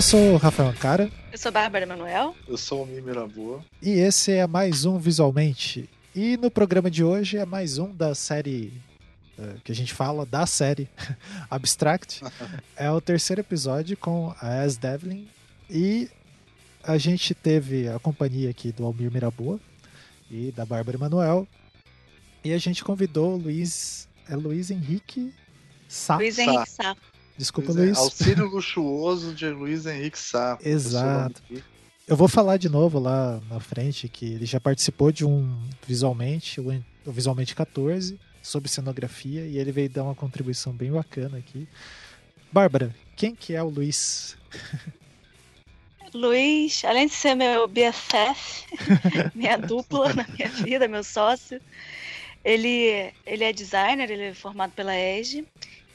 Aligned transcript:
Eu 0.00 0.02
sou 0.02 0.32
o 0.32 0.36
Rafael 0.38 0.72
Cara. 0.80 1.10
Eu 1.30 1.36
sou 1.36 1.52
Bárbara 1.52 1.84
Manuel. 1.84 2.34
Eu 2.48 2.56
sou 2.56 2.84
o 2.84 2.86
Mimira 2.86 3.26
Boa. 3.26 3.62
E 3.82 3.90
esse 3.90 4.32
é 4.32 4.46
mais 4.46 4.86
um 4.86 4.98
Visualmente. 4.98 5.90
E 6.16 6.38
no 6.38 6.50
programa 6.50 6.90
de 6.90 7.04
hoje 7.04 7.36
é 7.36 7.44
mais 7.44 7.76
um 7.76 7.94
da 7.94 8.14
série 8.14 8.72
uh, 9.38 9.60
que 9.62 9.70
a 9.70 9.74
gente 9.74 9.92
fala, 9.92 10.24
da 10.24 10.46
série 10.46 10.88
Abstract. 11.50 12.22
é 12.76 12.90
o 12.90 12.98
terceiro 12.98 13.42
episódio 13.42 13.94
com 13.94 14.34
a 14.40 14.62
As 14.62 14.78
Devlin. 14.78 15.28
E 15.68 16.08
a 16.82 16.96
gente 16.96 17.34
teve 17.34 17.86
a 17.86 17.98
companhia 17.98 18.48
aqui 18.48 18.72
do 18.72 18.86
Almir 18.86 19.12
Miraboa 19.12 19.60
e 20.30 20.50
da 20.52 20.64
Bárbara 20.64 20.96
Manuel. 20.96 21.46
E 22.42 22.54
a 22.54 22.58
gente 22.58 22.82
convidou 22.82 23.34
o 23.34 23.36
Luiz. 23.36 24.08
É 24.26 24.34
Luiz 24.34 24.70
Henrique 24.70 25.30
Sá. 25.86 26.16
Luiz 26.16 26.38
Henrique 26.38 26.70
Sá. 26.70 26.96
Desculpa, 27.40 27.72
Luiz. 27.72 27.96
Auxílio 27.96 28.44
luxuoso 28.52 29.34
de 29.34 29.48
Luiz 29.48 29.86
Henrique 29.86 30.18
Sá. 30.18 30.58
Exato. 30.62 31.40
Eu 32.06 32.14
vou 32.14 32.28
falar 32.28 32.58
de 32.58 32.68
novo 32.68 32.98
lá 32.98 33.40
na 33.48 33.58
frente 33.58 34.10
que 34.10 34.26
ele 34.26 34.44
já 34.44 34.60
participou 34.60 35.10
de 35.10 35.24
um 35.24 35.58
visualmente, 35.86 36.60
o 36.60 36.82
Visualmente 37.06 37.54
14, 37.54 38.20
sobre 38.42 38.68
cenografia, 38.68 39.46
e 39.46 39.56
ele 39.56 39.72
veio 39.72 39.88
dar 39.88 40.02
uma 40.02 40.14
contribuição 40.14 40.74
bem 40.74 40.92
bacana 40.92 41.38
aqui. 41.38 41.66
Bárbara, 42.52 42.94
quem 43.16 43.34
que 43.34 43.54
é 43.54 43.62
o 43.62 43.70
Luiz? 43.70 44.36
Luiz, 46.12 46.84
além 46.84 47.06
de 47.06 47.14
ser 47.14 47.34
meu 47.34 47.66
BFF, 47.66 48.66
minha 49.34 49.56
dupla 49.56 50.12
na 50.12 50.26
minha 50.28 50.50
vida, 50.50 50.86
meu 50.86 51.02
sócio, 51.02 51.58
ele, 52.44 53.10
ele 53.24 53.44
é 53.44 53.52
designer, 53.52 54.10
ele 54.10 54.24
é 54.24 54.34
formado 54.34 54.72
pela 54.72 54.94
EGE, 54.94 55.46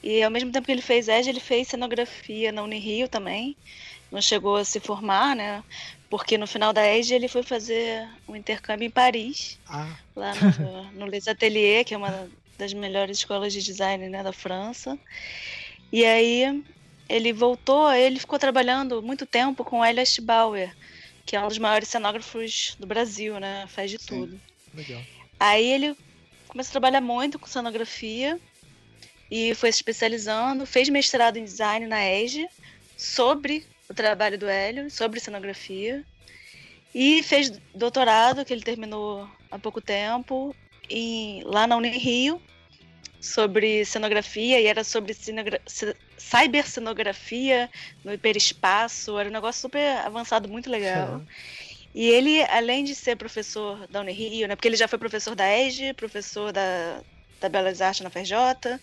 e 0.06 0.22
ao 0.22 0.30
mesmo 0.30 0.52
tempo 0.52 0.66
que 0.66 0.70
ele 0.70 0.80
fez 0.80 1.08
EGE, 1.08 1.30
ele 1.30 1.40
fez 1.40 1.66
cenografia 1.66 2.52
na 2.52 2.62
Unirio 2.62 3.08
também, 3.08 3.56
não 4.08 4.22
chegou 4.22 4.54
a 4.54 4.64
se 4.64 4.78
formar, 4.78 5.34
né? 5.34 5.64
Porque 6.08 6.38
no 6.38 6.46
final 6.46 6.72
da 6.72 6.86
EGE 6.86 7.12
ele 7.12 7.26
foi 7.26 7.42
fazer 7.42 8.08
um 8.28 8.36
intercâmbio 8.36 8.86
em 8.86 8.90
Paris, 8.90 9.58
ah. 9.66 9.96
lá 10.14 10.32
no, 10.36 10.84
no 10.94 11.06
Les 11.06 11.26
Ateliers, 11.26 11.84
que 11.84 11.92
é 11.92 11.96
uma 11.96 12.30
das 12.56 12.72
melhores 12.72 13.18
escolas 13.18 13.52
de 13.52 13.60
design 13.60 14.08
né, 14.08 14.22
da 14.22 14.32
França. 14.32 14.96
E 15.92 16.04
aí 16.04 16.62
ele 17.08 17.32
voltou, 17.32 17.92
ele 17.92 18.20
ficou 18.20 18.38
trabalhando 18.38 19.02
muito 19.02 19.26
tempo 19.26 19.64
com 19.64 19.84
Elias 19.84 20.16
Bauer, 20.20 20.72
que 21.24 21.34
é 21.34 21.40
um 21.42 21.48
dos 21.48 21.58
maiores 21.58 21.88
cenógrafos 21.88 22.76
do 22.78 22.86
Brasil, 22.86 23.40
né? 23.40 23.66
Faz 23.66 23.90
de 23.90 23.98
Sim. 23.98 24.06
tudo. 24.06 24.40
Legal. 24.72 25.02
Aí 25.40 25.66
ele 25.66 25.96
começou 26.46 26.70
a 26.70 26.78
trabalhar 26.78 27.00
muito 27.00 27.40
com 27.40 27.48
cenografia 27.48 28.40
e 29.30 29.54
foi 29.54 29.72
se 29.72 29.78
especializando, 29.78 30.66
fez 30.66 30.88
mestrado 30.88 31.36
em 31.36 31.44
design 31.44 31.86
na 31.86 32.04
EGE 32.04 32.48
sobre 32.96 33.66
o 33.88 33.94
trabalho 33.94 34.38
do 34.38 34.46
Hélio 34.46 34.90
sobre 34.90 35.20
cenografia. 35.20 36.04
E 36.94 37.22
fez 37.22 37.50
doutorado 37.74 38.44
que 38.44 38.52
ele 38.52 38.62
terminou 38.62 39.28
há 39.50 39.58
pouco 39.58 39.80
tempo 39.80 40.54
em, 40.88 41.42
lá 41.44 41.66
na 41.66 41.76
Unirio 41.76 42.40
sobre 43.20 43.84
cenografia 43.84 44.60
e 44.60 44.66
era 44.66 44.84
sobre 44.84 45.12
cinegra 45.12 45.60
cybercenografia 46.16 47.68
no 48.04 48.12
hiperespaço, 48.12 49.18
era 49.18 49.28
um 49.28 49.32
negócio 49.32 49.62
super 49.62 49.98
avançado, 49.98 50.48
muito 50.48 50.70
legal. 50.70 51.22
E 51.94 52.08
ele, 52.08 52.42
além 52.44 52.84
de 52.84 52.94
ser 52.94 53.16
professor 53.16 53.86
da 53.88 54.00
Unirio, 54.00 54.48
né, 54.48 54.56
porque 54.56 54.68
ele 54.68 54.76
já 54.76 54.88
foi 54.88 54.98
professor 54.98 55.34
da 55.34 55.46
EGE, 55.50 55.94
professor 55.94 56.52
da, 56.52 57.02
da 57.40 57.48
Belas 57.48 57.80
Artes 57.80 58.00
na 58.00 58.10
FRJ, 58.10 58.80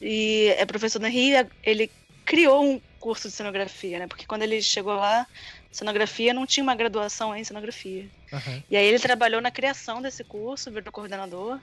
e 0.00 0.54
é 0.58 0.66
professor 0.66 0.98
da 0.98 1.08
Rio, 1.08 1.48
ele 1.62 1.90
criou 2.24 2.64
um 2.64 2.80
curso 2.98 3.28
de 3.28 3.34
cenografia, 3.34 3.98
né? 4.00 4.06
Porque 4.06 4.26
quando 4.26 4.42
ele 4.42 4.60
chegou 4.60 4.94
lá, 4.94 5.26
cenografia 5.70 6.34
não 6.34 6.46
tinha 6.46 6.64
uma 6.64 6.74
graduação 6.74 7.34
em 7.36 7.44
cenografia. 7.44 8.08
Uhum. 8.32 8.62
E 8.70 8.76
aí 8.76 8.86
ele 8.86 8.98
trabalhou 8.98 9.40
na 9.40 9.50
criação 9.50 10.02
desse 10.02 10.24
curso, 10.24 10.70
virou 10.70 10.92
coordenador. 10.92 11.60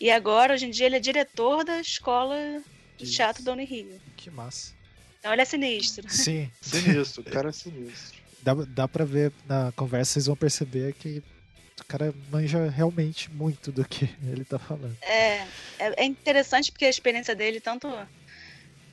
E 0.00 0.10
agora, 0.10 0.54
hoje 0.54 0.66
em 0.66 0.70
dia, 0.70 0.86
ele 0.86 0.96
é 0.96 1.00
diretor 1.00 1.64
da 1.64 1.80
escola 1.80 2.36
de 2.98 3.10
teatro 3.10 3.42
da 3.42 3.52
Unirio. 3.52 4.00
Que 4.16 4.30
massa. 4.30 4.72
Então 5.18 5.32
ele 5.32 5.42
é 5.42 5.44
sinistro. 5.44 6.08
Sim. 6.10 6.50
sinistro, 6.60 7.22
o 7.22 7.24
cara 7.24 7.48
é 7.48 7.52
sinistro. 7.52 8.18
Dá, 8.42 8.52
dá 8.54 8.86
pra 8.86 9.04
ver 9.04 9.32
na 9.46 9.72
conversa, 9.72 10.14
vocês 10.14 10.26
vão 10.26 10.36
perceber 10.36 10.92
que 10.94 11.22
o 11.84 11.86
cara 11.86 12.14
manja 12.30 12.68
realmente 12.70 13.30
muito 13.30 13.70
do 13.70 13.86
que 13.86 14.08
ele 14.26 14.44
tá 14.44 14.58
falando. 14.58 14.96
É, 15.02 15.46
é, 15.78 15.94
é 15.96 16.04
interessante 16.04 16.72
porque 16.72 16.86
a 16.86 16.90
experiência 16.90 17.34
dele, 17.34 17.60
tanto 17.60 17.88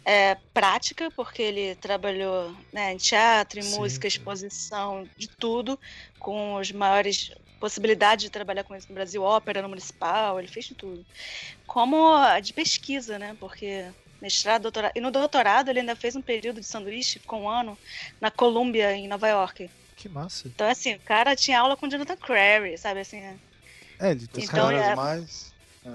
é, 0.06 0.36
prática, 0.54 1.10
porque 1.16 1.42
ele 1.42 1.76
trabalhou 1.76 2.56
né, 2.72 2.94
em 2.94 2.98
teatro, 2.98 3.60
em 3.60 3.64
Sim. 3.64 3.78
música, 3.78 4.08
exposição, 4.08 5.08
de 5.18 5.30
tudo, 5.30 5.80
com 6.20 6.58
as 6.58 6.72
maiores 6.72 7.32
possibilidades 7.60 8.24
de 8.24 8.32
trabalhar 8.32 8.64
com 8.64 8.76
isso 8.76 8.88
no 8.90 8.96
Brasil, 8.96 9.22
ópera 9.22 9.62
no 9.62 9.70
municipal, 9.70 10.40
ele 10.40 10.48
fez 10.48 10.66
de 10.66 10.76
tudo. 10.76 11.06
Como 11.68 12.18
de 12.40 12.54
pesquisa, 12.54 13.20
né? 13.20 13.38
Porque 13.40 13.86
mestrado, 14.22 14.64
doutorado. 14.64 14.92
E 14.96 15.02
no 15.02 15.12
doutorado 15.12 15.70
ele 15.70 15.80
ainda 15.80 15.96
fez 15.96 16.16
um 16.16 16.22
período 16.22 16.60
de 16.60 16.66
sanduíche, 16.66 17.20
ficou 17.20 17.42
um 17.42 17.50
ano, 17.50 17.78
na 18.20 18.30
Columbia, 18.30 18.94
em 18.94 19.08
Nova 19.08 19.28
York. 19.28 19.70
Que 20.02 20.10
massa. 20.10 20.48
Então, 20.48 20.68
assim, 20.68 20.96
o 20.96 21.00
cara 21.02 21.36
tinha 21.36 21.60
aula 21.60 21.78
com 21.78 21.88
Jonathan 21.88 22.18
Crary, 22.18 22.76
sabe 22.76 23.02
assim? 23.02 23.20
É, 24.00 24.10
ele 24.10 24.28
Os 24.36 24.44
então, 24.44 24.70
caras 24.70 24.82
é, 24.82 24.96
mais. 24.96 25.54
É. 25.86 25.92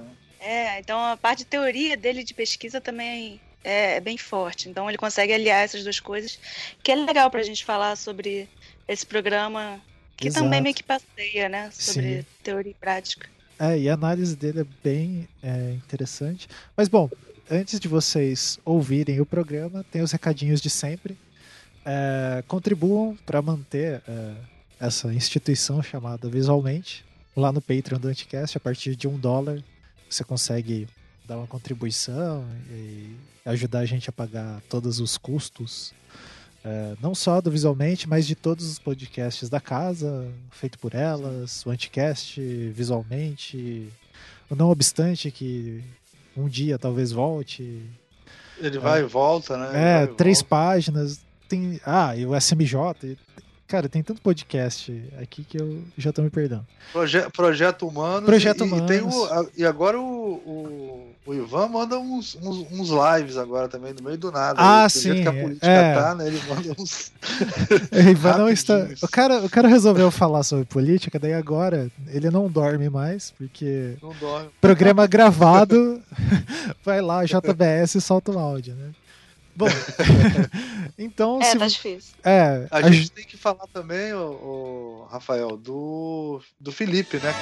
é, 0.49 0.79
então 0.79 0.97
a 1.05 1.17
parte 1.17 1.39
de 1.39 1.47
teoria 1.47 1.97
dele 1.97 2.23
de 2.23 2.33
pesquisa 2.33 2.81
também 2.81 3.41
é, 3.65 3.97
é, 3.97 4.01
bem 4.01 4.17
forte. 4.17 4.69
Então 4.69 4.89
ele 4.89 4.97
consegue 4.97 5.33
aliar 5.33 5.65
essas 5.65 5.83
duas 5.83 5.99
coisas, 5.99 6.39
que 6.85 6.93
é 6.93 6.95
legal 6.95 7.29
para 7.33 7.41
a 7.41 7.43
gente 7.43 7.65
falar 7.65 7.97
sobre 7.97 8.49
esse 8.87 9.05
programa, 9.05 9.81
que 10.17 10.29
Exato. 10.29 10.45
também 10.45 10.61
meio 10.61 10.75
que 10.77 10.85
passeia, 10.85 11.49
né? 11.49 11.69
Sobre 11.73 12.21
Sim. 12.23 12.27
teoria 12.45 12.71
e 12.71 12.75
prática. 12.75 13.29
É, 13.59 13.77
e 13.77 13.89
a 13.89 13.95
análise 13.95 14.37
dele 14.37 14.61
é 14.61 14.67
bem 14.85 15.29
é, 15.43 15.73
interessante. 15.73 16.47
Mas 16.77 16.87
bom, 16.87 17.11
antes 17.51 17.81
de 17.81 17.89
vocês 17.89 18.57
ouvirem 18.65 19.21
o 19.21 19.27
programa, 19.27 19.85
tem 19.91 20.01
os 20.01 20.13
recadinhos 20.13 20.61
de 20.61 20.71
sempre. 20.71 21.19
É, 21.87 22.43
contribuam 22.49 23.17
para 23.25 23.41
manter 23.41 24.03
é, 24.09 24.35
essa 24.81 25.15
instituição 25.15 25.81
chamada 25.83 26.29
Visualmente 26.29 27.05
lá 27.37 27.53
no 27.53 27.63
Patreon 27.63 27.99
do 27.99 28.09
Anticast. 28.09 28.57
A 28.57 28.61
partir 28.61 28.97
de 28.97 29.07
um 29.07 29.17
dólar 29.17 29.63
você 30.11 30.25
consegue 30.25 30.89
dar 31.27 31.37
uma 31.37 31.47
contribuição 31.47 32.45
e 32.71 33.17
ajudar 33.45 33.81
a 33.81 33.85
gente 33.87 34.09
a 34.09 34.13
pagar 34.13 34.61
todos 34.69 35.01
os 35.01 35.17
custos, 35.17 35.93
é, 36.65 36.97
não 37.01 37.15
só 37.15 37.41
do 37.41 37.51
Visualmente, 37.51 38.09
mas 38.09 38.27
de 38.27 38.35
todos 38.35 38.69
os 38.71 38.79
podcasts 38.79 39.49
da 39.49 39.61
casa, 39.61 40.29
feito 40.51 40.79
por 40.79 40.95
elas, 40.95 41.65
o 41.65 41.71
Anticast, 41.71 42.41
Visualmente, 42.73 43.89
o 44.51 44.57
Não 44.57 44.71
Obstante, 44.71 45.31
que 45.31 45.83
um 46.37 46.49
dia 46.49 46.79
talvez 46.79 47.13
volte. 47.13 47.83
Ele 48.59 48.79
vai 48.79 49.01
é, 49.01 49.05
e 49.05 49.07
volta, 49.07 49.57
né? 49.57 50.03
É, 50.03 50.07
três 50.07 50.39
volta. 50.39 50.49
páginas. 50.49 51.26
Tem, 51.49 51.81
ah, 51.85 52.17
e 52.17 52.27
o 52.27 52.35
SMJ. 52.39 53.17
Cara, 53.69 53.89
tem 53.89 54.01
tanto 54.01 54.23
podcast 54.23 54.93
aqui 55.21 55.43
que 55.43 55.61
eu 55.61 55.83
já 55.99 56.13
tô 56.13 56.23
me 56.23 56.31
perdendo. 56.31 56.65
Proje 56.93 57.21
Projeto 57.31 57.89
Humanos. 57.89 58.25
Projeto 58.25 58.65
e, 58.65 58.69
Humanos. 58.69 58.91
E, 58.91 59.01
o, 59.01 59.51
e 59.59 59.67
agora 59.67 59.99
o, 59.99 60.05
o, 60.05 61.15
o, 61.27 61.35
Ivan 61.35 61.67
manda 61.67 61.99
uns, 61.99 62.37
uns, 62.37 62.65
uns, 62.71 62.91
lives 62.91 63.37
agora 63.37 63.67
também, 63.67 63.93
no 63.93 64.05
meio 64.05 64.17
do 64.17 64.31
nada. 64.31 64.61
Ah, 64.61 64.85
aí, 64.85 64.91
sim. 64.91 65.21
que 65.21 65.27
a 65.27 65.33
política 65.33 65.67
é. 65.67 65.95
tá, 65.95 66.15
né? 66.15 66.29
Ele 66.29 66.41
manda 66.49 66.81
uns. 66.81 67.13
Ivan 68.09 68.39
não 68.39 68.49
está. 68.49 68.87
O 69.03 69.09
cara, 69.09 69.45
o 69.45 69.51
cara 69.51 69.67
resolveu 69.67 70.13
falar 70.13 70.45
sobre 70.45 70.65
política, 70.65 71.19
daí 71.19 71.35
agora 71.35 71.91
ele 72.07 72.31
não 72.31 72.49
dorme 72.49 72.89
mais, 72.89 73.33
porque. 73.33 73.97
Não 74.01 74.15
dorme. 74.21 74.49
Programa 74.61 75.09
gravado, 75.09 76.01
vai 76.85 77.01
lá, 77.01 77.25
JBS 77.27 77.97
e 77.97 78.01
solta 78.01 78.31
o 78.31 78.39
áudio, 78.39 78.77
né? 78.77 78.93
Bom, 79.57 79.67
então. 80.99 81.41
É, 81.41 81.45
se... 81.47 81.59
tá 81.59 81.67
difícil. 81.67 82.15
É, 82.23 82.67
a, 82.71 82.77
a 82.77 82.91
gente 82.91 83.11
tem 83.11 83.25
que 83.25 83.39
falar 83.39 83.67
também, 83.73 84.13
o, 84.13 84.19
o, 84.19 85.09
Rafael, 85.11 85.57
do, 85.57 86.43
do 86.61 86.71
Felipe, 86.71 87.17
né? 87.17 87.33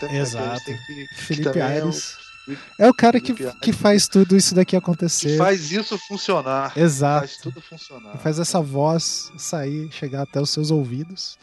Tem 0.00 0.16
Exato. 0.16 0.64
Que 0.64 1.06
que, 1.06 1.14
Felipe 1.14 1.60
Aires. 1.60 2.16
É 2.48 2.50
o, 2.50 2.86
é 2.86 2.88
o 2.88 2.94
cara 2.94 3.20
que, 3.20 3.34
que 3.34 3.72
faz 3.72 4.08
tudo 4.08 4.36
isso 4.36 4.54
daqui 4.54 4.76
acontecer. 4.76 5.32
Que 5.32 5.36
faz 5.36 5.70
isso 5.70 5.98
funcionar. 5.98 6.72
Exato. 6.76 7.26
Faz 7.26 7.36
tudo 7.36 7.60
funcionar. 7.60 8.12
Que 8.12 8.18
faz 8.18 8.38
essa 8.38 8.60
voz 8.60 9.30
sair, 9.36 9.90
chegar 9.92 10.22
até 10.22 10.40
os 10.40 10.50
seus 10.50 10.70
ouvidos. 10.70 11.38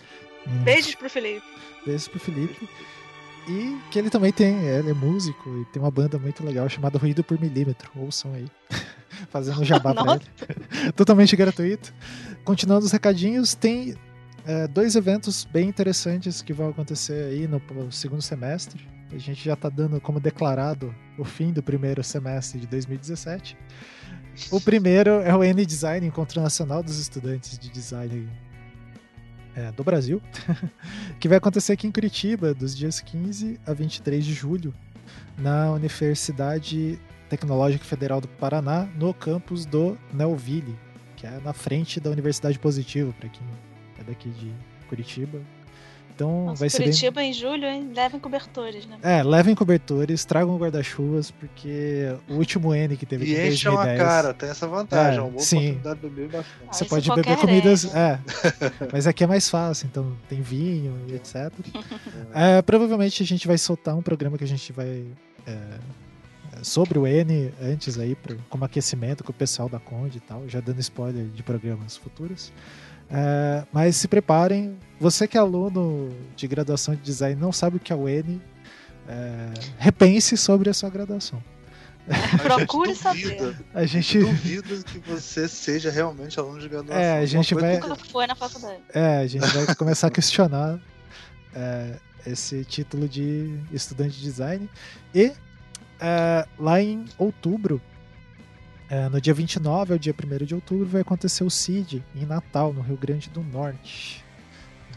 Beijos 0.63 0.95
pro 0.95 1.09
Felipe. 1.09 1.45
Beijos 1.85 2.07
pro 2.07 2.19
Felipe. 2.19 2.69
E 3.47 3.77
que 3.91 3.99
ele 3.99 4.09
também 4.09 4.31
tem, 4.31 4.55
ele 4.65 4.89
é 4.89 4.93
músico 4.93 5.61
e 5.61 5.65
tem 5.65 5.81
uma 5.81 5.91
banda 5.91 6.17
muito 6.17 6.43
legal 6.43 6.67
chamada 6.67 6.97
Ruído 6.97 7.23
por 7.23 7.39
Milímetro. 7.39 7.91
Ouçam 7.95 8.33
aí. 8.33 8.47
Fazendo 9.29 9.61
um 9.61 9.63
jabá 9.63 9.93
pra 9.93 10.15
ele. 10.15 10.91
Totalmente 10.93 11.35
gratuito. 11.35 11.93
Continuando 12.43 12.85
os 12.85 12.91
recadinhos, 12.91 13.53
tem 13.53 13.95
é, 14.45 14.67
dois 14.67 14.95
eventos 14.95 15.45
bem 15.45 15.69
interessantes 15.69 16.41
que 16.41 16.53
vão 16.53 16.69
acontecer 16.69 17.25
aí 17.25 17.47
no 17.47 17.61
segundo 17.91 18.21
semestre. 18.21 18.87
A 19.11 19.17
gente 19.17 19.45
já 19.45 19.53
está 19.53 19.69
dando 19.69 20.01
como 20.01 20.19
declarado 20.19 20.93
o 21.17 21.23
fim 21.23 21.53
do 21.53 21.61
primeiro 21.61 22.03
semestre 22.03 22.59
de 22.59 22.67
2017. 22.67 23.55
O 24.51 24.59
primeiro 24.59 25.21
é 25.21 25.33
o 25.35 25.43
N-Design, 25.43 26.05
Encontro 26.05 26.41
Nacional 26.41 26.83
dos 26.83 26.99
Estudantes 26.99 27.57
de 27.57 27.69
Design 27.69 28.27
é, 29.55 29.71
do 29.71 29.83
Brasil, 29.83 30.21
que 31.19 31.27
vai 31.27 31.37
acontecer 31.37 31.73
aqui 31.73 31.87
em 31.87 31.91
Curitiba, 31.91 32.53
dos 32.53 32.75
dias 32.75 32.99
15 32.99 33.59
a 33.65 33.73
23 33.73 34.23
de 34.23 34.33
julho, 34.33 34.73
na 35.37 35.71
Universidade 35.71 36.99
Tecnológica 37.29 37.85
Federal 37.85 38.21
do 38.21 38.27
Paraná, 38.27 38.87
no 38.95 39.13
campus 39.13 39.65
do 39.65 39.97
Nelville, 40.13 40.77
que 41.15 41.25
é 41.25 41.39
na 41.39 41.53
frente 41.53 41.99
da 41.99 42.09
Universidade 42.09 42.59
Positivo, 42.59 43.13
para 43.13 43.29
quem 43.29 43.45
é 43.99 44.03
daqui 44.03 44.29
de 44.29 44.51
Curitiba. 44.87 45.39
Então 46.15 46.45
Nossa, 46.45 46.59
vai 46.61 46.69
ser 46.69 46.77
Curitiba 46.83 47.19
bem... 47.19 47.29
em 47.29 47.33
julho, 47.33 47.65
hein? 47.65 47.91
Levem 47.93 48.19
cobertores, 48.19 48.85
né? 48.85 48.97
É, 49.03 49.21
levem 49.21 49.53
cobertores, 49.53 50.23
tragam 50.23 50.57
guarda-chuvas, 50.57 51.29
porque 51.29 52.15
o 52.29 52.35
último 52.35 52.73
N 52.73 52.95
que 52.95 53.05
teve 53.05 53.25
E 53.25 53.33
aqui 53.35 53.41
em 53.49 53.53
enchem 53.53 53.71
a 53.71 53.75
2010... 53.75 53.99
cara, 54.07 54.33
tem 54.33 54.49
essa 54.49 54.65
vantagem. 54.65 55.15
É, 55.15 55.17
é 55.17 55.21
uma 55.21 55.29
boa 55.31 55.41
sim. 55.43 55.57
oportunidade 55.57 55.99
de 55.99 56.07
beber 56.09 56.29
bastante. 56.29 56.55
Ah, 56.69 56.73
Você 56.73 56.85
pode 56.85 57.09
beber 57.13 57.37
comidas. 57.37 57.93
É. 57.93 58.19
Mas 58.93 59.05
aqui 59.07 59.25
é 59.25 59.27
mais 59.27 59.49
fácil, 59.49 59.87
então 59.87 60.15
tem 60.29 60.41
vinho 60.41 60.97
e 61.09 61.15
etc. 61.15 61.51
É, 62.33 62.61
provavelmente 62.61 63.21
a 63.21 63.25
gente 63.25 63.45
vai 63.47 63.57
soltar 63.57 63.95
um 63.95 64.01
programa 64.01 64.37
que 64.37 64.43
a 64.43 64.47
gente 64.47 64.71
vai. 64.71 65.05
é, 65.45 65.77
sobre 66.61 66.97
o 66.97 67.05
N 67.05 67.51
antes 67.61 67.99
aí, 67.99 68.15
pro- 68.15 68.37
como 68.49 68.63
aquecimento 68.63 69.23
com 69.23 69.31
o 69.31 69.35
pessoal 69.35 69.67
da 69.67 69.79
Conde 69.79 70.17
e 70.17 70.21
tal, 70.21 70.47
já 70.47 70.59
dando 70.61 70.79
spoiler 70.79 71.25
de 71.27 71.43
programas 71.43 71.97
futuros. 71.97 72.51
É, 73.09 73.63
mas 73.71 73.95
se 73.95 74.07
preparem, 74.07 74.77
você 74.99 75.27
que 75.27 75.37
é 75.37 75.39
aluno 75.39 76.09
de 76.35 76.47
graduação 76.47 76.95
de 76.95 77.01
design 77.01 77.35
e 77.37 77.41
não 77.41 77.51
sabe 77.51 77.77
o 77.77 77.79
que 77.79 77.93
é 77.93 77.95
o 77.95 78.07
N, 78.09 78.41
é, 79.07 79.53
repense 79.77 80.35
sobre 80.37 80.69
a 80.69 80.73
sua 80.73 80.89
graduação. 80.89 81.41
Procure 82.43 82.93
duvida, 82.93 83.01
saber. 83.03 83.55
A 83.73 83.85
gente, 83.85 84.19
Duvido 84.19 84.83
que 84.83 84.99
você 84.99 85.47
seja 85.47 85.89
realmente 85.89 86.39
aluno 86.39 86.59
de 86.59 86.69
graduação. 86.69 87.01
É, 87.01 87.17
a 87.19 87.25
gente 87.25 87.53
vai- 87.55 87.79
Nunca 87.79 87.95
foi 87.95 88.27
na 88.27 88.35
faculdade. 88.35 88.79
É, 88.93 89.17
a 89.17 89.27
gente 89.27 89.45
vai 89.47 89.75
começar 89.75 90.07
a 90.07 90.11
questionar 90.11 90.79
é, 91.55 91.95
esse 92.27 92.63
título 92.65 93.07
de 93.09 93.57
estudante 93.71 94.17
de 94.17 94.21
design. 94.21 94.69
E 95.15 95.31
é, 95.99 96.47
lá 96.59 96.79
em 96.81 97.05
outubro, 97.17 97.81
é, 98.89 99.09
no 99.09 99.19
dia 99.19 99.33
29 99.33 99.93
ao 99.93 99.99
dia 99.99 100.13
1 100.13 100.45
de 100.45 100.55
outubro, 100.55 100.85
vai 100.85 101.01
acontecer 101.01 101.43
o 101.43 101.49
CID 101.49 102.03
em 102.15 102.25
Natal, 102.25 102.71
no 102.73 102.81
Rio 102.81 102.97
Grande 102.97 103.29
do 103.29 103.41
Norte. 103.41 104.23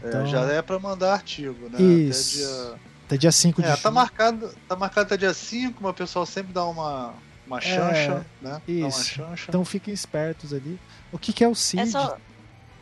É, 0.03 0.07
Então- 0.07 0.25
já 0.27 0.41
é 0.45 0.61
pra 0.61 0.79
mandar 0.79 1.13
artigo, 1.13 1.69
né? 1.69 1.81
Isso. 1.81 2.43
Até 2.43 2.47
dia... 2.75 2.79
Até 3.07 3.17
dia 3.17 3.31
5 3.31 3.61
de 3.61 3.67
É, 3.67 3.71
tá 3.71 3.77
julho. 3.77 3.93
marcado, 3.95 4.51
tá 4.67 4.75
marcado 4.75 5.07
até 5.07 5.17
dia 5.17 5.33
5, 5.33 5.79
mas 5.81 5.91
o 5.91 5.93
pessoal 5.95 6.25
sempre 6.27 6.53
dá 6.53 6.63
uma, 6.65 7.13
uma 7.47 7.59
chancha, 7.59 8.19
né? 8.19 8.25
Dá 8.41 8.49
uma 8.49 8.61
É, 8.85 8.87
isso. 8.87 9.03
chancha. 9.05 9.45
Então 9.49 9.65
fiquem 9.65 9.91
espertos 9.93 10.53
ali. 10.53 10.79
O 11.11 11.17
que, 11.17 11.33
que 11.33 11.43
é 11.43 11.47
o 11.47 11.55
CID? 11.55 11.81
É 11.81 11.85
só. 11.87 12.17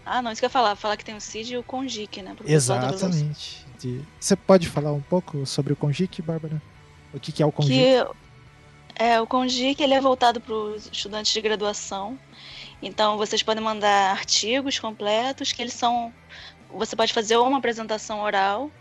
Ah, 0.06 0.22
não, 0.22 0.32
isso 0.32 0.42
que 0.42 0.46
eu 0.46 0.48
ia 0.48 0.52
falar. 0.52 0.76
Falar 0.76 0.98
que 0.98 1.06
tem 1.06 1.16
o 1.16 1.22
CID 1.22 1.54
e 1.54 1.58
o 1.58 1.64
Congic, 1.64 2.22
né? 2.22 2.36
Exatamente. 2.46 3.66
De- 3.80 4.02
Você 4.20 4.36
pode 4.36 4.68
falar 4.68 4.92
um 4.92 5.02
pouco 5.02 5.46
sobre 5.46 5.72
o 5.72 5.76
Congic, 5.76 6.22
Bárbara? 6.22 6.62
O 7.14 7.20
que, 7.20 7.32
que 7.32 7.42
é 7.42 7.46
o 7.46 7.52
Congic? 7.52 7.74
Que 7.74 8.06
é, 9.00 9.20
o 9.22 9.28
Congic 9.28 9.82
ele 9.82 9.94
é 9.94 10.02
voltado 10.02 10.42
para 10.42 10.54
os 10.54 10.88
estudantes 10.88 11.32
de 11.32 11.42
graduação. 11.42 12.20
Então 12.82 13.18
vocês 13.18 13.42
podem 13.44 13.64
mandar 13.64 14.12
artigos 14.12 14.80
completos 14.80 15.52
que 15.52 15.62
eles 15.62 15.74
são. 15.74 16.14
Você 16.72 16.96
pode 16.96 17.14
fazer 17.14 17.38
uma 17.38 17.58
apresentação 17.58 18.22
oral, 18.22 18.72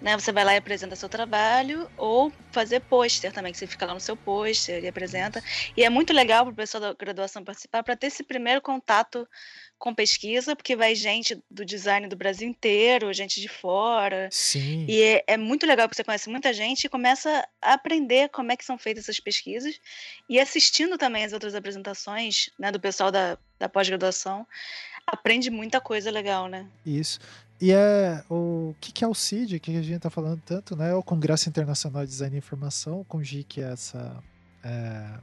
né? 0.00 0.18
Você 0.18 0.32
vai 0.32 0.44
lá 0.44 0.54
e 0.54 0.58
apresenta 0.58 0.96
seu 0.96 1.08
trabalho, 1.08 1.88
ou 1.96 2.32
fazer 2.50 2.80
pôster 2.80 3.32
também, 3.32 3.52
que 3.52 3.58
você 3.58 3.66
fica 3.66 3.86
lá 3.86 3.94
no 3.94 4.00
seu 4.00 4.16
pôster 4.16 4.82
e 4.82 4.88
apresenta. 4.88 5.42
E 5.76 5.84
é 5.84 5.88
muito 5.88 6.12
legal 6.12 6.44
para 6.44 6.52
o 6.52 6.56
pessoal 6.56 6.80
da 6.80 6.92
graduação 6.92 7.44
participar 7.44 7.82
para 7.82 7.96
ter 7.96 8.08
esse 8.08 8.22
primeiro 8.22 8.60
contato 8.60 9.26
com 9.82 9.92
pesquisa, 9.92 10.54
porque 10.54 10.76
vai 10.76 10.94
gente 10.94 11.42
do 11.50 11.64
design 11.64 12.06
do 12.06 12.14
Brasil 12.14 12.48
inteiro, 12.48 13.12
gente 13.12 13.40
de 13.40 13.48
fora. 13.48 14.28
Sim. 14.30 14.86
E 14.88 15.02
é, 15.02 15.24
é 15.26 15.36
muito 15.36 15.66
legal 15.66 15.88
porque 15.88 15.96
você 15.96 16.04
conhece 16.04 16.30
muita 16.30 16.52
gente 16.52 16.84
e 16.84 16.88
começa 16.88 17.44
a 17.60 17.72
aprender 17.72 18.28
como 18.28 18.52
é 18.52 18.56
que 18.56 18.64
são 18.64 18.78
feitas 18.78 19.02
essas 19.02 19.18
pesquisas 19.18 19.80
e 20.28 20.38
assistindo 20.38 20.96
também 20.96 21.24
as 21.24 21.32
outras 21.32 21.56
apresentações 21.56 22.48
né, 22.56 22.70
do 22.70 22.78
pessoal 22.78 23.10
da, 23.10 23.36
da 23.58 23.68
pós-graduação, 23.68 24.46
aprende 25.04 25.50
muita 25.50 25.80
coisa 25.80 26.12
legal, 26.12 26.46
né? 26.46 26.64
Isso. 26.86 27.18
E 27.60 27.72
é 27.72 28.22
o 28.30 28.76
que, 28.80 28.92
que 28.92 29.02
é 29.02 29.08
o 29.08 29.14
CID, 29.14 29.58
que 29.58 29.72
a 29.72 29.82
gente 29.82 29.96
está 29.96 30.10
falando 30.10 30.40
tanto, 30.46 30.76
né? 30.76 30.90
É 30.90 30.94
o 30.94 31.02
Congresso 31.02 31.48
Internacional 31.48 32.04
de 32.04 32.10
Design 32.12 32.36
e 32.36 32.38
Informação, 32.38 33.00
o 33.00 33.04
CONGI, 33.04 33.42
que 33.42 33.60
é 33.60 33.72
essa 33.72 34.22
é, 34.62 35.18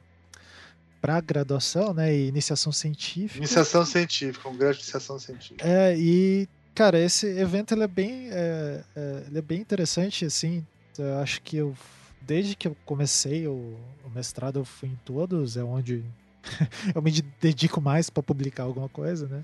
para 1.02 1.20
graduação, 1.22 1.94
né? 1.94 2.14
E 2.14 2.28
iniciação 2.28 2.72
científica. 2.72 3.38
Iniciação 3.38 3.86
científica, 3.86 4.50
um 4.50 4.58
grande 4.58 4.78
iniciação 4.78 5.20
científica. 5.20 5.68
É, 5.68 5.98
e 5.98 6.48
cara, 6.76 7.00
esse 7.00 7.28
evento 7.28 7.74
ele 7.74 7.84
é 7.84 7.88
bem, 7.88 8.30
é, 8.32 8.84
é, 8.96 9.24
ele 9.28 9.38
é 9.38 9.42
bem 9.42 9.60
interessante, 9.60 10.26
assim. 10.26 10.66
Eu 10.98 11.18
acho 11.20 11.42
que 11.42 11.58
eu 11.58 11.76
desde 12.22 12.56
que 12.56 12.68
eu 12.68 12.78
comecei 12.86 13.48
o, 13.48 13.76
o 14.06 14.10
mestrado 14.14 14.60
eu 14.60 14.66
fui 14.66 14.90
em 14.90 15.00
todos, 15.04 15.58
é 15.58 15.64
onde 15.64 16.04
eu 16.94 17.02
me 17.02 17.12
dedico 17.42 17.82
mais 17.82 18.10
para 18.10 18.22
publicar 18.22 18.64
alguma 18.64 18.90
coisa, 18.90 19.28
né? 19.28 19.44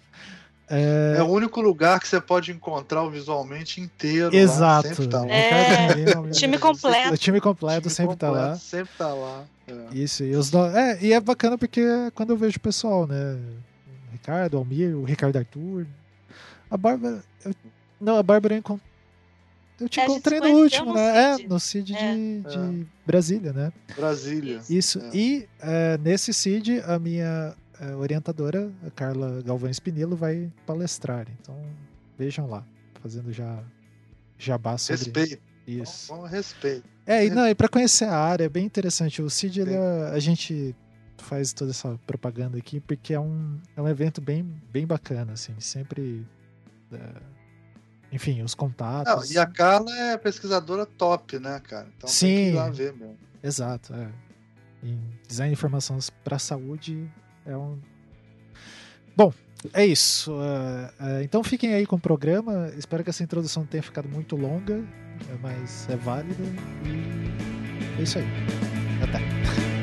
É 0.69 1.21
o 1.21 1.27
único 1.27 1.61
lugar 1.61 1.99
que 1.99 2.07
você 2.07 2.19
pode 2.19 2.51
encontrar 2.51 3.03
o 3.03 3.09
visualmente 3.11 3.79
inteiro. 3.79 4.31
lá, 4.35 4.41
Exato. 4.41 4.87
sempre 4.87 5.07
tá 5.07 5.19
lá. 5.19 5.27
É, 5.29 5.87
Ricardo 5.93 5.99
Lima, 5.99 6.31
time 6.31 6.57
o 6.57 6.59
completo. 6.59 7.17
time 7.17 7.41
completo 7.41 7.81
Time 7.81 7.93
sempre 7.93 8.15
tá 8.15 8.27
completo, 8.27 8.49
lá. 8.49 8.55
Sempre 8.57 8.93
tá 8.97 9.13
lá. 9.13 9.43
É. 9.67 9.73
Isso, 9.95 10.23
e, 10.23 10.35
os 10.35 10.51
no- 10.51 10.65
é, 10.65 10.97
e 11.01 11.13
é 11.13 11.19
bacana 11.19 11.57
porque 11.57 11.81
é 11.81 12.11
quando 12.11 12.31
eu 12.31 12.37
vejo 12.37 12.57
o 12.57 12.59
pessoal, 12.59 13.05
né? 13.07 13.37
O 14.09 14.11
Ricardo, 14.11 14.55
o 14.55 14.57
Almir, 14.57 14.95
o 14.97 15.03
Ricardo 15.03 15.37
Arthur. 15.37 15.85
A 16.69 16.77
Bárbara. 16.77 17.23
eu- 17.43 17.53
não, 18.01 18.17
a 18.17 18.23
Bárbara 18.23 18.55
eu, 18.55 18.59
encon- 18.59 18.79
eu 19.79 19.87
te 19.89 19.99
É, 19.99 20.03
encontrei 20.05 20.39
no 20.39 20.49
último, 20.49 20.85
no 20.87 20.93
né? 20.95 21.17
É, 21.31 21.35
CID. 21.35 21.47
no 21.49 21.59
CID 21.59 21.93
É. 21.95 22.13
de, 22.13 22.41
de 22.41 22.87
Brasília, 23.05 23.53
né? 23.53 23.71
Brasília. 23.95 24.61
Isso. 24.69 24.99
É. 24.99 25.09
E 25.15 25.47
é, 25.61 25.97
nesse 25.99 26.33
CID, 26.33 26.81
a 26.87 26.97
minha 26.99 27.53
é, 27.79 27.95
orientadora, 27.95 28.71
a 28.85 28.89
Carla 28.91 29.41
Galvão 29.43 29.69
Espinilo, 29.69 30.15
vai 30.15 30.51
palestrar. 30.65 31.27
Então, 31.41 31.55
vejam 32.17 32.47
lá, 32.47 32.65
fazendo 33.01 33.31
já 33.31 33.63
jabá 34.37 34.77
sobre 34.77 35.03
Respeito. 35.03 35.43
isso. 35.67 36.07
Bom, 36.13 36.21
bom 36.21 36.27
respeito. 36.27 36.87
É, 37.05 37.25
e, 37.25 37.29
não, 37.29 37.47
e 37.47 37.53
para 37.55 37.69
conhecer 37.69 38.05
a 38.05 38.17
área 38.17 38.45
é 38.45 38.49
bem 38.49 38.65
interessante. 38.65 39.21
O 39.21 39.29
CID, 39.29 39.61
ele 39.61 39.73
é- 39.73 40.09
a 40.13 40.19
gente 40.19 40.75
faz 41.17 41.53
toda 41.53 41.71
essa 41.71 41.97
propaganda 42.05 42.57
aqui 42.57 42.79
porque 42.79 43.13
é 43.13 43.19
um, 43.19 43.59
é 43.75 43.81
um 43.81 43.87
evento 43.87 44.19
bem, 44.21 44.43
bem 44.71 44.85
bacana, 44.85 45.33
assim, 45.33 45.53
sempre. 45.59 46.25
é, 46.91 47.35
enfim, 48.11 48.41
os 48.43 48.51
Não, 48.53 48.57
contatos. 48.57 49.31
e 49.31 49.37
a 49.37 49.45
Carla 49.45 49.91
é 49.97 50.17
pesquisadora 50.17 50.85
top, 50.85 51.37
né, 51.39 51.59
cara? 51.61 51.87
Então 51.97 52.07
tem 52.07 52.09
que 52.09 52.13
Sim. 52.13 52.49
ir 52.49 52.53
lá 52.53 52.69
ver 52.69 52.93
mesmo. 52.93 53.17
Exato, 53.43 53.93
é. 53.93 54.09
Em 54.83 54.99
design 55.27 55.53
de 55.53 55.57
informações 55.59 56.09
para 56.23 56.37
saúde 56.39 57.09
é 57.45 57.55
um. 57.55 57.77
Bom, 59.15 59.33
é 59.73 59.85
isso. 59.85 60.35
é, 60.41 61.19
é, 61.19 61.23
então 61.23 61.43
fiquem 61.43 61.73
aí 61.73 61.85
com 61.85 61.95
o 61.95 61.99
programa. 61.99 62.71
Espero 62.77 63.03
que 63.03 63.09
essa 63.09 63.23
introdução 63.23 63.65
tenha 63.65 63.83
ficado 63.83 64.07
muito 64.09 64.35
longa, 64.35 64.83
mas 65.41 65.87
é 65.89 65.95
válida. 65.95 66.43
E 66.85 67.99
é 67.99 68.03
isso 68.03 68.17
aí. 68.17 68.25
Até. 69.01 69.74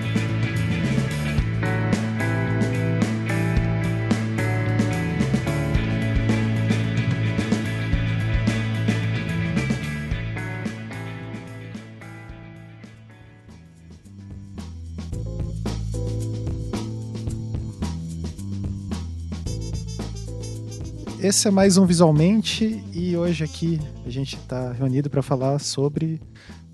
Esse 21.33 21.49
é 21.49 21.51
mais 21.51 21.79
um 21.79 21.87
Visualmente 21.87 22.85
e 22.93 23.17
hoje 23.17 23.43
aqui 23.43 23.81
a 24.05 24.11
gente 24.11 24.37
está 24.37 24.71
reunido 24.71 25.09
para 25.09 25.23
falar 25.23 25.59
sobre 25.61 26.21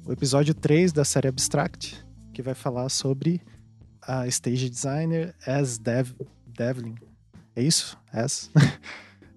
o 0.05 0.11
episódio 0.11 0.53
3 0.53 0.93
da 0.93 1.05
série 1.05 1.29
Abstract, 1.29 2.05
que 2.35 2.43
vai 2.43 2.55
falar 2.55 2.89
sobre 2.89 3.41
a 4.03 4.27
Stage 4.27 4.69
Designer 4.69 5.33
as 5.47 5.79
Dev, 5.79 6.11
Devlin. 6.45 6.97
É 7.55 7.63
isso? 7.63 7.97
As? 8.13 8.51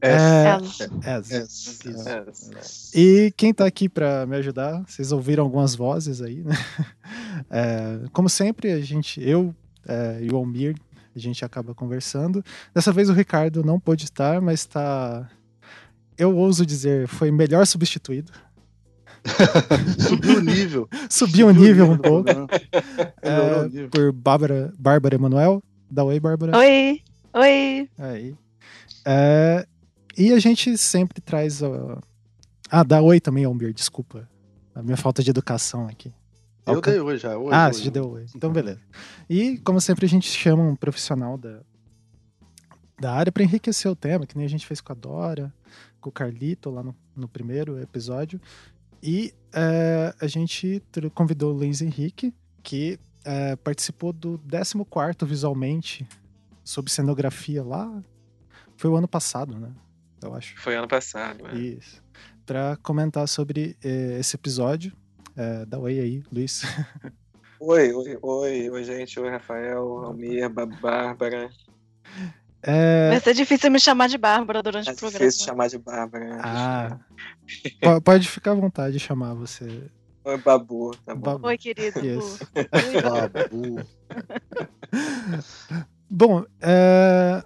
É. 0.01 0.57
É, 1.03 1.13
As. 1.13 1.31
É. 1.31 1.43
Isso. 1.43 2.91
E 2.95 3.31
quem 3.37 3.53
tá 3.53 3.67
aqui 3.67 3.87
para 3.87 4.25
me 4.25 4.35
ajudar, 4.37 4.83
vocês 4.87 5.11
ouviram 5.11 5.43
algumas 5.43 5.75
vozes 5.75 6.19
aí, 6.19 6.41
né? 6.43 6.55
É, 7.47 8.09
como 8.11 8.27
sempre, 8.27 8.71
a 8.71 8.81
gente, 8.81 9.21
eu 9.21 9.53
é, 9.87 10.19
e 10.23 10.33
o 10.33 10.35
Almir, 10.37 10.75
a 11.15 11.19
gente 11.19 11.43
acaba 11.43 11.73
conversando. 11.73 12.43
Dessa 12.73 12.91
vez 12.91 13.09
o 13.09 13.13
Ricardo 13.13 13.63
não 13.63 13.79
pôde 13.79 14.05
estar, 14.05 14.41
mas 14.41 14.65
tá. 14.65 15.29
eu 16.17 16.35
ouso 16.35 16.65
dizer, 16.65 17.07
foi 17.07 17.31
melhor 17.31 17.65
substituído. 17.65 18.31
Subiu 19.99 20.37
o 20.37 20.41
nível. 20.41 20.89
Subiu 21.09 21.47
o 21.47 21.51
nível 21.51 21.91
um 21.91 21.95
do 21.95 22.01
pouco. 22.01 22.29
É, 23.21 23.63
nível. 23.67 23.89
por 23.89 24.11
Bárbara, 24.11 24.73
Bárbara 24.77 25.15
Emanuel. 25.15 25.61
Dá 25.89 26.03
oi, 26.03 26.19
Bárbara. 26.19 26.57
Oi, 26.57 27.01
oi. 27.33 27.89
Aí. 27.97 28.35
É, 29.05 29.65
e 30.17 30.31
a 30.31 30.39
gente 30.39 30.77
sempre 30.77 31.21
traz. 31.21 31.61
ó, 31.61 31.99
Ah, 32.69 32.83
dá 32.83 33.01
oi 33.01 33.19
também, 33.19 33.45
Almir, 33.45 33.73
desculpa. 33.73 34.27
A 34.73 34.81
minha 34.81 34.97
falta 34.97 35.21
de 35.21 35.29
educação 35.29 35.87
aqui. 35.87 36.11
Eu 36.65 36.75
Alca- 36.75 36.91
dei 36.91 36.99
hoje 36.99 37.23
já. 37.23 37.37
Hoje, 37.37 37.55
ah, 37.55 37.67
hoje. 37.67 37.77
você 37.79 37.83
já 37.85 37.91
deu 37.91 38.09
oi. 38.11 38.25
Então, 38.35 38.51
beleza. 38.51 38.79
E, 39.29 39.57
como 39.59 39.81
sempre, 39.81 40.05
a 40.05 40.09
gente 40.09 40.29
chama 40.29 40.63
um 40.63 40.75
profissional 40.75 41.37
da, 41.37 41.61
da 42.99 43.13
área 43.13 43.31
para 43.31 43.43
enriquecer 43.43 43.89
o 43.91 43.95
tema, 43.95 44.25
que 44.27 44.37
nem 44.37 44.45
a 44.45 44.49
gente 44.49 44.65
fez 44.67 44.79
com 44.79 44.91
a 44.91 44.95
Dora, 44.95 45.53
com 45.99 46.09
o 46.09 46.11
Carlito 46.11 46.69
lá 46.69 46.83
no, 46.83 46.95
no 47.15 47.27
primeiro 47.27 47.81
episódio. 47.81 48.39
E 49.01 49.33
é, 49.53 50.13
a 50.19 50.27
gente 50.27 50.81
convidou 51.13 51.51
o 51.51 51.57
Luiz 51.57 51.81
Henrique, 51.81 52.33
que 52.61 52.99
é, 53.25 53.55
participou 53.55 54.13
do 54.13 54.39
14 54.47 55.25
visualmente 55.25 56.07
sobre 56.63 56.91
cenografia 56.91 57.63
lá. 57.63 58.03
Foi 58.77 58.89
o 58.89 58.95
ano 58.95 59.07
passado, 59.07 59.57
né? 59.57 59.71
Eu 60.21 60.33
acho. 60.35 60.55
Foi 60.59 60.75
ano 60.75 60.87
passado. 60.87 61.47
é. 61.47 61.57
Isso. 61.57 62.01
Pra 62.45 62.75
comentar 62.77 63.27
sobre 63.27 63.75
eh, 63.83 64.17
esse 64.19 64.35
episódio. 64.35 64.91
É, 65.35 65.65
dá 65.65 65.79
oi 65.79 65.99
aí, 65.99 66.23
Luiz. 66.31 66.61
Oi, 67.63 67.93
oi, 67.93 68.17
oi, 68.23 68.69
oi, 68.71 68.83
gente. 68.83 69.19
Oi, 69.19 69.29
Rafael, 69.29 69.77
Almir, 70.03 70.49
Ba- 70.49 70.65
Bárbara. 70.65 71.47
É, 72.63 73.09
Vai 73.09 73.19
ser 73.19 73.35
difícil 73.35 73.69
me 73.69 73.79
chamar 73.79 74.09
de 74.09 74.17
Bárbara 74.17 74.63
durante 74.63 74.89
É 74.89 74.93
o 74.93 74.95
programa. 74.95 75.25
difícil 75.27 75.45
chamar 75.45 75.69
de 75.69 75.77
Bárbara. 75.77 76.39
Ah. 76.43 76.99
po- 77.81 78.01
pode 78.01 78.27
ficar 78.27 78.51
à 78.51 78.55
vontade 78.55 78.93
de 78.93 78.99
chamar 78.99 79.35
você. 79.35 79.83
Oi, 80.25 80.37
Babu, 80.39 80.89
tá 81.05 81.13
bom. 81.13 81.21
Babu. 81.21 81.47
Oi, 81.47 81.57
querido. 81.59 81.99
Yes. 82.03 82.39
Oi, 82.55 83.01
Babu. 83.03 83.85
Bom, 86.09 86.43
é, 86.59 87.43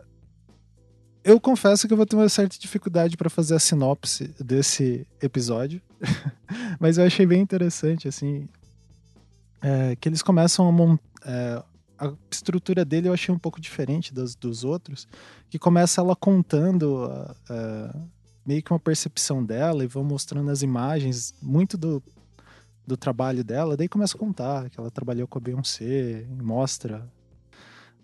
eu 1.26 1.40
confesso 1.40 1.88
que 1.88 1.94
eu 1.94 1.98
vou 1.98 2.06
ter 2.06 2.16
uma 2.16 2.30
certa 2.30 2.56
dificuldade 2.60 3.18
para 3.18 3.32
fazer 3.32 3.56
a 3.56 3.60
sinopse 3.60 4.28
desse 4.40 5.08
episódio, 5.20 5.82
mas 6.80 7.00
eu 7.00 7.04
achei 7.04 7.26
bem 7.26 7.42
interessante, 7.42 8.08
assim, 8.08 8.48
é, 9.60 9.96
que 9.96 10.08
eles 10.08 10.22
começam 10.22 10.68
a 10.68 10.72
montar. 10.72 11.04
a 11.98 12.14
estrutura 12.30 12.86
dele 12.86 13.10
eu 13.10 13.14
achei 13.14 13.34
um 13.34 13.40
pouco 13.40 13.60
diferente 13.60 14.14
das, 14.14 14.36
dos 14.36 14.64
outros, 14.64 15.08
que 15.50 15.58
começa 15.58 16.00
ela 16.00 16.16
contando 16.16 17.06
ah, 17.06 17.36
ah, 17.50 18.00
meio 18.46 18.62
que 18.62 18.72
uma 18.72 18.80
percepção 18.80 19.44
dela 19.44 19.84
e 19.84 19.88
vão 19.88 20.04
mostrando 20.04 20.52
as 20.52 20.62
imagens, 20.62 21.34
muito 21.42 21.76
do, 21.76 22.04
do 22.86 22.96
trabalho 22.96 23.44
dela, 23.44 23.76
daí 23.76 23.88
começa 23.88 24.16
a 24.16 24.20
contar 24.20 24.70
que 24.70 24.80
ela 24.80 24.92
trabalhou 24.92 25.28
com 25.28 25.40
a 25.40 25.42
Beyoncé, 25.42 26.24
mostra 26.40 27.10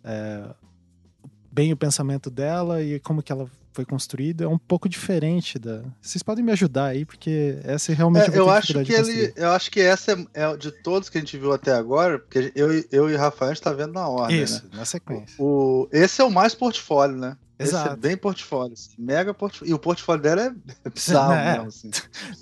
é, 0.03 0.55
bem 1.51 1.71
o 1.73 1.77
pensamento 1.77 2.29
dela 2.29 2.81
e 2.81 2.99
como 2.99 3.21
que 3.21 3.31
ela 3.31 3.47
foi 3.73 3.85
construída 3.85 4.43
é 4.43 4.47
um 4.47 4.57
pouco 4.57 4.89
diferente 4.89 5.57
da. 5.57 5.81
Vocês 6.01 6.21
podem 6.21 6.43
me 6.43 6.51
ajudar 6.51 6.87
aí 6.87 7.05
porque 7.05 7.57
essa 7.63 7.91
é 7.91 7.95
realmente 7.95 8.29
É, 8.29 8.37
eu, 8.37 8.49
acho 8.49 8.73
que 8.83 8.91
ele, 8.93 9.31
eu 9.35 9.49
acho 9.51 9.71
que 9.71 9.79
essa 9.79 10.11
é, 10.11 10.43
é 10.43 10.57
de 10.57 10.71
todos 10.71 11.07
que 11.09 11.17
a 11.17 11.21
gente 11.21 11.37
viu 11.37 11.53
até 11.53 11.71
agora, 11.71 12.19
porque 12.19 12.51
eu, 12.53 12.77
e- 12.77 12.85
eu 12.91 13.09
e 13.09 13.15
o 13.15 13.17
Rafael 13.17 13.51
a 13.51 13.53
gente 13.53 13.63
tá 13.63 13.71
vendo 13.71 13.93
na 13.93 14.07
ordem, 14.07 14.41
Isso, 14.43 14.63
né? 14.65 14.71
na 14.73 14.83
sequência. 14.85 15.35
O, 15.39 15.87
esse 15.91 16.21
é 16.21 16.23
o 16.25 16.29
mais 16.31 16.53
portfólio, 16.53 17.15
né? 17.15 17.37
Esse 17.61 17.75
é 17.75 17.79
Exato. 17.79 17.97
bem 17.97 18.17
portfólio, 18.17 18.73
assim, 18.73 18.91
mega 18.97 19.33
portfólio. 19.33 19.71
E 19.71 19.73
o 19.73 19.79
portfólio 19.79 20.21
dela 20.21 20.55
é 20.83 20.89
bizarro 20.89 21.33
É. 21.33 21.53
mesmo, 21.53 21.67
assim. 21.67 21.91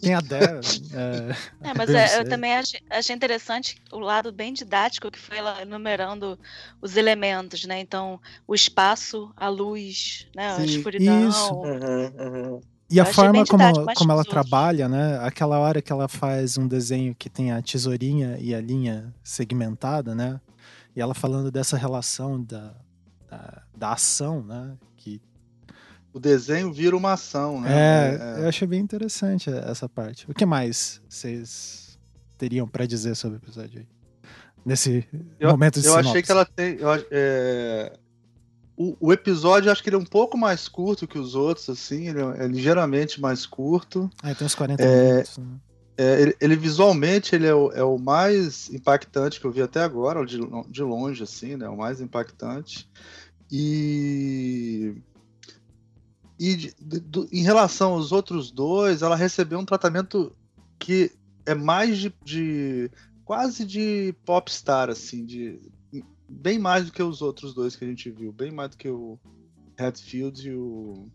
Tem 0.01 0.13
a 0.13 0.21
Débora. 0.21 0.61
é, 0.93 1.35
É, 1.69 1.73
mas 1.75 1.89
é, 1.89 2.19
eu 2.19 2.27
também 2.29 2.55
achei, 2.55 2.79
achei 2.89 3.15
interessante 3.15 3.75
o 3.91 3.99
lado 3.99 4.31
bem 4.31 4.53
didático 4.53 5.11
que 5.11 5.19
foi 5.19 5.37
ela 5.37 5.61
enumerando 5.61 6.39
os 6.81 6.95
elementos, 6.95 7.65
né? 7.65 7.79
Então, 7.79 8.19
o 8.47 8.55
espaço, 8.55 9.31
a 9.35 9.49
luz, 9.49 10.27
né? 10.35 10.47
a 10.51 10.55
Sim, 10.55 10.65
escuridão. 10.65 11.29
isso. 11.29 11.53
Uhum, 11.53 12.05
uhum. 12.17 12.61
E 12.91 12.99
a 12.99 13.03
Eu 13.03 13.09
achei 13.09 13.13
forma 13.13 13.45
como, 13.45 13.85
mais 13.85 13.97
como 13.97 14.11
ela 14.11 14.25
trabalha, 14.25 14.89
né? 14.89 15.19
Aquela 15.21 15.59
hora 15.59 15.79
que 15.81 15.91
ela 15.91 16.07
faz 16.07 16.57
um 16.57 16.67
desenho 16.67 17.13
que 17.13 17.29
tem 17.29 17.51
a 17.51 17.61
tesourinha 17.61 18.37
e 18.39 18.55
a 18.55 18.59
linha 18.59 19.13
segmentada, 19.23 20.15
né? 20.15 20.41
E 20.95 21.01
ela 21.01 21.13
falando 21.13 21.51
dessa 21.51 21.77
relação 21.77 22.41
da, 22.43 22.73
da, 23.29 23.61
da 23.77 23.93
ação, 23.93 24.43
né? 24.43 24.75
Que 24.97 25.21
O 26.13 26.19
desenho 26.19 26.71
vira 26.73 26.95
uma 26.97 27.13
ação, 27.13 27.61
né? 27.61 27.69
É, 27.71 28.39
eu 28.43 28.47
achei 28.49 28.67
bem 28.67 28.79
interessante 28.81 29.49
essa 29.49 29.87
parte. 29.87 30.29
O 30.29 30.33
que 30.33 30.45
mais 30.45 31.01
vocês 31.07 31.97
teriam 32.37 32.67
pra 32.67 32.85
dizer 32.85 33.15
sobre 33.15 33.37
o 33.37 33.41
episódio 33.41 33.79
aí? 33.79 33.87
Nesse 34.65 35.07
Eu- 35.39 35.51
momento 35.51 35.79
de 35.79 35.87
Eu 35.87 35.93
achei 35.93 36.03
sinopse. 36.03 36.23
que 36.23 36.31
ela 36.31 36.45
tem. 36.45 36.75
eu 36.77 36.89
é, 37.11 37.93
o, 38.75 38.95
o 38.99 39.13
episódio, 39.13 39.67
eu 39.67 39.71
acho 39.71 39.81
que 39.83 39.89
ele 39.89 39.95
é 39.95 39.99
um 39.99 40.05
pouco 40.05 40.37
mais 40.37 40.67
curto 40.67 41.07
que 41.07 41.17
os 41.19 41.35
outros, 41.35 41.69
assim. 41.69 42.07
Ele 42.07 42.19
é, 42.21 42.43
é 42.45 42.47
ligeiramente 42.47 43.19
mais 43.21 43.45
curto. 43.45 44.09
Ah, 44.23 44.33
tem 44.35 44.45
uns 44.45 44.55
40 44.55 44.81
É, 44.83 45.11
minutos. 45.11 45.37
Né? 45.37 45.45
É, 46.01 46.21
ele, 46.21 46.35
ele 46.39 46.55
visualmente 46.55 47.35
ele 47.35 47.45
é 47.45 47.53
o, 47.53 47.69
é 47.73 47.83
o 47.83 47.97
mais 47.97 48.69
impactante 48.69 49.37
que 49.37 49.45
eu 49.45 49.51
vi 49.51 49.61
até 49.61 49.81
agora, 49.81 50.25
de, 50.25 50.39
de 50.69 50.81
longe, 50.81 51.23
assim, 51.23 51.57
né? 51.57 51.67
O 51.67 51.75
mais 51.75 51.99
impactante. 51.99 52.89
E. 53.51 54.95
E 56.39 56.55
de- 56.55 56.73
de- 56.79 57.27
em 57.33 57.43
relação 57.43 57.91
aos 57.95 58.13
outros 58.13 58.49
dois, 58.49 59.01
ela 59.01 59.17
recebeu 59.17 59.59
um 59.59 59.65
tratamento 59.65 60.33
que 60.79 61.11
é 61.45 61.53
mais 61.53 61.97
de. 61.97 62.13
de- 62.23 62.89
quase 63.25 63.65
de 63.65 64.15
popstar, 64.23 64.89
assim, 64.89 65.25
de. 65.25 65.59
Bem 66.29 66.57
mais 66.57 66.85
do 66.85 66.93
que 66.93 67.03
os 67.03 67.21
outros 67.21 67.53
dois 67.53 67.75
que 67.75 67.83
a 67.83 67.87
gente 67.87 68.09
viu, 68.09 68.31
bem 68.31 68.51
mais 68.51 68.69
do 68.69 68.77
que 68.77 68.87
o 68.87 69.19
Hatfield 69.77 70.47
e 70.47 70.55
o 70.55 71.09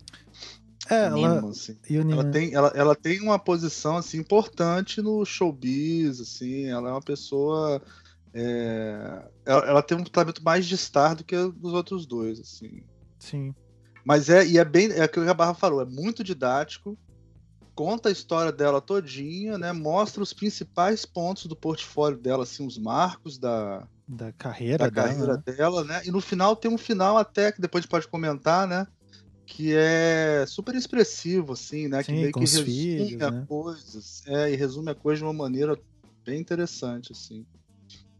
É, 0.91 1.07
ela. 1.07 1.49
Assim. 1.49 1.77
E 1.89 1.99
o 1.99 2.11
Ela 2.11 2.25
tem, 2.31 2.55
ela, 2.55 2.73
ela 2.75 2.95
tem 2.95 3.21
uma 3.21 3.39
posição 3.39 3.97
assim, 3.97 4.19
importante 4.19 5.01
no 5.01 5.25
showbiz, 5.25 6.21
assim, 6.21 6.67
ela 6.67 6.91
é 6.91 6.93
uma 6.93 7.01
pessoa. 7.03 7.83
é, 8.33 9.29
ela, 9.47 9.67
ela 9.67 9.83
tem 9.83 9.97
um 9.97 10.05
tratamento 10.05 10.43
mais 10.43 10.67
de 10.67 10.77
star 10.77 11.15
do 11.17 11.25
que 11.25 11.37
os 11.37 11.73
outros 11.73 12.07
dois, 12.07 12.39
assim. 12.41 12.83
Sim. 13.19 13.55
Mas 14.05 14.29
é, 14.29 14.47
e 14.47 14.59
é 14.59 14.65
bem, 14.65 14.91
é 14.91 15.03
aquilo 15.03 15.25
que 15.25 15.31
a 15.31 15.35
Barra 15.35 15.55
falou, 15.55 15.81
é 15.81 15.87
muito 15.87 16.23
didático, 16.23 16.99
conta 17.75 18.09
a 18.09 18.13
história 18.13 18.53
dela 18.53 18.81
todinha, 18.81 19.57
né? 19.57 19.73
Mostra 19.73 20.23
os 20.23 20.33
principais 20.33 21.07
pontos 21.07 21.47
do 21.47 21.57
portfólio 21.57 22.19
dela, 22.19 22.43
assim, 22.43 22.67
os 22.67 22.77
marcos 22.79 23.39
da, 23.39 23.89
Da 24.07 24.33
carreira 24.33 24.85
da 24.85 24.91
dela. 24.91 25.09
carreira 25.09 25.37
né? 25.39 25.43
dela, 25.47 25.85
né? 25.85 26.03
E 26.05 26.11
no 26.11 26.21
final 26.21 26.55
tem 26.55 26.71
um 26.71 26.77
final 26.79 27.17
até 27.17 27.51
que 27.51 27.61
depois 27.61 27.81
a 27.81 27.83
gente 27.85 27.91
pode 27.91 28.09
comentar, 28.09 28.67
né? 28.67 28.87
Que 29.47 29.75
é 29.75 30.45
super 30.47 30.75
expressivo, 30.75 31.53
assim, 31.53 31.87
né? 31.89 32.03
que 32.03 32.11
Sim, 32.13 32.21
meio 32.21 32.33
com 32.33 32.41
que 32.41 32.47
resume 32.47 32.65
filhos, 32.65 33.23
a 33.23 33.31
né? 33.31 33.45
coisas, 33.47 34.23
é, 34.27 34.53
e 34.53 34.57
resume 34.57 34.91
a 34.91 34.95
coisa 34.95 35.19
de 35.19 35.25
uma 35.25 35.33
maneira 35.33 35.79
bem 36.25 36.41
interessante, 36.41 37.13
assim. 37.13 37.45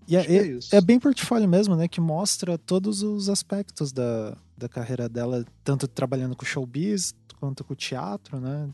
E 0.07 0.17
é, 0.17 0.25
que 0.25 0.33
é 0.33 0.37
é- 0.37 0.47
isso. 0.47 0.75
é 0.77 0.81
bem 0.81 1.01
portfólio 1.01 1.49
mesmo, 1.49 1.75
né? 1.77 1.89
Que 1.89 2.01
mostra 2.01 2.59
todos 2.59 3.03
os 3.03 3.29
aspectos 3.29 3.91
da, 3.91 4.37
da 4.57 4.69
carreira 4.69 5.09
dela, 5.09 5.45
tanto 5.63 5.89
trabalhando 5.89 6.37
com 6.37 6.45
showbiz 6.45 7.15
quanto 7.41 7.65
com 7.65 7.73
o 7.73 7.77
teatro, 7.77 8.39
né? 8.39 8.69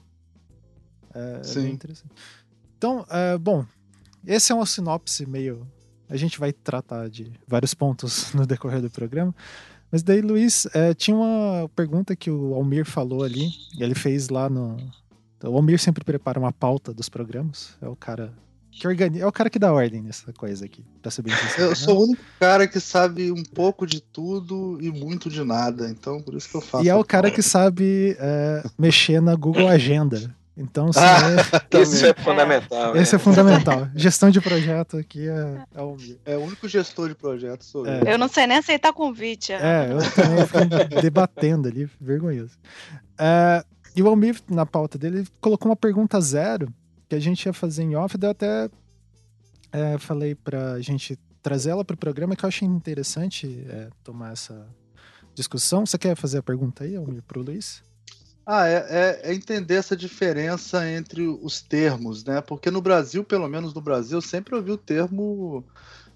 É, 1.15 1.41
é 1.41 1.43
Sim. 1.45 1.63
bem 1.63 1.73
interessante. 1.75 2.13
Então, 2.77 3.07
é, 3.09 3.39
bom, 3.39 3.65
esse 4.27 4.53
é 4.53 4.55
uma 4.55 4.67
sinopse 4.67 5.27
meio. 5.27 5.67
A 6.09 6.17
gente 6.17 6.41
vai 6.41 6.53
tratar 6.53 7.09
de 7.09 7.33
vários 7.47 7.75
pontos 7.75 8.33
no 8.35 8.47
decorrer 8.47 8.81
do 8.81 8.91
programa. 8.91 9.35
Mas 9.91 10.03
daí, 10.03 10.21
Luiz, 10.21 10.67
é, 10.73 10.95
tinha 10.95 11.17
uma 11.17 11.69
pergunta 11.75 12.15
que 12.15 12.31
o 12.31 12.55
Almir 12.55 12.85
falou 12.85 13.25
ali. 13.25 13.51
Ele 13.79 13.95
fez 13.95 14.29
lá 14.29 14.49
no. 14.49 14.77
O 15.43 15.57
Almir 15.57 15.79
sempre 15.81 16.05
prepara 16.05 16.39
uma 16.39 16.53
pauta 16.53 16.93
dos 16.93 17.09
programas. 17.09 17.77
É 17.81 17.89
o 17.89 17.97
cara 17.97 18.33
que 18.71 18.87
organiza. 18.87 19.25
É 19.25 19.27
o 19.27 19.33
cara 19.33 19.51
que 19.51 19.59
dá 19.59 19.73
ordem 19.73 20.03
nessa 20.03 20.33
coisa 20.33 20.65
aqui, 20.65 20.85
pra 21.03 21.11
ser 21.11 21.23
bem 21.23 21.35
sincero. 21.35 21.63
Eu 21.65 21.69
né? 21.71 21.75
sou 21.75 21.99
o 21.99 22.05
único 22.05 22.23
cara 22.39 22.69
que 22.69 22.79
sabe 22.79 23.33
um 23.33 23.43
pouco 23.43 23.87
de 23.87 24.01
tudo 24.01 24.79
e 24.81 24.91
muito 24.91 25.29
de 25.29 25.43
nada, 25.43 25.91
então 25.91 26.23
por 26.23 26.35
isso 26.35 26.49
que 26.49 26.57
eu 26.57 26.61
faço. 26.61 26.85
E 26.85 26.89
é 26.89 26.95
o 26.95 27.05
cara 27.05 27.31
que 27.31 27.43
sabe 27.43 28.17
é, 28.19 28.63
mexer 28.79 29.21
na 29.21 29.35
Google 29.35 29.69
Agenda. 29.69 30.35
Então, 30.61 30.93
se 30.93 30.99
Ah, 30.99 31.19
é- 31.73 31.83
Isso 31.83 32.05
é 32.07 32.13
fundamental. 32.15 32.97
esse 32.97 33.15
é 33.15 33.19
né? 33.19 33.25
fundamental. 33.25 33.89
Gestão 33.97 34.31
de 34.31 34.41
projeto 34.41 34.97
aqui 34.99 35.27
é, 35.29 35.65
é 35.75 35.83
o. 35.83 35.97
É 36.25 36.37
o 36.37 36.41
único 36.41 36.69
gestor 36.69 37.09
de 37.09 37.15
projeto, 37.15 37.65
sou 37.65 37.87
É. 37.87 38.01
eu. 38.03 38.05
Eu 38.13 38.19
não 38.19 38.29
sei 38.29 38.47
nem 38.47 38.59
aceitar 38.59 38.93
convite. 38.93 39.53
É, 39.53 39.89
eu 39.93 39.99
também 40.13 40.47
fico 40.47 41.01
debatendo 41.03 41.69
ali, 41.69 41.89
vergonhoso. 42.01 42.59
É, 43.19 43.65
e 43.97 44.03
o 44.03 44.09
Almir, 44.09 44.41
na 44.51 44.67
pauta 44.67 44.99
dele, 44.99 45.27
colocou 45.41 45.71
uma 45.71 45.77
pergunta 45.77 46.21
zero 46.21 46.73
que 47.09 47.15
a 47.15 47.21
gente 47.21 47.45
ia 47.47 47.53
fazer 47.53 47.83
em 47.83 47.97
off, 47.97 48.17
daí 48.17 48.29
eu 48.29 48.33
até 48.33 48.71
é, 49.73 49.99
falei 49.99 50.35
pra 50.35 50.79
gente 50.81 51.19
trazer 51.43 51.71
ela 51.71 51.85
pro 51.85 51.97
programa, 51.97 52.37
que 52.37 52.45
eu 52.45 52.49
achei 52.49 52.69
interessante 52.69 53.65
é, 53.69 53.89
tomar 54.05 54.33
essa 54.33 54.67
discussão. 55.35 55.87
Você 55.87 55.97
quer 55.99 56.15
fazer 56.17 56.39
a 56.39 56.43
pergunta 56.43 56.85
aí, 56.85 56.95
Almir, 56.97 57.23
pro 57.23 57.43
Luiz? 57.43 57.83
Ah, 58.53 58.67
é, 58.67 58.75
é, 58.75 59.21
é, 59.31 59.33
entender 59.33 59.77
essa 59.77 59.97
diferença 59.97 60.85
entre 60.91 61.25
os 61.25 61.63
termos, 61.63 62.25
né? 62.25 62.41
Porque 62.41 62.69
no 62.69 62.83
Brasil, 62.83 63.23
pelo 63.23 63.49
menos 63.49 63.73
no 63.73 63.81
Brasil, 63.81 64.19
eu 64.19 64.23
sempre 64.23 64.57
ouvi 64.57 64.73
o 64.73 64.77
termo 64.77 65.65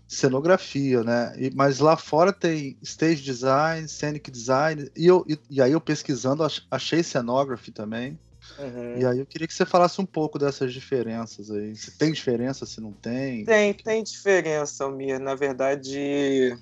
cenografia, 0.09 1.05
né? 1.05 1.33
E, 1.39 1.53
mas 1.55 1.79
lá 1.79 1.97
fora 1.97 2.33
tem 2.33 2.77
stage 2.83 3.23
design, 3.23 3.87
scenic 3.87 4.33
design, 4.33 4.91
e, 4.97 5.07
eu, 5.07 5.25
e, 5.29 5.39
e 5.49 5.63
aí 5.63 5.71
eu 5.71 5.81
pesquisando 5.81 6.45
achei 6.73 7.05
scenography 7.05 7.71
também. 7.71 8.19
Uhum. 8.59 8.99
E 8.99 9.07
aí 9.07 9.21
eu 9.21 9.27
queria 9.27 9.47
que 9.47 9.55
você 9.55 9.65
falasse 9.65 10.01
um 10.01 10.07
pouco 10.07 10.37
dessas 10.37 10.73
diferenças 10.73 11.53
aí. 11.53 11.77
Se 11.77 11.93
tem 11.93 12.11
diferença, 12.11 12.67
se 12.67 12.81
não 12.81 12.91
tem. 12.91 13.45
Tem, 13.45 13.73
tem 13.73 14.03
diferença, 14.03 14.83
Almir. 14.83 15.21
Na 15.21 15.37
verdade, 15.37 16.59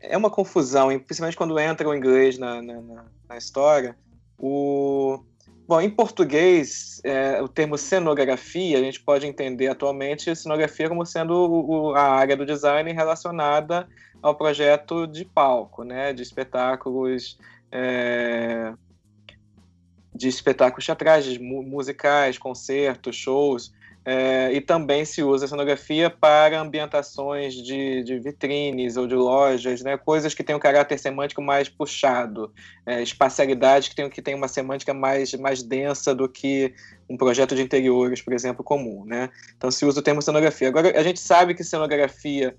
é 0.00 0.16
uma 0.16 0.30
confusão, 0.30 0.88
principalmente 0.98 1.36
quando 1.36 1.58
entra 1.58 1.88
o 1.88 1.94
inglês 1.94 2.38
na, 2.38 2.62
na, 2.62 3.04
na 3.28 3.36
história. 3.36 3.96
O... 4.38 5.20
Bom, 5.66 5.80
em 5.80 5.90
português, 5.90 7.00
é, 7.02 7.42
o 7.42 7.48
termo 7.48 7.76
cenografia, 7.76 8.78
a 8.78 8.80
gente 8.80 9.00
pode 9.00 9.26
entender 9.26 9.66
atualmente 9.66 10.34
cenografia 10.36 10.88
como 10.88 11.04
sendo 11.04 11.34
o, 11.34 11.94
a 11.94 12.02
área 12.02 12.36
do 12.36 12.46
design 12.46 12.92
relacionada 12.92 13.88
ao 14.22 14.34
projeto 14.34 15.06
de 15.06 15.24
palco, 15.24 15.82
né, 15.82 16.12
de 16.12 16.22
espetáculos, 16.22 17.36
é, 17.72 18.72
de 20.14 20.28
espetáculos 20.28 20.86
teatrais, 20.86 21.36
musicais, 21.38 22.38
concertos, 22.38 23.16
shows. 23.16 23.72
É, 24.08 24.52
e 24.52 24.60
também 24.60 25.04
se 25.04 25.20
usa 25.20 25.48
cenografia 25.48 26.08
para 26.08 26.60
ambientações 26.60 27.54
de, 27.54 28.04
de, 28.04 28.20
vitrines 28.20 28.96
ou 28.96 29.04
de 29.04 29.16
lojas, 29.16 29.82
né? 29.82 29.96
coisas 29.96 30.32
que 30.32 30.44
têm 30.44 30.54
um 30.54 30.60
caráter 30.60 30.96
semântico 30.96 31.42
mais 31.42 31.68
puxado, 31.68 32.52
é, 32.86 33.02
espacialidades 33.02 33.88
que 33.88 33.96
têm 33.96 34.08
que 34.08 34.22
tem 34.22 34.36
uma 34.36 34.46
semântica 34.46 34.94
mais, 34.94 35.34
mais 35.34 35.60
densa 35.60 36.14
do 36.14 36.28
que 36.28 36.72
um 37.10 37.16
projeto 37.16 37.56
de 37.56 37.62
interiores, 37.62 38.22
por 38.22 38.32
exemplo, 38.32 38.62
comum. 38.62 39.04
Né? 39.04 39.28
Então 39.56 39.72
se 39.72 39.84
usa 39.84 39.98
o 39.98 40.02
termo 40.02 40.22
cenografia. 40.22 40.68
Agora, 40.68 40.96
a 40.96 41.02
gente 41.02 41.18
sabe 41.18 41.52
que 41.52 41.64
cenografia 41.64 42.56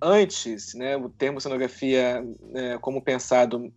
antes, 0.00 0.74
né, 0.74 0.96
o 0.96 1.08
termo 1.08 1.40
cenografia, 1.40 2.24
é, 2.54 2.78
como 2.78 3.02
pensado 3.02 3.72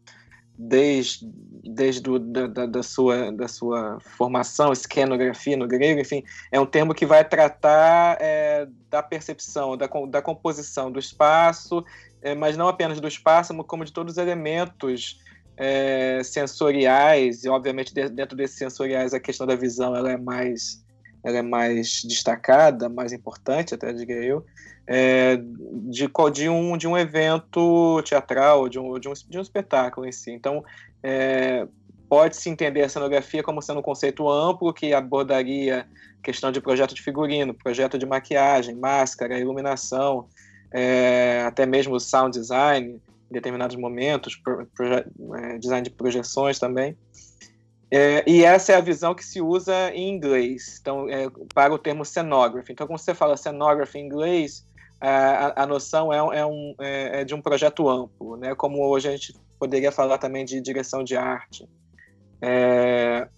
desde, 0.57 1.27
desde 1.63 2.01
do, 2.01 2.19
da, 2.19 2.65
da, 2.65 2.83
sua, 2.83 3.31
da 3.31 3.47
sua 3.47 3.99
formação, 4.17 4.71
esquenografia 4.71 5.57
no 5.57 5.67
grego, 5.67 5.99
enfim, 5.99 6.23
é 6.51 6.59
um 6.59 6.65
termo 6.65 6.93
que 6.93 7.05
vai 7.05 7.27
tratar 7.27 8.17
é, 8.21 8.67
da 8.89 9.03
percepção, 9.03 9.75
da, 9.75 9.89
da 10.09 10.21
composição 10.21 10.91
do 10.91 10.99
espaço, 10.99 11.83
é, 12.21 12.33
mas 12.33 12.55
não 12.55 12.67
apenas 12.67 12.99
do 12.99 13.07
espaço, 13.07 13.53
como 13.65 13.83
de 13.83 13.91
todos 13.91 14.13
os 14.13 14.17
elementos 14.17 15.19
é, 15.57 16.21
sensoriais, 16.23 17.43
e 17.43 17.49
obviamente 17.49 17.93
dentro 17.93 18.35
desses 18.35 18.57
sensoriais 18.57 19.13
a 19.13 19.19
questão 19.19 19.47
da 19.47 19.55
visão 19.55 19.95
ela 19.95 20.11
é 20.11 20.17
mais 20.17 20.84
ela 21.25 21.39
é 21.39 21.41
mais 21.41 22.03
destacada, 22.03 22.87
mais 22.87 23.11
importante, 23.11 23.73
até 23.73 23.91
diria 23.91 24.23
eu, 24.23 24.45
é, 24.85 25.37
de, 25.37 26.07
de, 26.31 26.49
um, 26.49 26.77
de 26.77 26.87
um 26.87 26.95
evento 26.95 28.01
teatral, 28.03 28.69
de 28.69 28.77
um, 28.77 28.99
de 28.99 29.09
um, 29.09 29.13
de 29.13 29.37
um 29.39 29.41
espetáculo 29.41 30.05
em 30.05 30.11
si. 30.11 30.31
Então, 30.31 30.63
é, 31.01 31.67
pode-se 32.07 32.47
entender 32.47 32.83
a 32.83 32.89
cenografia 32.89 33.41
como 33.41 33.59
sendo 33.59 33.79
um 33.79 33.83
conceito 33.83 34.29
amplo 34.29 34.71
que 34.71 34.93
abordaria 34.93 35.87
questão 36.21 36.51
de 36.51 36.61
projeto 36.61 36.93
de 36.93 37.01
figurino, 37.01 37.53
projeto 37.53 37.97
de 37.97 38.05
maquiagem, 38.05 38.75
máscara, 38.75 39.39
iluminação, 39.39 40.27
é, 40.71 41.43
até 41.47 41.65
mesmo 41.65 41.99
sound 41.99 42.37
design 42.37 43.01
em 43.29 43.33
determinados 43.33 43.75
momentos, 43.75 44.35
pro, 44.35 44.67
pro, 44.67 44.85
é, 45.35 45.57
design 45.57 45.83
de 45.83 45.89
projeções 45.89 46.59
também. 46.59 46.95
É, 47.97 48.25
e 48.27 48.43
essa 48.43 48.73
é 48.73 48.75
a 48.75 48.81
visão 48.81 49.15
que 49.15 49.23
se 49.23 49.39
usa 49.39 49.89
em 49.93 50.09
inglês, 50.09 50.79
então, 50.81 51.07
é, 51.09 51.29
para 51.53 51.73
o 51.73 51.77
termo 51.77 52.03
scenography. 52.03 52.73
Então, 52.73 52.85
quando 52.85 52.99
você 52.99 53.15
fala 53.15 53.37
scenography 53.37 53.99
em 53.99 54.05
inglês, 54.05 54.67
a, 54.99 55.63
a 55.63 55.65
noção 55.65 56.11
é, 56.11 56.17
é, 56.39 56.45
um, 56.45 56.75
é, 56.77 57.21
é, 57.21 57.23
de 57.23 57.33
um 57.33 57.39
projeto 57.39 57.87
amplo, 57.87 58.35
né? 58.35 58.53
como 58.53 58.85
hoje 58.85 59.07
a 59.07 59.11
gente 59.11 59.33
poderia 59.57 59.93
falar 59.93 60.17
também 60.17 60.43
de 60.43 60.59
direção 60.59 61.05
de 61.05 61.15
arte. 61.15 61.69
É, 62.41 63.29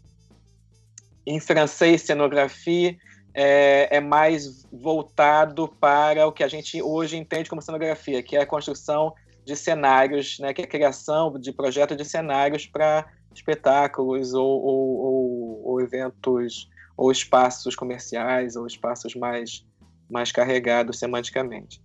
em 1.23 1.39
francês, 1.39 2.01
cenografia 2.01 2.97
é, 3.35 3.99
mais 3.99 4.65
voltado 4.73 5.67
para 5.67 6.25
o 6.25 6.31
que 6.31 6.43
a 6.43 6.47
gente 6.47 6.81
hoje 6.81 7.15
entende 7.15 7.47
como 7.47 7.61
cenografia, 7.61 8.23
que 8.23 8.35
é 8.35 8.41
a 8.41 8.47
construção 8.47 9.13
de 9.45 9.55
cenários, 9.55 10.39
né? 10.39 10.51
que 10.51 10.63
é 10.63 10.65
a 10.65 10.67
criação 10.67 11.31
de 11.39 11.53
projetos 11.53 11.95
de 11.95 12.03
cenários 12.03 12.65
para 12.65 13.05
espetáculos 13.37 14.33
ou, 14.33 14.45
ou, 14.45 14.97
ou, 14.97 15.61
ou, 15.65 15.81
eventos 15.81 16.69
ou 16.95 17.11
espaços 17.11 17.75
comerciais 17.75 18.55
ou 18.55 18.65
espaços 18.65 19.15
mais, 19.15 19.65
mais 20.09 20.31
carregados 20.31 20.99
semanticamente. 20.99 21.81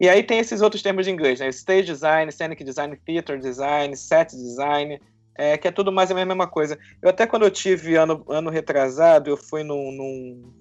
E 0.00 0.08
aí 0.08 0.22
tem 0.22 0.38
esses 0.38 0.60
outros 0.60 0.82
termos 0.82 1.06
de 1.06 1.12
inglês, 1.12 1.40
né? 1.40 1.48
Stage 1.48 1.84
design, 1.84 2.30
scenic 2.30 2.62
design, 2.62 2.96
theater 3.04 3.38
design, 3.38 3.96
set 3.96 4.30
design, 4.30 5.00
é, 5.34 5.56
que 5.56 5.68
é 5.68 5.72
tudo 5.72 5.90
mais 5.90 6.10
ou 6.10 6.16
menos 6.16 6.30
a 6.30 6.34
mesma 6.34 6.46
coisa. 6.46 6.78
Eu 7.02 7.10
até 7.10 7.26
quando 7.26 7.44
eu 7.44 7.50
tive 7.50 7.96
ano, 7.96 8.24
ano 8.28 8.50
retrasado, 8.50 9.30
eu 9.30 9.36
fui 9.36 9.64
num, 9.64 9.90
num 9.92 10.52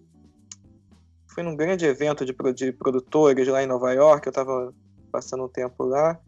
fui 1.28 1.44
num 1.44 1.56
grande 1.56 1.86
evento 1.86 2.26
de, 2.26 2.36
de 2.54 2.72
produtores 2.72 3.48
lá 3.48 3.62
em 3.62 3.68
Nova 3.68 3.92
York, 3.94 4.26
eu 4.26 4.32
estava 4.32 4.74
passando 5.12 5.46
um 5.46 5.50
tempo 5.50 5.84
lá, 5.84 6.20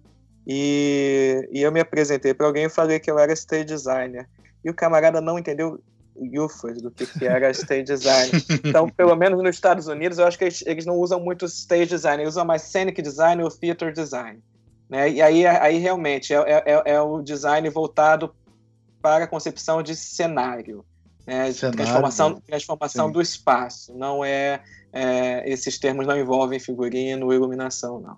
e, 0.52 1.48
e 1.52 1.62
eu 1.62 1.72
me 1.72 1.80
apresentei 1.80 2.34
para 2.34 2.48
alguém 2.48 2.66
e 2.66 2.70
falei 2.70 3.00
que 3.00 3.12
eu 3.12 3.20
era 3.20 3.32
stage 3.34 3.66
designer. 3.66 4.28
E 4.66 4.70
o 4.72 4.74
camarada 4.74 5.22
não 5.22 5.38
entendeu 5.38 5.80
ufas 6.16 6.82
do 6.82 6.90
que, 6.90 7.06
que 7.06 7.24
era 7.24 7.52
stage 7.52 7.84
design. 7.84 8.32
Então, 8.66 8.90
pelo 8.90 9.16
menos 9.16 9.44
nos 9.44 9.56
Estados 9.56 9.86
Unidos, 9.86 10.18
eu 10.18 10.26
acho 10.26 10.40
que 10.40 10.46
eles, 10.46 10.64
eles 10.66 10.86
não 10.88 10.96
usam 10.96 11.20
muito 11.20 11.46
stage 11.46 11.86
design, 11.86 12.24
eles 12.24 12.34
usam 12.34 12.46
mais 12.46 12.64
scenic 12.64 13.00
design 13.00 13.44
ou 13.44 13.52
theater 13.52 13.94
design. 13.94 14.42
Né? 14.90 15.12
E 15.12 15.22
aí, 15.22 15.46
aí 15.46 15.78
realmente 15.78 16.34
é, 16.34 16.38
é, 16.38 16.64
é, 16.66 16.94
é 16.94 17.02
o 17.02 17.22
design 17.22 17.70
voltado 17.70 18.34
para 19.00 19.26
a 19.26 19.28
concepção 19.28 19.84
de 19.84 19.96
cenário, 19.96 20.84
né? 21.28 21.52
cenário 21.52 21.78
transformação, 21.78 22.42
transformação 22.42 23.12
do 23.12 23.22
espaço. 23.22 23.94
Não 23.94 24.26
é, 24.26 24.64
é, 24.92 25.48
esses 25.48 25.78
termos 25.78 26.08
não 26.08 26.18
envolvem 26.18 26.60
figurino 26.60 27.32
iluminação, 27.32 28.00
não. 28.00 28.18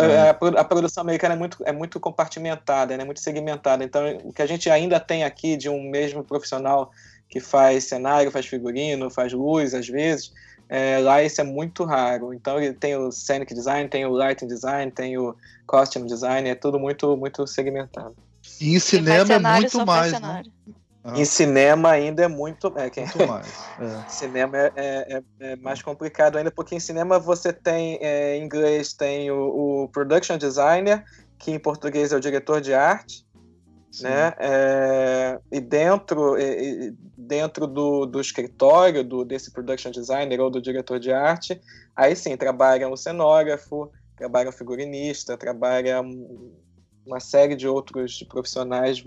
É. 0.00 0.30
A, 0.30 0.60
a, 0.60 0.64
produção 0.64 1.02
americana 1.02 1.34
é 1.34 1.36
muito, 1.36 1.58
é 1.64 1.72
muito 1.72 1.98
compartimentada, 1.98 2.96
né, 2.96 3.04
muito 3.04 3.20
segmentada. 3.20 3.82
Então, 3.82 4.02
o 4.24 4.32
que 4.32 4.40
a 4.40 4.46
gente 4.46 4.70
ainda 4.70 5.00
tem 5.00 5.24
aqui 5.24 5.56
de 5.56 5.68
um 5.68 5.90
mesmo 5.90 6.22
profissional 6.22 6.92
que 7.28 7.40
faz 7.40 7.84
cenário, 7.84 8.30
faz 8.30 8.46
figurino, 8.46 9.10
faz 9.10 9.32
luz, 9.32 9.74
às 9.74 9.88
vezes, 9.88 10.32
é, 10.68 10.98
lá 10.98 11.22
isso 11.22 11.40
é 11.40 11.44
muito 11.44 11.84
raro. 11.84 12.32
Então, 12.32 12.56
tem 12.74 12.96
o 12.96 13.10
scenic 13.10 13.52
design, 13.52 13.88
tem 13.88 14.06
o 14.06 14.10
lighting 14.10 14.46
design, 14.46 14.90
tem 14.92 15.18
o 15.18 15.34
costume 15.66 16.06
design, 16.06 16.48
é 16.48 16.54
tudo 16.54 16.78
muito, 16.78 17.16
muito 17.16 17.46
segmentado. 17.46 18.14
E 18.60 18.76
em 18.76 18.78
cinema 18.78 19.32
é 19.32 19.38
muito 19.38 19.84
mais, 19.84 20.12
né? 20.20 20.42
Ah. 21.04 21.18
Em 21.18 21.24
cinema 21.24 21.90
ainda 21.90 22.22
é 22.22 22.28
muito. 22.28 22.72
É, 22.76 22.88
quem... 22.88 23.04
muito 23.04 23.26
mais. 23.26 23.62
É. 23.80 24.08
cinema 24.08 24.56
é, 24.56 24.72
é, 24.76 25.16
é, 25.16 25.22
é, 25.40 25.56
mais 25.56 25.82
complicado 25.82 26.36
ainda, 26.36 26.50
porque 26.50 26.74
em 26.74 26.80
cinema 26.80 27.18
você 27.18 27.52
tem, 27.52 27.98
é, 28.00 28.36
em 28.36 28.44
inglês, 28.44 28.92
tem 28.92 29.30
o, 29.30 29.84
o, 29.84 29.88
production 29.88 30.38
designer, 30.38 31.02
que 31.38 31.50
em 31.50 31.58
português 31.58 32.12
é 32.12 32.16
o 32.16 32.20
diretor 32.20 32.60
de 32.60 32.72
arte. 32.74 33.26
Né? 34.00 34.32
É, 34.38 35.38
e 35.50 35.60
dentro, 35.60 36.38
e, 36.38 36.94
dentro 37.16 37.66
do, 37.66 38.06
do 38.06 38.20
escritório 38.20 39.02
do, 39.02 39.24
desse 39.24 39.50
production 39.50 39.90
designer 39.90 40.40
ou 40.40 40.48
do 40.48 40.62
diretor 40.62 41.00
de 41.00 41.12
arte, 41.12 41.60
aí 41.94 42.14
sim 42.14 42.36
trabalha 42.36 42.88
o 42.88 42.96
cenógrafo, 42.96 43.90
trabalha 44.16 44.48
o 44.48 44.52
figurinista, 44.52 45.36
trabalha 45.36 46.00
uma 47.04 47.20
série 47.20 47.56
de 47.56 47.66
outros 47.66 48.22
profissionais 48.22 49.02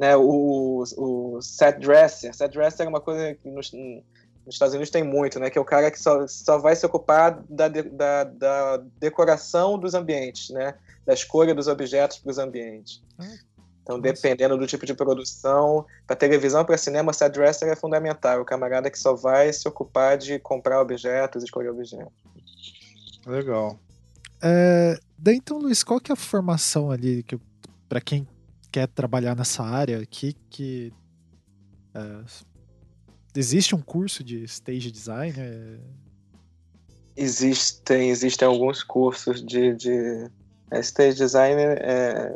né, 0.00 0.16
o, 0.16 0.82
o 0.96 1.42
set 1.42 1.78
dresser. 1.78 2.34
Set 2.34 2.50
dresser 2.50 2.86
é 2.86 2.88
uma 2.88 3.02
coisa 3.02 3.34
que 3.34 3.50
nos, 3.50 3.70
nos 3.70 4.54
Estados 4.54 4.72
Unidos 4.72 4.88
tem 4.88 5.04
muito, 5.04 5.38
né, 5.38 5.50
que 5.50 5.58
é 5.58 5.60
o 5.60 5.64
cara 5.64 5.90
que 5.90 6.00
só, 6.00 6.26
só 6.26 6.56
vai 6.56 6.74
se 6.74 6.86
ocupar 6.86 7.44
da, 7.50 7.68
da, 7.68 8.24
da 8.24 8.82
decoração 8.98 9.78
dos 9.78 9.92
ambientes, 9.92 10.48
né, 10.48 10.74
da 11.04 11.12
escolha 11.12 11.54
dos 11.54 11.68
objetos 11.68 12.16
para 12.16 12.30
os 12.30 12.38
ambientes. 12.38 13.02
Ah, 13.18 13.26
então, 13.82 14.00
dependendo 14.00 14.56
do 14.56 14.66
tipo 14.66 14.86
de 14.86 14.94
produção, 14.94 15.84
para 16.06 16.16
televisão, 16.16 16.64
para 16.64 16.78
cinema, 16.78 17.12
set 17.12 17.30
dresser 17.32 17.68
é 17.68 17.76
fundamental. 17.76 18.40
O 18.40 18.44
camarada 18.44 18.90
que 18.90 18.98
só 18.98 19.14
vai 19.14 19.52
se 19.52 19.68
ocupar 19.68 20.16
de 20.16 20.38
comprar 20.38 20.80
objetos, 20.80 21.42
escolher 21.42 21.70
objetos. 21.70 22.12
Legal. 23.26 23.78
É, 24.42 24.98
daí 25.18 25.36
então, 25.36 25.58
Luiz, 25.58 25.82
qual 25.82 26.00
que 26.00 26.10
é 26.10 26.14
a 26.14 26.16
formação 26.16 26.90
ali 26.90 27.22
que 27.22 27.38
para 27.86 28.00
quem 28.00 28.26
quer 28.70 28.86
trabalhar 28.88 29.34
nessa 29.34 29.62
área 29.62 29.98
aqui, 29.98 30.34
que 30.48 30.92
é, 31.94 32.24
existe 33.34 33.74
um 33.74 33.82
curso 33.82 34.22
de 34.22 34.44
stage 34.44 34.90
design? 34.90 35.34
É... 35.38 35.78
Existem, 37.16 38.10
existem 38.10 38.46
alguns 38.46 38.82
cursos 38.82 39.44
de, 39.44 39.74
de 39.74 40.30
é, 40.70 40.80
stage 40.80 41.16
design. 41.16 41.60
É, 41.60 42.32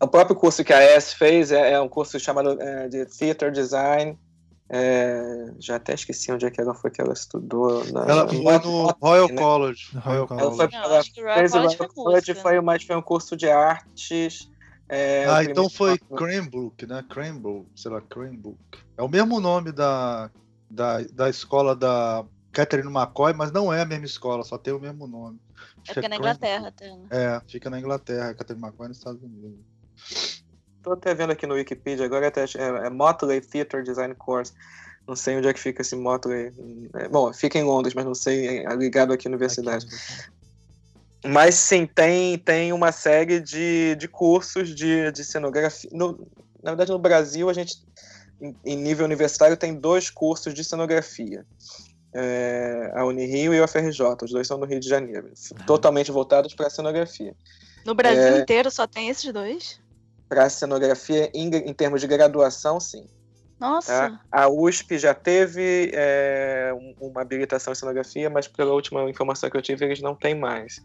o 0.00 0.08
próprio 0.08 0.36
curso 0.36 0.64
que 0.64 0.72
a 0.72 0.96
ES 0.96 1.12
fez 1.12 1.52
é, 1.52 1.72
é 1.72 1.80
um 1.80 1.88
curso 1.88 2.18
chamado 2.18 2.60
é, 2.60 2.88
de 2.88 3.04
Theater 3.06 3.50
Design. 3.50 4.18
É, 4.68 5.52
já 5.58 5.76
até 5.76 5.92
esqueci 5.92 6.32
onde 6.32 6.46
é 6.46 6.50
que 6.50 6.60
ela 6.60 6.74
foi 6.74 6.90
que 6.90 7.00
ela 7.00 7.12
estudou. 7.12 7.84
Na, 7.92 8.06
ela 8.06 8.28
foi 8.28 8.58
no 8.58 8.86
Royal 9.00 9.28
né? 9.28 9.34
College. 9.34 9.96
Royal 9.98 10.26
College. 10.26 10.46
Ela 10.46 10.56
foi, 10.56 10.68
Não, 10.68 10.84
ela 10.84 11.02
fez 11.02 11.54
o 11.54 11.58
Royal 11.58 11.76
College, 11.76 11.94
College 11.94 12.34
foi, 12.34 12.60
mas 12.60 12.82
foi 12.82 12.96
um 12.96 13.02
curso 13.02 13.36
de 13.36 13.48
artes. 13.48 14.50
É, 14.88 15.26
ah, 15.28 15.44
então 15.44 15.68
foi 15.68 15.98
Cranbrook, 15.98 16.86
né? 16.86 17.04
Cranbrook, 17.08 17.66
sei 17.74 17.90
lá, 17.90 18.00
Cranbrook. 18.00 18.58
É 18.96 19.02
o 19.02 19.08
mesmo 19.08 19.40
nome 19.40 19.70
da, 19.72 20.30
da, 20.70 21.00
da 21.12 21.28
escola 21.28 21.74
da 21.74 22.24
Catherine 22.52 22.88
McCoy, 22.88 23.32
mas 23.34 23.50
não 23.50 23.72
é 23.72 23.82
a 23.82 23.86
mesma 23.86 24.06
escola, 24.06 24.44
só 24.44 24.56
tem 24.56 24.72
o 24.72 24.80
mesmo 24.80 25.06
nome. 25.06 25.38
É 25.88 25.94
fica 25.94 26.06
é 26.06 26.08
na 26.08 26.16
Inglaterra, 26.16 26.68
até, 26.68 26.90
né? 26.90 27.06
É, 27.10 27.42
fica 27.48 27.68
na 27.68 27.78
Inglaterra, 27.78 28.34
Catherine 28.34 28.64
McCoy 28.64 28.88
nos 28.88 28.98
Estados 28.98 29.22
Unidos. 29.22 29.58
Tô 30.84 30.92
até 30.92 31.14
vendo 31.14 31.30
aqui 31.30 31.46
no 31.46 31.54
Wikipedia, 31.54 32.04
agora 32.04 32.28
até, 32.28 32.44
é, 32.44 32.86
é 32.86 32.90
Motley 32.90 33.40
Theatre 33.40 33.82
Design 33.82 34.14
Course. 34.14 34.52
Não 35.08 35.16
sei 35.16 35.38
onde 35.38 35.48
é 35.48 35.52
que 35.52 35.58
fica 35.58 35.80
esse 35.80 35.96
Motley. 35.96 36.52
É, 36.94 37.08
bom, 37.08 37.32
fica 37.32 37.58
em 37.58 37.64
Londres, 37.64 37.94
mas 37.94 38.04
não 38.04 38.14
sei, 38.14 38.58
é 38.58 38.74
ligado 38.76 39.10
aqui 39.10 39.26
na 39.26 39.36
universidade. 39.36 39.86
Mas 41.24 41.54
sim, 41.54 41.86
tem, 41.86 42.36
tem 42.36 42.70
uma 42.70 42.92
série 42.92 43.40
de, 43.40 43.96
de 43.96 44.06
cursos 44.06 44.74
de, 44.74 45.10
de 45.10 45.24
cenografia. 45.24 45.88
No, 45.90 46.28
na 46.62 46.72
verdade, 46.72 46.92
no 46.92 46.98
Brasil, 46.98 47.48
a 47.48 47.54
gente, 47.54 47.82
em, 48.38 48.54
em 48.62 48.76
nível 48.76 49.06
universitário, 49.06 49.56
tem 49.56 49.74
dois 49.74 50.10
cursos 50.10 50.52
de 50.52 50.62
cenografia. 50.62 51.46
É, 52.14 52.92
a 52.94 53.06
Unirio 53.06 53.54
e 53.54 53.60
o 53.60 53.66
FRJ, 53.66 54.22
os 54.22 54.30
dois 54.30 54.46
são 54.46 54.58
no 54.58 54.66
Rio 54.66 54.78
de 54.78 54.88
Janeiro, 54.88 55.32
totalmente 55.66 56.12
voltados 56.12 56.54
para 56.54 56.66
a 56.66 56.70
cenografia. 56.70 57.34
No 57.86 57.94
Brasil 57.94 58.36
é, 58.36 58.40
inteiro 58.40 58.70
só 58.70 58.86
tem 58.86 59.08
esses 59.08 59.32
dois? 59.32 59.82
Para 60.28 60.44
a 60.44 60.50
cenografia, 60.50 61.30
em, 61.34 61.48
em 61.48 61.72
termos 61.72 62.00
de 62.00 62.06
graduação, 62.06 62.80
sim. 62.80 63.06
Nossa. 63.58 64.10
Tá? 64.10 64.20
A 64.30 64.48
USP 64.48 64.98
já 64.98 65.14
teve 65.14 65.90
é, 65.94 66.72
uma 67.00 67.22
habilitação 67.22 67.72
em 67.72 67.76
cenografia, 67.76 68.28
mas 68.28 68.48
pela 68.48 68.72
última 68.72 69.08
informação 69.08 69.48
que 69.48 69.56
eu 69.56 69.62
tive, 69.62 69.84
eles 69.84 70.00
não 70.00 70.14
têm 70.14 70.34
mais. 70.34 70.82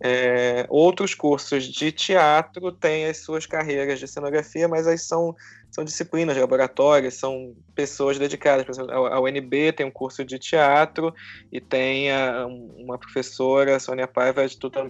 É, 0.00 0.66
outros 0.68 1.14
cursos 1.14 1.64
de 1.64 1.92
teatro 1.92 2.72
têm 2.72 3.06
as 3.06 3.18
suas 3.18 3.46
carreiras 3.46 4.00
de 4.00 4.08
cenografia, 4.08 4.66
mas 4.66 4.86
aí 4.86 4.98
são 4.98 5.36
são 5.72 5.84
disciplinas, 5.84 6.36
laboratórios, 6.36 7.14
são 7.14 7.54
pessoas 7.74 8.18
dedicadas. 8.18 8.78
A 8.78 9.20
UNB 9.20 9.72
tem 9.72 9.86
um 9.86 9.90
curso 9.90 10.22
de 10.22 10.38
teatro 10.38 11.14
e 11.50 11.60
tem 11.62 12.12
a, 12.12 12.46
uma 12.46 12.98
professora, 12.98 13.80
Sônia 13.80 14.06
Paiva, 14.06 14.42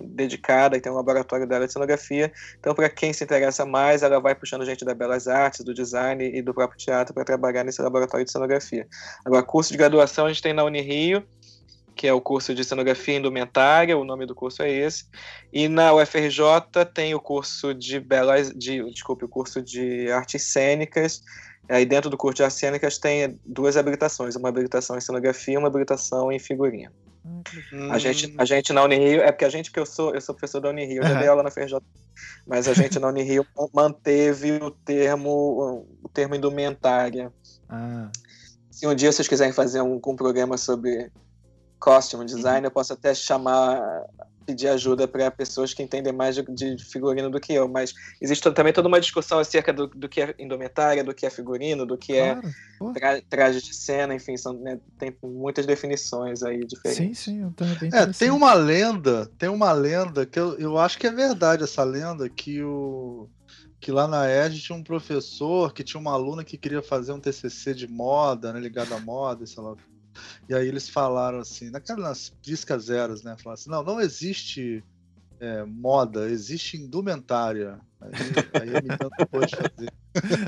dedicada 0.05 0.77
e 0.77 0.81
tem 0.81 0.91
um 0.91 0.97
laboratório 0.97 1.47
dela 1.47 1.67
de 1.67 1.73
cenografia. 1.73 2.33
Então, 2.59 2.75
para 2.75 2.89
quem 2.91 3.13
se 3.13 3.23
interessa 3.23 3.65
mais, 3.65 4.03
ela 4.03 4.19
vai 4.19 4.35
puxando 4.35 4.67
gente 4.67 4.85
da 4.85 4.93
Belas 4.93 5.29
Artes, 5.29 5.65
do 5.65 5.73
design 5.73 6.25
e 6.25 6.43
do 6.43 6.53
próprio 6.53 6.79
teatro 6.79 7.15
para 7.15 7.25
trabalhar 7.25 7.63
nesse 7.63 7.81
laboratório 7.81 8.27
de 8.27 8.33
cenografia. 8.33 8.89
Agora, 9.25 9.45
curso 9.45 9.71
de 9.71 9.79
graduação 9.79 10.27
a 10.27 10.29
gente 10.29 10.43
tem 10.43 10.53
na 10.53 10.65
Unirio, 10.65 11.25
que 12.03 12.09
é 12.09 12.13
o 12.13 12.21
curso 12.21 12.53
de 12.53 12.65
cenografia 12.65 13.17
indumentária, 13.17 13.97
o 13.97 14.03
nome 14.03 14.27
do 14.27 14.35
curso 14.35 14.61
é 14.61 14.69
esse. 14.69 15.05
E 15.53 15.69
na 15.69 15.95
UFRJ 15.95 16.85
tem 16.93 17.15
o 17.15 17.21
curso 17.21 17.73
de 17.73 18.01
belas, 18.01 18.53
de, 18.53 18.83
desculpe, 18.91 19.25
o 19.25 19.29
curso 19.29 19.63
de 19.63 20.11
artes 20.11 20.43
cênicas. 20.43 21.23
Aí 21.69 21.87
dentro 21.87 22.11
do 22.11 22.17
curso 22.17 22.39
de 22.39 22.43
artes 22.43 22.59
cênicas 22.59 22.99
tem 22.99 23.39
duas 23.47 23.77
habilitações, 23.77 24.35
uma 24.35 24.49
habilitação 24.49 24.99
em 24.99 25.01
cenografia 25.01 25.55
e 25.55 25.57
uma 25.57 25.69
habilitação 25.69 26.33
em 26.33 26.41
figurinha. 26.41 26.91
Hum. 27.25 27.93
A 27.93 27.99
gente, 27.99 28.35
a 28.37 28.45
gente 28.45 28.73
na 28.73 28.83
Unirio, 28.83 29.23
é 29.23 29.31
porque 29.31 29.45
a 29.45 29.49
gente 29.49 29.71
que 29.71 29.79
eu 29.79 29.87
sou, 29.87 30.13
eu 30.13 30.21
sou 30.21 30.35
professor 30.35 30.61
da 30.61 30.71
Unirio, 30.71 31.05
eu 31.05 31.09
já 31.09 31.15
dei 31.21 31.29
aula 31.29 31.45
na 31.45 31.53
FRJ, 31.53 31.79
mas 32.45 32.67
a 32.67 32.75
gente 32.75 32.99
na 32.99 33.07
Unirio 33.07 33.47
manteve 33.73 34.55
o 34.55 34.73
termo, 34.73 35.87
o 36.03 36.09
termo 36.09 36.35
indumentária. 36.35 37.33
Ah. 37.69 38.11
Se 38.73 38.89
um 38.89 38.95
dia 38.97 39.13
vocês 39.13 39.29
quiserem 39.29 39.53
fazer 39.53 39.81
um, 39.83 40.01
um 40.05 40.17
programa 40.17 40.59
sobre 40.59 41.13
costume 41.83 42.25
design, 42.25 42.61
uhum. 42.61 42.67
eu 42.67 42.71
posso 42.71 42.93
até 42.93 43.13
chamar, 43.13 44.07
pedir 44.47 44.69
ajuda 44.69 45.09
para 45.09 45.29
pessoas 45.33 45.75
que 45.75 45.83
entendem 45.83 46.13
mais 46.13 46.37
de, 46.37 46.43
de, 46.43 46.85
figurino 46.85 47.29
do 47.29 47.41
que 47.41 47.53
eu, 47.53 47.67
mas 47.67 47.93
existe 48.21 48.49
também 48.53 48.73
toda 48.73 48.87
uma 48.87 49.01
discussão 49.01 49.41
acerca 49.41 49.73
do, 49.73 49.89
do 49.89 50.09
que 50.09 50.21
é 50.21 50.33
indumentária, 50.39 51.03
do 51.03 51.13
que 51.13 51.27
é 51.27 51.31
figurino, 51.31 51.85
do 51.85 51.99
que 51.99 52.13
é 52.13 52.37
claro. 52.79 52.97
é 52.97 53.01
tra, 53.01 53.23
traje 53.29 53.61
de 53.61 53.75
cena, 53.75 54.15
enfim, 54.15 54.37
são, 54.37 54.53
né, 54.53 54.79
tem 54.97 55.13
muitas 55.25 55.67
definições 55.67 56.45
aí 56.45 56.65
diferentes. 56.65 57.19
Sim, 57.19 57.33
sim, 57.33 57.43
eu 57.43 57.51
bem 57.81 57.91
é, 57.93 58.07
tem 58.07 58.31
uma 58.31 58.55
lenda, 58.55 59.27
tem 59.37 59.49
uma 59.49 59.73
lenda 59.73 60.25
que 60.25 60.39
eu, 60.39 60.57
eu 60.61 60.79
acho 60.79 60.97
que 60.97 61.09
é 61.09 61.13
verdade 61.13 61.65
essa 61.65 61.83
lenda 61.83 62.29
que 62.29 62.63
o 62.63 63.29
que 63.81 63.91
lá 63.91 64.07
na 64.07 64.31
ED 64.31 64.61
tinha 64.61 64.79
um 64.79 64.85
professor 64.85 65.73
que 65.73 65.83
tinha 65.83 66.01
uma 66.01 66.13
aluna 66.13 66.45
que 66.45 66.57
queria 66.57 66.81
fazer 66.81 67.11
um 67.11 67.19
TCC 67.19 67.75
de 67.75 67.89
moda, 67.89 68.53
né, 68.53 68.61
ligado 68.61 68.95
à 68.95 69.01
moda, 69.01 69.45
sei 69.45 69.61
lá 69.61 69.75
e 70.49 70.55
aí 70.55 70.67
eles 70.67 70.89
falaram 70.89 71.39
assim, 71.39 71.71
naquelas 71.71 72.31
piscas 72.43 72.85
zeros, 72.85 73.23
né? 73.23 73.37
Falaram 73.39 73.61
assim, 73.61 73.71
não, 73.71 73.83
não 73.83 74.01
existe 74.01 74.85
é, 75.43 75.65
moda, 75.65 76.31
existe 76.31 76.77
indumentária. 76.77 77.81
Aí, 78.01 78.11
aí 78.61 78.69
a 78.77 78.81
menina 78.81 78.99
não 79.01 79.27
pôde 79.27 79.55
fazer. 79.57 79.93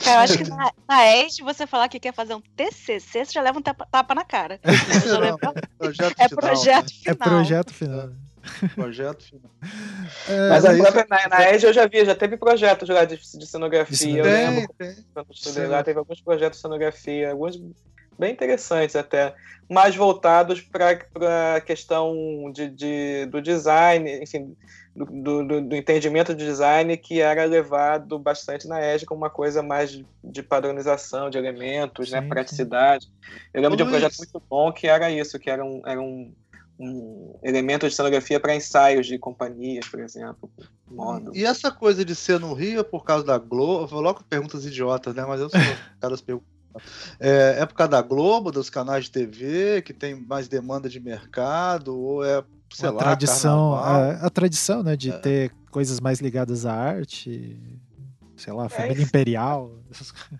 Eu 0.06 0.18
acho 0.18 0.38
que 0.38 0.48
na, 0.48 0.70
na 0.88 1.16
ESD 1.16 1.42
você 1.42 1.66
falar 1.66 1.88
que 1.88 1.98
quer 1.98 2.14
fazer 2.14 2.34
um 2.34 2.40
TCC, 2.40 3.24
você 3.24 3.32
já 3.32 3.42
leva 3.42 3.58
um 3.58 3.62
tapa, 3.62 3.86
tapa 3.90 4.14
na 4.14 4.24
cara. 4.24 4.60
Não, 5.08 5.20
leva... 5.20 5.38
projeto 5.78 6.14
é 6.18 6.28
projeto 6.28 6.92
final. 6.92 7.12
É 7.12 7.14
projeto 7.14 7.74
final. 7.74 8.10
Projeto 8.74 9.24
final. 9.24 9.50
É, 10.28 10.48
Mas 10.50 10.64
a 10.64 10.76
própria, 10.76 11.06
na, 11.08 11.28
na 11.28 11.50
ESD 11.50 11.66
eu 11.66 11.72
já 11.72 11.86
vi, 11.86 12.04
já 12.04 12.14
teve 12.14 12.36
projetos 12.36 12.88
lá 12.88 13.04
de, 13.04 13.16
de 13.16 13.46
cenografia. 13.46 14.18
eu 14.18 14.24
lembro. 14.24 14.74
Tem. 14.76 14.96
Quando 15.14 15.32
estudei 15.32 15.66
lá, 15.66 15.82
teve 15.82 15.98
alguns 15.98 16.20
projetos 16.20 16.58
de 16.58 16.62
cenografia, 16.62 17.30
alguns 17.30 17.58
bem 18.18 18.32
interessantes 18.32 18.96
até, 18.96 19.34
mais 19.68 19.96
voltados 19.96 20.60
para 20.60 20.98
a 21.56 21.60
questão 21.60 22.50
de, 22.52 22.68
de, 22.68 23.26
do 23.26 23.40
design, 23.40 24.22
enfim, 24.22 24.54
do, 24.94 25.44
do, 25.44 25.60
do, 25.62 25.76
entendimento 25.76 26.34
de 26.34 26.44
design 26.44 26.96
que 26.96 27.20
era 27.20 27.44
levado 27.44 28.18
bastante 28.18 28.68
na 28.68 28.80
ESG 28.80 29.06
como 29.06 29.22
uma 29.22 29.30
coisa 29.30 29.62
mais 29.62 29.90
de, 29.90 30.06
de 30.22 30.42
padronização 30.42 31.28
de 31.28 31.38
elementos, 31.38 32.10
né, 32.10 32.18
sim, 32.18 32.24
né, 32.24 32.28
praticidade. 32.28 33.10
Eu 33.52 33.60
lembro 33.60 33.74
Ô, 33.74 33.76
de 33.76 33.82
um 33.82 33.88
projeto 33.88 34.18
muito 34.18 34.42
bom 34.48 34.72
que 34.72 34.86
era 34.86 35.10
isso, 35.10 35.38
que 35.38 35.50
era 35.50 35.64
um, 35.64 35.82
era 35.84 36.00
um, 36.00 36.32
um 36.78 37.38
elemento 37.42 37.88
de 37.88 37.94
cenografia 37.94 38.38
para 38.38 38.54
ensaios 38.54 39.06
de 39.06 39.18
companhias, 39.18 39.88
por 39.88 40.00
exemplo. 40.00 40.50
Modo. 40.88 41.32
E 41.34 41.44
essa 41.44 41.72
coisa 41.72 42.04
de 42.04 42.14
ser 42.14 42.38
no 42.38 42.52
Rio 42.52 42.80
é 42.80 42.84
por 42.84 43.04
causa 43.04 43.24
da 43.24 43.38
Globo? 43.38 43.82
Eu 43.82 43.86
vou 43.88 44.00
logo 44.00 44.22
perguntas 44.24 44.64
idiotas, 44.64 45.14
né? 45.14 45.24
Mas 45.26 45.40
eu 45.40 45.50
sou 45.50 45.58
caras 46.00 46.20
perguntas 46.20 46.53
é, 47.20 47.56
é 47.60 47.66
por 47.66 47.74
causa 47.74 47.90
da 47.90 48.02
Globo, 48.02 48.50
dos 48.50 48.70
canais 48.70 49.04
de 49.04 49.10
TV, 49.10 49.82
que 49.82 49.92
tem 49.92 50.14
mais 50.14 50.48
demanda 50.48 50.88
de 50.88 51.00
mercado, 51.00 51.98
ou 51.98 52.24
é, 52.24 52.42
sei 52.72 52.88
a 52.88 52.92
lá, 52.92 53.02
tradição, 53.02 53.74
a, 53.74 53.98
é, 53.98 54.26
a, 54.26 54.30
tradição, 54.30 54.82
né, 54.82 54.96
de 54.96 55.10
é. 55.10 55.18
ter 55.18 55.52
coisas 55.70 56.00
mais 56.00 56.20
ligadas 56.20 56.66
à 56.66 56.74
arte, 56.74 57.60
sei 58.36 58.52
lá, 58.52 58.66
é 58.66 58.68
família 58.68 59.02
imperial. 59.02 59.72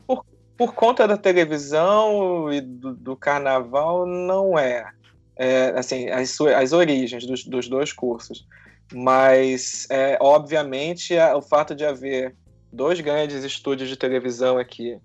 Por, 0.07 0.25
por 0.57 0.75
conta 0.75 1.07
da 1.07 1.17
televisão 1.17 2.53
e 2.53 2.61
do, 2.61 2.95
do 2.95 3.17
carnaval, 3.17 4.07
não 4.07 4.59
é. 4.59 4.91
é 5.37 5.75
assim, 5.77 6.09
as, 6.09 6.41
as 6.41 6.73
origens 6.73 7.27
dos, 7.27 7.45
dos 7.45 7.69
dois 7.69 7.93
cursos. 7.93 8.47
Mas, 8.93 9.87
é, 9.91 10.19
obviamente, 10.21 11.15
o 11.35 11.41
fato 11.41 11.75
de 11.75 11.85
haver 11.85 12.35
dois 12.73 13.01
grandes 13.01 13.43
estúdios 13.45 13.89
de 13.89 13.97
televisão 13.97 14.59
aqui 14.59 14.99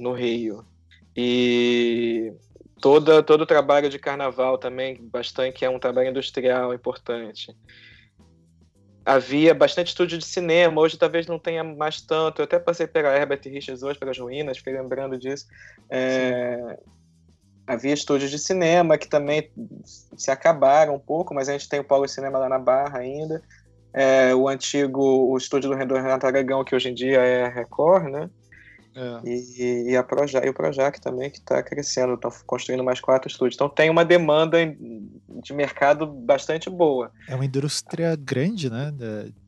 no 0.00 0.12
Rio. 0.12 0.64
E 1.16 2.32
toda, 2.80 3.22
todo 3.22 3.42
o 3.42 3.46
trabalho 3.46 3.88
de 3.88 3.98
carnaval 3.98 4.58
também, 4.58 4.96
bastante, 5.00 5.58
que 5.58 5.64
é 5.64 5.70
um 5.70 5.78
trabalho 5.78 6.10
industrial 6.10 6.72
importante. 6.74 7.54
Havia 9.04 9.54
bastante 9.54 9.88
estúdio 9.88 10.18
de 10.18 10.24
cinema, 10.24 10.80
hoje 10.80 10.98
talvez 10.98 11.26
não 11.26 11.38
tenha 11.38 11.64
mais 11.64 12.00
tanto. 12.00 12.40
Eu 12.40 12.44
até 12.44 12.58
passei 12.58 12.86
pela 12.86 13.14
Herbert 13.16 13.40
Richards 13.44 13.82
hoje, 13.82 13.98
pelas 13.98 14.18
ruínas, 14.18 14.58
fiquei 14.58 14.74
lembrando 14.74 15.18
disso. 15.18 15.46
É, 15.90 16.78
havia 17.66 17.94
estúdios 17.94 18.30
de 18.30 18.38
cinema 18.38 18.98
que 18.98 19.08
também 19.08 19.50
se 19.84 20.30
acabaram 20.30 20.94
um 20.94 20.98
pouco, 20.98 21.34
mas 21.34 21.48
a 21.48 21.52
gente 21.52 21.68
tem 21.68 21.80
o 21.80 21.84
Polo 21.84 22.08
Cinema 22.08 22.38
lá 22.38 22.48
na 22.48 22.58
Barra 22.58 22.98
ainda. 22.98 23.42
É, 23.92 24.34
o 24.34 24.48
antigo 24.48 25.02
o 25.02 25.36
estúdio 25.36 25.70
do 25.70 25.76
Renato 25.76 26.26
Aragão, 26.26 26.62
que 26.62 26.74
hoje 26.74 26.90
em 26.90 26.94
dia 26.94 27.20
é 27.20 27.48
Record, 27.48 28.04
né? 28.04 28.30
É. 28.94 29.20
E, 29.28 29.90
e, 29.90 29.96
a 29.96 30.02
Projac, 30.02 30.44
e 30.44 30.50
o 30.50 30.54
Projac 30.54 31.00
também, 31.00 31.30
que 31.30 31.38
está 31.38 31.62
crescendo, 31.62 32.14
estão 32.14 32.30
construindo 32.46 32.82
mais 32.82 33.00
quatro 33.00 33.30
estúdios. 33.30 33.54
Então 33.54 33.68
tem 33.68 33.88
uma 33.88 34.04
demanda 34.04 34.58
de 35.42 35.52
mercado 35.52 36.06
bastante 36.06 36.68
boa. 36.68 37.12
É 37.28 37.34
uma 37.34 37.44
indústria 37.44 38.16
grande, 38.16 38.68
né? 38.68 38.92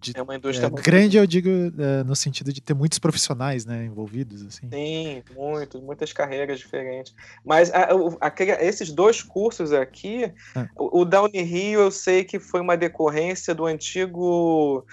De, 0.00 0.12
é 0.16 0.22
uma 0.22 0.36
indústria 0.36 0.66
é, 0.66 0.70
grande, 0.70 1.16
eu 1.16 1.26
digo, 1.26 1.48
é, 1.50 2.04
no 2.04 2.14
sentido 2.14 2.52
de 2.52 2.60
ter 2.60 2.74
muitos 2.74 2.98
profissionais 2.98 3.66
né, 3.66 3.84
envolvidos. 3.84 4.46
Assim. 4.46 4.68
Sim, 4.70 5.22
muitos, 5.34 5.80
muitas 5.80 6.12
carreiras 6.12 6.58
diferentes. 6.58 7.14
Mas 7.44 7.72
a, 7.72 7.88
a, 8.20 8.28
a, 8.28 8.64
esses 8.64 8.92
dois 8.92 9.22
cursos 9.22 9.72
aqui, 9.72 10.24
é. 10.24 10.68
o, 10.76 11.00
o 11.00 11.04
Downey 11.04 11.42
Rio 11.42 11.80
eu 11.80 11.90
sei 11.90 12.24
que 12.24 12.38
foi 12.38 12.60
uma 12.60 12.76
decorrência 12.76 13.54
do 13.54 13.66
antigo 13.66 14.86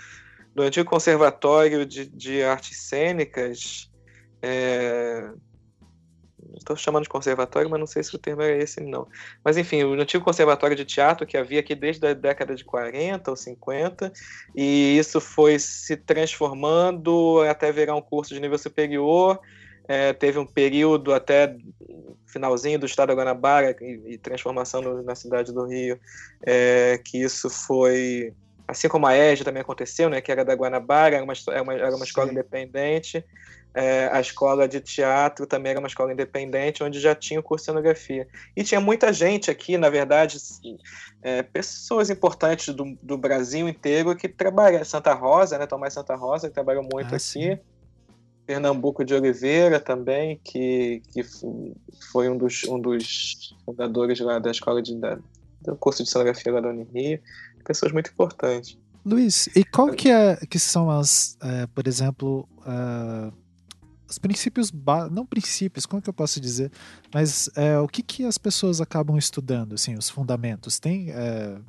do 0.56 0.64
antigo 0.64 0.90
conservatório 0.90 1.86
de, 1.86 2.06
de 2.08 2.44
artes 2.44 2.82
cênicas. 2.82 3.90
É, 4.42 5.32
estou 6.58 6.76
chamando 6.76 7.04
de 7.04 7.10
conservatório, 7.10 7.70
mas 7.70 7.80
não 7.80 7.88
sei 7.88 8.04
se 8.04 8.16
o 8.16 8.20
termo 8.20 8.42
é 8.42 8.58
esse, 8.58 8.82
não. 8.82 9.08
Mas 9.44 9.58
enfim, 9.58 9.84
o 9.84 9.94
antigo 9.94 10.24
conservatório 10.24 10.76
de 10.76 10.86
teatro 10.86 11.26
que 11.26 11.38
havia 11.38 11.60
aqui 11.60 11.76
desde 11.76 12.06
a 12.08 12.14
década 12.14 12.56
de 12.56 12.64
40 12.64 13.32
ou 13.32 13.38
50, 13.38 14.12
e 14.56 14.98
isso 14.98 15.20
foi 15.20 15.60
se 15.60 15.98
transformando 15.98 17.42
até 17.50 17.72
virar 17.72 17.96
um 17.96 18.02
curso 18.02 18.34
de 18.34 18.40
nível 18.40 18.58
superior. 18.58 19.40
É, 19.88 20.14
teve 20.14 20.38
um 20.38 20.46
período 20.46 21.14
até 21.14 21.58
finalzinho 22.28 22.78
do 22.78 22.86
estado 22.86 23.08
da 23.08 23.16
Guanabara 23.16 23.76
e, 23.82 24.14
e 24.14 24.18
transformação 24.20 24.82
no, 24.82 25.02
na 25.02 25.16
cidade 25.16 25.52
do 25.52 25.66
Rio, 25.66 26.00
é, 26.46 27.02
que 27.04 27.18
isso 27.18 27.50
foi 27.50 28.34
assim 28.70 28.88
como 28.88 29.08
a 29.08 29.18
EJA 29.18 29.44
também 29.44 29.62
aconteceu, 29.62 30.10
né, 30.10 30.22
que 30.22 30.32
era 30.32 30.46
da 30.46 30.54
Guanabara, 30.54 31.16
era 31.16 31.24
uma, 31.24 31.34
era 31.74 31.96
uma, 31.96 32.06
escola 32.06 32.32
independente, 32.32 33.26
é, 33.74 34.08
a 34.12 34.22
escola 34.22 34.68
de 34.68 34.80
teatro 34.80 35.48
também 35.48 35.72
era 35.72 35.80
uma 35.80 35.88
escola 35.88 36.14
independente, 36.14 36.84
onde 36.84 37.00
já 37.00 37.16
tinha 37.16 37.40
o 37.40 37.44
curso 37.44 37.64
de 37.64 37.72
cenografia. 37.72 38.28
E 38.56 38.64
tinha 38.64 38.80
muita 38.80 39.12
gente 39.12 39.50
aqui, 39.50 39.78
na 39.78 39.90
verdade, 39.90 40.38
é, 41.22 41.42
pessoas 41.42 42.10
importantes 42.10 42.74
do, 42.74 42.98
do, 43.02 43.18
Brasil 43.18 43.68
inteiro 43.68 44.16
que 44.16 44.28
trabalham. 44.28 44.84
Santa 44.86 45.14
Rosa, 45.14 45.58
né, 45.58 45.66
Tomás 45.66 45.94
Santa 45.94 46.16
Rosa, 46.16 46.48
que 46.48 46.54
trabalhou 46.54 46.84
muito 46.84 47.14
ah, 47.14 47.18
aqui. 47.18 47.20
Sim. 47.20 47.58
Pernambuco 48.46 49.06
de 49.06 49.14
Oliveira 49.14 49.80
também, 49.80 50.40
que, 50.44 51.04
que 51.12 51.22
foi 52.12 52.28
um 52.28 52.36
dos, 52.36 52.64
um 52.64 52.80
dos 52.80 53.56
fundadores 53.64 54.20
lá 54.20 54.40
da 54.40 54.50
escola 54.50 54.82
de, 54.82 54.96
da, 54.96 55.20
do 55.62 55.76
curso 55.76 56.04
de 56.04 56.10
cenografia 56.10 56.52
lá 56.52 56.60
da 56.60 56.70
Unirio. 56.70 57.20
Pessoas 57.70 57.92
muito 57.92 58.10
importantes. 58.10 58.76
Luiz, 59.06 59.48
e 59.56 59.64
qual 59.64 59.92
que, 59.92 60.10
é, 60.10 60.38
que 60.38 60.58
são 60.58 60.90
as, 60.90 61.38
é, 61.40 61.68
por 61.68 61.88
exemplo, 61.88 62.50
uh, 62.62 63.32
os 64.10 64.18
princípios, 64.18 64.72
não 65.12 65.24
princípios, 65.24 65.86
como 65.86 66.02
que 66.02 66.10
eu 66.10 66.14
posso 66.14 66.42
dizer, 66.42 66.72
mas 67.14 67.48
é, 67.56 67.78
o 67.78 67.88
que, 67.88 68.02
que 68.02 68.26
as 68.26 68.40
pessoas 68.40 68.82
acabam 68.82 69.20
estudando, 69.20 69.76
assim, 69.76 69.94
os 69.94 70.10
fundamentos, 70.10 70.80
tem 70.80 71.12
é, 71.12 71.60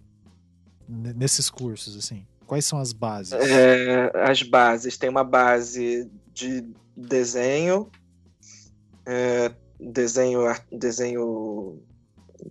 nesses 0.89 1.51
cursos, 1.51 1.99
assim, 1.99 2.27
quais 2.47 2.65
são 2.65 2.79
as 2.79 2.95
bases? 2.95 3.35
É, 3.35 4.11
as 4.25 4.43
bases, 4.43 4.97
tem 4.97 5.11
uma 5.11 5.23
base 5.23 6.11
de 6.33 6.65
desenho, 6.97 7.91
é, 9.05 9.53
desenho, 9.79 10.41
desenho 10.73 11.79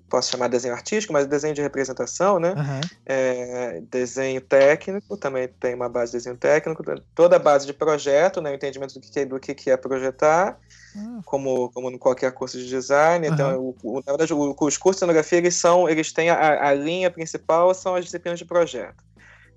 posso 0.10 0.32
chamar 0.32 0.48
desenho 0.48 0.74
artístico, 0.74 1.14
mas 1.14 1.28
desenho 1.28 1.54
de 1.54 1.62
representação, 1.62 2.40
né? 2.40 2.54
Uhum. 2.54 2.82
É, 3.06 3.82
desenho 3.90 4.42
técnico, 4.42 5.18
também 5.18 5.48
tem 5.48 5.76
uma 5.76 5.90
base 5.90 6.12
de 6.12 6.18
desenho 6.18 6.38
técnico, 6.38 6.84
toda 7.14 7.36
a 7.36 7.40
base 7.40 7.66
de 7.66 7.74
projeto, 7.74 8.42
né? 8.42 8.52
O 8.52 8.56
entendimento 8.56 8.94
do 8.96 9.02
que, 9.02 9.26
do 9.26 9.40
que 9.40 9.70
é 9.70 9.78
projetar, 9.78 10.58
uhum. 10.96 11.22
como, 11.26 11.72
como 11.72 11.92
em 11.92 11.98
qualquer 11.98 12.32
curso 12.32 12.58
de 12.58 12.68
design. 12.68 13.28
Uhum. 13.28 13.34
Então, 13.34 13.60
o, 13.60 13.76
o, 13.84 13.96
na 14.06 14.12
verdade, 14.12 14.34
o, 14.34 14.56
os 14.60 14.78
cursos 14.78 14.98
de 14.98 15.00
cenografia, 15.00 15.38
eles 15.38 15.56
são, 15.56 15.90
eles 15.90 16.12
têm 16.12 16.30
a, 16.30 16.70
a 16.70 16.74
linha 16.74 17.10
principal, 17.12 17.74
são 17.74 17.96
as 17.96 18.06
disciplinas 18.06 18.40
de 18.40 18.46
projeto. 18.46 19.04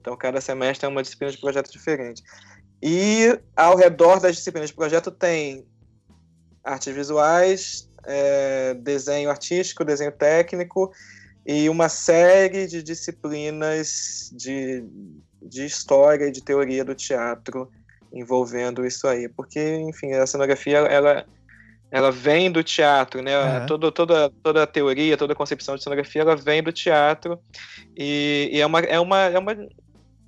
Então, 0.01 0.17
cada 0.17 0.41
semestre 0.41 0.85
é 0.85 0.89
uma 0.89 1.03
disciplina 1.03 1.31
de 1.31 1.39
projeto 1.39 1.71
diferente. 1.71 2.23
E 2.83 3.39
ao 3.57 3.77
redor 3.77 4.19
das 4.19 4.35
disciplinas 4.35 4.71
de 4.71 4.77
projeto 4.77 5.11
tem 5.13 5.65
artes 6.65 6.93
visuais, 6.93 7.89
é, 8.07 8.75
desenho 8.75 9.31
artístico, 9.31 9.85
desenho 9.85 10.13
técnico 10.13 10.93
e 11.45 11.69
uma 11.69 11.89
série 11.89 12.67
de 12.67 12.83
disciplinas 12.83 14.31
de, 14.35 14.85
de 15.43 15.65
história 15.65 16.27
e 16.27 16.33
de 16.33 16.41
teoria 16.41 16.85
do 16.85 16.95
teatro 16.95 17.71
envolvendo 18.13 18.85
isso 18.85 19.09
aí, 19.09 19.29
porque 19.29 19.77
enfim 19.79 20.13
a 20.13 20.27
cenografia 20.27 20.79
ela 20.79 21.25
ela 21.93 22.11
vem 22.11 22.51
do 22.51 22.65
teatro, 22.65 23.21
né? 23.21 23.39
Uhum. 23.39 23.67
Todo, 23.67 23.93
toda, 23.93 24.31
toda 24.43 24.63
a 24.63 24.67
teoria, 24.67 25.15
toda 25.15 25.35
a 25.35 25.37
concepção 25.37 25.77
de 25.77 25.83
cenografia, 25.83 26.23
ela 26.23 26.35
vem 26.35 26.63
do 26.63 26.73
teatro 26.73 27.39
e, 27.95 28.49
e 28.51 28.61
é, 28.63 28.65
uma, 28.65 28.81
é, 28.81 28.99
uma, 28.99 29.21
é, 29.25 29.39
uma, 29.39 29.69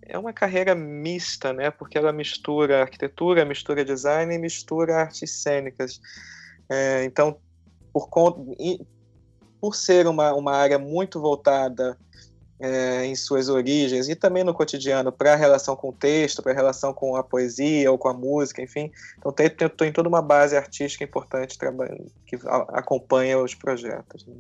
é 0.03 0.19
uma 0.19 0.33
carreira 0.35 0.75
mista, 0.75 1.55
né? 1.55 1.71
Porque 1.71 1.97
ela 1.97 2.13
mistura 2.13 2.83
arquitetura, 2.83 3.47
mistura 3.47 3.83
design 3.83 4.35
e 4.35 4.39
mistura 4.39 4.97
artes 4.97 5.31
cênicas. 5.31 6.03
É, 6.69 7.03
então 7.05 7.39
por, 7.95 8.37
por 9.61 9.77
ser 9.77 10.07
uma, 10.07 10.35
uma 10.35 10.53
área 10.53 10.79
muito 10.79 11.21
voltada 11.21 11.97
é, 12.59 13.07
em 13.07 13.15
suas 13.15 13.49
origens 13.49 14.09
e 14.09 14.15
também 14.15 14.43
no 14.43 14.53
cotidiano 14.53 15.13
para 15.13 15.33
a 15.33 15.37
relação 15.37 15.77
com 15.77 15.91
o 15.91 15.93
texto, 15.93 16.43
para 16.43 16.53
a 16.53 16.55
relação 16.55 16.93
com 16.93 17.17
a 17.17 17.23
poesia 17.23 17.91
ou 17.91 17.97
com 17.97 18.09
a 18.09 18.15
música, 18.15 18.61
enfim. 18.61 18.91
Então 19.19 19.33
tem, 19.33 19.49
tem, 19.49 19.69
tem 19.69 19.93
toda 19.93 20.09
uma 20.09 20.23
base 20.23 20.57
artística 20.57 21.05
importante 21.05 21.57
que 22.27 22.37
acompanha 22.69 23.39
os 23.39 23.55
projetos. 23.55 24.27
Né? 24.27 24.35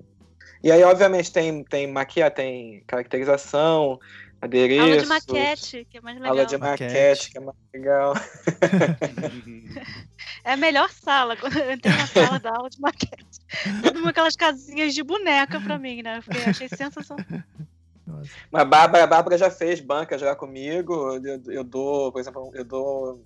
E 0.62 0.73
aí, 0.73 0.83
obviamente, 0.83 1.31
tem, 1.31 1.62
tem 1.64 1.87
maquiagem, 1.87 2.35
tem 2.35 2.85
caracterização, 2.87 3.99
adereços. 4.45 4.83
Aula 4.83 5.03
de 5.03 5.07
maquete, 5.07 5.87
que 5.91 5.99
é 5.99 6.01
mais 6.01 6.17
legal. 6.17 6.33
Aula 6.33 6.47
de 6.47 6.59
maquete, 6.59 6.85
maquete. 6.85 7.31
que 7.31 7.39
é 7.39 7.41
mais 7.41 7.57
legal. 7.73 8.15
é 10.45 10.53
a 10.53 10.57
melhor 10.57 10.91
sala. 10.91 11.37
Quando 11.37 11.59
eu 11.59 11.73
entrei 11.73 11.97
na 11.97 12.07
sala 12.07 12.39
da 12.39 12.51
aula 12.51 12.71
de 12.71 12.81
maquete. 12.81 13.41
Tudo 13.83 14.09
aquelas 14.09 14.37
casinhas 14.37 14.95
de 14.95 15.03
boneca 15.03 15.61
pra 15.61 15.79
mim, 15.79 16.03
né? 16.03 16.23
Eu 16.27 16.51
achei 16.51 16.69
sensacional. 16.69 17.25
Mas 18.51 18.63
a 18.63 18.65
Bárbara, 18.65 19.05
a 19.05 19.07
Bárbara 19.07 19.39
já 19.39 19.51
fez 19.51 19.81
banca 19.81 20.19
já 20.19 20.37
comigo. 20.37 21.19
Eu, 21.25 21.43
eu 21.47 21.65
dou, 21.65 22.13
por 22.13 22.21
exemplo, 22.21 22.51
eu 22.55 22.65
dou 22.65 23.25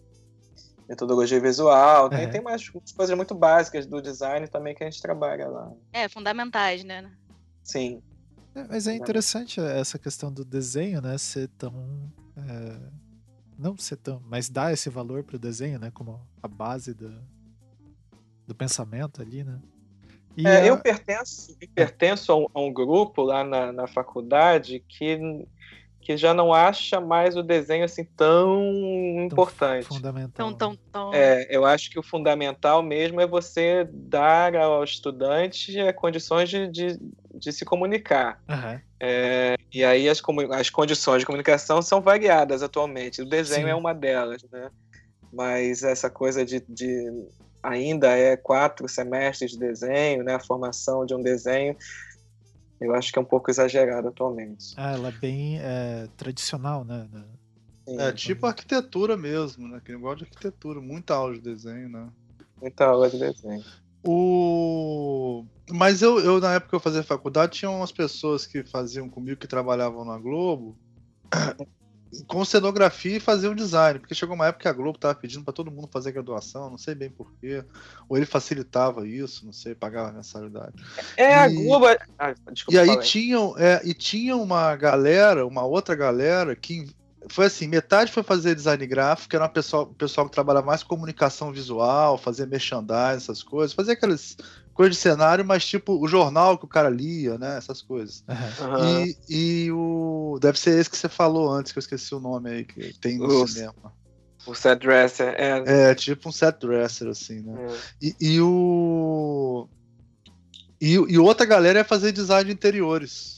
metodologia 0.89 1.41
visual. 1.41 2.09
Tem, 2.09 2.21
é. 2.21 2.27
tem 2.29 2.41
mais 2.41 2.69
coisas 2.69 3.17
muito 3.17 3.35
básicas 3.35 3.87
do 3.87 4.01
design 4.01 4.47
também 4.47 4.75
que 4.75 4.85
a 4.85 4.91
gente 4.91 5.03
trabalha 5.03 5.49
lá. 5.49 5.73
É, 5.93 6.09
fundamentais, 6.09 6.85
né? 6.85 7.11
Sim. 7.63 8.01
É, 8.59 8.67
mas 8.69 8.87
é 8.87 8.95
interessante 8.95 9.61
essa 9.61 9.99
questão 9.99 10.33
do 10.33 10.45
desenho, 10.45 11.01
né? 11.01 11.17
Ser 11.19 11.49
tão. 11.57 11.73
É, 12.37 12.77
não 13.59 13.77
ser 13.77 13.97
tão. 13.97 14.21
Mas 14.27 14.49
dar 14.49 14.73
esse 14.73 14.89
valor 14.91 15.23
pro 15.23 15.39
desenho, 15.39 15.79
né? 15.79 15.91
Como 15.93 16.21
a 16.43 16.49
base 16.49 16.95
do, 16.95 17.13
do 18.47 18.55
pensamento 18.55 19.23
ali, 19.23 19.45
né? 19.45 19.59
É, 20.45 20.57
a... 20.57 20.67
Eu 20.67 20.79
pertenço, 20.79 21.57
eu 21.61 21.69
pertenço 21.75 22.33
a 22.33 22.37
um, 22.37 22.47
a 22.55 22.61
um, 22.61 22.73
grupo 22.73 23.23
lá 23.23 23.45
na, 23.45 23.73
na 23.73 23.87
faculdade 23.87 24.83
que 24.89 25.47
que 26.01 26.17
já 26.17 26.33
não 26.33 26.55
acha 26.55 27.03
mais 27.03 27.37
o 27.37 27.43
desenho 27.43 27.85
assim 27.85 28.03
tão, 28.03 28.57
tão 28.57 29.25
importante. 29.27 29.87
Fundamental. 29.87 30.33
Tão, 30.33 30.55
tão, 30.55 30.79
tão... 30.91 31.13
É, 31.13 31.47
eu 31.51 31.67
acho 31.67 31.91
que 31.91 31.99
o 31.99 32.03
fundamental 32.03 32.83
mesmo 32.83 33.21
é 33.21 33.27
você 33.27 33.87
dar 33.93 34.57
ao 34.57 34.83
estudante 34.83 35.77
condições 35.97 36.49
de, 36.49 36.67
de, 36.69 36.99
de 37.39 37.53
se 37.53 37.65
comunicar. 37.65 38.43
Uhum. 38.49 38.81
É, 39.01 39.57
e 39.73 39.85
aí 39.85 40.09
as, 40.09 40.21
as 40.53 40.71
condições 40.71 41.21
de 41.21 41.27
comunicação 41.27 41.81
são 41.81 42.01
variadas 42.01 42.63
atualmente. 42.63 43.23
O 43.23 43.29
desenho 43.29 43.67
Sim. 43.67 43.73
é 43.73 43.75
uma 43.75 43.95
delas, 43.95 44.43
né? 44.51 44.71
Mas 45.33 45.83
essa 45.83 46.09
coisa 46.09 46.45
de, 46.45 46.65
de 46.69 47.27
ainda 47.63 48.17
é 48.17 48.37
quatro 48.37 48.89
semestres 48.89 49.53
de 49.53 49.59
desenho, 49.59 50.25
né? 50.25 50.35
A 50.35 50.41
formação 50.41 51.05
de 51.07 51.15
um 51.15 51.23
desenho 51.23 51.77
eu 52.81 52.95
acho 52.95 53.13
que 53.13 53.19
é 53.19 53.23
um 53.23 53.25
pouco 53.25 53.51
exagerado 53.51 54.09
atualmente. 54.09 54.75
Ah, 54.77 54.93
ela 54.93 55.09
é 55.09 55.13
bem 55.13 55.59
é, 55.61 56.09
tradicional, 56.17 56.85
né? 56.85 57.09
Sim, 57.87 58.01
é 58.01 58.13
tipo 58.13 58.47
arquitetura 58.47 59.17
mesmo, 59.17 59.67
né? 59.67 59.81
Que 59.85 59.93
negócio 59.93 60.19
de 60.19 60.25
arquitetura, 60.25 60.81
muita 60.81 61.15
aula 61.15 61.35
de 61.35 61.41
desenho, 61.41 61.89
né? 61.89 62.09
Muita 62.61 62.87
aula 62.87 63.11
de 63.11 63.19
desenho. 63.19 63.65
O... 64.05 65.45
Mas 65.71 66.03
eu, 66.03 66.19
eu, 66.21 66.41
na 66.41 66.55
época 66.55 66.71
que 66.71 66.77
eu 66.77 66.81
fazia 66.81 67.03
faculdade, 67.03 67.59
tinha 67.59 67.71
umas 67.71 67.93
pessoas 67.93 68.47
que 68.47 68.65
faziam 68.65 69.09
comigo, 69.09 69.41
que 69.41 69.47
trabalhavam 69.47 70.05
na 70.05 70.17
Globo, 70.17 70.77
com 72.27 72.45
cenografia 72.45 73.17
e 73.17 73.21
fazer 73.21 73.49
o 73.49 73.55
design, 73.55 73.99
porque 73.99 74.15
chegou 74.15 74.35
uma 74.35 74.47
época 74.47 74.63
que 74.63 74.69
a 74.69 74.73
Globo 74.73 74.99
tava 74.99 75.15
pedindo 75.15 75.45
para 75.45 75.53
todo 75.53 75.71
mundo 75.71 75.89
fazer 75.93 76.13
graduação, 76.13 76.71
não 76.71 76.79
sei 76.79 76.95
bem 76.95 77.11
porquê, 77.11 77.63
ou 78.09 78.17
ele 78.17 78.25
facilitava 78.25 79.07
isso, 79.07 79.45
não 79.45 79.53
sei, 79.53 79.75
pagava 79.75 80.13
mensalidade. 80.13 80.73
É, 81.17 81.31
e, 81.31 81.35
a 81.35 81.49
Globo. 81.49 81.87
Ah, 82.19 82.35
desculpa, 82.51 82.73
e 82.73 82.79
aí 82.79 83.01
tinham, 83.01 83.55
é, 83.59 83.83
e 83.85 83.93
tinha 83.93 84.37
uma 84.37 84.75
galera, 84.75 85.47
uma 85.47 85.65
outra 85.65 85.95
galera 85.95 86.57
que 86.57 86.89
foi 87.29 87.47
assim, 87.47 87.67
metade 87.67 88.13
foi 88.13 88.23
fazer 88.23 88.55
design 88.55 88.87
gráfico, 88.87 89.35
era 89.35 89.47
o 89.47 89.49
pessoal, 89.49 89.87
pessoal 89.87 90.27
que 90.27 90.33
trabalhava 90.33 90.67
mais 90.67 90.83
com 90.83 90.91
comunicação 90.91 91.53
visual, 91.53 92.17
fazer 92.17 92.47
merchandising, 92.47 93.17
essas 93.17 93.43
coisas, 93.43 93.75
fazer 93.75 93.93
aquelas 93.93 94.37
coisa 94.79 94.91
de 94.91 94.97
cenário, 94.97 95.45
mas 95.45 95.67
tipo 95.67 96.01
o 96.01 96.07
jornal 96.07 96.57
que 96.57 96.65
o 96.65 96.69
cara 96.69 96.89
lia, 96.89 97.37
né? 97.37 97.59
Essas 97.59 97.83
coisas. 97.83 98.25
Uhum. 98.29 99.05
E, 99.05 99.19
e 99.29 99.73
o. 99.73 100.39
Deve 100.41 100.57
ser 100.57 100.79
esse 100.79 100.89
que 100.89 100.97
você 100.97 101.09
falou 101.09 101.51
antes, 101.51 101.73
que 101.73 101.79
eu 101.79 101.81
esqueci 101.81 102.15
o 102.15 102.21
nome 102.21 102.49
aí, 102.49 102.65
que 102.65 102.97
tem 103.01 103.19
no 103.19 103.27
o, 103.27 103.49
cinema. 103.49 103.93
O 104.47 104.55
set 104.55 104.79
dresser, 104.79 105.35
é. 105.37 105.91
É, 105.91 105.95
tipo 105.97 106.29
um 106.29 106.33
set 106.33 106.61
dresser, 106.61 107.09
assim, 107.09 107.41
né? 107.41 107.67
É. 107.69 107.77
E, 108.01 108.17
e, 108.21 108.41
o. 108.41 109.69
E, 110.81 110.93
e 110.93 111.19
outra 111.19 111.45
galera 111.45 111.81
é 111.81 111.85
fazer 111.85 112.13
design 112.13 112.45
de 112.45 112.53
interiores. 112.53 113.38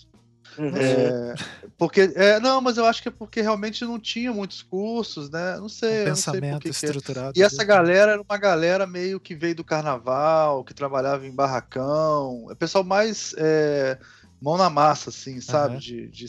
Uhum. 0.60 0.76
É, 0.76 1.34
porque, 1.78 2.12
é, 2.14 2.38
não, 2.38 2.60
mas 2.60 2.76
eu 2.76 2.84
acho 2.84 3.00
que 3.00 3.08
é 3.08 3.10
porque 3.10 3.40
realmente 3.40 3.82
não 3.82 3.98
tinha 3.98 4.30
muitos 4.30 4.60
cursos, 4.60 5.30
né? 5.30 5.56
Não 5.56 5.70
sei. 5.70 6.02
Um 6.02 6.04
pensamento 6.04 6.72
sei 6.72 6.88
estruturado. 6.90 7.32
E 7.38 7.42
essa 7.42 7.64
galera 7.64 8.12
era 8.12 8.20
uma 8.20 8.36
galera 8.36 8.86
meio 8.86 9.18
que 9.18 9.34
veio 9.34 9.54
do 9.54 9.64
carnaval, 9.64 10.62
que 10.62 10.74
trabalhava 10.74 11.26
em 11.26 11.34
barracão. 11.34 12.46
É 12.50 12.54
pessoal 12.54 12.84
mais 12.84 13.34
é, 13.38 13.98
mão 14.38 14.58
na 14.58 14.68
massa, 14.68 15.08
assim, 15.08 15.40
sabe? 15.40 15.74
Uhum. 15.74 15.80
De, 15.80 16.08
de 16.08 16.28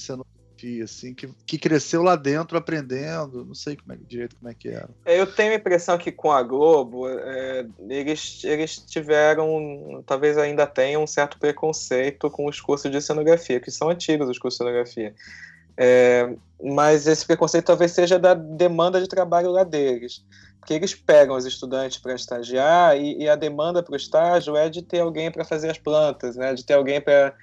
assim, 0.83 1.13
que, 1.13 1.29
que 1.45 1.57
cresceu 1.57 2.03
lá 2.03 2.15
dentro 2.15 2.57
aprendendo. 2.57 3.45
Não 3.45 3.55
sei 3.55 3.75
como 3.75 3.93
é, 3.93 3.97
direito 4.07 4.35
como 4.35 4.49
é 4.49 4.53
que 4.53 4.69
era. 4.69 4.89
É, 5.05 5.19
eu 5.19 5.25
tenho 5.25 5.53
a 5.53 5.55
impressão 5.55 5.97
que 5.97 6.11
com 6.11 6.31
a 6.31 6.43
Globo, 6.43 7.07
é, 7.07 7.65
eles, 7.89 8.43
eles 8.43 8.77
tiveram, 8.77 10.03
talvez 10.05 10.37
ainda 10.37 10.67
tenham 10.67 11.03
um 11.03 11.07
certo 11.07 11.39
preconceito 11.39 12.29
com 12.29 12.47
os 12.47 12.59
cursos 12.59 12.91
de 12.91 13.01
cenografia, 13.01 13.59
que 13.59 13.71
são 13.71 13.89
antigos 13.89 14.29
os 14.29 14.37
cursos 14.37 14.57
de 14.57 14.63
cenografia. 14.63 15.15
É, 15.77 16.29
mas 16.61 17.07
esse 17.07 17.25
preconceito 17.25 17.65
talvez 17.65 17.91
seja 17.91 18.19
da 18.19 18.33
demanda 18.33 19.01
de 19.01 19.07
trabalho 19.07 19.49
lá 19.49 19.63
deles. 19.63 20.23
Porque 20.59 20.73
eles 20.75 20.93
pegam 20.93 21.35
os 21.35 21.45
estudantes 21.45 21.97
para 21.97 22.13
estagiar 22.13 22.95
e, 22.95 23.23
e, 23.23 23.27
a 23.29 23.35
demanda 23.35 23.81
para 23.81 23.93
o 23.93 23.97
estágio 23.97 24.55
é 24.55 24.69
de 24.69 24.83
ter 24.83 24.99
alguém 24.99 25.31
para 25.31 25.43
fazer 25.43 25.71
as 25.71 25.79
plantas, 25.79 26.35
né? 26.35 26.53
de 26.53 26.63
ter 26.63 26.75
alguém 26.75 27.01
para 27.01 27.33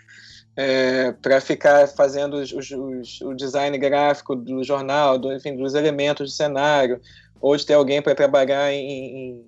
é, 0.58 1.12
para 1.12 1.40
ficar 1.40 1.86
fazendo 1.86 2.34
os, 2.34 2.50
os, 2.50 3.20
o 3.20 3.32
design 3.32 3.78
gráfico 3.78 4.34
do 4.34 4.64
jornal, 4.64 5.16
do, 5.16 5.32
enfim, 5.32 5.56
dos 5.56 5.72
elementos 5.74 6.30
de 6.30 6.36
cenário, 6.36 7.00
ou 7.40 7.56
de 7.56 7.64
ter 7.64 7.74
alguém 7.74 8.02
para 8.02 8.12
trabalhar 8.12 8.72
em, 8.72 8.90
em, 8.90 9.46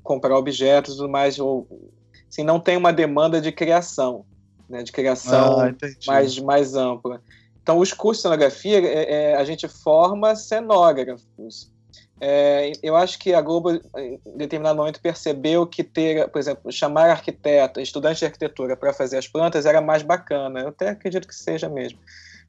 comprar 0.00 0.38
objetos 0.38 0.94
e 0.94 0.96
tudo 0.98 1.08
mais. 1.08 1.40
Ou, 1.40 1.66
assim, 2.30 2.44
não 2.44 2.60
tem 2.60 2.76
uma 2.76 2.92
demanda 2.92 3.40
de 3.40 3.50
criação, 3.50 4.24
né, 4.68 4.84
de 4.84 4.92
criação 4.92 5.60
ah, 5.60 5.74
mais, 6.06 6.38
mais 6.38 6.76
ampla. 6.76 7.20
Então, 7.60 7.80
os 7.80 7.92
cursos 7.92 8.18
de 8.18 8.22
cenografia, 8.22 8.78
é, 8.78 9.32
é, 9.32 9.36
a 9.36 9.42
gente 9.42 9.66
forma 9.66 10.36
cenógrafos. 10.36 11.71
É, 12.24 12.70
eu 12.84 12.94
acho 12.94 13.18
que 13.18 13.34
a 13.34 13.40
Globo, 13.40 13.72
em 13.72 14.36
determinado 14.36 14.76
momento, 14.76 15.00
percebeu 15.00 15.66
que 15.66 15.82
ter, 15.82 16.28
por 16.28 16.38
exemplo, 16.38 16.70
chamar 16.70 17.10
arquiteto, 17.10 17.80
estudante 17.80 18.20
de 18.20 18.26
arquitetura 18.26 18.76
para 18.76 18.92
fazer 18.92 19.18
as 19.18 19.26
plantas 19.26 19.66
era 19.66 19.80
mais 19.80 20.04
bacana. 20.04 20.60
Eu 20.60 20.68
até 20.68 20.90
acredito 20.90 21.26
que 21.26 21.34
seja 21.34 21.68
mesmo. 21.68 21.98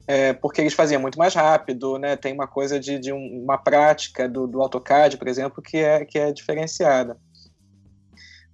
É, 0.06 0.32
porque 0.32 0.60
eles 0.60 0.74
faziam 0.74 1.02
muito 1.02 1.18
mais 1.18 1.34
rápido, 1.34 1.98
né? 1.98 2.14
tem 2.14 2.32
uma 2.32 2.46
coisa 2.46 2.78
de, 2.78 3.00
de 3.00 3.12
um, 3.12 3.42
uma 3.42 3.58
prática 3.58 4.28
do, 4.28 4.46
do, 4.46 4.62
AutoCAD, 4.62 5.16
por 5.16 5.26
exemplo, 5.26 5.60
que 5.60 5.78
é, 5.78 6.04
que 6.04 6.20
é 6.20 6.30
diferenciada. 6.30 7.16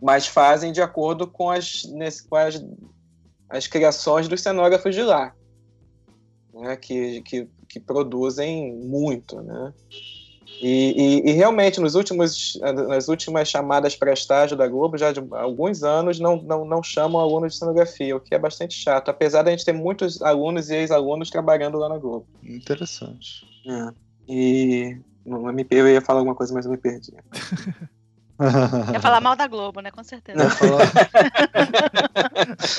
Mas 0.00 0.26
fazem 0.26 0.72
de 0.72 0.80
acordo 0.80 1.26
com 1.26 1.50
as, 1.50 1.84
nesse, 1.84 2.26
com 2.26 2.36
as, 2.36 2.64
as 3.50 3.66
criações 3.66 4.26
dos 4.26 4.40
cenógrafos 4.40 4.94
de 4.94 5.02
lá, 5.02 5.34
né? 6.54 6.76
que, 6.76 7.20
que, 7.22 7.46
que 7.68 7.78
produzem 7.78 8.72
muito. 8.72 9.42
Né? 9.42 9.74
E, 10.62 11.22
e, 11.24 11.30
e, 11.30 11.32
realmente, 11.32 11.80
nos 11.80 11.94
últimos, 11.94 12.58
nas 12.86 13.08
últimas 13.08 13.48
chamadas 13.48 13.96
para 13.96 14.12
estágio 14.12 14.56
da 14.56 14.68
Globo, 14.68 14.98
já 14.98 15.10
de 15.10 15.20
alguns 15.30 15.82
anos, 15.82 16.20
não, 16.20 16.36
não, 16.36 16.64
não 16.66 16.82
chamam 16.82 17.20
alunos 17.20 17.54
de 17.54 17.58
cenografia, 17.58 18.14
o 18.14 18.20
que 18.20 18.34
é 18.34 18.38
bastante 18.38 18.74
chato, 18.74 19.10
apesar 19.10 19.42
de 19.42 19.48
a 19.48 19.52
gente 19.52 19.64
ter 19.64 19.72
muitos 19.72 20.20
alunos 20.20 20.68
e 20.68 20.76
ex-alunos 20.76 21.30
trabalhando 21.30 21.78
lá 21.78 21.88
na 21.88 21.96
Globo. 21.96 22.26
Interessante. 22.42 23.46
É. 23.66 23.94
E 24.28 24.98
eu 25.70 25.88
ia 25.88 26.00
falar 26.00 26.20
alguma 26.20 26.36
coisa, 26.36 26.52
mas 26.52 26.66
eu 26.66 26.70
me 26.70 26.78
perdi. 26.78 27.12
Ia 28.92 29.00
falar 29.00 29.20
mal 29.20 29.36
da 29.36 29.46
Globo, 29.46 29.80
né? 29.80 29.90
Com 29.90 30.02
certeza. 30.02 30.38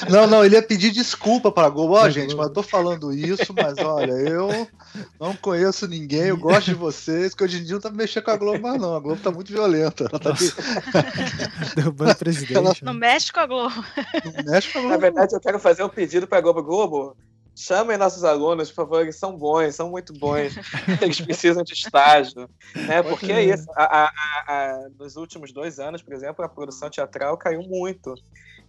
Não, 0.10 0.26
não, 0.26 0.44
ele 0.44 0.56
ia 0.56 0.64
pedir 0.64 0.92
desculpa 0.92 1.52
para 1.52 1.68
a 1.68 1.70
Globo. 1.70 1.94
Ó, 1.94 2.04
oh, 2.04 2.10
gente, 2.10 2.36
mas 2.36 2.48
eu 2.48 2.54
tô 2.54 2.64
falando 2.64 3.14
isso, 3.14 3.54
mas 3.54 3.78
olha, 3.78 4.14
eu 4.14 4.68
não 5.20 5.36
conheço 5.36 5.88
ninguém, 5.88 6.24
eu 6.24 6.38
gosto 6.38 6.66
de 6.66 6.74
vocês, 6.74 7.36
que 7.36 7.44
hoje 7.44 7.60
em 7.60 7.64
dia 7.64 7.74
não 7.74 7.82
tá 7.82 7.92
mexendo 7.92 8.24
com 8.24 8.32
a 8.32 8.38
Globo 8.38 8.62
mais 8.62 8.82
não. 8.82 8.96
A 8.96 9.00
Globo 9.00 9.22
tá 9.22 9.32
muito 9.32 9.52
violenta. 9.52 10.06
Ela 10.10 10.20
tá 10.20 10.32
Derrubando 11.76 12.12
o 12.12 12.16
presidente. 12.16 12.56
Ela... 12.56 12.74
Não 12.82 12.94
mexe 12.94 13.32
com 13.32 13.40
a 13.40 13.46
Globo. 13.46 13.86
Não 14.26 14.52
mexe 14.52 14.74
com 14.74 14.80
a 14.80 14.82
Globo. 14.82 14.96
Na 14.96 14.98
verdade, 15.00 15.36
eu 15.36 15.40
quero 15.40 15.60
fazer 15.60 15.84
um 15.84 15.90
pedido 15.90 16.28
para 16.28 16.40
a 16.40 16.42
Globo. 16.42 16.64
Globo, 16.64 17.16
chamem 17.56 17.98
nossos 17.98 18.24
alunos, 18.24 18.70
por 18.70 18.76
favor, 18.76 19.02
eles 19.02 19.18
são 19.18 19.36
bons, 19.36 19.76
são 19.76 19.90
muito 19.90 20.14
bons. 20.14 20.54
eles 21.02 21.22
precisam 21.22 21.64
de 21.64 21.74
estágio. 21.74 22.50
Né? 22.76 23.04
Porque 23.04 23.32
é 23.32 23.44
isso. 23.44 23.66
A, 23.76 24.06
a, 24.06 24.12
a, 24.48 24.90
nos 24.98 25.16
últimos 25.16 25.52
dois 25.52 25.80
anos, 25.80 26.02
por 26.02 26.14
exemplo, 26.14 26.44
a 26.44 26.50
produção 26.50 26.90
teatral 26.90 27.38
caiu 27.38 27.62
muito. 27.64 28.14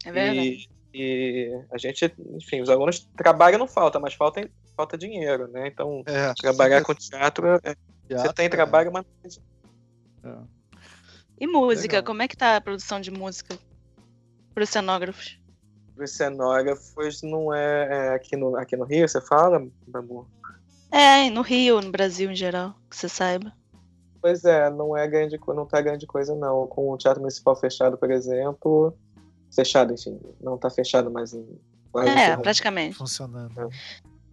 É 0.04 0.12
verdade. 0.12 0.40
E, 0.40 0.68
e 0.94 1.64
a 1.72 1.78
gente, 1.78 2.12
enfim, 2.36 2.60
os 2.60 2.68
alunos 2.68 3.08
trabalham 3.16 3.58
não 3.58 3.68
falta, 3.68 3.98
mas 3.98 4.14
falta, 4.14 4.48
falta 4.76 4.98
dinheiro, 4.98 5.48
né? 5.48 5.68
Então, 5.68 6.02
é, 6.06 6.32
trabalhar 6.34 6.82
com 6.82 6.94
teatro, 6.94 7.46
é, 7.62 7.74
teatro, 8.08 8.26
você 8.26 8.32
tem 8.34 8.46
é. 8.46 8.48
trabalho, 8.48 8.92
mas. 8.92 9.40
É. 10.24 10.62
E 11.40 11.46
música, 11.46 11.96
Legal. 11.96 12.04
como 12.04 12.22
é 12.22 12.28
que 12.28 12.36
tá 12.36 12.56
a 12.56 12.60
produção 12.60 13.00
de 13.00 13.10
música 13.10 13.58
para 14.54 14.62
os 14.62 14.68
cenógrafos? 14.68 15.41
Os 16.04 16.12
cenógrafos 16.12 17.22
não 17.22 17.52
é, 17.54 17.88
é, 17.90 18.14
aqui, 18.14 18.36
no, 18.36 18.56
aqui 18.56 18.76
no 18.76 18.84
Rio, 18.84 19.08
você 19.08 19.20
fala, 19.20 19.66
Babu? 19.86 20.26
É, 20.90 21.30
no 21.30 21.40
Rio, 21.40 21.80
no 21.80 21.90
Brasil 21.90 22.30
em 22.30 22.36
geral, 22.36 22.74
que 22.90 22.96
você 22.96 23.08
saiba. 23.08 23.52
Pois 24.20 24.44
é, 24.44 24.70
não 24.70 24.96
é 24.96 25.08
grande, 25.08 25.38
não 25.48 25.66
tá 25.66 25.80
grande 25.80 26.06
coisa 26.06 26.34
não. 26.34 26.66
Com 26.66 26.90
o 26.90 26.96
Teatro 26.96 27.20
Municipal 27.20 27.56
fechado, 27.56 27.96
por 27.98 28.10
exemplo, 28.10 28.94
fechado, 29.54 29.92
enfim, 29.92 30.20
não 30.40 30.56
tá 30.56 30.70
fechado, 30.70 31.10
mas 31.10 31.36
quase 31.90 32.10
É, 32.10 32.36
praticamente. 32.36 32.96
Funcionando. 32.96 33.58
É. 33.60 33.68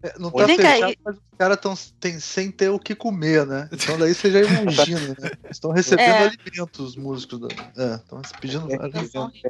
É, 0.02 0.18
não 0.18 0.32
tá 0.32 0.48
fechado, 0.48 0.96
mas 1.04 1.16
os 1.18 1.38
caras 1.38 1.58
estão 1.58 1.76
sem 1.76 2.52
ter 2.52 2.70
o 2.70 2.80
que 2.80 2.96
comer, 2.96 3.46
né? 3.46 3.68
Então 3.72 3.98
daí 3.98 4.14
você 4.14 4.32
já 4.32 4.42
imagina, 4.42 5.16
né? 5.20 5.32
Estão 5.50 5.72
recebendo 5.72 6.08
é. 6.08 6.28
alimentos, 6.28 6.80
os 6.80 6.96
músicos. 6.96 7.40
Da... 7.40 7.48
É, 7.78 7.96
estão 7.96 8.22
pedindo 8.40 8.72
é. 8.72 8.76
alimentos. 8.76 9.44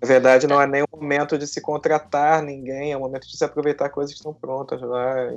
Na 0.00 0.06
verdade, 0.06 0.46
não 0.46 0.60
é 0.60 0.66
nem 0.66 0.82
o 0.82 0.88
momento 0.92 1.38
de 1.38 1.46
se 1.46 1.60
contratar 1.60 2.42
ninguém, 2.42 2.92
é 2.92 2.96
o 2.96 3.00
momento 3.00 3.26
de 3.26 3.36
se 3.36 3.44
aproveitar 3.44 3.88
coisas 3.88 4.12
que 4.12 4.18
estão 4.18 4.34
prontas 4.34 4.80
lá. 4.80 5.30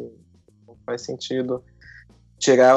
não 0.68 0.76
faz 0.86 1.02
sentido 1.02 1.64
tirar. 2.38 2.76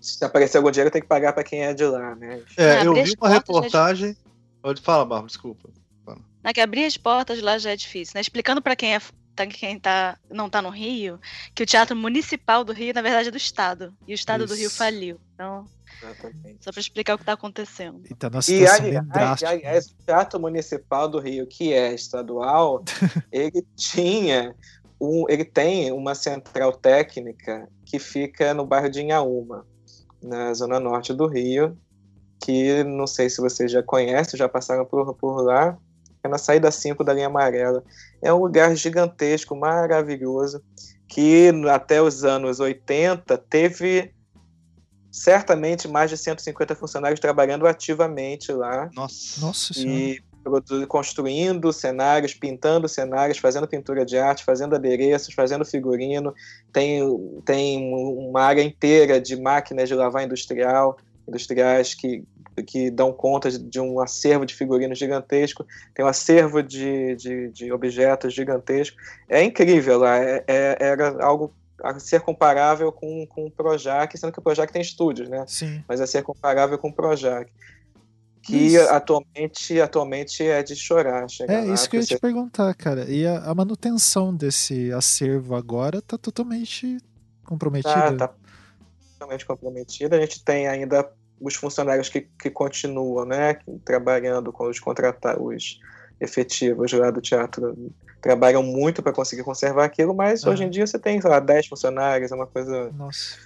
Se 0.00 0.24
aparecer 0.24 0.58
algum 0.58 0.70
dinheiro, 0.70 0.90
tem 0.90 1.02
que 1.02 1.08
pagar 1.08 1.32
para 1.32 1.44
quem 1.44 1.64
é 1.64 1.74
de 1.74 1.84
lá, 1.84 2.14
né? 2.14 2.42
É, 2.56 2.86
eu 2.86 2.94
vi 2.94 3.14
uma 3.20 3.28
reportagem. 3.28 4.16
Pode 4.62 4.80
falar, 4.80 5.04
Bárbara, 5.04 5.26
desculpa. 5.26 5.68
Não, 6.44 6.52
que 6.52 6.60
abrir 6.60 6.84
as 6.84 6.96
portas 6.96 7.40
lá 7.40 7.56
já 7.56 7.70
é 7.70 7.76
difícil, 7.76 8.12
né? 8.14 8.20
Explicando 8.20 8.60
para 8.60 8.76
quem 8.76 8.94
é 8.94 9.00
tá, 9.34 9.46
quem 9.46 9.78
tá, 9.78 10.18
não 10.30 10.48
tá 10.48 10.60
no 10.60 10.68
Rio, 10.68 11.18
que 11.54 11.62
o 11.62 11.66
Teatro 11.66 11.96
Municipal 11.96 12.62
do 12.64 12.72
Rio, 12.72 12.94
na 12.94 13.02
verdade, 13.02 13.28
é 13.28 13.30
do 13.30 13.36
Estado. 13.36 13.94
E 14.06 14.12
o 14.12 14.14
Estado 14.14 14.44
Isso. 14.44 14.52
do 14.52 14.58
Rio 14.58 14.70
faliu. 14.70 15.18
Então, 15.34 15.66
Exatamente. 16.04 16.58
Só 16.60 16.70
para 16.70 16.80
explicar 16.80 17.14
o 17.14 17.18
que 17.18 17.22
está 17.22 17.32
acontecendo. 17.32 18.02
Então, 18.10 18.30
nossa 18.30 18.52
e 18.52 18.66
aliás, 18.66 19.42
aliás, 19.42 19.86
o 19.86 20.04
Teatro 20.04 20.40
Municipal 20.40 21.08
do 21.08 21.18
Rio, 21.18 21.46
que 21.46 21.72
é 21.72 21.94
estadual, 21.94 22.84
ele 23.32 23.64
tinha 23.76 24.54
um, 25.00 25.24
ele 25.28 25.44
tem 25.44 25.92
uma 25.92 26.14
central 26.14 26.72
técnica 26.72 27.68
que 27.84 27.98
fica 27.98 28.54
no 28.54 28.66
bairro 28.66 28.90
de 28.90 29.00
Inhaúma, 29.00 29.66
na 30.22 30.54
zona 30.54 30.80
norte 30.80 31.12
do 31.12 31.26
Rio, 31.26 31.76
que 32.40 32.82
não 32.84 33.06
sei 33.06 33.28
se 33.28 33.40
vocês 33.40 33.70
já 33.70 33.82
conhecem, 33.82 34.38
já 34.38 34.48
passaram 34.48 34.84
por, 34.84 35.14
por 35.14 35.42
lá, 35.42 35.76
é 36.22 36.28
na 36.28 36.38
saída 36.38 36.70
5 36.70 37.04
da 37.04 37.12
linha 37.12 37.26
amarela. 37.26 37.84
É 38.22 38.32
um 38.32 38.38
lugar 38.38 38.74
gigantesco, 38.74 39.54
maravilhoso, 39.54 40.62
que 41.06 41.50
até 41.70 42.00
os 42.00 42.24
anos 42.24 42.60
80 42.60 43.36
teve 43.38 44.14
certamente 45.14 45.86
mais 45.86 46.10
de 46.10 46.18
150 46.18 46.74
funcionários 46.74 47.20
trabalhando 47.20 47.68
ativamente 47.68 48.50
lá. 48.50 48.90
Nossa, 48.92 49.40
Nossa 49.40 49.72
E 49.78 50.20
construindo 50.88 51.72
cenários, 51.72 52.34
pintando 52.34 52.88
cenários, 52.88 53.38
fazendo 53.38 53.66
pintura 53.66 54.04
de 54.04 54.18
arte, 54.18 54.44
fazendo 54.44 54.74
adereços, 54.74 55.32
fazendo 55.32 55.64
figurino. 55.64 56.34
Tem, 56.72 57.00
tem 57.46 57.94
uma 57.94 58.42
área 58.42 58.62
inteira 58.62 59.20
de 59.20 59.40
máquinas 59.40 59.88
de 59.88 59.94
lavar 59.94 60.24
industrial, 60.24 60.98
industriais 61.26 61.94
que, 61.94 62.24
que 62.66 62.90
dão 62.90 63.12
conta 63.12 63.50
de, 63.50 63.58
de 63.58 63.80
um 63.80 64.00
acervo 64.00 64.44
de 64.44 64.54
figurinos 64.54 64.98
gigantesco. 64.98 65.64
Tem 65.94 66.04
um 66.04 66.08
acervo 66.08 66.60
de, 66.60 67.14
de, 67.14 67.48
de 67.50 67.72
objetos 67.72 68.34
gigantesco. 68.34 68.96
É 69.28 69.42
incrível 69.42 70.00
lá. 70.00 70.18
É, 70.18 70.44
é, 70.46 70.76
era 70.80 71.24
algo 71.24 71.54
a 71.82 71.98
ser 71.98 72.20
comparável 72.20 72.90
com, 72.92 73.26
com 73.26 73.46
o 73.46 73.50
Projac, 73.50 74.16
sendo 74.16 74.32
que 74.32 74.38
o 74.38 74.42
Projac 74.42 74.72
tem 74.72 74.82
estúdios, 74.82 75.28
né? 75.28 75.44
Sim. 75.46 75.82
Mas 75.88 76.00
a 76.00 76.06
ser 76.06 76.22
comparável 76.22 76.78
com 76.78 76.88
o 76.88 76.92
Projac. 76.92 77.50
Que 78.42 78.76
atualmente, 78.76 79.80
atualmente 79.80 80.42
é 80.42 80.62
de 80.62 80.76
chorar. 80.76 81.26
É 81.48 81.64
isso 81.64 81.88
que 81.88 81.96
eu 81.96 82.00
ia 82.00 82.06
te 82.06 82.18
perguntar, 82.18 82.74
cara. 82.74 83.10
E 83.10 83.26
a, 83.26 83.38
a, 83.38 83.54
manutenção 83.54 84.36
desse 84.36 84.92
acervo 84.92 85.54
agora 85.54 86.02
tá 86.02 86.18
totalmente 86.18 86.98
comprometida? 87.42 87.94
Tá, 87.94 88.28
tá 88.28 88.34
totalmente 89.14 89.46
comprometida. 89.46 90.16
A 90.16 90.20
gente 90.20 90.44
tem 90.44 90.68
ainda 90.68 91.10
os 91.40 91.54
funcionários 91.54 92.10
que, 92.10 92.28
que 92.38 92.50
continuam, 92.50 93.24
né? 93.24 93.58
Trabalhando 93.82 94.52
com 94.52 94.68
os 94.68 94.78
contratados, 94.78 95.42
os 95.42 95.80
efetivos 96.20 96.92
lá 96.92 97.10
do 97.10 97.22
teatro 97.22 97.74
trabalham 98.24 98.62
muito 98.62 99.02
para 99.02 99.12
conseguir 99.12 99.44
conservar 99.44 99.84
aquilo, 99.84 100.14
mas 100.14 100.42
Ah. 100.44 100.50
hoje 100.50 100.64
em 100.64 100.70
dia 100.70 100.86
você 100.86 100.98
tem, 100.98 101.20
sei 101.20 101.28
lá, 101.28 101.38
10 101.38 101.66
funcionários, 101.66 102.32
é 102.32 102.34
uma 102.34 102.46
coisa. 102.46 102.90
Nossa. 102.92 103.36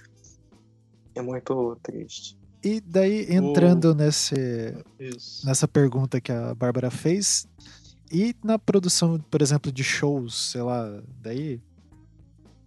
É 1.13 1.21
muito 1.21 1.77
triste. 1.83 2.37
E 2.63 2.79
daí, 2.79 3.27
entrando 3.29 3.93
nesse, 3.93 4.73
Isso. 4.97 5.45
nessa 5.45 5.67
pergunta 5.67 6.21
que 6.21 6.31
a 6.31 6.55
Bárbara 6.55 6.89
fez, 6.89 7.45
e 8.09 8.33
na 8.41 8.57
produção, 8.57 9.19
por 9.29 9.41
exemplo, 9.41 9.69
de 9.69 9.83
shows, 9.83 10.51
sei 10.51 10.61
lá, 10.61 11.01
daí 11.21 11.61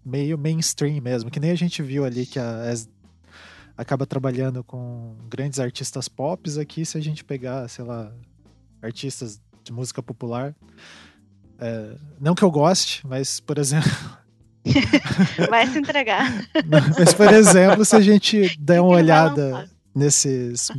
meio 0.04 0.36
mainstream 0.36 1.00
mesmo, 1.00 1.30
que 1.30 1.40
nem 1.40 1.50
a 1.50 1.54
gente 1.54 1.82
viu 1.82 2.04
ali 2.04 2.26
que 2.26 2.38
a 2.38 2.74
acaba 3.74 4.04
trabalhando 4.04 4.62
com 4.62 5.16
grandes 5.30 5.58
artistas 5.58 6.08
pop, 6.08 6.42
aqui 6.60 6.84
se 6.84 6.98
a 6.98 7.00
gente 7.00 7.24
pegar, 7.24 7.66
sei 7.68 7.84
lá, 7.86 8.12
artistas 8.82 9.40
de 9.64 9.72
música 9.72 10.02
popular, 10.02 10.54
é, 11.58 11.96
não 12.20 12.34
que 12.34 12.42
eu 12.42 12.50
goste, 12.50 13.06
mas 13.06 13.40
por 13.40 13.58
exemplo, 13.58 13.90
Vai 15.50 15.66
se 15.66 15.78
entregar. 15.78 16.30
mas 16.98 17.14
por 17.14 17.32
exemplo, 17.32 17.84
se 17.84 17.96
a 17.96 18.00
gente 18.00 18.56
der 18.58 18.80
uma 18.80 18.94
olhada 18.94 19.68
nesses 19.94 20.70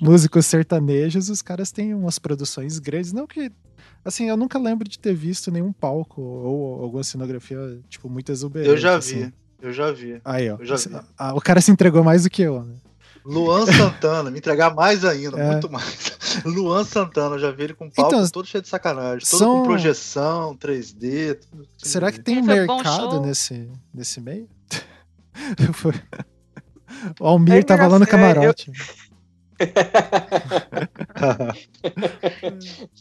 músicos 0.00 0.46
sertanejos, 0.46 1.28
os 1.28 1.42
caras 1.42 1.72
têm 1.72 1.94
umas 1.94 2.18
produções 2.18 2.78
grandes. 2.78 3.12
Não 3.12 3.26
que. 3.26 3.50
Assim, 4.04 4.28
eu 4.28 4.36
nunca 4.36 4.58
lembro 4.58 4.88
de 4.88 4.98
ter 4.98 5.14
visto 5.14 5.50
nenhum 5.50 5.72
palco 5.72 6.20
ou 6.22 6.82
alguma 6.82 7.02
cenografia, 7.02 7.58
tipo, 7.88 8.08
muito 8.08 8.32
exuberante. 8.32 8.70
Eu 8.70 8.78
já 8.78 8.96
assim. 8.96 9.26
vi, 9.26 9.34
eu 9.60 9.72
já 9.72 9.92
vi. 9.92 10.20
Aí, 10.24 10.50
ó. 10.50 10.56
Eu 10.58 10.64
já 10.64 10.76
vi. 10.76 10.88
O 11.34 11.40
cara 11.40 11.60
se 11.60 11.70
entregou 11.70 12.02
mais 12.02 12.24
do 12.24 12.30
que 12.30 12.42
eu, 12.42 12.64
né? 12.64 12.74
Luan 13.24 13.66
Santana, 13.66 14.30
me 14.30 14.38
entregar 14.38 14.74
mais 14.74 15.04
ainda, 15.04 15.38
É. 15.38 15.50
muito 15.52 15.70
mais. 15.70 16.12
Luan 16.44 16.84
Santana, 16.84 17.36
eu 17.36 17.38
já 17.38 17.50
vi 17.50 17.64
ele 17.64 17.74
com 17.74 17.90
palco 17.90 18.14
Então, 18.14 18.28
todo 18.30 18.46
cheio 18.46 18.62
de 18.62 18.68
sacanagem, 18.68 19.26
todo 19.28 19.38
são- 19.38 19.60
com 19.60 19.64
projeção, 19.68 20.56
3D. 20.56 21.34
tudo 21.34 21.62
assim. 21.62 21.90
Será 21.90 22.10
que 22.12 22.20
tem 22.20 22.38
um 22.38 22.44
mercado 22.44 23.20
nesse, 23.20 23.70
nesse 23.92 24.20
meio? 24.20 24.48
O 27.20 27.26
Almir 27.26 27.54
É 27.54 27.62
tava 27.62 27.86
lá 27.86 27.98
no 27.98 28.04
é, 28.04 28.06
eu- 28.06 28.10
camarote. 28.10 28.70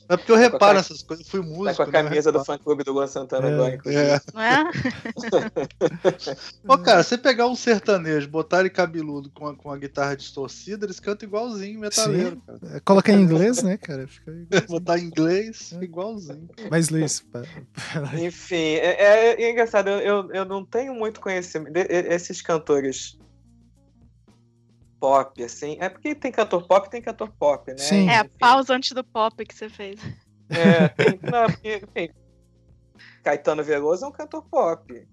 É 0.09 0.17
porque 0.17 0.31
eu 0.31 0.35
Tá 0.35 0.41
reparo 0.41 0.79
essas 0.79 1.01
coisas, 1.03 1.27
fui 1.27 1.41
músico. 1.41 1.65
Tá 1.65 1.75
com 1.75 1.81
a 1.83 1.85
né? 2.03 2.09
camisa 2.09 2.31
do 2.31 2.43
fã 2.43 2.57
clube 2.57 2.83
do 2.83 2.93
Luan 2.93 3.07
Santana 3.07 3.47
É, 3.49 3.53
agora, 3.53 3.75
inclusive. 3.75 4.03
É. 4.03 4.19
Não 4.33 4.41
é? 4.41 4.63
Ô, 6.67 6.77
cara, 6.77 7.03
você 7.03 7.17
pegar 7.17 7.47
um 7.47 7.55
sertanejo, 7.55 8.27
botar 8.29 8.59
ele 8.61 8.69
cabeludo 8.69 9.29
com 9.31 9.47
a, 9.47 9.55
com 9.55 9.71
a 9.71 9.77
guitarra 9.77 10.15
distorcida, 10.15 10.85
eles 10.85 10.99
cantam 10.99 11.27
igualzinho 11.27 11.79
metaleiro, 11.79 12.41
cara. 12.45 12.59
É, 12.75 12.79
Coloca 12.79 13.11
em 13.11 13.21
inglês, 13.21 13.61
né, 13.63 13.77
cara? 13.77 14.07
Fica. 14.07 14.31
Botar 14.67 14.97
em 14.99 15.03
inglês, 15.03 15.73
É. 15.79 15.83
igualzinho. 15.83 16.49
Mas, 16.69 16.89
Luiz, 16.89 17.21
pa- 17.21 17.43
Enfim, 18.19 18.55
é, 18.55 19.31
é- 19.35 19.41
é 19.43 19.51
engraçado, 19.51 19.89
eu, 19.89 19.99
eu, 19.99 20.31
eu 20.33 20.45
não 20.45 20.65
tenho 20.65 20.93
muito 20.93 21.19
conhecimento. 21.19 21.73
de- 21.73 21.87
esses 21.89 22.41
cantores 22.41 23.17
pop, 24.99 25.43
assim. 25.43 25.77
É 25.79 25.89
porque 25.89 26.13
tem 26.15 26.31
cantor 26.31 26.67
pop 26.67 26.87
e 26.87 26.89
tem 26.91 27.01
cantor 27.01 27.31
pop, 27.39 27.69
né? 27.71 27.77
Sim. 27.77 28.09
É 28.09 28.17
a 28.19 28.25
pausa 28.39 28.73
antes 28.75 28.91
do 28.91 29.03
pop 29.03 29.45
que 29.45 29.53
você 29.55 29.69
fez. 29.69 29.99
É, 30.49 30.87
tem, 30.89 31.19
não, 31.23 31.45
porque, 31.45 31.81
enfim, 31.95 32.09
Caetano 33.23 33.63
Veloso 33.63 34.05
é 34.05 34.07
um 34.07 34.11
cantor 34.11 34.43
pop. 34.49 35.07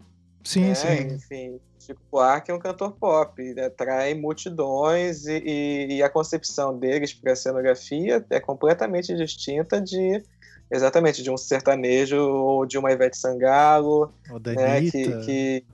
sim, 0.44 0.68
né? 0.68 0.74
sim. 0.74 1.14
Enfim, 1.14 1.60
Chico 1.78 2.00
Buarque 2.10 2.50
é 2.50 2.54
um 2.54 2.58
cantor 2.58 2.92
pop, 2.92 3.40
ele 3.40 3.60
atrai 3.60 4.14
multidões 4.14 5.26
e, 5.26 5.38
e- 5.44 5.96
e 5.96 6.02
a 6.02 6.08
concepção 6.10 6.76
deles 6.78 7.12
para 7.14 7.32
a 7.32 7.36
cenografia 7.36 8.24
é 8.30 8.40
completamente 8.40 9.14
distinta 9.14 9.80
de 9.80 10.20
exatamente 10.68 11.22
de 11.22 11.30
um 11.30 11.36
sertanejo 11.36 12.16
ou 12.20 12.66
de 12.66 12.76
uma 12.76 12.90
Ivete 12.90 13.16
Sangalo, 13.16 14.12
O 14.30 14.38
da 14.40 14.52
né, 14.52 14.78
Anitta. 14.78 14.98
que, 14.98 15.24
que, 15.24 15.64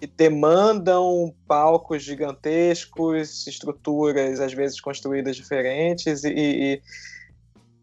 que 0.00 0.06
demandam 0.06 1.34
palcos 1.46 2.02
gigantescos, 2.02 3.46
estruturas 3.46 4.40
às 4.40 4.52
vezes 4.52 4.80
construídas 4.80 5.36
diferentes 5.36 6.24
e, 6.24 6.30
e- 6.30 6.82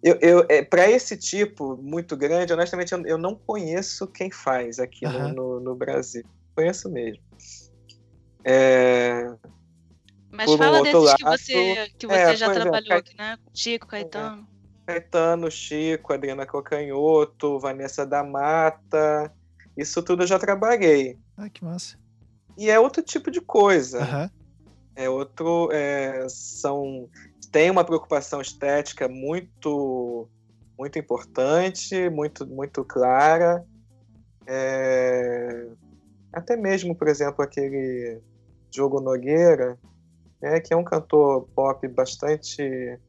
eu, 0.03 0.19
eu, 0.21 0.65
para 0.69 0.87
esse 0.89 1.17
tipo 1.17 1.75
muito 1.77 2.15
grande, 2.15 2.53
honestamente, 2.53 2.91
eu, 2.93 3.03
eu 3.07 3.17
não 3.17 3.35
conheço 3.35 4.07
quem 4.07 4.29
faz 4.29 4.77
aqui 4.77 5.03
no- 5.03 5.09
Aham. 5.09 5.33
no, 5.33 5.59
no 5.59 5.75
Brasil. 5.75 6.23
Conheço 6.55 6.91
mesmo. 6.91 7.23
É, 8.45 9.25
Mas 10.31 10.45
Por 10.45 10.55
um 10.55 10.57
fala 10.59 10.77
outro 10.77 11.01
desses 11.01 11.15
que 11.15 11.23
lado, 11.23 11.39
você, 11.39 11.89
que 11.97 12.07
você 12.07 12.13
é, 12.17 12.35
já 12.35 12.51
é, 12.51 12.53
trabalhou 12.53 12.97
aqui, 12.99 13.17
né? 13.17 13.37
Chico, 13.53 13.87
Caetano. 13.87 14.47
Caetano, 14.85 15.49
Chico, 15.49 16.13
Adriana 16.13 16.45
Cocanhoto, 16.45 17.59
Vanessa 17.59 18.05
da 18.05 18.23
Mata, 18.23 19.33
isso 19.75 20.03
tudo 20.03 20.21
eu 20.23 20.27
já 20.27 20.37
trabalhei. 20.37 21.17
Ah, 21.35 21.49
que 21.49 21.63
massa. 21.63 21.97
E 22.57 22.69
é 22.69 22.79
outro 22.79 23.03
tipo 23.03 23.29
de 23.29 23.41
coisa. 23.41 24.01
Aham. 24.01 24.31
É 24.95 25.09
outro. 25.09 25.69
é, 25.71 26.25
são. 26.29 27.09
Tem 27.51 27.69
uma 27.69 27.83
preocupação 27.85 28.41
estética 28.41 29.07
muito 29.07 30.29
muito 30.77 30.99
importante, 30.99 32.09
muito, 32.09 32.45
muito 32.45 32.83
clara. 32.83 33.65
É, 34.47 35.67
até 36.33 36.55
mesmo, 36.55 36.95
por 36.95 37.07
exemplo, 37.07 37.43
aquele 37.43 38.21
Diogo 38.69 38.99
Nogueira, 38.99 39.79
né, 40.41 40.59
que 40.59 40.73
é 40.73 40.77
um 40.77 40.83
cantor 40.83 41.47
pop 41.55 41.87
bastante 41.87 42.99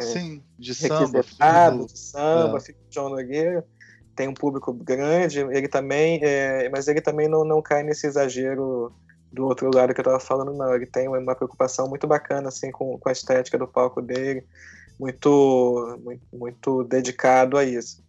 Sim, 0.00 0.42
de 0.58 0.74
samba. 0.74 1.22
filho 1.22 1.86
de 1.86 1.98
samba, 1.98 2.56
É. 2.56 2.60
filho 2.60 2.78
de 2.88 2.94
João 2.94 3.10
Nogueira, 3.10 3.66
tem 4.14 4.28
um 4.28 4.34
público 4.34 4.72
grande, 4.72 5.40
ele 5.40 5.68
também, 5.68 6.20
é, 6.22 6.68
mas 6.68 6.88
ele 6.88 7.00
também 7.00 7.28
não, 7.28 7.44
não 7.44 7.62
cai 7.62 7.82
nesse 7.82 8.06
exagero 8.06 8.92
do 9.32 9.46
outro 9.46 9.70
lado 9.72 9.94
que 9.94 10.00
eu 10.00 10.02
estava 10.02 10.20
falando, 10.20 10.52
não. 10.52 10.74
Ele 10.74 10.86
tem 10.86 11.08
uma 11.08 11.34
preocupação 11.34 11.88
muito 11.88 12.06
bacana 12.06 12.48
assim 12.48 12.70
com, 12.70 12.98
com 12.98 13.08
a 13.08 13.12
estética 13.12 13.56
do 13.56 13.66
palco 13.66 14.02
dele, 14.02 14.44
muito, 14.98 15.98
muito, 16.04 16.22
muito 16.32 16.84
dedicado 16.84 17.56
a 17.56 17.64
isso. 17.64 18.02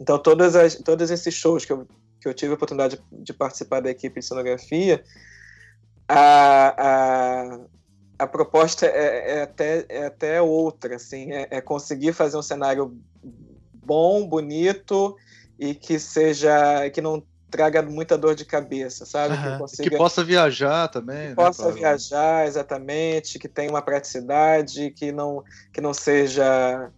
Então, 0.00 0.18
todas 0.18 0.54
as, 0.54 0.76
todos 0.76 1.10
esses 1.10 1.34
shows 1.34 1.64
que 1.64 1.72
eu, 1.72 1.86
que 2.20 2.28
eu 2.28 2.34
tive 2.34 2.52
a 2.52 2.54
oportunidade 2.54 2.96
de, 2.96 3.24
de 3.24 3.32
participar 3.32 3.80
da 3.80 3.90
equipe 3.90 4.20
de 4.20 4.26
cenografia, 4.26 5.02
a, 6.08 6.74
a, 6.78 7.60
a 8.18 8.26
proposta 8.26 8.86
é, 8.86 9.38
é 9.38 9.42
até, 9.42 9.86
é 9.88 10.06
até 10.06 10.40
outra, 10.40 10.96
assim, 10.96 11.32
é, 11.32 11.48
é 11.50 11.60
conseguir 11.60 12.12
fazer 12.12 12.36
um 12.36 12.42
cenário 12.42 12.96
bom, 13.88 14.26
bonito 14.28 15.16
e 15.58 15.74
que 15.74 15.98
seja, 15.98 16.88
que 16.90 17.00
não 17.00 17.22
traga 17.50 17.80
muita 17.80 18.18
dor 18.18 18.34
de 18.34 18.44
cabeça, 18.44 19.06
sabe? 19.06 19.32
Aham. 19.32 19.44
Que 19.44 19.52
Que 19.52 19.58
consiga 19.58 19.96
possa 19.96 20.22
viajar 20.22 20.88
também. 20.88 21.30
né, 21.30 21.34
possa 21.34 21.62
pra- 21.64 21.72
viajar 21.72 22.46
exatamente, 22.46 23.38
que 23.38 23.48
tenha 23.48 23.70
uma 23.70 23.80
praticidade, 23.80 24.90
que 24.90 25.10
não 25.10 25.42
que 25.72 25.80
não 25.80 25.94
seja 25.94 26.90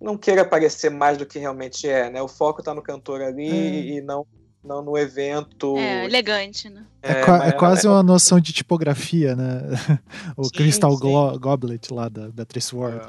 não 0.00 0.16
queira 0.16 0.44
parecer 0.44 0.90
mais 0.90 1.18
do 1.18 1.26
que 1.26 1.38
realmente 1.40 1.88
é, 1.88 2.08
né? 2.10 2.22
O 2.22 2.28
foco 2.28 2.60
está 2.60 2.72
no 2.72 2.82
cantor 2.82 3.20
ali 3.20 3.50
É. 3.50 3.96
e 3.96 4.00
não 4.00 4.24
não 4.62 4.82
no 4.82 4.98
evento. 4.98 5.76
É, 5.78 6.04
elegante, 6.04 6.68
né? 6.68 6.84
É, 7.02 7.24
qua- 7.24 7.36
é 7.36 7.38
mas- 7.50 7.54
quase 7.54 7.88
uma 7.88 8.02
noção 8.02 8.38
de 8.40 8.52
tipografia, 8.52 9.34
né? 9.34 9.62
o 10.36 10.44
Sim, 10.44 10.50
Crystal 10.50 10.92
sim. 10.96 11.38
Goblet 11.40 11.92
lá 11.92 12.08
da 12.08 12.28
Beatrice 12.28 12.74
Ward. 12.76 13.00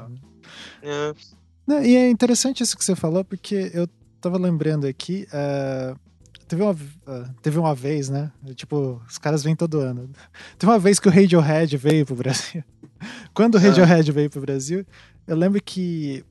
É. 0.82 0.86
né? 0.88 1.14
E 1.86 1.96
é 1.96 2.10
interessante 2.10 2.62
isso 2.62 2.76
que 2.76 2.84
você 2.84 2.94
falou, 2.96 3.24
porque 3.24 3.70
eu 3.74 3.88
tava 4.20 4.38
lembrando 4.38 4.86
aqui. 4.86 5.26
eh, 5.32 5.94
teve, 6.48 6.62
uma, 6.62 6.72
eh, 7.06 7.24
teve 7.42 7.58
uma 7.58 7.74
vez, 7.74 8.08
né? 8.08 8.30
Tipo, 8.54 9.00
os 9.08 9.18
caras 9.18 9.42
vêm 9.42 9.54
todo 9.56 9.78
ano. 9.80 10.10
Teve 10.58 10.70
uma 10.72 10.78
vez 10.78 10.98
que 10.98 11.08
o 11.08 11.10
Radiohead 11.10 11.76
veio 11.76 12.04
pro 12.04 12.16
Brasil. 12.16 12.62
Quando 13.34 13.54
o 13.54 13.58
Ah. 13.58 13.60
Radiohead 13.60 14.10
veio 14.12 14.28
pro 14.30 14.40
Brasil, 14.40 14.84
eu 15.26 15.36
lembro 15.36 15.62
que 15.62 16.24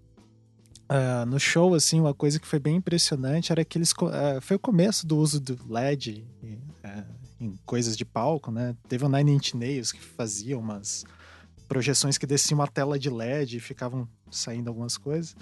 ah, 0.87 1.25
no 1.25 1.39
show, 1.39 1.73
assim, 1.75 1.99
uma 1.99 2.13
coisa 2.13 2.39
que 2.39 2.47
foi 2.47 2.59
bem 2.59 2.75
impressionante 2.77 3.51
era 3.51 3.63
que 3.63 3.77
eles. 3.77 3.93
ah, 4.11 4.39
foi 4.41 4.55
o 4.55 4.59
começo 4.59 5.05
do 5.07 5.17
uso 5.17 5.39
do 5.39 5.57
LED 5.69 6.25
em, 6.43 6.59
eh, 6.83 7.03
em 7.39 7.59
coisas 7.65 7.95
de 7.95 8.03
palco, 8.03 8.51
né? 8.51 8.75
Teve 8.87 9.05
o 9.05 9.09
Nine 9.09 9.31
Inch 9.33 9.53
Nails 9.53 9.91
que 9.91 10.01
fazia 10.01 10.57
umas 10.57 11.05
projeções 11.67 12.17
que 12.17 12.25
desciam 12.25 12.57
uma 12.59 12.67
tela 12.67 12.97
de 12.97 13.09
LED 13.11 13.57
e 13.57 13.59
ficavam 13.59 14.07
saindo 14.31 14.67
algumas 14.67 14.97
coisas. 14.97 15.35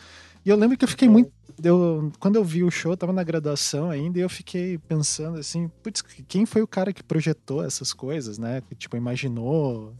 E 0.45 0.49
eu 0.49 0.55
lembro 0.55 0.77
que 0.77 0.83
eu 0.83 0.89
fiquei 0.89 1.09
muito. 1.09 1.31
Eu, 1.63 2.11
quando 2.19 2.35
eu 2.35 2.43
vi 2.43 2.63
o 2.63 2.71
show, 2.71 2.91
eu 2.91 2.97
tava 2.97 3.11
na 3.11 3.23
graduação 3.23 3.89
ainda, 3.89 4.19
e 4.19 4.21
eu 4.21 4.29
fiquei 4.29 4.77
pensando 4.77 5.39
assim, 5.39 5.69
putz, 5.81 6.01
quem 6.01 6.45
foi 6.45 6.61
o 6.61 6.67
cara 6.67 6.93
que 6.93 7.03
projetou 7.03 7.63
essas 7.63 7.93
coisas, 7.93 8.37
né? 8.37 8.61
Que, 8.61 8.75
tipo, 8.75 8.95
imaginou. 8.95 9.93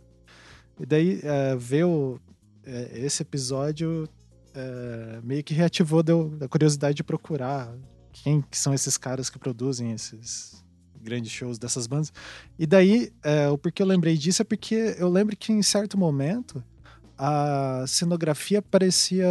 E 0.80 0.86
daí, 0.86 1.20
é, 1.24 1.56
ver 1.56 1.86
o, 1.86 2.20
é, 2.64 3.00
esse 3.00 3.24
episódio 3.24 4.08
é, 4.54 5.20
meio 5.24 5.44
que 5.44 5.54
reativou 5.54 6.02
deu, 6.02 6.38
a 6.42 6.48
curiosidade 6.48 6.96
de 6.96 7.04
procurar 7.04 7.74
quem 8.12 8.42
que 8.42 8.58
são 8.58 8.74
esses 8.74 8.98
caras 8.98 9.30
que 9.30 9.38
produzem 9.38 9.92
esses 9.92 10.64
grandes 11.00 11.32
shows 11.32 11.58
dessas 11.58 11.88
bandas. 11.88 12.12
E 12.58 12.66
daí, 12.66 13.12
é, 13.24 13.48
o 13.50 13.58
porquê 13.58 13.82
eu 13.82 13.88
lembrei 13.88 14.18
disso 14.18 14.42
é 14.42 14.46
porque 14.46 14.96
eu 14.98 15.10
lembro 15.10 15.36
que 15.38 15.54
em 15.54 15.62
certo 15.62 15.98
momento 15.98 16.64
a 17.18 17.84
cenografia 17.88 18.62
parecia. 18.62 19.26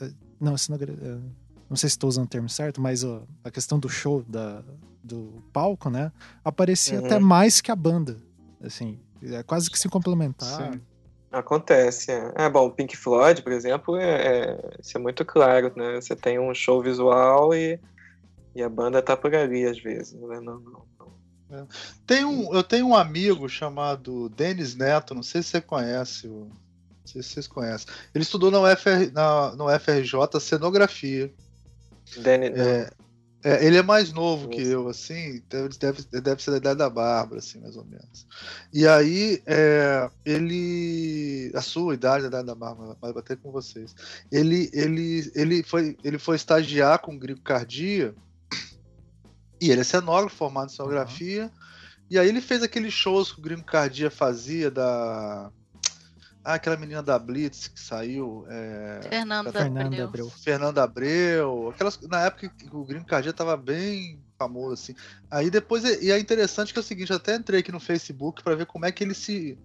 é, 0.00 0.10
Não, 0.40 0.54
a 0.54 0.58
cenografia. 0.58 1.20
não 1.68 1.76
sei 1.76 1.88
se 1.88 1.94
estou 1.94 2.08
usando 2.08 2.24
o 2.26 2.28
termo 2.28 2.48
certo, 2.48 2.80
mas 2.80 3.02
ó, 3.04 3.22
a 3.44 3.50
questão 3.50 3.78
do 3.78 3.88
show, 3.88 4.22
da, 4.28 4.62
do 5.02 5.42
palco, 5.52 5.90
né? 5.90 6.12
Aparecia 6.44 7.00
Uhum. 7.00 7.06
até 7.06 7.18
mais 7.18 7.60
que 7.60 7.70
a 7.70 7.76
banda. 7.76 8.16
Assim, 8.62 8.98
é 9.22 9.42
quase 9.42 9.70
que 9.70 9.78
se 9.78 9.88
complementar. 9.88 10.72
Sim. 10.72 10.80
Acontece. 11.30 12.10
É, 12.12 12.32
é 12.36 12.48
bom, 12.48 12.70
Pink 12.70 12.96
Floyd, 12.96 13.42
por 13.42 13.52
exemplo, 13.52 13.96
é, 13.96 14.04
é- 14.52 14.70
isso 14.80 14.96
é 14.96 15.00
muito 15.00 15.24
claro, 15.24 15.72
né? 15.76 16.00
Você 16.00 16.14
tem 16.16 16.38
um 16.38 16.54
show 16.54 16.82
visual 16.82 17.52
e, 17.54 17.78
e 18.54 18.62
a 18.62 18.68
banda 18.68 19.02
tá 19.02 19.16
por 19.16 19.34
ali 19.34 19.66
às 19.66 19.78
vezes, 19.82 20.14
né? 20.14 20.40
Não, 20.40 20.60
não, 20.60 20.82
não. 21.50 21.68
Tem 22.06 22.24
um, 22.24 22.52
eu 22.54 22.62
tenho 22.62 22.86
um 22.86 22.96
amigo 22.96 23.48
chamado 23.48 24.28
Denis 24.30 24.74
Neto, 24.74 25.14
não 25.14 25.22
sei 25.22 25.42
se 25.42 25.50
você 25.50 25.60
conhece, 25.60 26.26
o- 26.26 26.48
não 27.06 27.12
sei 27.12 27.22
se 27.22 27.28
vocês 27.30 27.46
conhecem. 27.46 27.86
Ele 28.14 28.24
estudou 28.24 28.50
na, 28.50 28.60
UFR, 28.60 29.12
na, 29.12 29.54
no 29.54 29.66
FRJ 29.78 30.40
cenografia. 30.40 31.32
Danny, 32.18 32.46
É, 32.46 32.90
é, 33.44 33.64
ele 33.64 33.76
é 33.76 33.82
mais 33.82 34.12
novo 34.12 34.48
que 34.48 34.60
eu, 34.60 34.88
assim, 34.88 35.36
então 35.36 35.66
ele 35.66 35.76
deve, 35.78 36.02
deve 36.20 36.42
ser 36.42 36.50
da 36.52 36.56
idade 36.56 36.78
da 36.78 36.90
Bárbara, 36.90 37.38
assim, 37.38 37.60
mais 37.60 37.76
ou 37.76 37.84
menos. 37.84 38.26
E 38.72 38.86
aí, 38.86 39.40
é, 39.46 40.10
ele. 40.24 41.52
A 41.54 41.60
sua 41.60 41.94
idade, 41.94 42.24
a 42.24 42.28
idade 42.28 42.46
da 42.46 42.54
Bárbara, 42.54 42.96
vai 43.00 43.12
bater 43.12 43.36
com 43.36 43.52
vocês. 43.52 43.94
Ele, 44.32 44.68
ele, 44.72 45.30
ele, 45.34 45.62
foi, 45.62 45.96
ele 46.02 46.18
foi 46.18 46.34
estagiar 46.34 46.98
com 47.00 47.14
o 47.14 47.18
Grigo 47.18 47.40
Cardia, 47.40 48.14
e 49.60 49.70
ele 49.70 49.82
é 49.82 49.84
cenógrafo, 49.84 50.36
formado 50.36 50.70
em 50.70 50.74
cenografia. 50.74 51.50
E 52.08 52.18
aí 52.18 52.28
ele 52.28 52.40
fez 52.40 52.62
aqueles 52.62 52.92
shows 52.92 53.32
que 53.32 53.40
o 53.40 53.42
Gringo 53.42 53.64
Cardia 53.64 54.10
fazia 54.10 54.70
da. 54.70 55.50
Ah, 56.46 56.54
aquela 56.54 56.76
menina 56.76 57.02
da 57.02 57.18
Blitz 57.18 57.66
que 57.66 57.80
saiu. 57.80 58.46
é, 58.48 59.00
Fernando 59.08 59.50
Fernanda 59.50 59.86
Abreu. 59.86 60.04
Abreu. 60.04 60.30
Fernando 60.30 60.78
Abreu, 60.78 61.70
aquelas, 61.70 62.00
na 62.02 62.20
época 62.20 62.48
que 62.48 62.68
o 62.72 62.84
Gringo 62.84 63.04
Cardia 63.04 63.32
tava 63.32 63.56
bem 63.56 64.22
famoso, 64.38 64.74
assim. 64.74 64.94
Aí 65.28 65.50
depois, 65.50 65.82
e 65.82 66.12
é 66.12 66.16
interessante 66.20 66.72
que 66.72 66.78
é 66.78 66.82
o 66.82 66.84
seguinte, 66.84 67.10
eu 67.10 67.16
até 67.16 67.34
entrei 67.34 67.58
aqui 67.58 67.72
no 67.72 67.80
Facebook 67.80 68.44
para 68.44 68.54
ver 68.54 68.64
como 68.64 68.86
é 68.86 68.92
que 68.92 69.02
ele 69.02 69.12
se, 69.12 69.58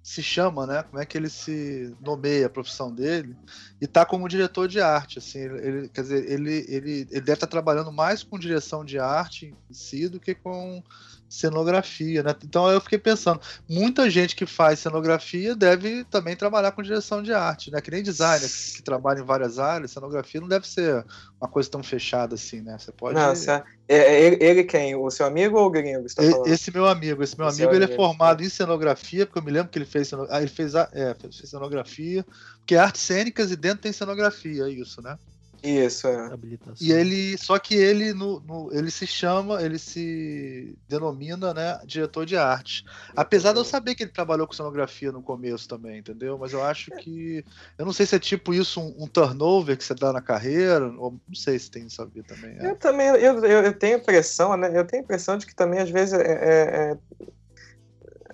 se 0.00 0.22
chama, 0.22 0.64
né? 0.64 0.84
Como 0.84 1.02
é 1.02 1.04
que 1.04 1.18
ele 1.18 1.28
se 1.28 1.92
nomeia 2.00 2.46
a 2.46 2.50
profissão 2.50 2.94
dele. 2.94 3.34
E 3.80 3.88
tá 3.88 4.06
como 4.06 4.28
diretor 4.28 4.68
de 4.68 4.80
arte, 4.80 5.18
assim. 5.18 5.40
Ele, 5.40 5.88
quer 5.88 6.02
dizer, 6.02 6.30
ele, 6.30 6.64
ele, 6.68 7.08
ele 7.10 7.20
deve 7.20 7.32
estar 7.32 7.48
trabalhando 7.48 7.90
mais 7.90 8.22
com 8.22 8.38
direção 8.38 8.84
de 8.84 8.96
arte 8.96 9.52
em 9.68 9.74
si 9.74 10.08
do 10.08 10.20
que 10.20 10.36
com 10.36 10.84
cenografia, 11.28 12.22
né? 12.22 12.34
Então 12.44 12.70
eu 12.70 12.80
fiquei 12.80 12.98
pensando, 12.98 13.40
muita 13.68 14.08
gente 14.08 14.34
que 14.34 14.46
faz 14.46 14.78
cenografia 14.78 15.54
deve 15.54 16.04
também 16.04 16.34
trabalhar 16.36 16.72
com 16.72 16.82
direção 16.82 17.22
de 17.22 17.32
arte, 17.32 17.70
né? 17.70 17.80
Que 17.80 17.90
nem 17.90 18.02
designer 18.02 18.48
que, 18.48 18.82
trabalha 18.82 19.20
em 19.20 19.24
várias 19.24 19.58
áreas, 19.58 19.90
cenografia 19.90 20.40
não 20.40 20.48
deve 20.48 20.66
ser 20.66 21.04
uma 21.40 21.48
coisa 21.48 21.68
tão 21.70 21.82
fechada 21.82 22.34
assim, 22.34 22.62
né? 22.62 22.76
Você 22.78 22.92
pode. 22.92 23.14
Não, 23.18 23.34
você- 23.34 23.50
é, 23.50 23.96
é 23.96 24.20
ele, 24.22 24.44
ele 24.44 24.64
quem? 24.64 24.94
O 24.94 25.10
seu 25.10 25.26
amigo 25.26 25.58
ou 25.58 25.66
o 25.66 25.70
gringo? 25.70 26.02
que 26.02 26.08
Você 26.10 26.16
tá 26.16 26.22
falando? 26.30 26.48
Esse 26.48 26.70
meu 26.70 26.86
amigo, 26.86 27.22
esse 27.22 27.36
meu 27.38 27.48
amigo, 27.48 27.72
ele 27.72 27.84
é 27.84 27.86
amigo. 27.86 27.96
formado 28.02 28.42
em 28.42 28.48
cenografia, 28.48 29.26
porque 29.26 29.38
eu 29.38 29.42
me 29.42 29.50
lembro 29.50 29.70
que 29.70 29.78
ele 29.78 29.86
fez, 29.86 30.12
ah, 30.12 30.38
ele 30.40 30.48
fez, 30.48 30.74
é, 30.74 31.14
fez 31.20 31.48
cenografia, 31.50 32.24
porque 32.58 32.74
é 32.74 32.78
artes 32.78 33.02
cênicas 33.02 33.50
e 33.50 33.56
dentro 33.56 33.82
tem 33.82 33.92
cenografia, 33.92 34.64
é 34.64 34.70
isso, 34.70 35.00
né? 35.02 35.16
Isso, 35.62 36.06
é. 36.06 36.26
Habilitação. 36.32 36.86
E 36.86 36.92
ele, 36.92 37.36
só 37.38 37.58
que 37.58 37.74
ele 37.74 38.12
no, 38.14 38.40
no- 38.40 38.70
ele 38.72 38.90
se 38.90 39.06
chama, 39.06 39.62
ele 39.62 39.78
se 39.78 40.76
denomina, 40.88 41.52
né, 41.52 41.80
diretor 41.84 42.24
de 42.24 42.36
arte. 42.36 42.84
Apesar 43.16 43.52
de 43.52 43.58
eu 43.58 43.64
saber 43.64 43.94
que 43.94 44.04
ele 44.04 44.10
trabalhou 44.12 44.46
com 44.46 44.52
cenografia 44.52 45.10
no 45.10 45.22
começo 45.22 45.66
também, 45.68 45.98
entendeu? 45.98 46.38
Mas 46.38 46.52
eu 46.52 46.62
acho 46.62 46.90
que, 46.92 47.44
eu 47.76 47.84
não 47.84 47.92
sei 47.92 48.06
se 48.06 48.14
é 48.14 48.18
tipo 48.18 48.54
isso 48.54 48.80
um, 48.80 49.04
um 49.04 49.06
turnover 49.08 49.76
que 49.76 49.84
você 49.84 49.94
dá 49.94 50.12
na 50.12 50.20
carreira, 50.22 50.86
ou 50.98 51.12
não 51.26 51.34
sei 51.34 51.58
se 51.58 51.70
tem 51.70 51.86
isso 51.86 52.00
a 52.00 52.04
ver 52.04 52.22
também. 52.24 52.56
é. 52.58 52.70
Eu 52.70 52.76
também, 52.76 53.06
eu, 53.08 53.16
eu, 53.44 53.64
eu 53.64 53.72
tenho 53.78 53.96
a 53.96 53.98
impressão, 54.00 54.56
né? 54.56 54.68
Eu 54.78 54.84
tenho 54.86 55.02
a 55.02 55.04
impressão 55.04 55.36
de 55.36 55.46
que 55.46 55.54
também, 55.54 55.80
às 55.80 55.90
vezes, 55.90 56.14
é- 56.14 56.22
é- 56.22 56.92
é- 56.92 56.98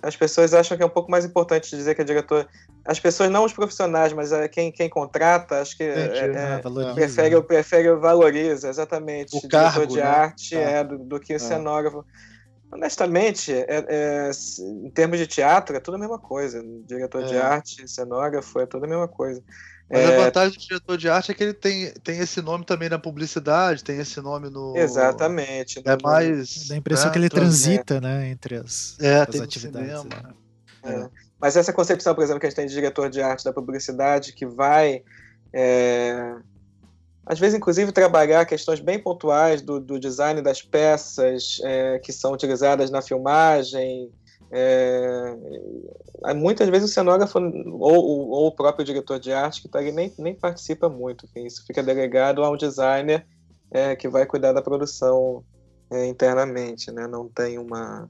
as 0.05 0.15
pessoas 0.15 0.53
acham 0.53 0.77
que 0.77 0.83
é 0.83 0.85
um 0.85 0.89
pouco 0.89 1.09
mais 1.09 1.25
importante 1.25 1.75
dizer 1.75 1.95
que 1.95 2.01
é 2.01 2.05
diretor. 2.05 2.47
As 2.85 2.99
pessoas, 2.99 3.29
não 3.31 3.43
os 3.43 3.53
profissionais, 3.53 4.13
mas 4.13 4.31
é 4.31 4.47
quem, 4.47 4.71
quem 4.71 4.87
contrata, 4.87 5.59
acho 5.59 5.75
que 5.75 5.83
é- 5.83 6.05
Entendi. 6.05 6.37
é- 6.37 6.43
Ah, 6.57 6.61
valoriza, 6.63 6.93
prefere, 6.93 7.35
né? 7.35 7.41
prefere 7.41 7.95
valoriza, 7.95 8.69
exatamente. 8.69 9.35
O 9.35 9.39
diretor 9.41 9.49
cargo, 9.71 9.87
de 9.87 9.95
né? 9.97 10.03
arte 10.03 10.55
Ah. 10.55 10.59
é 10.61 10.83
do, 10.83 10.97
do 10.99 11.19
que 11.19 11.33
o 11.33 11.39
cenógrafo. 11.39 12.05
Honestamente, 12.71 13.51
é- 13.53 13.65
é, 13.87 14.31
em 14.85 14.89
termos 14.91 15.17
de 15.17 15.27
teatro, 15.27 15.75
é 15.75 15.79
tudo 15.79 15.95
a 15.95 15.99
mesma 15.99 16.19
coisa. 16.19 16.61
Diretor 16.85 17.23
de 17.23 17.37
arte, 17.37 17.87
cenógrafo, 17.87 18.59
é 18.59 18.65
tudo 18.65 18.85
a 18.85 18.87
mesma 18.87 19.07
coisa. 19.07 19.41
Mas 19.89 19.99
É, 20.01 20.17
a 20.19 20.25
vantagem 20.25 20.57
do 20.57 20.61
diretor 20.63 20.97
de 20.97 21.07
arte 21.09 21.31
é 21.31 21.33
que 21.35 21.43
ele 21.43 21.53
tem, 21.53 21.91
tem 22.03 22.17
esse 22.19 22.41
nome 22.41 22.65
também 22.65 22.89
na 22.89 22.97
publicidade, 22.97 23.83
tem 23.83 23.99
esse 23.99 24.19
nome 24.19 24.49
no. 24.49 24.75
Exatamente. 24.75 25.81
É 25.85 25.97
mais. 26.01 26.67
Dá 26.67 26.73
a 26.75 26.77
impressão 26.77 27.05
né, 27.07 27.11
que 27.13 27.19
ele 27.19 27.29
trans- 27.29 27.43
transita, 27.61 28.01
né, 28.01 28.29
entre 28.29 28.55
as, 28.55 28.97
É, 28.99 29.21
as 29.21 29.39
atividades. 29.41 30.01
cinema. 30.01 30.35
né? 30.83 30.91
É. 30.91 31.09
Mas 31.39 31.55
essa 31.55 31.71
concepção, 31.71 32.15
por 32.15 32.23
exemplo, 32.23 32.39
que 32.39 32.47
a 32.47 32.49
gente 32.49 32.55
tem 32.55 32.65
de 32.67 32.73
diretor 32.73 33.09
de 33.09 33.21
arte 33.21 33.43
da 33.43 33.53
publicidade, 33.53 34.33
que 34.33 34.45
vai, 34.45 35.03
é, 35.53 36.33
às 37.25 37.37
vezes, 37.39 37.55
inclusive, 37.55 37.91
trabalhar 37.91 38.45
questões 38.45 38.79
bem 38.79 38.97
pontuais 38.97 39.61
do, 39.61 39.79
do 39.79 39.99
design 39.99 40.41
das 40.41 40.61
peças 40.63 41.59
é, 41.63 41.99
que 41.99 42.11
são 42.11 42.31
utilizadas 42.31 42.89
na 42.89 43.01
filmagem. 43.01 44.11
É, 44.57 46.33
muitas 46.33 46.69
vezes 46.69 46.89
o 46.89 46.93
cenógrafo 46.93 47.37
ou, 47.39 48.29
ou- 48.31 48.47
o 48.47 48.51
próprio 48.55 48.85
diretor 48.85 49.19
de 49.19 49.33
arte 49.33 49.61
que 49.61 49.67
tá 49.67 49.79
ali 49.79 49.91
nem, 49.91 50.13
nem 50.17 50.33
participa 50.33 50.87
muito. 50.87 51.27
isso 51.35 51.65
fica 51.67 51.83
delegado 51.83 52.41
a 52.43 52.49
um 52.49 52.55
designer 52.55 53.25
é, 53.69 53.95
que 53.95 54.07
vai 54.07 54.25
cuidar 54.25 54.53
da 54.53 54.61
produção 54.61 55.43
é, 55.91 56.05
internamente. 56.07 56.89
Né? 56.91 57.05
Não 57.05 57.27
tem 57.27 57.57
uma 57.59 58.09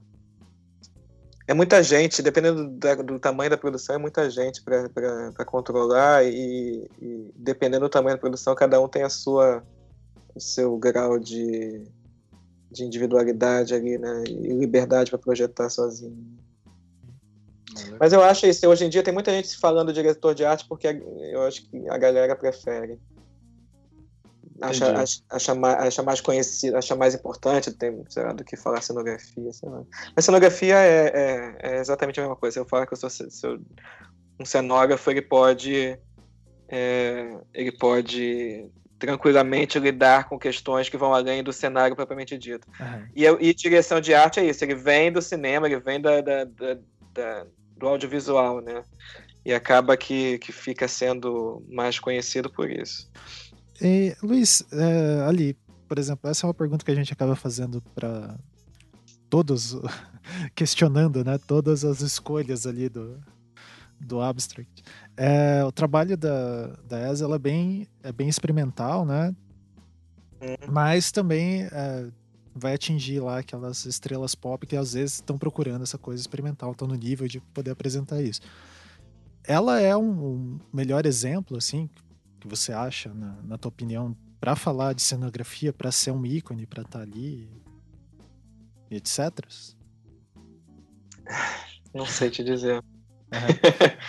é 1.48 1.54
muita 1.54 1.82
gente, 1.84 2.22
dependendo 2.24 2.70
da- 2.72 2.96
do 2.96 3.20
tamanho 3.20 3.50
da 3.52 3.58
produção, 3.58 3.96
é 3.96 4.00
muita 4.00 4.30
gente 4.30 4.64
para 4.64 5.46
controlar 5.46 6.24
e, 6.26 6.90
e 7.00 7.32
dependendo 7.36 7.86
do 7.86 7.90
tamanho 7.90 8.16
da 8.18 8.22
produção, 8.22 8.56
cada 8.56 8.80
um 8.82 8.88
tem 8.88 9.04
a 9.04 9.10
sua 9.10 9.64
o 10.36 10.40
seu 10.40 10.78
grau 10.78 11.18
de, 11.18 11.84
de 12.76 12.84
individualidade 12.84 13.74
ali, 13.74 13.98
né, 13.98 14.24
e 14.28 14.54
liberdade 14.54 15.10
para 15.10 15.18
projetar 15.20 15.70
sozinho. 15.70 16.16
Mas 18.00 18.14
eu 18.14 18.22
acho 18.22 18.46
isso, 18.46 18.68
hoje 18.68 18.86
em 18.86 18.90
dia 18.90 19.04
tem 19.04 19.14
muita 19.14 19.32
gente 19.32 19.58
falando 19.58 19.94
diretor 19.94 20.36
de 20.36 20.46
arte 20.46 20.66
porque 20.68 20.88
eu 20.88 21.44
acho 21.44 21.68
que 21.70 21.90
a 21.90 21.98
galera 21.98 22.36
prefere. 22.36 23.00
Acha, 24.62 24.94
acha, 24.98 25.22
acha, 25.30 25.56
mais, 25.56 25.78
acha 25.80 26.04
mais 26.04 26.22
conhecido, 26.22 26.78
acha 26.78 26.96
mais 26.96 27.14
importante 27.14 27.74
tem, 27.74 28.04
sei 28.10 28.24
lá, 28.24 28.32
do 28.32 28.44
que 28.44 28.56
falar 28.56 28.82
cenografia, 28.82 29.52
sei 29.52 29.70
lá. 29.70 29.84
Mas 30.16 30.24
cenografia 30.26 30.76
é, 30.76 31.08
é, 31.08 31.58
é 31.62 31.80
exatamente 31.80 32.20
a 32.20 32.24
mesma 32.24 32.36
coisa. 32.38 32.54
Se 32.54 32.60
eu 32.60 32.66
falar 32.66 32.86
que 32.86 32.94
eu 32.94 32.98
sou, 32.98 33.10
eu- 33.52 33.62
um 34.40 34.46
cenógrafo, 34.46 35.10
ele 35.12 35.22
pode 35.22 35.98
é, 36.70 37.38
ele 37.54 37.72
pode 37.72 38.70
tranquilamente 38.98 39.78
lidar 39.80 40.28
com 40.30 40.40
questões 40.40 40.90
que 40.90 40.98
vão 40.98 41.14
além 41.14 41.44
do 41.44 41.52
cenário 41.52 41.96
propriamente 41.96 42.38
dito. 42.38 42.68
Aham. 42.80 43.08
E, 43.16 43.26
e 43.26 43.54
direção 43.54 44.00
de 44.00 44.14
arte 44.14 44.40
é 44.40 44.46
isso, 44.46 44.64
ele 44.64 44.76
vem 44.76 45.12
do 45.12 45.22
cinema, 45.22 45.68
ele 45.68 45.80
vem 45.80 46.00
da- 46.02 46.22
da- 46.22 46.46
da- 46.46 47.46
do 47.78 47.88
audiovisual, 47.88 48.62
né? 48.62 48.84
E 49.46 49.54
acaba 49.54 49.96
que, 49.98 50.38
que 50.40 50.52
fica 50.52 50.88
sendo 50.88 51.64
mais 51.70 52.00
conhecido 52.00 52.50
por 52.50 52.70
isso. 52.72 53.10
E, 53.82 54.16
Luiz, 54.24 54.64
é, 54.72 55.22
ali, 55.28 55.58
por 55.88 56.00
exemplo, 56.00 56.30
essa 56.30 56.46
é 56.46 56.48
uma 56.48 56.54
pergunta 56.54 56.84
que 56.86 56.92
a 56.92 56.96
gente 56.96 57.12
acaba 57.14 57.36
fazendo 57.36 57.82
para 57.94 58.38
todos, 59.30 59.78
questionando, 60.56 61.24
né, 61.24 61.38
todas 61.38 61.84
as 61.84 62.02
escolhas 62.02 62.66
ali 62.66 62.88
do, 62.90 63.20
do 64.00 64.22
abstract. 64.22 64.84
É, 65.18 65.64
o 65.64 65.72
trabalho 65.72 66.18
da, 66.18 66.68
da 66.88 67.10
ESA 67.10 67.26
ela 67.26 67.36
é 67.36 67.40
bem, 67.40 67.88
é 68.04 68.12
bem 68.12 68.28
experimental, 68.28 69.06
né? 69.06 69.34
Uhum. 70.42 70.72
Mas 70.72 71.12
também 71.12 71.64
é, 71.64 72.08
vai 72.54 72.74
atingir 72.74 73.20
lá 73.20 73.40
aquelas 73.40 73.86
estrelas 73.86 74.36
pop 74.36 74.66
que 74.66 74.76
às 74.76 74.94
vezes 74.94 75.16
estão 75.16 75.38
procurando 75.38 75.84
essa 75.84 75.98
coisa 75.98 76.22
experimental, 76.22 76.72
estão 76.72 76.88
no 76.88 76.96
nível 76.96 77.28
de 77.28 77.40
poder 77.40 77.72
apresentar 77.72 78.22
isso. 78.22 78.42
Ela 79.44 79.80
é 79.80 79.96
um, 79.96 80.26
um 80.26 80.60
melhor 80.74 81.06
exemplo, 81.06 81.58
assim, 81.58 81.90
que 82.40 82.48
você 82.48 82.74
acha, 82.74 83.14
na, 83.14 83.36
na 83.44 83.58
tua 83.58 83.70
opinião, 83.70 84.16
para 84.40 84.56
falar 84.56 84.94
de 84.94 85.02
cenografia, 85.02 85.72
para 85.72 85.92
ser 85.92 86.12
um 86.12 86.26
ícone, 86.26 86.66
para 86.66 86.84
estar 86.84 87.02
ali, 87.02 87.50
e 88.90 88.96
etc. 88.96 89.32
Não 91.94 92.06
sei 92.06 92.30
te 92.30 92.44
dizer. 92.44 92.84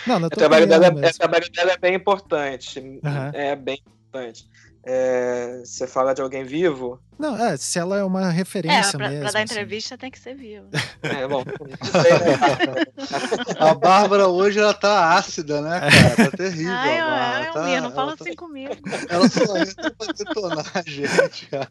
Não, 0.05 0.19
na 0.19 0.27
O 0.27 0.29
tua 0.29 0.37
trabalho, 0.37 0.67
dela, 0.67 0.87
é- 0.87 1.09
o 1.09 1.13
trabalho 1.13 1.51
dela 1.51 1.71
é 1.73 1.77
bem 1.77 1.95
importante. 1.95 2.99
Aham. 3.03 3.31
É 3.33 3.55
bem 3.55 3.81
importante. 3.85 4.47
É, 4.89 5.63
você 5.65 5.85
fala 5.85 6.13
de 6.13 6.21
alguém 6.21 6.45
vivo? 6.45 6.97
Não, 7.19 7.35
é, 7.35 7.57
se 7.57 7.77
ela 7.77 7.97
é 7.97 8.03
uma 8.05 8.29
referência 8.29 8.95
é, 8.95 8.97
pra, 8.97 9.09
mesmo. 9.09 9.23
Pra 9.23 9.31
dar 9.31 9.43
assim. 9.43 9.51
entrevista 9.53 9.97
tem 9.97 10.09
que 10.09 10.17
ser 10.17 10.33
vivo. 10.33 10.67
É, 11.01 11.27
bom. 11.27 11.43
não? 13.59 13.59
A 13.67 13.73
Bárbara 13.73 14.27
hoje 14.29 14.59
ela 14.59 14.73
tá 14.73 15.15
ácida, 15.17 15.61
né, 15.61 15.81
cara? 15.81 16.31
Tá 16.31 16.37
terrível. 16.37 16.71
Ai, 16.71 17.51
tá, 17.51 17.81
não 17.81 17.91
fala 17.91 18.15
tá- 18.15 18.23
assim 18.23 18.33
comigo. 18.35 18.73
Ela 19.09 19.27
só 19.27 19.57
entra 19.57 19.91
pra 19.91 20.07
detonar 20.13 20.71
a 20.73 20.81
gente, 20.89 21.47
cara. 21.47 21.67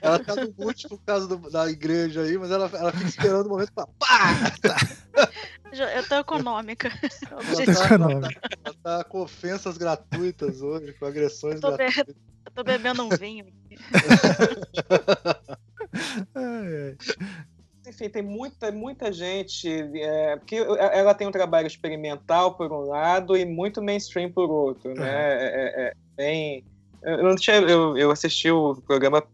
Ela 0.00 0.18
tá 0.20 0.34
no 0.36 0.54
mute 0.56 0.88
por 0.88 0.98
causa 1.02 1.26
do- 1.26 1.50
da 1.50 1.68
igreja 1.68 2.22
aí, 2.22 2.38
mas 2.38 2.50
ela, 2.50 2.70
ela 2.72 2.92
fica 2.92 3.08
esperando 3.08 3.46
o 3.46 3.50
momento 3.50 3.72
pra 3.74 3.86
pá! 3.98 5.26
Eu 5.72 6.06
tô 6.08 6.16
econômica. 6.16 6.90
Ela 7.30 7.40
tá, 7.40 7.94
ela, 7.94 8.20
tá, 8.20 8.30
ela 8.64 8.74
tá 8.82 9.04
com 9.04 9.20
ofensas 9.22 9.76
gratuitas 9.78 10.62
hoje, 10.62 10.92
com 10.94 11.06
agressões 11.06 11.60
be- 11.60 11.60
gratuitas. 11.60 12.14
eu 12.46 12.52
tô 12.54 12.64
bebendo 12.64 13.04
um 13.04 13.08
vinho. 13.10 13.46
Ai, 16.34 16.44
ai. 16.44 16.96
Enfim, 17.86 18.08
tem 18.08 18.22
muita, 18.22 18.70
muita 18.70 19.12
gente. 19.12 19.68
É, 19.94 20.36
porque 20.36 20.56
ela 20.56 21.14
tem 21.14 21.26
um 21.26 21.32
trabalho 21.32 21.66
experimental 21.66 22.54
por 22.54 22.70
um 22.72 22.86
lado 22.88 23.36
e 23.36 23.44
muito 23.44 23.82
mainstream 23.82 24.30
por 24.30 24.50
outro, 24.50 24.94
né? 24.94 25.08
É, 25.08 25.46
é- 25.46 25.82
é 25.88 25.92
bem. 26.16 26.64
Eu, 27.02 27.22
não 27.24 27.34
tinha, 27.34 27.56
eu, 27.56 27.96
eu 27.96 28.10
assisti 28.10 28.50
o 28.50 28.76
programa 28.86 29.26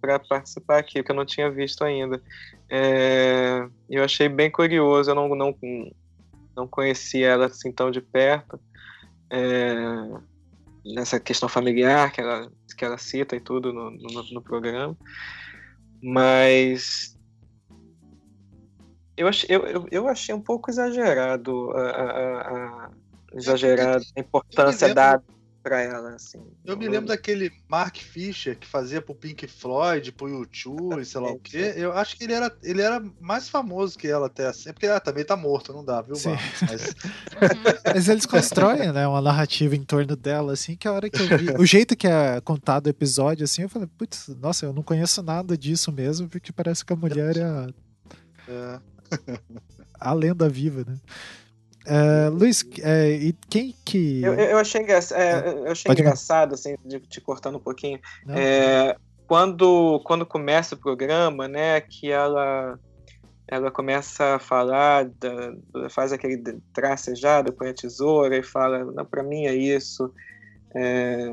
para 0.00 0.18
participar 0.20 0.78
aqui, 0.78 1.02
que 1.02 1.10
eu 1.10 1.16
não 1.16 1.26
tinha 1.26 1.50
visto 1.50 1.82
ainda. 1.84 2.22
É, 2.70 3.66
eu 3.88 4.04
achei 4.04 4.28
bem 4.28 4.50
curioso, 4.50 5.10
eu 5.10 5.14
não, 5.14 5.28
não, 5.28 5.54
não 6.56 6.68
conhecia 6.68 7.28
ela 7.28 7.46
assim 7.46 7.72
tão 7.72 7.90
de 7.90 8.00
perto. 8.00 8.60
É, 9.30 9.74
nessa 10.84 11.20
questão 11.20 11.48
familiar 11.48 12.12
que 12.12 12.20
ela, 12.20 12.50
que 12.76 12.84
ela 12.84 12.98
cita 12.98 13.36
e 13.36 13.40
tudo 13.40 13.72
no, 13.72 13.90
no, 13.90 14.22
no 14.32 14.42
programa. 14.42 14.96
Mas 16.02 17.16
eu 19.16 19.26
achei, 19.26 19.48
eu, 19.54 19.86
eu, 19.90 20.08
achei 20.08 20.34
um 20.34 20.40
pouco 20.40 20.70
exagerado 20.70 21.72
a, 21.72 21.80
a- 21.80 22.40
a- 22.40 22.90
exagerado 23.34 24.04
a 24.16 24.20
importância 24.20 24.94
dada 24.94 25.24
para 25.68 25.82
ela 25.82 26.14
assim. 26.14 26.38
Eu 26.64 26.78
me 26.78 26.88
lembro 26.88 27.08
daquele 27.08 27.52
Mark 27.68 27.98
Fisher 27.98 28.56
que 28.56 28.66
fazia 28.66 29.02
pro 29.02 29.14
Pink 29.14 29.46
Floyd, 29.46 30.10
pro 30.12 30.28
YouTube, 30.28 31.00
e 31.00 31.04
sei 31.04 31.20
lá 31.20 31.30
o 31.30 31.38
quê. 31.38 31.74
Eu 31.76 31.92
acho 31.92 32.16
que 32.16 32.24
ele 32.24 32.32
era, 32.32 32.56
ele 32.62 32.80
era 32.80 33.04
mais 33.20 33.50
famoso 33.50 33.98
que 33.98 34.08
ela 34.08 34.28
até 34.28 34.46
assim, 34.46 34.72
porque 34.72 34.86
ela 34.86 34.98
também 34.98 35.24
tá 35.24 35.36
morto, 35.36 35.72
não 35.72 35.84
dá, 35.84 36.00
viu, 36.00 36.16
Sim. 36.16 36.30
Mas. 36.62 36.94
Mas 37.84 38.08
eles 38.08 38.24
constroem, 38.24 38.92
né, 38.92 39.06
uma 39.06 39.20
narrativa 39.20 39.76
em 39.76 39.84
torno 39.84 40.16
dela, 40.16 40.54
assim, 40.54 40.74
que 40.74 40.88
a 40.88 40.92
hora 40.92 41.10
que 41.10 41.20
eu 41.20 41.38
vi. 41.38 41.50
O 41.58 41.66
jeito 41.66 41.94
que 41.94 42.06
é 42.06 42.40
contado 42.40 42.86
o 42.86 42.90
episódio, 42.90 43.44
assim, 43.44 43.62
eu 43.62 43.68
falei, 43.68 43.88
putz, 43.98 44.28
nossa, 44.40 44.64
eu 44.64 44.72
não 44.72 44.82
conheço 44.82 45.22
nada 45.22 45.56
disso 45.56 45.92
mesmo, 45.92 46.28
porque 46.28 46.50
parece 46.50 46.84
que 46.84 46.92
a 46.92 46.96
mulher 46.96 47.36
é 47.36 47.44
a, 47.44 47.68
é, 48.48 48.80
a 50.00 50.12
lenda 50.14 50.48
viva, 50.48 50.84
né? 50.88 50.96
É, 51.88 52.28
Luiz, 52.28 52.64
é, 52.82 53.10
e 53.12 53.32
quem 53.48 53.74
que. 53.84 54.22
Eu, 54.22 54.34
eu 54.34 54.58
achei, 54.58 54.82
é, 54.82 55.64
eu 55.66 55.72
achei 55.72 55.88
Pode 55.88 56.00
ir. 56.00 56.04
engraçado, 56.04 56.54
assim, 56.54 56.76
de, 56.84 57.00
te 57.00 57.20
cortando 57.20 57.56
um 57.56 57.60
pouquinho. 57.60 57.98
É, 58.28 58.94
quando, 59.26 60.00
quando 60.04 60.26
começa 60.26 60.74
o 60.74 60.78
programa, 60.78 61.48
né, 61.48 61.80
que 61.80 62.10
ela 62.10 62.78
ela 63.50 63.70
começa 63.70 64.34
a 64.34 64.38
falar, 64.38 65.06
da- 65.06 65.54
faz 65.88 66.12
aquele 66.12 66.60
tracejado, 66.74 67.54
põe 67.54 67.70
a 67.70 67.74
tesoura 67.74 68.36
e 68.36 68.42
fala, 68.42 68.84
não, 68.84 69.06
para 69.06 69.22
mim 69.22 69.46
é 69.46 69.54
isso. 69.54 70.12
É, 70.76 71.28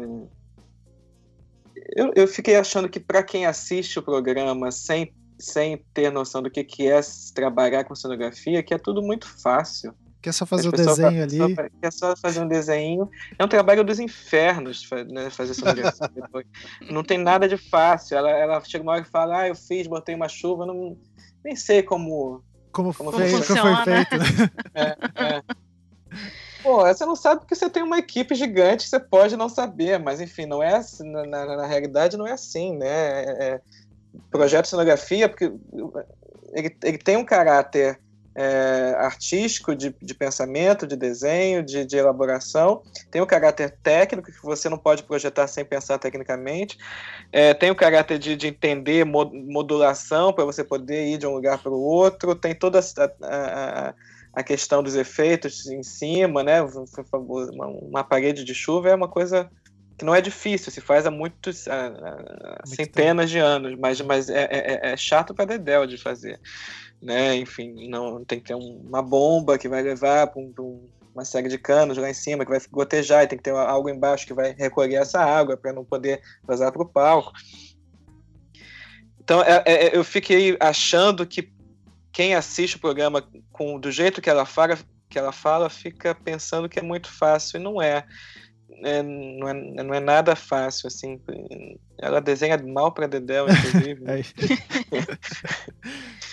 eu, 1.93 2.13
eu 2.15 2.27
fiquei 2.27 2.55
achando 2.55 2.87
que 2.87 3.01
para 3.01 3.21
quem 3.21 3.45
assiste 3.45 3.99
o 3.99 4.03
programa 4.03 4.71
sem, 4.71 5.13
sem 5.37 5.83
ter 5.93 6.09
noção 6.09 6.41
do 6.41 6.49
que, 6.49 6.63
que 6.63 6.87
é 6.87 7.01
trabalhar 7.33 7.83
com 7.83 7.93
cenografia, 7.93 8.63
que 8.63 8.73
é 8.73 8.77
tudo 8.77 9.01
muito 9.01 9.27
fácil. 9.41 9.93
Quer 10.25 10.31
só 10.31 10.43
fazer 10.43 10.69
o 10.69 10.71
pessoas 10.71 10.97
desenho 10.97 11.23
ali? 11.23 11.37
só 11.37 11.61
É 11.83 11.91
só 11.91 12.15
fazer 12.15 12.39
um 12.39 12.47
desenho. 12.47 13.07
É 13.37 13.45
um 13.45 13.47
trabalho 13.47 13.83
dos 13.83 13.99
infernos 13.99 14.89
né, 15.07 15.29
fazer 15.29 15.53
depois. 16.15 16.47
Não 16.89 17.03
tem 17.03 17.19
nada 17.19 17.47
de 17.47 17.57
fácil. 17.57 18.17
Ela, 18.17 18.31
ela 18.31 18.59
chega 18.61 18.81
uma 18.81 18.93
hora 18.93 19.03
e 19.03 19.05
fala: 19.05 19.41
Ah, 19.41 19.47
eu 19.47 19.53
fiz, 19.53 19.85
botei 19.85 20.15
uma 20.15 20.27
chuva, 20.27 20.65
não, 20.65 20.97
nem 21.43 21.55
sei 21.55 21.83
como. 21.83 22.43
Como, 22.71 22.91
como 22.91 23.11
foi, 23.11 23.29
como 23.29 23.43
foi 23.43 23.55
funciona. 23.55 23.83
feito? 23.83 24.17
né? 24.17 24.25
É, 24.77 24.97
é. 25.15 25.41
Pô, 26.63 26.81
você 26.81 27.05
não 27.05 27.15
sabe 27.15 27.41
porque 27.41 27.55
você 27.55 27.69
tem 27.69 27.83
uma 27.83 27.99
equipe 27.99 28.33
gigante, 28.33 28.89
você 28.89 28.99
pode 28.99 29.37
não 29.37 29.47
saber, 29.47 29.99
mas 29.99 30.19
enfim, 30.19 30.45
não 30.47 30.61
é 30.61 30.75
assim, 30.75 31.09
na, 31.09 31.23
na, 31.23 31.45
na 31.57 31.65
realidade 31.67 32.17
não 32.17 32.25
é 32.27 32.31
assim, 32.31 32.75
né? 32.75 32.87
É- 32.89 33.53
é- 33.53 33.61
projeto 34.31 34.63
de 34.63 34.69
cenografia, 34.69 35.29
porque 35.29 35.53
ele, 36.53 36.75
ele 36.83 36.97
tem 36.97 37.15
um 37.15 37.23
caráter 37.23 38.01
é, 38.35 38.95
artístico, 38.97 39.75
de, 39.75 39.95
de 40.01 40.13
pensamento, 40.13 40.85
de 40.85 40.95
desenho, 40.95 41.63
de, 41.63 41.85
de 41.85 41.97
elaboração, 41.97 42.81
tem 43.09 43.21
o 43.21 43.27
caráter 43.27 43.77
técnico, 43.81 44.31
que 44.31 44.43
você 44.43 44.67
não 44.67 44.77
pode 44.77 45.03
projetar 45.03 45.47
sem 45.47 45.63
pensar 45.63 45.97
tecnicamente, 45.97 46.77
é, 47.31 47.53
tem 47.53 47.71
o 47.71 47.75
caráter 47.75 48.19
de, 48.19 48.35
de 48.35 48.47
entender 48.47 49.05
mo- 49.05 49.31
modulação 49.33 50.33
para 50.33 50.45
você 50.45 50.63
poder 50.63 51.07
ir 51.07 51.17
de 51.17 51.25
um 51.25 51.33
lugar 51.33 51.61
para 51.61 51.71
o 51.71 51.81
outro, 51.81 52.35
tem 52.35 52.53
toda 52.53 52.79
a, 52.79 53.03
a- 53.23 53.93
a- 54.33 54.43
questão 54.43 54.83
dos 54.83 54.95
efeitos 54.95 55.65
em 55.67 55.81
cima, 55.81 56.43
né? 56.43 56.61
Uma 57.81 58.03
parede 58.03 58.43
de 58.43 58.53
chuva 58.53 58.89
é 58.89 58.95
uma 58.95 59.07
coisa 59.07 59.49
que 59.97 60.03
não 60.03 60.13
é 60.13 60.21
difícil, 60.21 60.71
se 60.71 60.81
faz 60.81 61.05
há 61.05 61.11
muitos 61.11 61.67
há- 61.67 61.87
há 61.87 62.67
centenas 62.67 63.29
de 63.29 63.39
anos, 63.39 63.77
mas, 63.79 64.01
mas 64.01 64.29
é, 64.29 64.43
é- 64.51 64.91
é 64.91 64.97
chato 64.97 65.33
para 65.33 65.45
dedéu 65.45 65.87
de 65.87 65.97
fazer, 65.97 66.39
né? 67.01 67.35
Enfim, 67.35 67.87
não 67.87 68.23
tem 68.25 68.39
que 68.39 68.45
ter 68.45 68.55
um- 68.55 68.81
uma 68.85 69.01
bomba 69.01 69.57
que 69.57 69.69
vai 69.69 69.81
levar 69.81 70.27
para 70.27 70.41
uma 70.41 71.23
série 71.23 71.47
de 71.47 71.57
canos 71.57 71.97
lá 71.97 72.09
em 72.09 72.13
cima 72.13 72.43
que 72.43 72.51
vai 72.51 72.59
gotejar 72.69 73.23
e 73.23 73.27
tem 73.27 73.37
que 73.37 73.43
ter 73.43 73.51
algo 73.55 73.89
embaixo 73.89 74.27
que 74.27 74.33
vai 74.33 74.53
recolher 74.53 74.95
essa 74.95 75.21
água 75.21 75.55
para 75.55 75.71
não 75.71 75.85
poder 75.85 76.21
vazar 76.45 76.71
para 76.73 76.83
o 76.83 76.89
palco. 76.89 77.31
Então 79.21 79.41
é- 79.41 79.63
é- 79.65 79.97
eu 79.97 80.03
fiquei 80.03 80.57
achando 80.59 81.25
que 81.25 81.49
quem 82.11 82.35
assiste 82.35 82.75
o 82.75 82.79
programa 82.79 83.27
com 83.51 83.79
do 83.79 83.91
jeito 83.91 84.21
que 84.21 84.29
ela 84.29 84.45
fala, 84.45 84.77
que 85.09 85.17
ela 85.17 85.31
fala, 85.31 85.69
fica 85.69 86.13
pensando 86.13 86.69
que 86.69 86.79
é 86.79 86.81
muito 86.81 87.09
fácil 87.09 87.59
e 87.59 87.63
não 87.63 87.81
é. 87.81 88.05
É, 88.83 89.01
não, 89.03 89.47
é 89.49 89.53
não 89.83 89.93
é 89.93 89.99
nada 89.99 90.35
fácil 90.35 90.87
assim. 90.87 91.19
Ela 91.97 92.19
desenha 92.19 92.57
mal 92.57 92.91
para 92.91 93.07
Dedéu, 93.07 93.45
inclusive. 93.49 94.03
Aí. 94.09 94.25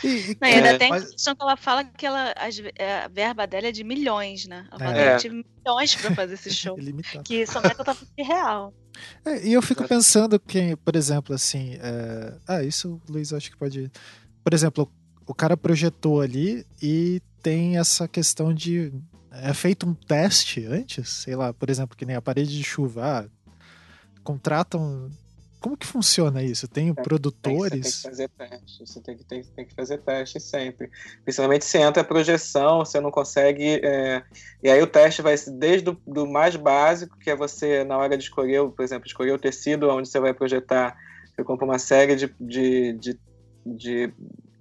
e, 0.04 0.08
e- 0.32 0.36
Não, 0.40 0.48
e 0.48 0.52
ainda 0.54 0.68
É, 0.68 0.78
tem 0.78 0.90
mas- 0.90 1.04
a 1.04 1.10
questão 1.10 1.34
que 1.36 1.42
ela 1.42 1.56
fala 1.56 1.84
que 1.84 2.06
ela, 2.06 2.32
as- 2.36 2.60
é, 2.76 3.00
a 3.04 3.08
verba 3.08 3.46
dela 3.46 3.68
é 3.68 3.72
de 3.72 3.84
milhões, 3.84 4.46
né? 4.46 4.66
Ela 4.70 4.78
fala 4.78 4.98
É. 4.98 5.16
tive 5.16 5.44
milhões 5.64 5.94
pra 5.94 6.14
fazer 6.14 6.34
esse 6.34 6.50
show. 6.52 6.78
ilimitado. 6.78 7.24
que 7.24 7.46
somente 7.46 7.74
ela 7.74 7.84
tá 7.84 7.94
falando 7.94 8.14
de 8.16 8.22
real. 8.22 8.74
É, 9.24 9.46
e 9.46 9.52
eu 9.52 9.62
fico 9.62 9.86
pensando 9.88 10.38
que, 10.38 10.76
por 10.76 10.96
exemplo, 10.96 11.34
assim. 11.34 11.76
é, 11.80 12.34
Ah, 12.46 12.62
isso 12.62 13.00
o 13.08 13.12
Luiz 13.12 13.32
acho 13.32 13.50
que 13.50 13.56
pode. 13.56 13.90
Por 14.44 14.52
exemplo, 14.52 14.90
o 15.26 15.34
cara 15.34 15.56
projetou 15.56 16.20
ali 16.20 16.66
e 16.82 17.20
tem 17.42 17.78
essa 17.78 18.06
questão 18.08 18.52
de. 18.52 18.92
É 19.34 19.54
feito 19.54 19.88
um 19.88 19.94
teste 19.94 20.66
antes, 20.66 21.08
sei 21.08 21.34
lá, 21.34 21.52
por 21.54 21.70
exemplo, 21.70 21.96
que 21.96 22.04
nem 22.04 22.16
a 22.16 22.20
parede 22.22 22.56
de 22.56 22.62
chuva. 22.62 23.02
Ah, 23.02 23.52
contratam. 24.22 25.10
Como 25.60 25.76
que 25.76 25.86
funciona 25.86 26.42
isso? 26.42 26.66
Tem 26.66 26.86
Tem 26.86 26.94
que- 26.94 27.02
produtores? 27.02 28.02
Você 28.02 28.26
tem 28.26 28.28
que 28.28 28.36
fazer 28.36 28.50
teste. 28.50 28.78
Você 28.86 29.00
tem 29.00 29.16
que, 29.16 29.24
tem, 29.24 29.42
tem 29.44 29.64
que 29.66 29.74
fazer 29.74 29.98
teste 29.98 30.40
sempre. 30.40 30.90
Principalmente 31.24 31.64
se 31.64 31.78
entra 31.78 32.02
a 32.02 32.04
projeção, 32.04 32.80
você 32.80 33.00
não 33.00 33.12
consegue. 33.12 33.80
é, 33.84 34.24
E 34.60 34.68
aí 34.68 34.82
o 34.82 34.88
teste 34.88 35.22
vai 35.22 35.36
desde 35.56 35.90
o 35.90 35.96
do 36.04 36.26
mais 36.26 36.56
básico, 36.56 37.16
que 37.16 37.30
é 37.30 37.36
você, 37.36 37.84
na 37.84 37.96
hora 37.96 38.18
de 38.18 38.24
escolher, 38.24 38.68
por 38.70 38.82
exemplo, 38.82 39.06
escolher 39.06 39.32
o 39.32 39.38
tecido 39.38 39.88
onde 39.88 40.08
você 40.08 40.18
vai 40.18 40.34
projetar. 40.34 40.96
Você 41.34 41.44
compra 41.44 41.64
uma 41.64 41.78
série 41.78 42.16
de, 42.16 42.34
de, 42.40 42.92
de, 42.94 43.20
de 43.64 44.12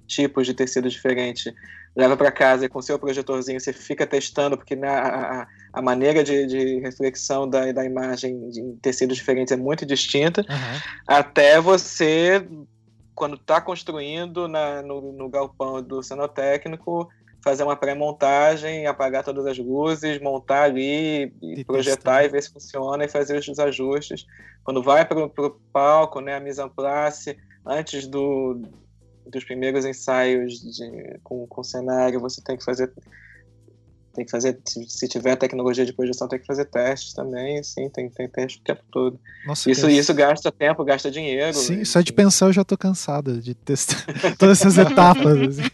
tipos 0.08 0.46
de 0.46 0.54
tecido 0.54 0.88
diferentes, 0.88 1.52
leva 1.96 2.16
para 2.16 2.32
casa 2.32 2.66
e 2.66 2.70
com 2.70 2.82
seu 2.82 2.98
projetorzinho 2.98 3.60
você 3.60 3.74
fica 3.74 4.08
testando, 4.08 4.58
porque 4.58 4.76
na, 4.76 4.92
a, 4.92 5.42
a- 5.42 5.48
a 5.74 5.82
maneira 5.82 6.24
de, 6.24 6.46
de 6.48 6.80
reflexão 6.80 7.50
da, 7.50 7.72
da 7.72 7.86
imagem 7.86 8.50
de- 8.50 8.60
em 8.62 8.76
tecidos 8.78 9.18
diferentes 9.18 9.52
é 9.52 9.58
muito 9.58 9.86
distinta 9.86 10.46
Aham. 10.50 10.80
até 11.08 11.60
você, 11.62 12.46
quando 13.16 13.36
está 13.36 13.62
construindo 13.62 14.48
na- 14.48 14.82
no, 14.82 15.12
no 15.14 15.30
galpão 15.30 15.82
do 15.82 16.02
cenotécnico, 16.04 17.10
fazer 17.44 17.64
uma 17.64 17.76
pré-montagem, 17.76 18.86
apagar 18.86 19.24
todas 19.24 19.46
as 19.46 19.58
luzes, 19.58 20.22
montar 20.22 20.64
ali, 20.64 21.34
e 21.42 21.66
projetar 21.66 22.24
e 22.24 22.30
ver 22.30 22.44
se 22.44 22.52
funciona 22.54 23.04
e 23.04 23.10
fazer 23.10 23.40
os 23.40 23.60
ajustes. 23.60 24.26
Quando 24.64 24.84
vai 24.84 25.06
para 25.08 25.20
o 25.26 25.60
palco, 25.74 26.22
né, 26.22 26.36
a 26.36 26.40
mise 26.40 26.62
en 26.62 26.70
place, 26.70 27.36
antes 27.66 28.08
do, 28.08 28.62
dos 29.32 29.44
primeiros 29.44 29.86
ensaios 29.86 30.62
de, 30.62 31.20
com, 31.24 31.48
com 31.48 31.64
cenário, 31.64 32.20
você 32.20 32.42
tem 32.42 32.58
que 32.58 32.64
fazer 32.64 32.92
tem 34.14 34.26
que 34.26 34.32
fazer, 34.32 34.60
se 34.66 35.08
tiver 35.08 35.36
tecnologia 35.36 35.86
de 35.86 35.94
projeção, 35.94 36.28
tem 36.28 36.40
que 36.40 36.46
fazer 36.46 36.66
testes 36.66 37.14
também, 37.14 37.64
sim, 37.64 37.90
tem, 37.90 38.10
tem 38.10 38.28
teste 38.28 38.60
o 38.60 38.62
tempo 38.62 38.84
todo. 38.92 39.20
Nossa, 39.46 39.72
isso, 39.72 39.90
isso 39.90 40.14
gasta 40.14 40.52
tempo, 40.52 40.84
gasta 40.84 41.10
dinheiro. 41.10 41.58
Sim, 41.58 41.84
só 41.86 42.02
de 42.02 42.12
pensar 42.12 42.48
eu 42.48 42.54
já 42.54 42.64
tô 42.64 42.78
cansado 42.78 43.40
de 43.42 43.54
testar 43.54 44.04
todas 44.38 44.60
essas 44.60 44.78
etapas. 44.78 45.40
Assim. 45.40 45.70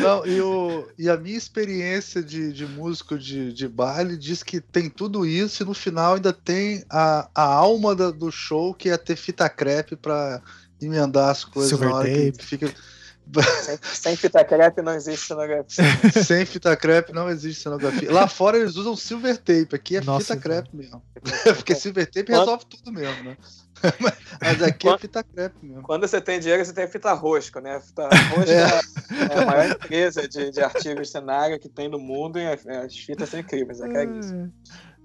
Não, 0.00 0.24
e, 0.24 0.40
o, 0.40 0.88
e 0.96 1.08
a 1.08 1.16
minha 1.16 1.36
experiência 1.36 2.22
de, 2.22 2.52
de 2.52 2.64
músico 2.64 3.18
de, 3.18 3.52
de 3.52 3.66
baile 3.66 4.16
diz 4.16 4.42
que 4.42 4.60
tem 4.60 4.88
tudo 4.88 5.26
isso 5.26 5.62
e 5.62 5.66
no 5.66 5.74
final 5.74 6.14
ainda 6.14 6.32
tem 6.32 6.84
a, 6.88 7.28
a 7.34 7.42
alma 7.42 7.94
da, 7.94 8.10
do 8.10 8.30
show, 8.30 8.72
que 8.72 8.88
é 8.88 8.96
ter 8.96 9.16
fita 9.16 9.48
crepe 9.48 9.96
pra 9.96 10.40
emendar 10.80 11.30
as 11.30 11.44
coisas 11.44 11.70
Silver 11.70 11.88
na 11.88 11.94
hora 11.96 12.08
tape. 12.08 12.38
que 12.38 12.44
fica 12.44 12.74
sem, 13.62 13.78
sem 13.94 14.16
fita 14.16 14.44
crepe 14.44 14.82
não 14.82 14.94
existe 14.94 15.26
cenografia. 15.26 15.84
sem 16.24 16.46
fita 16.46 16.76
crepe 16.76 17.12
não 17.12 17.28
existe 17.28 17.62
cenografia. 17.62 18.10
Lá 18.10 18.26
fora 18.26 18.58
eles 18.58 18.76
usam 18.76 18.96
silver 18.96 19.36
tape, 19.36 19.74
aqui 19.74 19.96
é 19.96 20.00
Nossa, 20.00 20.34
fita 20.34 20.40
crepe 20.40 20.70
mesmo. 20.74 21.02
Porque 21.56 21.74
silver 21.74 22.06
tape 22.10 22.32
resolve 22.32 22.64
tudo 22.66 22.92
mesmo, 22.92 23.24
né? 23.24 23.36
Mas 24.40 24.62
aqui 24.62 24.88
é 24.88 24.98
fita 24.98 25.22
crepe 25.22 25.56
mesmo. 25.62 25.82
Quando 25.82 26.06
você 26.06 26.20
tem 26.20 26.40
dinheiro, 26.40 26.64
você 26.64 26.72
tem 26.72 26.88
fita 26.88 27.12
rosca, 27.12 27.60
né? 27.60 27.76
A 27.76 27.80
fita 27.80 28.08
rosca 28.08 28.52
é. 28.52 29.34
é 29.34 29.42
a 29.42 29.46
maior 29.46 29.70
empresa 29.70 30.26
de, 30.26 30.50
de 30.50 30.60
artigos 30.60 31.08
de 31.08 31.12
cenário 31.12 31.58
que 31.60 31.68
tem 31.68 31.88
no 31.88 31.98
mundo 31.98 32.38
e 32.38 32.46
as 32.46 32.96
fitas 32.96 33.28
são 33.28 33.40
incríveis, 33.40 33.80
é 33.80 33.88
caríssimo. 33.88 34.52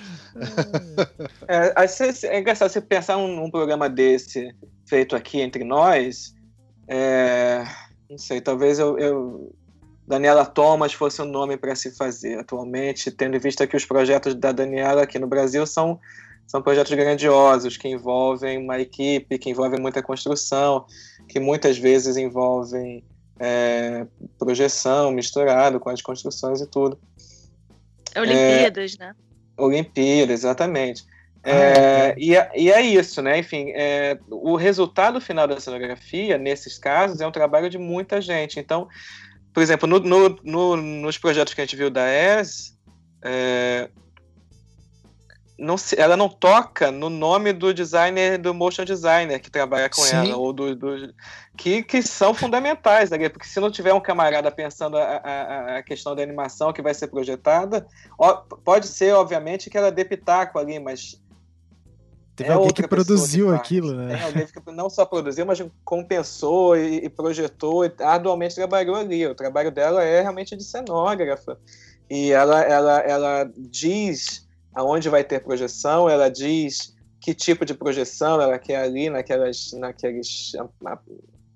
É, 1.47 2.27
é 2.27 2.41
engraçado 2.41 2.71
você 2.71 2.81
pensar 2.81 3.17
num, 3.17 3.37
num, 3.37 3.51
programa 3.51 3.89
desse 3.89 4.55
feito 4.87 5.15
aqui 5.15 5.41
entre 5.41 5.65
nós. 5.65 6.35
É, 6.87 7.65
não 8.11 8.19
sei, 8.19 8.41
talvez 8.41 8.79
eu, 8.79 8.99
eu 8.99 9.57
Daniela 10.07 10.45
Thomas 10.47 10.95
fosse 10.95 11.21
um 11.21 11.27
nome 11.27 11.57
para 11.57 11.77
se 11.77 11.91
fazer 11.91 12.39
atualmente, 12.39 13.11
tendo 13.11 13.37
em 13.37 13.41
vista 13.41 13.67
que 13.67 13.77
os 13.77 13.85
projetos 13.85 14.35
da 14.35 14.53
Daniela 14.53 15.03
aqui 15.03 15.19
no 15.19 15.27
Brasil 15.27 15.67
são, 15.67 16.01
são 16.49 16.63
projetos 16.63 16.93
grandiosos, 16.95 17.77
que 17.77 17.87
envolvem 17.87 18.57
uma 18.57 18.81
equipe, 18.81 19.39
que 19.39 19.51
envolvem 19.51 19.79
muita 19.79 20.03
construção, 20.03 20.87
que 21.29 21.39
muitas 21.39 21.77
vezes 21.77 22.17
envolvem 22.17 23.05
é, 23.39 24.07
projeção 24.39 25.13
misturado 25.13 25.79
com 25.79 25.91
as 25.91 26.01
construções 26.01 26.63
e 26.63 26.67
tudo. 26.67 26.99
Olimpíadas, 28.17 28.97
é, 28.99 29.05
né? 29.05 29.15
Olimpíadas, 29.59 30.41
exatamente. 30.41 31.05
Ah, 31.45 31.51
é, 31.51 31.53
é. 31.53 32.15
E, 32.17 32.35
é, 32.35 32.51
e, 32.57 32.73
é 32.73 32.81
isso, 32.81 33.21
né? 33.21 33.39
Enfim, 33.39 33.71
é, 33.75 34.19
o 34.31 34.57
resultado 34.57 35.21
final 35.21 35.47
da 35.47 35.61
cenografia, 35.61 36.39
nesses 36.39 36.79
casos, 36.79 37.21
é 37.21 37.27
um 37.27 37.33
trabalho 37.33 37.69
de 37.69 37.77
muita 37.77 38.23
gente. 38.23 38.59
Então, 38.59 38.89
por 39.53 39.63
exemplo, 39.63 39.87
no, 39.87 39.99
no, 39.99 40.41
no, 40.43 40.77
nos 40.77 41.19
projetos 41.19 41.53
que 41.53 41.61
a 41.61 41.65
gente 41.65 41.77
viu 41.77 41.91
da 41.91 42.07
ES, 42.09 42.75
é, 43.23 43.91
não 45.59 45.77
se, 45.77 46.01
ela 46.01 46.17
não 46.17 46.29
toca 46.29 46.93
no 46.93 47.11
nome 47.11 47.53
do 47.53 47.75
designer, 47.75 48.39
do 48.39 48.55
motion 48.55 48.85
designer 48.85 49.41
que 49.41 49.51
trabalha 49.51 49.91
com 49.91 50.03
Sim. 50.03 50.17
ela, 50.17 50.37
ou 50.37 50.53
do, 50.53 50.77
do, 50.77 51.15
que, 51.57 51.83
que 51.83 52.01
são 52.01 52.33
fundamentais, 52.33 53.11
né? 53.11 53.29
porque 53.29 53.49
se 53.49 53.59
não 53.59 53.71
tiver 53.71 53.93
um 53.93 54.01
camarada 54.01 54.51
pensando 54.53 54.97
a, 54.97 55.03
a, 55.03 55.79
a 55.79 55.83
questão 55.83 56.15
da 56.15 56.23
animação 56.23 56.73
que 56.73 56.81
vai 56.81 56.95
ser 56.95 57.09
projetada, 57.09 57.85
ó, 58.17 58.35
pode 58.65 58.87
ser, 58.87 59.13
obviamente, 59.15 59.69
que 59.69 59.77
ela 59.77 59.91
dê 59.91 60.05
pitaco 60.05 60.59
ali, 60.59 60.79
mas 60.79 61.21
Teve 62.37 62.51
é 62.51 62.53
alguém 62.53 62.73
que 62.73 62.87
produziu 62.87 63.53
aquilo, 63.53 63.95
né? 63.95 64.15
Tem 64.15 64.25
alguém 64.25 64.47
que 64.47 64.71
não 64.71 64.89
só 64.89 65.05
produziu, 65.05 65.45
mas 65.45 65.61
compensou 65.85 66.77
e, 66.77 67.05
e 67.05 67.09
projetou 67.09 67.85
e 67.85 67.93
arduamente 67.99 68.55
trabalhou 68.55 68.95
ali. 68.95 69.27
O 69.27 69.35
trabalho 69.35 69.73
dela 69.73 70.05
é 70.05 70.23
realmente 70.23 70.57
de 70.57 70.63
cenógrafa. 70.63 71.59
E 72.09 72.31
ela, 72.31 72.63
ela, 72.63 73.01
ela 73.01 73.51
diz 73.57 74.48
aonde 74.79 75.09
vai 75.09 75.25
ter 75.25 75.43
projeção, 75.43 76.09
ela 76.09 76.29
diz 76.29 76.95
que 77.21 77.35
tipo 77.35 77.65
de 77.65 77.75
projeção 77.75 78.41
ela 78.41 78.61
quer 78.61 78.77
ali 78.77 79.11
naquelas, 79.11 79.73
naqueles 79.73 80.53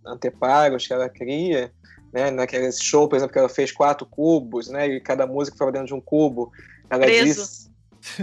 anteparos 0.05 0.89
que 0.89 0.93
ela 0.93 1.09
cria, 1.09 1.73
né? 2.13 2.33
Naqueles 2.33 2.83
show, 2.83 3.09
por 3.09 3.15
exemplo, 3.15 3.33
que 3.33 3.39
ela 3.39 3.49
fez 3.49 3.71
quatro 3.71 4.05
cubos, 4.05 4.69
né? 4.69 4.89
E 4.89 5.01
cada 5.01 5.25
música 5.25 5.57
foi 5.57 5.71
dentro 5.71 5.87
de 5.87 5.95
um 5.95 6.01
cubo. 6.01 6.51
Ela 6.91 7.05
Preso. 7.05 7.25
diz 7.25 7.71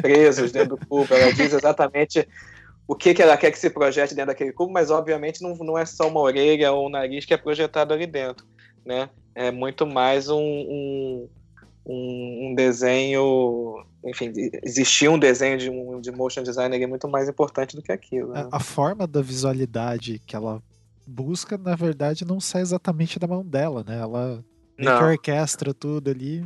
presos 0.02 0.52
dentro 0.52 0.76
do 0.76 0.86
cubo. 0.86 1.14
Ela 1.14 1.32
diz 1.32 1.54
exatamente 1.54 2.28
o 2.86 2.94
que, 2.94 3.14
que 3.14 3.22
ela 3.22 3.38
quer 3.38 3.52
que 3.52 3.60
se 3.60 3.70
projete 3.70 4.14
dentro 4.14 4.28
daquele 4.28 4.52
cubo, 4.52 4.74
mas 4.74 4.92
obviamente 4.92 5.42
não, 5.42 5.56
não 5.56 5.78
é 5.78 5.86
só 5.86 6.10
uma 6.10 6.20
orelha 6.20 6.74
ou 6.74 6.88
um 6.88 6.90
nariz 6.90 7.24
que 7.24 7.34
é 7.34 7.38
projetado 7.38 7.94
ali 7.94 8.06
dentro, 8.06 8.46
né? 8.86 9.10
É 9.34 9.50
muito 9.50 9.88
mais 9.88 10.28
um, 10.28 10.42
um, 10.42 11.30
um 11.92 12.54
desenho, 12.56 13.84
enfim, 14.06 14.32
existir 14.64 15.10
um 15.10 15.18
desenho 15.18 15.58
de, 15.58 15.70
um, 15.70 16.00
de 16.00 16.12
motion 16.12 16.44
designer 16.44 16.82
é 16.82 16.88
muito 16.88 17.08
mais 17.08 17.28
importante 17.28 17.76
do 17.76 17.82
que 17.82 17.92
aquilo. 17.92 18.32
Né? 18.32 18.48
A, 18.52 18.60
forma 18.60 19.08
da 19.08 19.22
visualidade 19.22 20.22
que 20.26 20.36
ela 20.36 20.62
busca, 21.08 21.58
na 21.58 21.76
verdade, 21.76 22.26
não 22.26 22.40
sai 22.40 22.62
exatamente 22.62 23.18
da 23.18 23.28
mão 23.28 23.44
dela, 23.44 23.84
né? 23.86 24.00
Ela 24.00 24.44
orquestra 25.02 25.74
tudo 25.74 26.12
ali. 26.12 26.46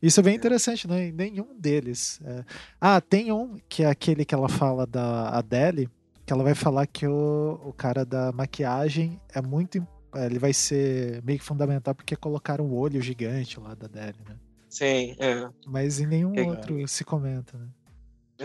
Isso 0.00 0.20
é 0.20 0.22
bem 0.22 0.36
interessante, 0.36 0.86
né? 0.86 1.10
Nenhum 1.10 1.58
deles. 1.58 2.20
É... 2.24 2.44
Ah, 2.78 3.00
tem 3.00 3.32
um 3.32 3.56
que 3.68 3.82
é 3.82 3.86
aquele 3.86 4.24
que 4.24 4.34
ela 4.34 4.48
fala 4.48 4.86
da 4.86 5.30
Adele, 5.30 5.88
que 6.26 6.32
ela 6.32 6.44
vai 6.44 6.54
falar 6.54 6.86
que 6.86 7.06
o, 7.06 7.60
o 7.64 7.72
cara 7.72 8.04
da 8.04 8.30
maquiagem 8.30 9.18
é 9.34 9.40
muito. 9.40 9.84
É, 10.14 10.26
ele 10.26 10.38
vai 10.38 10.52
ser 10.52 11.22
meio 11.24 11.38
que 11.38 11.44
fundamental 11.44 11.94
porque 11.94 12.14
colocaram 12.14 12.66
o 12.66 12.78
olho 12.78 13.00
gigante 13.00 13.58
lá 13.58 13.74
da 13.74 13.86
Adele, 13.86 14.18
né? 14.28 14.36
Sim, 14.76 15.16
é. 15.18 15.48
Mas 15.66 15.98
em 16.00 16.06
nenhum 16.06 16.34
outro 16.48 16.86
se 16.86 17.02
comenta, 17.02 17.56
né? 17.56 17.66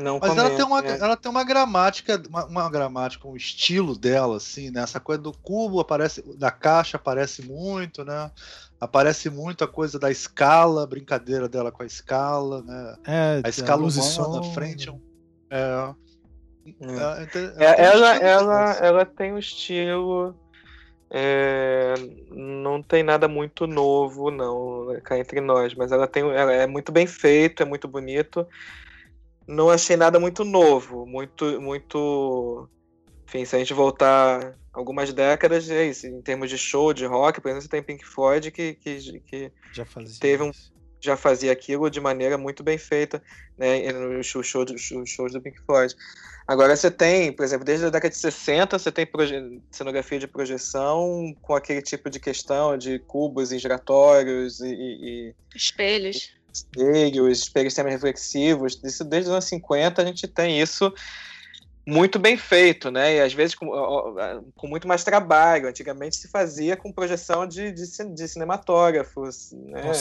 Não 0.01 0.17
Mas 0.17 0.29
comenta, 0.29 0.47
ela, 0.47 0.55
tem 0.55 0.65
uma, 0.65 0.82
né? 0.82 0.97
ela 0.97 1.17
tem 1.17 1.29
uma 1.29 1.43
gramática, 1.43 2.23
uma, 2.29 2.45
uma, 2.45 2.69
gramática, 2.69 3.27
um 3.27 3.36
estilo 3.36 3.97
dela, 3.97 4.38
assim, 4.38 4.71
né? 4.71 4.82
Essa 4.82 5.01
coisa 5.01 5.21
do 5.21 5.34
cubo 5.34 5.82
aparece, 5.82 6.23
da 6.38 6.49
caixa 6.49 6.95
aparece 6.95 7.41
muito, 7.41 8.05
né? 8.05 8.32
Aparece 8.79 9.29
muito 9.29 9.65
a 9.65 9.67
coisa 9.67 9.99
da 9.99 10.09
escala, 10.09 10.88
brincadeira 10.88 11.49
dela 11.49 11.69
com 11.69 11.84
a 11.84 11.86
escala, 11.86 12.63
né? 12.63 12.95
É, 13.05 13.41
a 13.43 13.49
escala 13.49 13.82
humana 13.82 14.39
na 14.39 14.43
frente. 14.53 14.89
É, 15.49 15.93
é, 16.79 17.65
é, 17.65 17.84
ela, 17.84 18.15
ela, 18.15 18.71
ela 18.75 19.05
tem 19.05 19.34
um 19.34 19.38
estilo. 19.38 20.34
É, 21.14 21.93
não 22.30 22.82
tem 22.82 23.03
nada 23.03 23.28
muito 23.28 23.68
novo, 23.68 24.32
não, 24.32 24.86
né, 24.86 25.01
cá 25.01 25.20
entre 25.20 25.41
nós, 25.41 25.76
mas 25.76 25.91
ela 25.91 26.07
tem. 26.07 26.24
Ela 26.24 26.53
é 26.53 26.66
muito 26.66 26.89
bem 26.89 27.05
feito, 27.05 27.62
é 27.62 27.66
muito 27.66 27.86
bonito. 27.86 28.47
Não 29.45 29.70
achei 29.70 29.97
nada 29.97 30.20
muito 30.20 30.45
novo, 30.45 31.05
muito. 31.05 31.62
muito 31.62 32.70
enfim, 33.28 33.45
se 33.45 33.55
a 33.55 33.59
gente 33.59 33.74
voltar 33.74 34.57
algumas 34.74 35.14
décadas, 35.14 35.70
é 35.70 35.86
isso. 35.86 36.07
Em 36.07 36.22
termos 36.22 36.49
de 36.49 36.57
show, 36.57 36.93
de 36.93 37.05
rock, 37.05 37.41
por 37.41 37.49
exemplo, 37.49 37.64
você 37.64 37.70
tem 37.70 37.84
Pink 37.84 38.05
Floyd 38.05 38.51
que, 38.51 38.76
que, 38.76 39.22
que 39.22 39.51
teve 40.20 40.43
um, 40.43 40.51
já 41.02 41.18
fazia 41.18 41.52
aquilo 41.52 41.89
de 41.89 41.99
maneira 41.99 42.38
muito 42.38 42.64
bem 42.64 42.78
feita, 42.78 43.22
né, 43.58 43.91
nos 43.91 44.28
shows 44.28 44.47
show, 44.47 44.66
show, 44.78 45.06
shows 45.06 45.34
do 45.34 45.41
Pink 45.41 45.60
Floyd. 45.66 45.95
Agora 46.47 46.76
você 46.76 46.91
tem, 46.91 47.32
por 47.32 47.43
exemplo, 47.43 47.66
desde 47.66 47.86
a 47.86 47.89
década 47.89 48.10
de 48.10 48.18
60, 48.18 48.78
você 48.78 48.91
tem 48.91 49.08
cenografia 49.72 50.20
de 50.20 50.28
projeção 50.28 51.36
com 51.41 51.56
aquele 51.56 51.82
tipo 51.82 52.10
de 52.10 52.20
questão 52.20 52.78
de 52.78 52.99
cubos 52.99 53.49
giratórios 53.49 54.60
e, 54.60 54.74
e 54.74 55.36
espelhos. 55.56 56.34
Espelhos, 56.54 57.39
espelhos 57.39 57.74
semi-reflexivos. 57.74 58.80
Isso 58.84 59.04
desde 59.06 59.30
os 59.30 59.34
anos 59.34 59.45
50 59.45 60.02
a 60.02 60.06
gente 60.06 60.28
tem 60.28 60.60
isso 60.60 60.93
muito 61.92 62.18
bem 62.18 62.38
feito, 62.38 62.89
né? 62.89 63.18
E 63.18 63.20
às 63.20 63.34
vezes 63.34 63.54
com, 63.54 63.68
com 64.56 64.68
muito 64.68 64.88
mais 64.88 65.04
trabalho. 65.04 65.68
Antigamente 65.68 66.16
se 66.16 66.30
fazia 66.30 66.78
com 66.78 66.92
projeção 66.92 67.46
de, 67.46 67.72
de, 67.72 67.84
de 68.14 68.28
cinematógrafos, 68.28 69.52
né? 69.52 69.92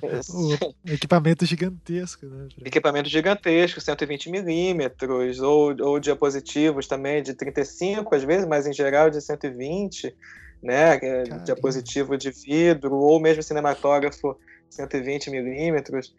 o 0.32 0.90
equipamento 0.90 1.44
gigantesco, 1.44 2.24
né? 2.24 2.48
Equipamento 2.64 3.08
gigantesco, 3.08 3.80
120 3.80 4.30
milímetros, 4.30 5.40
ou, 5.40 5.76
ou 5.78 6.00
diapositivos 6.00 6.86
também 6.86 7.22
de 7.22 7.34
35, 7.34 8.14
às 8.14 8.24
vezes, 8.24 8.48
mas 8.48 8.66
em 8.66 8.72
geral 8.72 9.10
de 9.10 9.20
120, 9.20 10.16
né? 10.62 10.94
É, 10.94 10.98
Caramba. 10.98 11.44
Diapositivo 11.44 12.16
de 12.16 12.30
vidro, 12.30 12.96
ou 12.96 13.20
mesmo 13.20 13.42
cinematógrafo 13.42 14.38
120 14.70 15.30
milímetros 15.30 16.14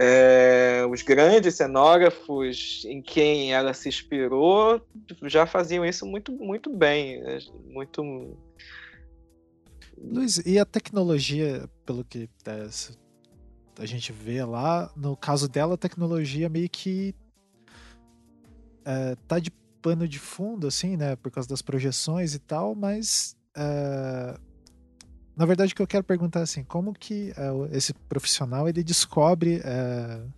é, 0.00 0.86
os 0.88 1.02
grandes 1.02 1.56
cenógrafos 1.56 2.84
em 2.86 3.02
quem 3.02 3.52
ela 3.52 3.74
se 3.74 3.88
inspirou 3.88 4.80
já 5.24 5.44
faziam 5.44 5.84
isso 5.84 6.06
muito, 6.06 6.30
muito 6.32 6.70
bem. 6.70 7.20
Né? 7.20 7.38
Muito. 7.66 8.36
Luiz, 10.00 10.38
e 10.46 10.56
a 10.56 10.64
tecnologia, 10.64 11.68
pelo 11.84 12.04
que 12.04 12.30
é, 12.46 12.68
a 13.82 13.86
gente 13.86 14.12
vê 14.12 14.44
lá, 14.44 14.92
no 14.96 15.16
caso 15.16 15.48
dela, 15.48 15.74
a 15.74 15.78
tecnologia 15.78 16.48
meio 16.48 16.68
que 16.68 17.12
é, 18.84 19.16
tá 19.26 19.40
de 19.40 19.50
pano 19.82 20.06
de 20.06 20.20
fundo, 20.20 20.68
assim, 20.68 20.96
né? 20.96 21.16
Por 21.16 21.32
causa 21.32 21.48
das 21.48 21.62
projeções 21.62 22.34
e 22.34 22.38
tal, 22.38 22.76
mas 22.76 23.36
é, 23.56 24.38
na 25.38 25.46
verdade, 25.46 25.72
o 25.72 25.76
que 25.76 25.80
eu 25.80 25.86
quero 25.86 26.02
perguntar 26.02 26.40
é 26.40 26.42
assim, 26.42 26.64
como 26.64 26.92
que 26.92 27.30
uh, 27.30 27.68
esse 27.70 27.94
profissional 27.94 28.68
ele 28.68 28.82
descobre 28.82 29.58
uh, 29.58 30.28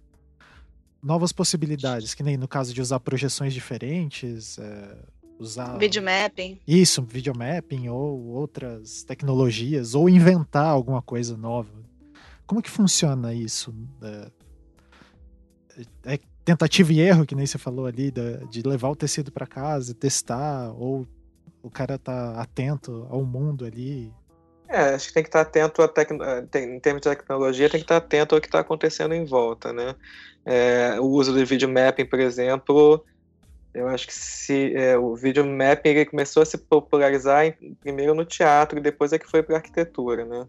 novas 1.03 1.33
possibilidades, 1.33 2.13
que 2.13 2.23
nem 2.23 2.37
no 2.37 2.47
caso 2.47 2.75
de 2.75 2.83
usar 2.83 3.01
projeções 3.01 3.55
diferentes, 3.55 4.59
uh, 4.59 4.63
usar 5.39 5.79
videomapping. 5.79 6.61
Isso, 6.69 7.01
videomapping 7.01 7.89
ou 7.89 8.27
outras 8.27 9.03
tecnologias, 9.03 9.95
ou 9.95 10.07
inventar 10.07 10.67
alguma 10.67 11.01
coisa 11.01 11.35
nova. 11.35 11.73
Como 12.47 12.61
que 12.61 12.69
funciona 12.69 13.33
isso? 13.33 13.75
É, 16.05 16.19
tentativa 16.45 16.93
e 16.93 17.01
erro, 17.01 17.25
que 17.25 17.35
nem 17.35 17.47
você 17.47 17.57
falou 17.57 17.87
ali, 17.87 18.13
de 18.51 18.63
levar 18.63 18.91
o 18.91 18.97
tecido 18.97 19.33
para 19.33 19.47
casa, 19.47 19.95
testar, 19.95 20.71
ou 20.73 21.09
o 21.63 21.71
cara 21.71 21.97
tá 21.97 22.39
atento 22.39 23.07
ao 23.09 23.25
mundo 23.25 23.65
ali 23.65 24.13
é, 24.71 24.95
acho 24.95 25.09
que 25.09 25.15
tem 25.15 25.23
que 25.23 25.29
estar 25.29 25.41
atento 25.41 25.83
a 25.83 25.89
tec... 25.89 26.11
em 26.13 26.79
termos 26.79 27.03
de 27.03 27.09
tecnologia, 27.09 27.69
tem 27.69 27.81
que 27.81 27.85
estar 27.85 27.97
atento 27.97 28.35
ao 28.35 28.41
que 28.41 28.47
está 28.47 28.61
acontecendo 28.61 29.13
em 29.15 29.25
volta, 29.25 29.73
né? 29.73 29.97
É, 30.45 30.97
o 31.01 31.07
uso 31.07 31.33
do 31.35 31.45
video 31.45 31.69
mapping, 31.69 32.07
por 32.07 32.21
exemplo, 32.21 33.05
eu 33.75 33.89
acho 33.89 34.07
que 34.07 34.15
se 34.15 34.75
é, 34.77 34.97
o 34.97 35.15
video 35.15 35.45
mapping 35.45 35.91
ele 35.91 36.07
começou 36.07 36.43
a 36.43 36.47
se 36.47 36.57
popularizar 36.57 37.45
em, 37.45 37.75
primeiro 37.75 38.15
no 38.15 38.25
teatro 38.25 38.79
e 38.79 38.83
depois 38.83 39.13
é 39.13 39.19
que 39.19 39.29
foi 39.29 39.43
para 39.43 39.57
arquitetura, 39.57 40.25
né? 40.25 40.47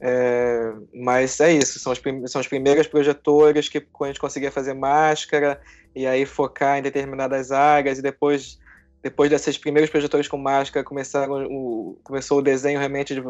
É, 0.00 0.72
mas 0.94 1.40
é 1.40 1.52
isso, 1.52 1.80
são, 1.80 1.92
os 1.92 2.00
são 2.30 2.40
as 2.40 2.46
primeiras 2.46 2.86
projetoras 2.86 3.68
que 3.68 3.78
a 3.78 4.06
gente 4.06 4.20
conseguia 4.20 4.52
fazer 4.52 4.72
máscara 4.72 5.60
e 5.94 6.06
aí 6.06 6.24
focar 6.24 6.78
em 6.78 6.82
determinadas 6.82 7.50
áreas 7.50 7.98
e 7.98 8.02
depois 8.02 8.60
depois 9.02 9.30
desses 9.30 9.56
primeiros 9.56 9.90
projetores 9.90 10.28
com 10.28 10.36
máscara, 10.36 10.84
começaram 10.84 11.46
o, 11.46 11.98
começou 12.02 12.38
o 12.38 12.42
desenho 12.42 12.78
realmente 12.78 13.14
de, 13.14 13.20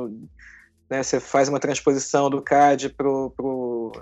né, 0.89 1.03
você 1.03 1.21
faz 1.21 1.49
uma 1.49 1.61
transposição 1.61 2.31
do 2.31 2.41
CAD 2.41 2.91
para 2.91 3.09
o 3.09 3.93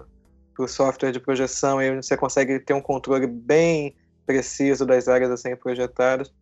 software 0.68 1.12
de 1.12 1.20
projeção 1.20 1.82
e 1.82 1.96
você 1.96 2.16
consegue 2.16 2.60
ter 2.60 2.74
um 2.74 2.80
controle 2.80 3.26
bem 3.26 3.94
preciso 4.24 4.86
das 4.86 5.08
áreas 5.08 5.30
a 5.30 5.36
serem 5.36 5.56
projetadas. 5.56 6.32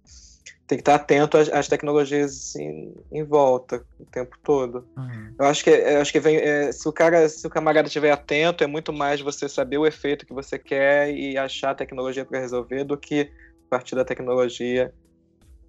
Tem 0.66 0.78
que 0.78 0.82
estar 0.82 0.94
atento 0.94 1.36
às, 1.36 1.50
às 1.50 1.68
tecnologias 1.68 2.56
em, 2.56 2.94
em, 3.12 3.22
volta 3.22 3.84
o 4.00 4.06
tempo 4.06 4.34
todo. 4.42 4.86
Uhum. 4.96 5.34
Eu 5.38 5.44
acho 5.44 5.62
que, 5.62 5.68
eu 5.68 6.00
acho 6.00 6.10
que 6.10 6.20
vem, 6.20 6.36
é, 6.36 6.72
se 6.72 6.88
o 6.88 6.92
cara, 6.92 7.28
se 7.28 7.46
o 7.46 7.50
camarada 7.50 7.86
estiver 7.86 8.10
atento, 8.10 8.64
é 8.64 8.66
muito 8.66 8.90
mais 8.90 9.20
você 9.20 9.46
saber 9.46 9.76
o 9.76 9.86
efeito 9.86 10.24
que 10.24 10.32
você 10.32 10.58
quer 10.58 11.14
e 11.14 11.36
achar 11.36 11.72
a 11.72 11.74
tecnologia 11.74 12.24
para 12.24 12.40
resolver 12.40 12.84
do 12.84 12.96
que 12.96 13.30
partir 13.68 13.94
da 13.94 14.04
tecnologia 14.04 14.94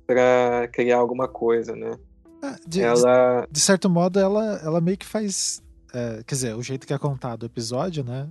para 0.06 0.68
criar 0.72 0.98
alguma 0.98 1.28
coisa, 1.28 1.76
né? 1.76 1.98
Ah, 2.42 2.56
de, 2.66 2.82
ela... 2.82 3.48
de, 3.50 3.60
certo 3.60 3.90
modo, 3.90 4.20
ela, 4.20 4.60
ela 4.64 4.82
meio 4.82 4.98
que 4.98 5.06
faz. 5.06 5.64
É, 5.94 6.22
quer 6.26 6.36
dizer, 6.36 6.56
o 6.56 6.62
jeito 6.62 6.86
que 6.86 6.94
é 6.94 6.98
contado 6.98 7.44
o 7.44 7.46
episódio, 7.46 8.04
né? 8.04 8.28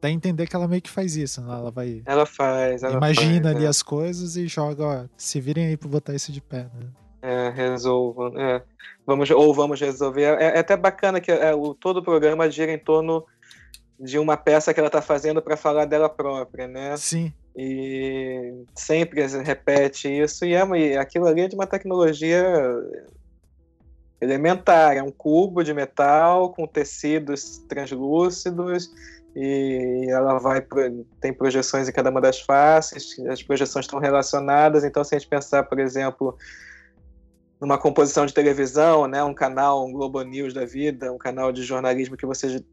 Dá 0.00 0.08
a 0.08 0.10
entender 0.10 0.46
que 0.46 0.56
ela 0.56 0.66
meio 0.66 0.80
que 0.80 0.88
faz 0.90 1.14
isso, 1.16 1.42
né? 1.42 1.52
Ela 1.52 1.70
vai. 1.70 2.02
Ela 2.06 2.24
faz. 2.24 2.82
Ela 2.82 2.96
imagina 2.96 3.44
faz, 3.44 3.56
ali 3.56 3.64
é. 3.66 3.68
as 3.68 3.82
coisas 3.82 4.36
e 4.36 4.46
joga, 4.46 4.84
ó, 4.84 5.04
se 5.16 5.40
virem 5.40 5.66
aí 5.66 5.76
pra 5.76 5.88
botar 5.88 6.14
isso 6.14 6.32
de 6.32 6.40
pé, 6.40 6.70
né? 6.74 6.86
É, 7.22 7.50
resolvam. 7.50 8.32
É. 8.40 8.62
Vamos, 9.06 9.30
ou 9.30 9.52
vamos 9.52 9.78
resolver. 9.80 10.22
É, 10.22 10.56
é 10.56 10.58
até 10.58 10.76
bacana 10.76 11.20
que 11.20 11.30
é, 11.30 11.54
o, 11.54 11.74
todo 11.74 11.98
o 11.98 12.02
programa 12.02 12.50
gira 12.50 12.72
em 12.72 12.78
torno 12.78 13.26
de 13.98 14.18
uma 14.18 14.38
peça 14.38 14.72
que 14.72 14.80
ela 14.80 14.88
tá 14.88 15.02
fazendo 15.02 15.42
para 15.42 15.56
falar 15.56 15.84
dela 15.84 16.08
própria, 16.08 16.66
né? 16.66 16.96
Sim 16.96 17.30
e 17.62 18.64
sempre 18.74 19.26
repete 19.44 20.08
isso 20.08 20.46
e, 20.46 20.54
é, 20.54 20.66
e 20.78 20.96
aquilo 20.96 21.26
ali 21.26 21.42
é 21.42 21.48
de 21.48 21.54
uma 21.54 21.66
tecnologia 21.66 22.42
elementar, 24.18 24.96
é 24.96 25.02
um 25.02 25.10
cubo 25.10 25.62
de 25.62 25.74
metal 25.74 26.54
com 26.54 26.66
tecidos 26.66 27.58
translúcidos 27.68 28.90
e 29.36 30.06
ela 30.08 30.38
vai 30.38 30.64
tem 31.20 31.34
projeções 31.34 31.86
em 31.86 31.92
cada 31.92 32.08
uma 32.08 32.20
das 32.22 32.40
faces, 32.40 33.18
as 33.28 33.42
projeções 33.42 33.84
estão 33.84 33.98
relacionadas, 33.98 34.82
então 34.82 35.04
se 35.04 35.14
a 35.14 35.18
gente 35.18 35.28
pensar, 35.28 35.64
por 35.64 35.78
exemplo, 35.78 36.38
numa 37.60 37.76
composição 37.76 38.24
de 38.24 38.32
televisão, 38.32 39.06
né, 39.06 39.22
um 39.22 39.34
canal, 39.34 39.86
um 39.86 39.92
Globo 39.92 40.22
News 40.22 40.54
da 40.54 40.64
vida, 40.64 41.12
um 41.12 41.18
canal 41.18 41.52
de 41.52 41.62
jornalismo 41.62 42.16
que 42.16 42.24
você 42.24 42.64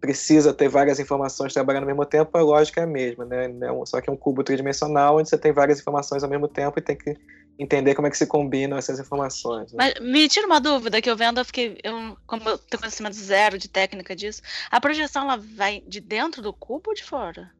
precisa 0.00 0.54
ter 0.54 0.68
várias 0.68 0.98
informações 0.98 1.52
trabalhando 1.52 1.82
ao 1.82 1.88
mesmo 1.88 2.06
tempo, 2.06 2.36
a 2.36 2.40
lógica 2.40 2.80
é 2.80 2.84
a 2.84 2.86
mesma, 2.86 3.26
né? 3.26 3.44
É 3.46 3.86
só 3.86 4.00
que 4.00 4.08
é 4.08 4.12
um 4.12 4.16
cubo 4.16 4.42
tridimensional 4.42 5.18
onde 5.18 5.28
você 5.28 5.36
tem 5.36 5.52
várias 5.52 5.80
informações 5.80 6.24
ao 6.24 6.30
mesmo 6.30 6.48
tempo 6.48 6.78
e 6.78 6.82
tem 6.82 6.96
que 6.96 7.14
entender 7.58 7.94
como 7.94 8.06
é 8.08 8.10
que 8.10 8.16
se 8.16 8.26
combinam 8.26 8.78
essas 8.78 8.98
informações. 8.98 9.70
Né? 9.72 9.76
Mas 9.78 10.00
me 10.00 10.26
tira 10.26 10.46
uma 10.46 10.60
dúvida 10.60 11.02
que 11.02 11.10
eu 11.10 11.16
vendo, 11.16 11.38
eu 11.38 11.44
fiquei, 11.44 11.78
eu, 11.84 12.16
como 12.26 12.48
eu 12.48 12.56
tenho 12.56 12.80
conhecimento 12.80 13.14
zero 13.14 13.58
de 13.58 13.68
técnica 13.68 14.16
disso, 14.16 14.40
a 14.70 14.80
projeção 14.80 15.24
ela 15.24 15.36
vai 15.36 15.82
de 15.86 16.00
dentro 16.00 16.40
do 16.40 16.54
cubo 16.54 16.84
ou 16.88 16.94
de 16.94 17.04
fora? 17.04 17.50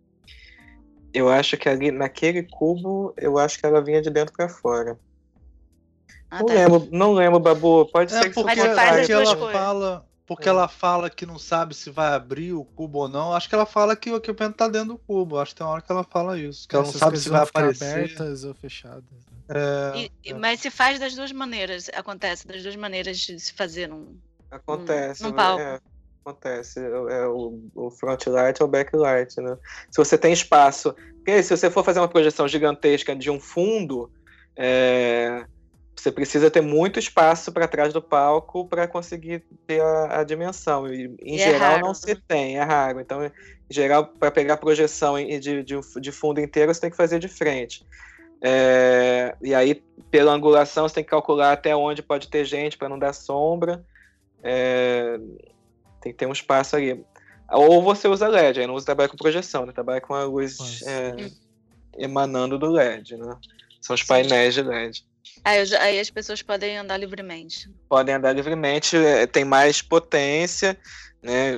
Eu 1.13 1.29
acho 1.29 1.59
que 1.59 1.69
ali 1.69 1.91
naquele 1.91 2.43
cubo, 2.45 3.13
eu 3.19 3.37
acho 3.37 3.59
que 3.59 3.67
ela 3.67 3.83
vinha 3.83 4.01
de 4.01 4.09
dentro 4.09 4.33
para 4.35 4.49
fora. 4.49 4.99
Ah, 6.33 6.39
não 6.39 6.47
tá. 6.47 6.55
lembro, 6.55 6.89
não 6.91 7.13
lembro, 7.13 7.39
Babu. 7.39 7.85
Pode 7.93 8.15
é 8.15 8.23
ser 8.23 8.29
que 8.31 8.35
porque, 8.35 8.55
você 8.55 8.69
porque 8.71 9.13
ela 9.13 9.53
fala, 9.53 10.07
porque 10.27 10.49
é. 10.49 10.51
ela 10.51 10.67
fala 10.67 11.11
que 11.11 11.27
não 11.27 11.39
sabe 11.39 11.75
se 11.75 11.91
vai 11.91 12.15
abrir 12.15 12.55
o 12.55 12.65
cubo 12.65 13.01
ou 13.01 13.09
não. 13.09 13.35
Acho 13.35 13.51
que 13.51 13.55
ela 13.55 13.67
fala 13.67 13.95
que 13.95 14.11
o 14.11 14.17
equipamento 14.17 14.57
tá 14.57 14.67
dentro 14.67 14.95
do 14.95 14.99
cubo. 14.99 15.39
Acho 15.39 15.53
que 15.53 15.59
tem 15.59 15.67
uma 15.67 15.75
hora 15.75 15.83
que 15.83 15.93
ela 15.93 16.03
fala 16.03 16.39
isso, 16.39 16.67
que 16.67 16.75
ela 16.75 16.87
não 16.87 16.93
sabe 16.93 17.19
se 17.19 17.29
vai 17.29 17.43
aparecer 17.43 17.85
abertas 17.85 18.45
ou 18.45 18.55
fechadas. 18.55 19.05
Né? 19.11 19.33
É, 19.95 20.11
e, 20.25 20.31
é. 20.31 20.35
Mas 20.35 20.61
se 20.61 20.71
faz 20.71 20.99
das 20.99 21.15
duas 21.15 21.31
maneiras, 21.33 21.91
acontece 21.93 22.47
das 22.47 22.63
duas 22.63 22.77
maneiras 22.77 23.19
de 23.19 23.39
se 23.39 23.53
fazer 23.53 23.87
num 23.87 24.19
acontece, 24.51 25.23
num, 25.23 25.29
num 25.29 25.37
palco. 25.37 25.61
É, 25.61 25.81
acontece, 26.25 26.81
é 26.81 27.27
o, 27.27 27.61
o 27.75 27.91
front 27.91 28.27
light 28.27 28.63
ou 28.63 28.69
o 28.69 28.71
backlight, 28.71 29.39
né? 29.39 29.59
Se 29.91 29.99
você 29.99 30.17
tem 30.17 30.33
espaço, 30.33 30.95
porque 31.17 31.43
se 31.43 31.55
você 31.55 31.71
for 31.71 31.85
fazer 31.85 32.01
uma 32.01 32.09
projeção 32.09 32.49
gigantesca 32.49 33.15
de 33.15 33.31
um 33.31 33.39
fundo, 33.39 34.11
é, 34.57 35.45
você 35.95 36.11
precisa 36.11 36.51
ter 36.51 36.61
muito 36.61 36.99
espaço 36.99 37.53
para 37.53 37.69
trás 37.69 37.93
do 37.93 38.03
palco 38.03 38.67
para 38.67 38.89
conseguir 38.89 39.45
ter 39.67 39.81
a, 39.81 40.21
a 40.21 40.25
dimensão. 40.25 40.93
E, 40.93 41.15
em 41.23 41.37
e 41.37 41.41
é 41.41 41.53
geral, 41.53 41.77
é 41.77 41.81
não 41.81 41.95
se 41.95 42.15
tem, 42.15 42.59
é 42.59 42.63
raro. 42.63 43.01
Então, 43.01 43.25
em 43.25 43.31
geral, 43.71 44.07
para 44.07 44.31
pegar 44.31 44.55
a 44.55 44.59
projeção 44.59 45.17
de, 45.17 45.63
de, 45.63 45.81
de, 46.01 46.13
fundo 46.13 46.41
inteiro, 46.41 46.73
você 46.73 46.81
tem 46.81 46.91
que 46.91 46.97
fazer 46.97 47.19
de 47.19 47.29
frente. 47.29 47.87
É, 48.41 49.37
e 49.41 49.55
aí, 49.55 49.83
pela 50.11 50.33
angulação, 50.33 50.89
você 50.89 50.97
tem 50.97 51.05
que 51.05 51.11
calcular 51.11 51.53
até 51.53 51.77
onde 51.77 52.03
pode 52.03 52.29
ter 52.29 52.45
gente 52.45 52.77
para 52.77 52.89
não 52.89 52.99
dar 52.99 53.13
sombra. 53.13 53.85
É, 54.43 55.21
tem 56.01 56.13
que 56.13 56.19
ter 56.19 56.27
um 56.27 56.33
espaço 56.33 56.75
ali. 56.75 57.05
Ou 57.49 57.83
você 57.83 58.09
usa 58.09 58.27
LED, 58.27 58.61
aí 58.61 58.67
não 58.67 58.75
usa 58.75 58.87
trabalha 58.87 59.09
com 59.09 59.17
projeção, 59.17 59.67
né? 59.67 59.73
trabalha 59.73 60.01
com 60.01 60.15
a 60.15 60.25
luz 60.25 60.83
é, 60.83 61.31
emanando 61.99 62.59
do 62.59 62.71
LED. 62.71 63.17
Né? 63.17 63.37
São 63.81 63.95
os 63.95 64.03
painéis 64.03 64.55
de 64.55 64.63
LED. 64.63 65.05
Aí, 65.45 65.59
aí, 65.77 66.01
as 66.01 66.11
pessoas 66.11 66.43
podem 66.43 66.79
andar 66.79 66.97
livremente. 66.97 67.71
Podem 67.89 68.15
andar 68.15 68.33
livremente, 68.33 68.97
é, 68.97 69.27
tem 69.27 69.45
mais 69.45 69.83
potência, 69.83 70.79
né? 71.23 71.53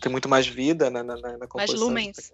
Tem 0.00 0.10
muito 0.10 0.28
mais 0.28 0.46
vida 0.46 0.90
na, 0.90 1.02
na, 1.02 1.16
na 1.16 1.46
composição. 1.46 1.56
Mais 1.56 1.72
lumens. 1.72 2.32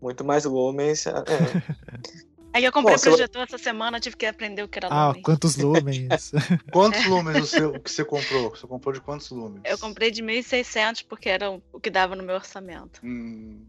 Muito 0.00 0.24
mais 0.24 0.44
lumens. 0.44 1.06
É. 1.06 1.12
Aí 2.54 2.64
eu 2.64 2.72
comprei 2.72 2.96
Bom, 2.96 3.02
projetor 3.02 3.42
essa 3.42 3.56
semana, 3.56 3.98
tive 3.98 4.14
que 4.14 4.26
aprender 4.26 4.62
o 4.62 4.68
que 4.68 4.78
era 4.78 4.88
ah, 4.88 5.06
lumens. 5.06 5.22
Ah, 5.22 5.24
quantos 5.24 5.56
lumens? 5.56 6.32
quantos 6.70 7.00
é. 7.00 7.08
lumens 7.08 7.44
o, 7.44 7.46
seu, 7.46 7.70
o 7.70 7.80
que 7.80 7.90
você 7.90 8.04
comprou? 8.04 8.50
Você 8.50 8.66
comprou 8.66 8.92
de 8.92 9.00
quantos 9.00 9.30
lumens? 9.30 9.62
Eu 9.64 9.78
comprei 9.78 10.10
de 10.10 10.22
1.600 10.22 11.06
porque 11.08 11.30
era 11.30 11.50
o 11.50 11.80
que 11.80 11.88
dava 11.88 12.14
no 12.14 12.22
meu 12.22 12.34
orçamento. 12.34 13.00
Hum. 13.02 13.64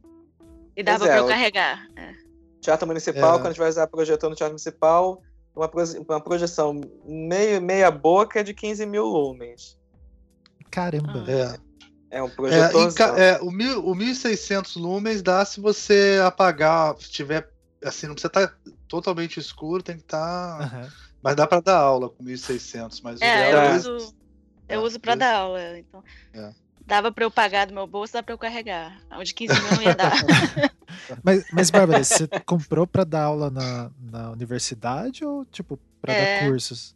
E 0.75 0.83
dava 0.83 1.05
é, 1.05 1.07
para 1.07 1.17
eu 1.17 1.27
carregar. 1.27 1.87
É. 1.95 2.13
Teatro 2.59 2.85
Municipal, 2.85 3.35
É. 3.35 3.37
quando 3.37 3.47
a 3.47 3.49
gente 3.51 3.59
vai 3.59 3.69
usar 3.69 3.87
projetor 3.87 4.29
no 4.29 4.35
Teatro 4.35 4.53
Municipal, 4.53 5.21
uma, 5.55 5.69
uma 6.09 6.21
projeção 6.21 6.79
meio, 7.05 7.61
meia 7.61 7.89
boca 7.91 8.39
é 8.39 8.43
de 8.43 8.53
15 8.53 8.85
mil 8.85 9.05
lumens. 9.05 9.77
Caramba. 10.71 11.25
É. 11.29 11.73
É 12.17 12.21
um 12.21 12.27
É, 12.27 12.29
projetor. 12.29 13.19
é, 13.19 13.41
o, 13.41 13.49
mil, 13.51 13.83
o 13.85 13.95
1600 13.95 14.75
lumens 14.75 15.21
dá 15.23 15.43
se 15.43 15.59
você 15.59 16.19
apagar, 16.23 16.95
se 16.99 17.09
tiver, 17.09 17.49
assim, 17.83 18.05
não 18.07 18.13
precisa 18.13 18.27
estar 18.27 18.55
totalmente 18.87 19.39
escuro, 19.39 19.81
tem 19.81 19.97
que 19.97 20.03
estar... 20.03 20.61
Aham. 20.61 20.89
Mas 21.23 21.35
dá 21.37 21.47
para 21.47 21.61
dar 21.61 21.77
aula 21.77 22.09
com 22.09 22.21
1600, 22.21 22.99
mas 23.01 23.19
o 23.19 23.23
É, 23.23 23.29
ideal 23.29 23.51
eu 23.51 23.57
é 23.59 23.75
uso, 23.77 23.89
eu 24.67 24.79
É, 24.81 24.83
uso 24.83 24.99
pra 24.99 25.15
dois- 25.15 25.19
dar 25.19 25.37
aula. 25.37 25.79
Então, 25.79 26.03
É. 26.33 26.53
dava 26.85 27.11
pra 27.11 27.23
eu 27.25 27.31
pagar 27.31 27.67
do 27.67 27.73
meu 27.73 27.87
bolso, 27.87 28.13
dá 28.13 28.23
pra 28.23 28.33
eu 28.33 28.37
carregar. 28.37 28.99
O 29.19 29.23
de 29.23 29.33
15 29.33 29.53
mil 29.61 29.71
não 29.75 29.81
ia 29.83 29.95
dar. 29.95 30.13
Mas, 31.23 31.45
mas, 31.51 31.69
Bárbara, 31.69 32.03
você 32.03 32.27
comprou 32.45 32.85
pra 32.87 33.03
dar 33.03 33.23
aula 33.23 33.49
na, 33.49 33.91
na 33.99 34.31
universidade 34.31 35.25
ou, 35.25 35.43
tipo, 35.45 35.77
pra 36.01 36.13
É. 36.13 36.39
dar 36.39 36.47
cursos? 36.47 36.95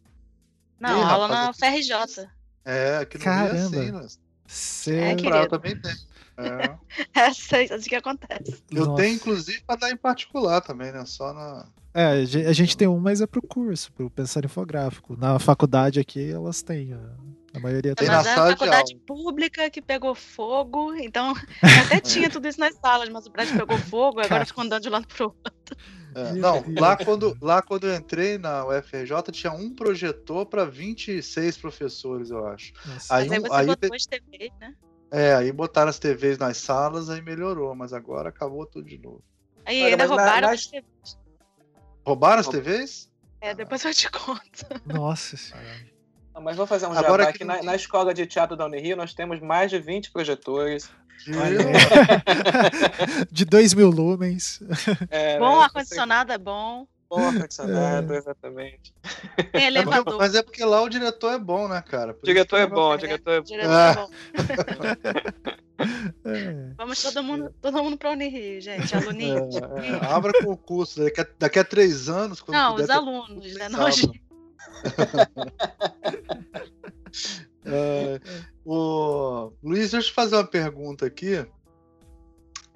Não, 0.80 1.00
Ih, 1.00 1.04
aula 1.04 1.28
na 1.28 1.46
rapaz, 1.48 1.58
FRJ. 1.58 2.28
É, 2.64 2.98
aqui 3.00 3.18
no 3.18 3.24
Caramba. 3.24 3.54
Rio 3.54 3.60
é 3.60 3.66
assim, 3.82 3.92
né? 3.92 4.08
Você... 4.46 4.96
É, 5.00 5.16
querido. 5.16 5.48
Também 5.50 5.76
tem. 5.82 5.92
É. 6.38 6.76
É 7.16 7.22
assim 7.26 7.56
assim 7.74 7.90
que 7.90 7.96
acontece. 7.96 8.64
Eu 8.72 8.86
Nossa. 8.86 9.02
tenho, 9.02 9.16
inclusive, 9.16 9.62
para 9.66 9.76
dar 9.80 9.92
em 9.92 9.98
particular 9.98 10.62
também, 10.62 10.92
né? 10.92 11.04
Só 11.06 11.34
na. 11.34 11.66
É, 11.94 12.06
a 12.06 12.26
ge- 12.26 12.46
a 12.46 12.54
gente 12.54 12.78
tem 12.78 12.88
um, 12.88 13.00
mas 13.00 13.20
é 13.20 13.26
pro 13.28 13.42
curso, 13.42 13.92
pro 13.92 14.10
pensar 14.10 14.46
infográfico. 14.46 15.18
Na 15.18 15.40
faculdade 15.40 16.00
aqui, 16.00 16.30
elas 16.32 16.62
têm. 16.62 16.94
A, 16.94 17.00
a 17.58 17.60
maioria 17.60 17.95
tem. 17.95 18.08
Na 18.08 18.18
mas 18.18 18.26
é 18.28 18.32
a 18.32 18.36
sala 18.36 18.47
de 18.53 18.60
faculdade 18.60 18.93
aula. 18.93 19.03
pública 19.05 19.70
que 19.70 19.82
pegou 19.82 20.16
fogo, 20.16 20.93
então 20.95 21.34
até 21.91 21.99
tinha 22.01 22.30
tudo 22.30 22.47
isso 22.47 22.60
nas 22.60 22.76
salas, 22.76 23.10
mas 23.10 23.26
o 23.26 23.32
prédio 23.32 23.58
pegou 23.58 23.78
fogo, 23.78 24.20
agora 24.20 24.30
Cara. 24.30 24.45
ficou 24.45 24.64
andando 24.64 24.84
de 24.84 24.89
lado 24.89 25.08
pro 25.08 25.26
outro. 25.26 25.78
É, 26.16 26.34
não, 26.34 26.64
lá 26.80 26.95
quando, 26.97 27.38
lá 27.41 27.62
quando 27.62 27.86
eu 27.86 27.95
entrei 27.95 28.38
na 28.38 28.66
UFRJ 28.66 29.22
tinha 29.32 29.51
um 29.53 29.76
projetor 29.76 30.45
para 30.45 30.66
26 30.66 31.58
professores, 31.58 32.30
eu 32.32 32.45
acho. 32.47 32.72
Nossa. 32.86 33.16
Aí, 33.16 33.28
Mas 33.28 33.34
aí 33.34 33.39
você 33.41 33.53
aí 33.53 33.66
botou 33.68 33.89
te- 33.89 33.95
as 33.95 34.05
TVs, 34.05 34.51
né? 34.60 34.74
É, 35.12 35.36
aí 35.36 35.51
botaram 35.51 35.89
as 35.89 35.99
TVs 35.99 36.38
nas 36.38 36.58
salas, 36.58 37.10
aí 37.10 37.22
melhorou, 37.22 37.76
mas 37.76 37.93
agora 37.93 38.30
acabou 38.30 38.66
tudo 38.66 38.88
de 38.88 38.97
novo. 38.97 39.24
Aí 39.66 39.82
Olha, 39.84 39.91
ainda 39.91 40.03
na- 40.03 40.10
roubaram 40.16 40.49
as 40.49 40.66
TVs. 40.66 41.20
Roubaram 42.05 42.39
as 42.39 42.47
TVs? 42.47 43.12
É, 43.39 43.53
depois 43.53 43.86
eu 43.86 43.93
te 43.93 44.10
conto. 44.10 44.66
Nossa 44.86 45.38
senhora. 45.38 45.68
Não, 46.38 46.44
Mas 46.44 46.56
vou 46.56 46.68
fazer 46.68 46.86
um 46.86 46.92
Agora 46.94 47.24
jabá 47.24 47.34
que 47.34 47.44
aqui. 47.44 47.46
não 47.46 47.56
Na, 47.58 47.64
na 47.64 47.76
escola 47.76 48.14
de 48.14 48.26
teatro 48.28 48.56
da 48.56 48.66
Unirio, 48.68 48.96
nós 48.96 49.12
temos 49.14 49.40
mais 49.42 49.72
de 49.72 49.80
20 49.80 50.12
projetores. 50.12 50.88
De 53.32 53.44
2 53.44 53.74
mil 53.74 53.90
lumens. 53.90 54.62
É, 55.10 55.40
Bom 55.40 55.58
né, 55.58 55.64
ar-condicionado 55.64 56.32
é 56.32 56.38
bom. 56.38 56.86
Bom 57.10 57.26
ar-condicionado, 57.28 58.14
exatamente. 58.14 58.94
Tem 59.02 59.12
É 59.38 59.44
porque- 59.44 59.58
elevador. 59.58 60.18
mas 60.20 60.36
é 60.36 60.44
porque 60.44 60.64
lá 60.64 60.80
o 60.84 60.90
diretor 60.90 61.34
é 61.34 61.40
bom, 61.40 61.68
né, 61.68 61.82
cara? 61.82 62.14
Por 62.14 62.22
O 62.22 62.26
diretor 62.26 62.58
isso 62.58 62.66
é 62.66 62.70
que 62.70 62.76
bom, 62.76 62.90
o 62.90 62.94
É, 62.94 62.98
diretor 62.98 63.32
é 63.34 63.40
bom. 63.40 63.46
diretor 63.46 63.72
Ah. 63.72 63.92
é 63.92 63.96
bom. 63.96 64.10
É. 66.26 66.74
Vamos 66.78 67.02
todo 67.02 67.24
mundo, 67.24 67.52
todo 67.62 67.84
mundo 67.84 67.98
pra 67.98 68.12
Unirio, 68.12 68.62
gente. 68.62 68.94
Aluninho. 68.96 69.50
É, 69.78 69.90
é, 69.90 70.06
abra 70.14 70.32
concurso. 70.44 71.04
Daqui 71.04 71.22
a, 71.22 71.28
daqui 71.40 71.58
a 71.60 71.64
três 71.64 72.08
anos, 72.10 72.42
quando 72.42 72.58
Não, 72.58 72.72
puder 72.74 72.84
os 72.84 72.90
alunos, 72.92 73.54
né? 73.56 73.70
Não, 73.70 73.80
É, 77.70 78.22
o 78.63 79.51
Luiz, 79.61 79.91
deixa 79.91 79.97
eu 79.97 80.03
te 80.03 80.13
fazer 80.13 80.36
uma 80.36 80.47
pergunta 80.47 81.05
aqui. 81.05 81.45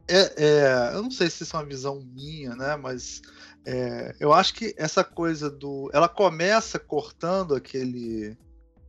É, 0.08 0.34
é, 0.36 0.92
eu 0.94 1.04
não 1.04 1.12
sei 1.12 1.30
se 1.30 1.44
isso 1.44 1.56
é 1.56 1.60
uma 1.60 1.66
visão 1.66 2.02
minha, 2.14 2.54
né? 2.56 2.76
Mas 2.76 3.22
é, 3.66 4.14
eu 4.20 4.34
acho 4.34 4.54
que 4.54 4.76
essa 4.78 5.04
coisa 5.04 5.50
do. 5.50 5.90
Ela 5.94 6.10
começa 6.10 6.78
cortando 6.78 7.56
aquele. 7.56 8.38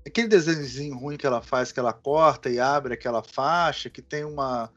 Aquele 0.04 0.26
desenhozinho 0.26 0.98
ruim 0.98 1.16
que 1.16 1.24
ela 1.24 1.40
faz, 1.40 1.70
que 1.70 1.78
ela 1.78 1.92
corta 1.92 2.50
e 2.50 2.58
abre 2.58 2.94
aquela 2.94 3.22
faixa, 3.22 3.88
que 3.88 4.02
tem 4.02 4.24
uma, 4.24 4.68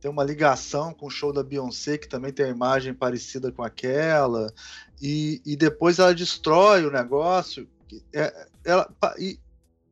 tem 0.00 0.08
uma 0.08 0.22
ligação 0.22 0.94
com 0.94 1.06
o 1.06 1.10
show 1.10 1.32
da 1.32 1.42
Beyoncé, 1.42 1.98
que 1.98 2.08
também 2.08 2.32
tem 2.32 2.46
uma 2.46 2.54
imagem 2.54 2.94
parecida 2.94 3.50
com 3.50 3.64
aquela, 3.64 4.52
e, 5.00 5.40
e 5.44 5.56
depois 5.56 5.98
ela 5.98 6.14
destrói 6.14 6.84
o 6.86 6.90
negócio. 6.90 7.68
É, 8.14 8.48
ela, 8.64 8.88
e, 9.18 9.38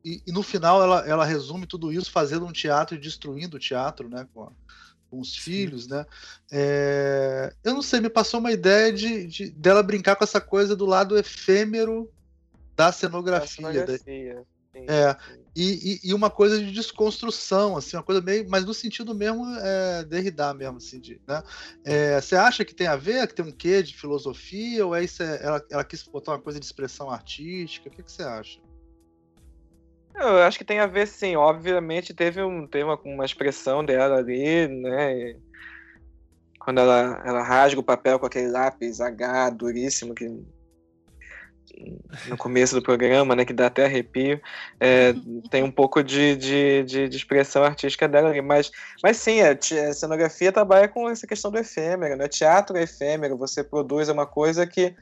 e, 0.03 0.21
e 0.27 0.31
no 0.31 0.43
final 0.43 0.81
ela, 0.81 1.07
ela 1.07 1.25
resume 1.25 1.65
tudo 1.65 1.91
isso 1.91 2.11
fazendo 2.11 2.45
um 2.45 2.51
teatro 2.51 2.95
e 2.95 2.99
destruindo 2.99 3.57
o 3.57 3.59
teatro, 3.59 4.07
né? 4.09 4.27
Com, 4.33 4.51
com 5.09 5.19
os 5.19 5.35
filhos, 5.35 5.87
né? 5.87 6.05
É, 6.51 7.53
eu 7.63 7.73
não 7.73 7.81
sei, 7.81 7.99
me 8.01 8.09
passou 8.09 8.39
uma 8.39 8.51
ideia 8.51 8.91
de, 8.91 9.25
de- 9.27 9.49
dela 9.51 9.81
brincar 9.81 10.15
com 10.15 10.23
essa 10.23 10.41
coisa 10.41 10.75
do 10.75 10.85
lado 10.85 11.17
efêmero 11.17 12.09
da 12.75 12.91
cenografia. 12.91 13.47
da- 13.85 13.97
Cenografia, 13.97 14.45
sim, 14.73 14.85
É. 14.87 15.17
e, 15.57 15.95
e- 15.95 15.99
e 16.09 16.13
uma 16.13 16.29
coisa 16.29 16.59
de 16.63 16.71
desconstrução, 16.71 17.75
assim, 17.75 17.97
uma 17.97 18.03
coisa 18.03 18.21
meio, 18.21 18.47
mas 18.47 18.63
no 18.63 18.75
sentido 18.75 19.15
mesmo 19.15 19.43
é, 19.57 20.03
Derrida 20.05 20.53
mesmo, 20.53 20.77
assim, 20.77 20.99
de, 20.99 21.19
né? 21.27 21.41
É, 21.83 22.21
você 22.21 22.35
acha 22.35 22.63
que 22.63 22.75
tem 22.75 22.85
a 22.85 22.95
ver, 22.95 23.27
que 23.27 23.33
tem 23.33 23.43
um 23.45 23.51
quê 23.51 23.81
de 23.81 23.97
filosofia, 23.97 24.85
ou 24.85 24.95
é 24.95 25.03
isso, 25.03 25.23
é- 25.23 25.43
ela, 25.43 25.65
ela 25.71 25.83
quis 25.83 26.03
botar 26.03 26.33
uma 26.33 26.41
coisa 26.41 26.59
de 26.59 26.65
expressão 26.65 27.09
artística? 27.09 27.89
O 27.89 27.91
que, 27.91 28.03
que 28.03 28.11
você 28.11 28.21
acha? 28.21 28.61
Eu 30.15 30.43
acho 30.43 30.59
que 30.59 30.65
tem 30.65 30.79
a 30.79 30.85
ver, 30.87 31.07
sim. 31.07 31.35
Obviamente 31.35 32.13
teve, 32.13 32.41
um, 32.43 32.67
teve 32.67 32.83
uma, 32.83 32.99
uma 33.03 33.25
expressão 33.25 33.83
dela 33.83 34.17
ali, 34.17 34.67
né? 34.67 35.17
e 35.17 35.39
Quando 36.59 36.81
ela, 36.81 37.21
ela 37.25 37.43
rasga 37.43 37.79
o 37.79 37.83
papel 37.83 38.19
com 38.19 38.25
aquele 38.27 38.47
lápis 38.49 38.99
H 39.01 39.51
duríssimo 39.51 40.13
que 40.13 40.27
no 42.27 42.37
começo 42.37 42.75
do 42.75 42.81
programa, 42.81 43.35
né, 43.35 43.45
que 43.45 43.53
dá 43.53 43.67
até 43.67 43.85
arrepio, 43.85 44.41
é, 44.79 45.13
tem 45.51 45.63
um 45.63 45.71
pouco 45.71 46.03
de, 46.03 46.35
de, 46.35 46.83
de, 46.83 47.09
de 47.09 47.17
expressão 47.17 47.63
artística 47.63 48.07
dela 48.07 48.29
ali, 48.29 48.41
mas, 48.41 48.71
mas 49.03 49.17
sim, 49.17 49.41
a, 49.41 49.51
a 49.51 49.93
cenografia 49.93 50.51
trabalha 50.51 50.87
com 50.87 51.09
essa 51.09 51.27
questão 51.27 51.51
do 51.51 51.57
efêmero, 51.57 52.15
né, 52.15 52.27
teatro 52.27 52.77
é 52.77 52.83
efêmero, 52.83 53.37
você 53.37 53.63
produz 53.63 54.09
uma 54.09 54.25
coisa 54.25 54.65
que, 54.65 54.95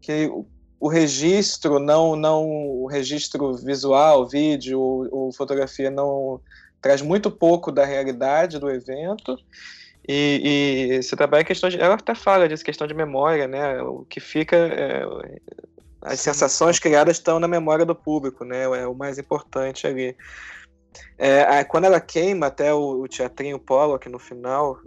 que 0.00 0.26
o- 0.26 0.46
o 0.78 0.88
registro, 0.88 1.78
não, 1.78 2.14
não 2.14 2.44
o 2.46 2.86
registro 2.86 3.54
visual, 3.54 4.28
vídeo 4.28 4.78
ou, 4.78 5.08
ou 5.10 5.32
fotografia 5.32 5.90
não 5.90 6.40
traz 6.82 7.00
muito 7.00 7.30
pouco 7.30 7.72
da 7.72 7.84
realidade 7.84 8.58
do 8.58 8.70
evento, 8.70 9.36
e, 10.08 10.92
e 10.98 11.02
você 11.02 11.16
trabalha 11.16 11.42
em 11.42 11.46
questão 11.46 11.68
de. 11.68 11.80
Ela 11.80 11.94
até 11.94 12.14
fala 12.14 12.48
disso, 12.48 12.64
questão 12.64 12.86
de 12.86 12.94
memória, 12.94 13.46
né? 13.48 13.80
O 13.82 14.04
que 14.08 14.20
fica. 14.20 14.56
é, 14.56 15.04
as 16.02 16.20
sensações 16.20 16.78
criadas 16.78 17.16
estão 17.16 17.40
na 17.40 17.48
memória 17.48 17.84
do 17.84 17.94
público, 17.94 18.44
né? 18.44 18.62
É 18.62 18.86
o 18.86 18.94
mais 18.94 19.18
importante 19.18 19.86
ali. 19.86 20.16
É, 21.18 21.42
a- 21.42 21.64
quando 21.64 21.84
ela 21.84 22.00
queima 22.00 22.46
até 22.46 22.72
o, 22.72 23.02
o 23.02 23.08
teatrinho 23.08 23.58
Pollock 23.58 24.08
no 24.08 24.18
final. 24.18 24.78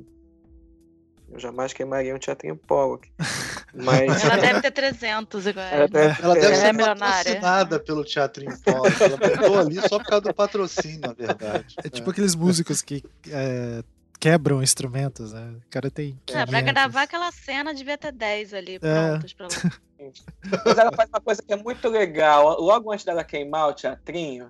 Eu 1.31 1.39
jamais 1.39 1.73
queimaria 1.73 2.15
um 2.15 2.17
teatrinho 2.17 2.55
Pollock. 2.57 3.07
Mas. 3.75 4.23
Ela 4.23 4.37
deve 4.37 4.61
ter 4.61 4.71
300 4.71 5.45
agora. 5.45 5.67
ela 5.75 5.87
deve 5.87 6.23
Ela 6.23 6.33
deve 6.33 6.45
Ela 6.47 6.55
é 6.55 6.59
ser 6.59 6.73
milionária. 6.73 7.23
patrocinada 7.35 7.79
pelo 7.79 8.03
Teatrinho 8.03 8.57
Polo. 8.63 8.85
Ela 8.99 9.17
botou 9.17 9.59
ali 9.59 9.75
só 9.87 9.99
por 9.99 10.07
causa 10.07 10.21
do 10.21 10.33
patrocínio, 10.33 11.01
na 11.01 11.13
verdade. 11.13 11.75
É 11.83 11.89
tipo 11.89 12.09
aqueles 12.09 12.33
músicos 12.33 12.81
que 12.81 13.03
é, 13.29 13.83
quebram 14.19 14.61
instrumentos, 14.61 15.31
né? 15.33 15.55
O 15.65 15.69
cara 15.69 15.89
tem. 15.89 16.19
É, 16.27 16.45
pra 16.45 16.61
500. 16.61 16.71
gravar 16.73 17.01
aquela 17.03 17.31
cena 17.31 17.73
devia 17.73 17.97
ter 17.97 18.11
10 18.11 18.53
ali 18.53 18.75
É. 18.81 19.09
prontos 19.11 19.33
pra 19.33 19.47
ela. 19.47 19.73
Mas 20.65 20.77
ela 20.77 20.91
faz 20.95 21.09
uma 21.09 21.21
coisa 21.21 21.41
que 21.41 21.51
é 21.51 21.55
muito 21.55 21.87
legal. 21.89 22.59
Logo 22.61 22.91
antes 22.91 23.05
dela 23.05 23.23
queimar 23.23 23.69
o 23.69 23.73
teatrinho, 23.73 24.49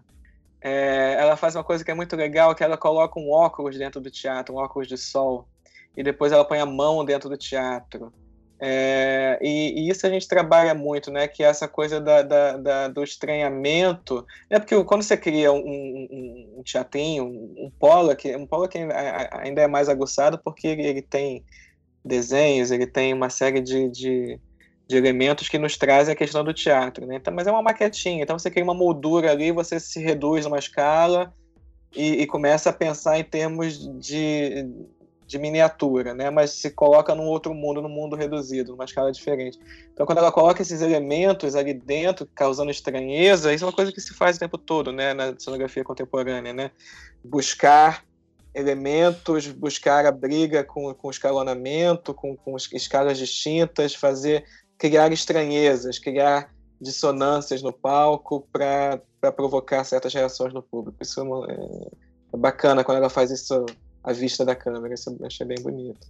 é, 0.61 1.15
ela 1.19 1.35
faz 1.35 1.55
uma 1.55 1.63
coisa 1.63 1.83
que 1.83 1.89
é 1.91 1.93
muito 1.93 2.15
legal, 2.15 2.53
que 2.53 2.63
ela 2.63 2.77
coloca 2.77 3.19
um 3.19 3.31
óculos 3.31 3.77
dentro 3.77 3.99
do 4.01 4.11
teatro, 4.11 4.53
um 4.55 4.57
óculos 4.57 4.87
de 4.87 4.97
sol, 4.97 5.47
e 5.95 6.03
depois 6.03 6.31
ela 6.31 6.45
põe 6.45 6.59
a 6.59 6.65
mão 6.65 7.03
dentro 7.05 7.29
do 7.29 7.37
teatro. 7.37 8.13
É, 8.61 9.39
e, 9.41 9.87
e 9.87 9.89
isso 9.89 10.05
a 10.05 10.09
gente 10.09 10.27
trabalha 10.27 10.73
muito, 10.73 11.11
né? 11.11 11.27
Que 11.27 11.43
é 11.43 11.47
essa 11.47 11.67
coisa 11.67 11.99
da, 12.01 12.21
da- 12.21 12.57
da- 12.57 12.87
do 12.89 13.03
estranhamento. 13.03 14.25
É 14.49 14.59
porque 14.59 14.83
quando 14.83 15.01
você 15.03 15.15
cria 15.17 15.51
um, 15.51 15.59
um, 15.59 16.55
um 16.59 16.63
teatrinho, 16.63 17.25
um, 17.25 17.71
Pollock, 17.79 18.27
um 18.35 18.47
ainda 19.31 19.61
é 19.61 19.67
mais 19.67 19.87
aguçado 19.87 20.39
porque 20.43 20.67
ele, 20.67 20.85
ele 20.85 21.01
tem 21.01 21.45
desenhos, 22.03 22.71
ele 22.71 22.87
tem 22.87 23.13
uma 23.13 23.29
série 23.29 23.61
de, 23.61 23.89
de, 23.89 24.39
de 24.87 24.97
elementos 24.97 25.47
que 25.47 25.57
nos 25.57 25.77
trazem 25.77 26.13
a 26.13 26.17
questão 26.17 26.43
do 26.43 26.53
teatro, 26.53 27.05
né? 27.05 27.15
Então, 27.17 27.33
mas 27.33 27.47
é 27.47 27.51
uma 27.51 27.61
maquetinha, 27.61 28.23
então 28.23 28.37
você 28.37 28.49
cria 28.49 28.63
uma 28.63 28.73
moldura 28.73 29.31
ali, 29.31 29.51
você 29.51 29.79
se 29.79 30.01
reduz 30.01 30.45
numa 30.45 30.59
escala 30.59 31.33
e, 31.95 32.21
e 32.21 32.27
começa 32.27 32.69
a 32.69 32.73
pensar 32.73 33.19
em 33.19 33.23
termos 33.23 33.77
de, 33.99 34.65
de 35.29 35.37
miniatura, 35.37 36.15
né? 36.15 36.31
Mas 36.31 36.53
se 36.53 36.71
coloca 36.71 37.13
num 37.13 37.27
outro 37.27 37.53
mundo, 37.53 37.83
num 37.83 37.87
mundo 37.87 38.15
reduzido, 38.15 38.71
numa 38.71 38.85
escala 38.85 39.11
diferente. 39.11 39.59
Então, 39.93 40.03
quando 40.03 40.17
ela 40.17 40.31
coloca 40.31 40.63
esses 40.63 40.81
elementos 40.81 41.55
ali 41.55 41.71
dentro, 41.71 42.27
causando 42.33 42.71
estranheza, 42.71 43.53
isso 43.53 43.63
é 43.63 43.67
uma 43.67 43.73
coisa 43.73 43.91
que 43.91 44.01
se 44.01 44.11
faz 44.15 44.37
o 44.37 44.39
tempo 44.39 44.57
todo, 44.57 44.91
né? 44.91 45.13
Na 45.13 45.35
cenografia 45.37 45.83
contemporânea, 45.83 46.51
né? 46.51 46.71
Buscar 47.23 48.03
elementos, 48.55 49.45
buscar 49.49 50.03
a 50.07 50.11
briga 50.11 50.63
com, 50.63 50.91
com 50.95 51.11
escalonamento, 51.11 52.11
com, 52.11 52.35
com 52.35 52.55
escalas 52.73 53.19
distintas, 53.19 53.93
fazer 53.93 54.43
criar 54.79 55.11
estranhezas, 55.11 55.99
criar 55.99 56.51
dissonâncias 56.81 57.61
no 57.61 57.71
palco 57.71 58.47
para 58.51 58.99
provocar 59.35 59.83
certas 59.83 60.11
reações 60.11 60.55
no 60.55 60.63
público. 60.63 60.97
Isso 60.99 61.21
é, 61.45 61.53
é, 62.33 62.37
bacana 62.37 62.83
quando 62.83 62.97
ela 62.97 63.11
faz 63.11 63.29
isso 63.29 63.63
à 64.09 64.13
vista 64.13 64.43
da 64.43 64.55
câmera, 64.55 64.93
isso 64.93 65.15
eu 65.19 65.25
achei 65.25 65.45
bem 65.45 65.61
bonito. 65.61 66.07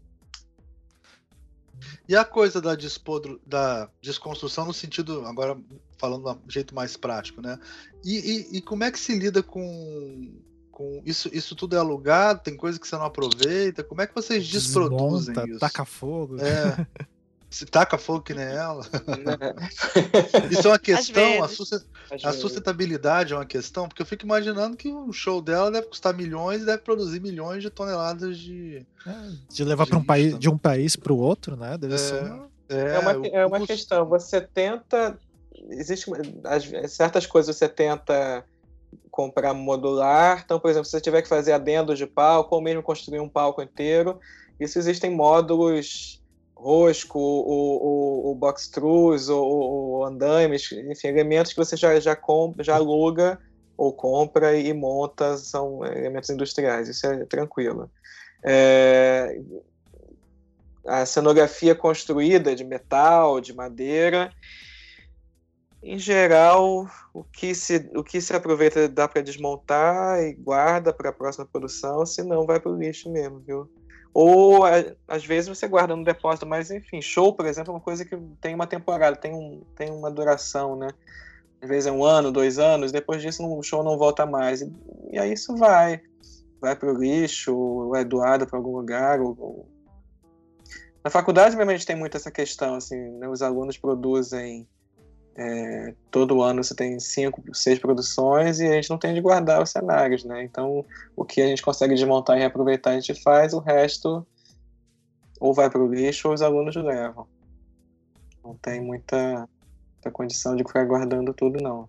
E 2.08 2.16
a 2.16 2.26
coisa 2.26 2.62
da, 2.62 2.76
despodro, 2.76 3.40
da 3.46 3.90
desconstrução 4.02 4.66
no 4.66 4.74
sentido, 4.74 5.26
agora 5.26 5.58
falando 5.98 6.24
de 6.24 6.48
um 6.48 6.50
jeito 6.50 6.74
mais 6.74 6.98
prático, 6.98 7.42
né? 7.42 7.60
E, 8.04 8.18
e, 8.18 8.58
e, 8.58 8.62
como 8.62 8.84
é 8.84 8.92
que 8.92 9.00
se 9.00 9.18
lida 9.18 9.44
com, 9.44 10.34
com 10.72 11.02
isso? 11.06 11.30
Isso 11.32 11.56
tudo 11.56 11.76
é 11.76 11.80
alugado? 11.80 12.42
Tem 12.42 12.56
coisa 12.56 12.80
que 12.80 12.88
você 12.88 12.96
não 12.96 13.06
aproveita? 13.06 13.84
Como 13.84 14.02
é 14.02 14.08
que 14.08 14.16
vocês 14.16 14.48
desproduzem 14.48 15.34
Desmonta, 15.34 15.52
isso? 15.52 15.60
Taca 15.60 15.86
fogo. 15.86 16.38
É. 16.42 16.88
Se 17.50 17.66
taca 17.66 17.98
fogo 17.98 18.22
que 18.22 18.34
nem 18.34 18.46
ela. 18.46 18.86
Isso 20.52 20.68
é 20.68 20.72
uma 20.72 20.80
questão, 20.80 21.44
a, 21.44 22.30
a, 22.30 22.34
sustentabilidade 22.34 23.34
é 23.34 23.36
uma 23.36 23.46
questão, 23.46 23.88
porque 23.88 24.04
eu 24.04 24.06
fico 24.06 24.24
imaginando 24.24 24.78
que 24.78 24.92
o 24.92 25.12
show 25.12 25.42
dela 25.42 25.72
deve 25.72 25.88
custar 25.88 26.14
milhões 26.14 26.62
e 26.62 26.66
deve 26.66 26.84
produzir 26.84 27.20
milhões 27.20 27.64
de 27.64 27.72
toneladas 27.72 28.38
de. 28.38 28.86
É, 29.06 29.14
de 29.52 29.64
levar 29.64 29.88
para 29.88 29.98
um 29.98 30.04
país, 30.04 30.38
de 30.38 30.48
um 30.48 30.58
país 30.58 30.96
para 30.96 31.12
o 31.12 31.18
outro, 31.18 31.56
né? 31.56 31.76
Deve 31.78 31.96
é, 31.96 31.98
ser 31.98 32.24
uma... 32.24 32.50
É, 32.70 32.96
é 32.96 33.00
uma, 33.00 33.28
é 33.28 33.46
uma 33.46 33.66
questão. 33.66 34.06
Você 34.06 34.40
tenta. 34.40 35.18
Existe 35.72 36.10
certas 36.88 37.26
coisas 37.26 37.56
você 37.56 37.68
tenta 37.68 38.46
comprar 39.10 39.54
modular. 39.56 40.44
Então, 40.46 40.60
por 40.60 40.70
exemplo, 40.70 40.86
se 40.86 40.92
você 40.92 41.02
tiver 41.02 41.24
que 41.24 41.28
fazer 41.28 41.52
adendos 41.52 41.98
de 41.98 42.06
palco, 42.06 42.56
ou 42.56 42.62
mesmo 42.62 42.84
construir 42.84 43.20
um 43.20 43.28
palco 43.28 43.62
inteiro, 43.62 44.20
isso 44.60 44.78
existem 44.78 45.10
módulos 45.10 46.19
rosco, 46.60 47.18
o, 47.18 48.36
box 48.36 48.70
truss, 48.70 49.30
o, 49.30 49.42
o 49.42 50.06
andaimes, 50.06 50.72
enfim, 50.72 51.08
elementos 51.08 51.54
que 51.54 51.58
você 51.58 51.78
já, 51.78 51.98
já, 52.00 52.16
compra, 52.16 52.64
já 52.64 52.76
aluga 52.76 53.40
ou 53.78 53.94
compra 53.94 54.58
e 54.58 54.74
monta, 54.74 55.38
são 55.38 55.86
elementos 55.86 56.30
industriais, 56.30 56.90
isso 56.90 57.08
é 57.08 57.26
tranquilo. 57.26 57.90
É, 58.44 59.40
a 60.86 61.06
cenografia 61.06 61.74
construída 61.74 62.54
de 62.54 62.66
metal, 62.66 63.40
de 63.40 63.54
madeira, 63.54 64.30
em 65.82 65.98
geral, 65.98 66.90
o 67.14 67.24
que 67.24 67.56
se, 67.56 67.90
o 67.96 68.04
que 68.04 68.20
se 68.20 68.36
aproveita 68.36 68.90
dá 68.90 69.08
para 69.08 69.22
desmontar 69.22 70.22
e 70.22 70.34
guarda 70.34 70.92
para 70.92 71.10
a 71.10 71.14
próxima 71.14 71.46
produção, 71.46 72.06
senão 72.06 72.46
vai 72.46 72.60
para 72.60 72.72
o 72.72 72.78
lixo 72.78 73.10
mesmo, 73.10 73.40
viu? 73.40 73.70
Ou 74.14 74.64
às 75.08 75.26
vezes 75.26 75.48
você 75.48 75.68
guarda 75.68 75.96
no 75.96 76.04
depósito, 76.04 76.46
mas 76.46 76.72
enfim, 76.72 77.02
show, 77.02 77.34
por 77.34 77.46
exemplo, 77.46 77.72
é 77.72 77.76
uma 77.76 77.82
coisa 77.82 78.04
que 78.04 78.18
tem 78.42 78.56
uma 78.56 78.68
temporada, 78.68 79.16
tem, 79.16 79.34
um, 79.34 79.62
tem 79.76 79.92
uma 79.92 80.10
duração, 80.10 80.76
né? 80.76 80.88
Às 81.62 81.70
vezes 81.70 81.88
é 81.88 81.92
um 81.92 82.04
ano, 82.04 82.32
dois 82.32 82.58
anos, 82.58 82.92
depois 82.92 83.22
disso 83.22 83.46
o 83.46 83.62
show 83.62 83.84
não 83.84 83.98
volta 83.98 84.26
mais. 84.26 84.62
E, 84.62 84.74
e 85.12 85.20
aí 85.20 85.34
isso 85.34 85.56
vai. 85.56 86.02
Vai 86.62 86.76
para 86.76 86.92
o 86.92 86.98
lixo, 86.98 87.56
ou 87.56 87.96
é 87.96 88.04
doado 88.04 88.48
para 88.48 88.58
algum 88.58 88.76
lugar. 88.76 89.20
Ou, 89.20 89.36
ou... 89.40 89.70
Na 91.04 91.10
faculdade 91.10 91.56
mesmo 91.56 91.86
tem 91.86 91.96
muito 91.96 92.18
essa 92.18 92.32
questão, 92.32 92.76
assim, 92.76 92.98
né? 92.98 93.28
os 93.28 93.42
alunos 93.42 93.78
produzem 93.78 94.68
é, 95.42 95.96
todo 96.12 96.42
ano 96.42 96.62
você 96.62 96.76
tem 96.76 97.00
cinco, 97.00 97.42
seis 97.56 97.80
produções 97.80 98.60
e 98.60 98.68
a 98.68 98.74
gente 98.74 98.90
não 98.90 98.98
tem 98.98 99.14
de 99.14 99.22
guardar 99.22 99.64
os 99.64 99.70
cenários, 99.70 100.26
né? 100.26 100.44
Então, 100.44 100.86
o 101.16 101.24
que 101.24 101.42
a 101.42 101.48
gente 101.48 101.62
consegue 101.62 101.96
desmontar 101.96 102.36
e 102.36 102.42
reaproveitar, 102.42 102.90
a 102.90 103.00
gente 103.00 103.16
faz, 103.24 103.54
o 103.54 103.60
resto 103.60 104.28
ou 105.40 105.54
vai 105.54 105.70
para 105.70 105.82
o 105.82 105.88
lixo 105.88 106.28
ou 106.28 106.34
os 106.34 106.42
alunos 106.42 106.76
levam. 106.76 107.26
Não 108.44 108.54
tem 108.56 108.82
muita, 108.82 109.48
muita 109.94 110.12
condição 110.12 110.58
de 110.58 110.64
ficar 110.66 110.84
guardando 110.84 111.34
tudo, 111.34 111.64
não. 111.64 111.88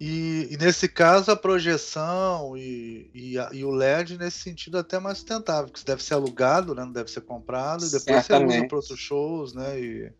E, 0.00 0.48
e, 0.50 0.56
nesse 0.56 0.88
caso, 0.88 1.30
a 1.30 1.36
projeção 1.36 2.56
e, 2.56 3.10
e, 3.12 3.38
a, 3.38 3.50
e, 3.52 3.64
o 3.64 3.70
LED, 3.70 4.16
nesse 4.16 4.38
sentido, 4.38 4.78
é 4.78 4.80
até 4.80 4.98
mais 4.98 5.18
sustentável, 5.18 5.64
porque 5.64 5.78
isso 5.78 5.86
deve 5.86 6.02
ser 6.02 6.14
alugado, 6.14 6.74
né? 6.74 6.84
não 6.84 6.92
deve 6.92 7.10
ser 7.10 7.20
comprado, 7.22 7.84
e 7.84 7.90
depois 7.90 8.24
Certamente. 8.24 8.48
você 8.48 8.58
usa 8.58 8.68
para 8.68 8.76
outros 8.76 8.98
shows, 8.98 9.52
né? 9.52 9.78
E 9.78 10.12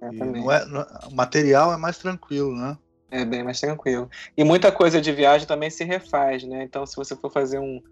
não 0.00 0.50
é, 0.50 0.64
não, 0.66 0.86
o 1.10 1.14
material 1.14 1.72
é 1.72 1.76
mais 1.76 1.98
tranquilo, 1.98 2.54
né? 2.56 2.76
É 3.10 3.24
bem 3.24 3.42
mais 3.42 3.60
tranquilo. 3.60 4.08
E 4.36 4.44
muita 4.44 4.70
coisa 4.70 5.00
de 5.00 5.12
viagem 5.12 5.46
também 5.46 5.68
se 5.68 5.84
refaz, 5.84 6.44
né? 6.44 6.62
Então, 6.62 6.86
se 6.86 6.94
você 6.96 7.16
for 7.16 7.30
fazer 7.30 7.58
um, 7.58 7.82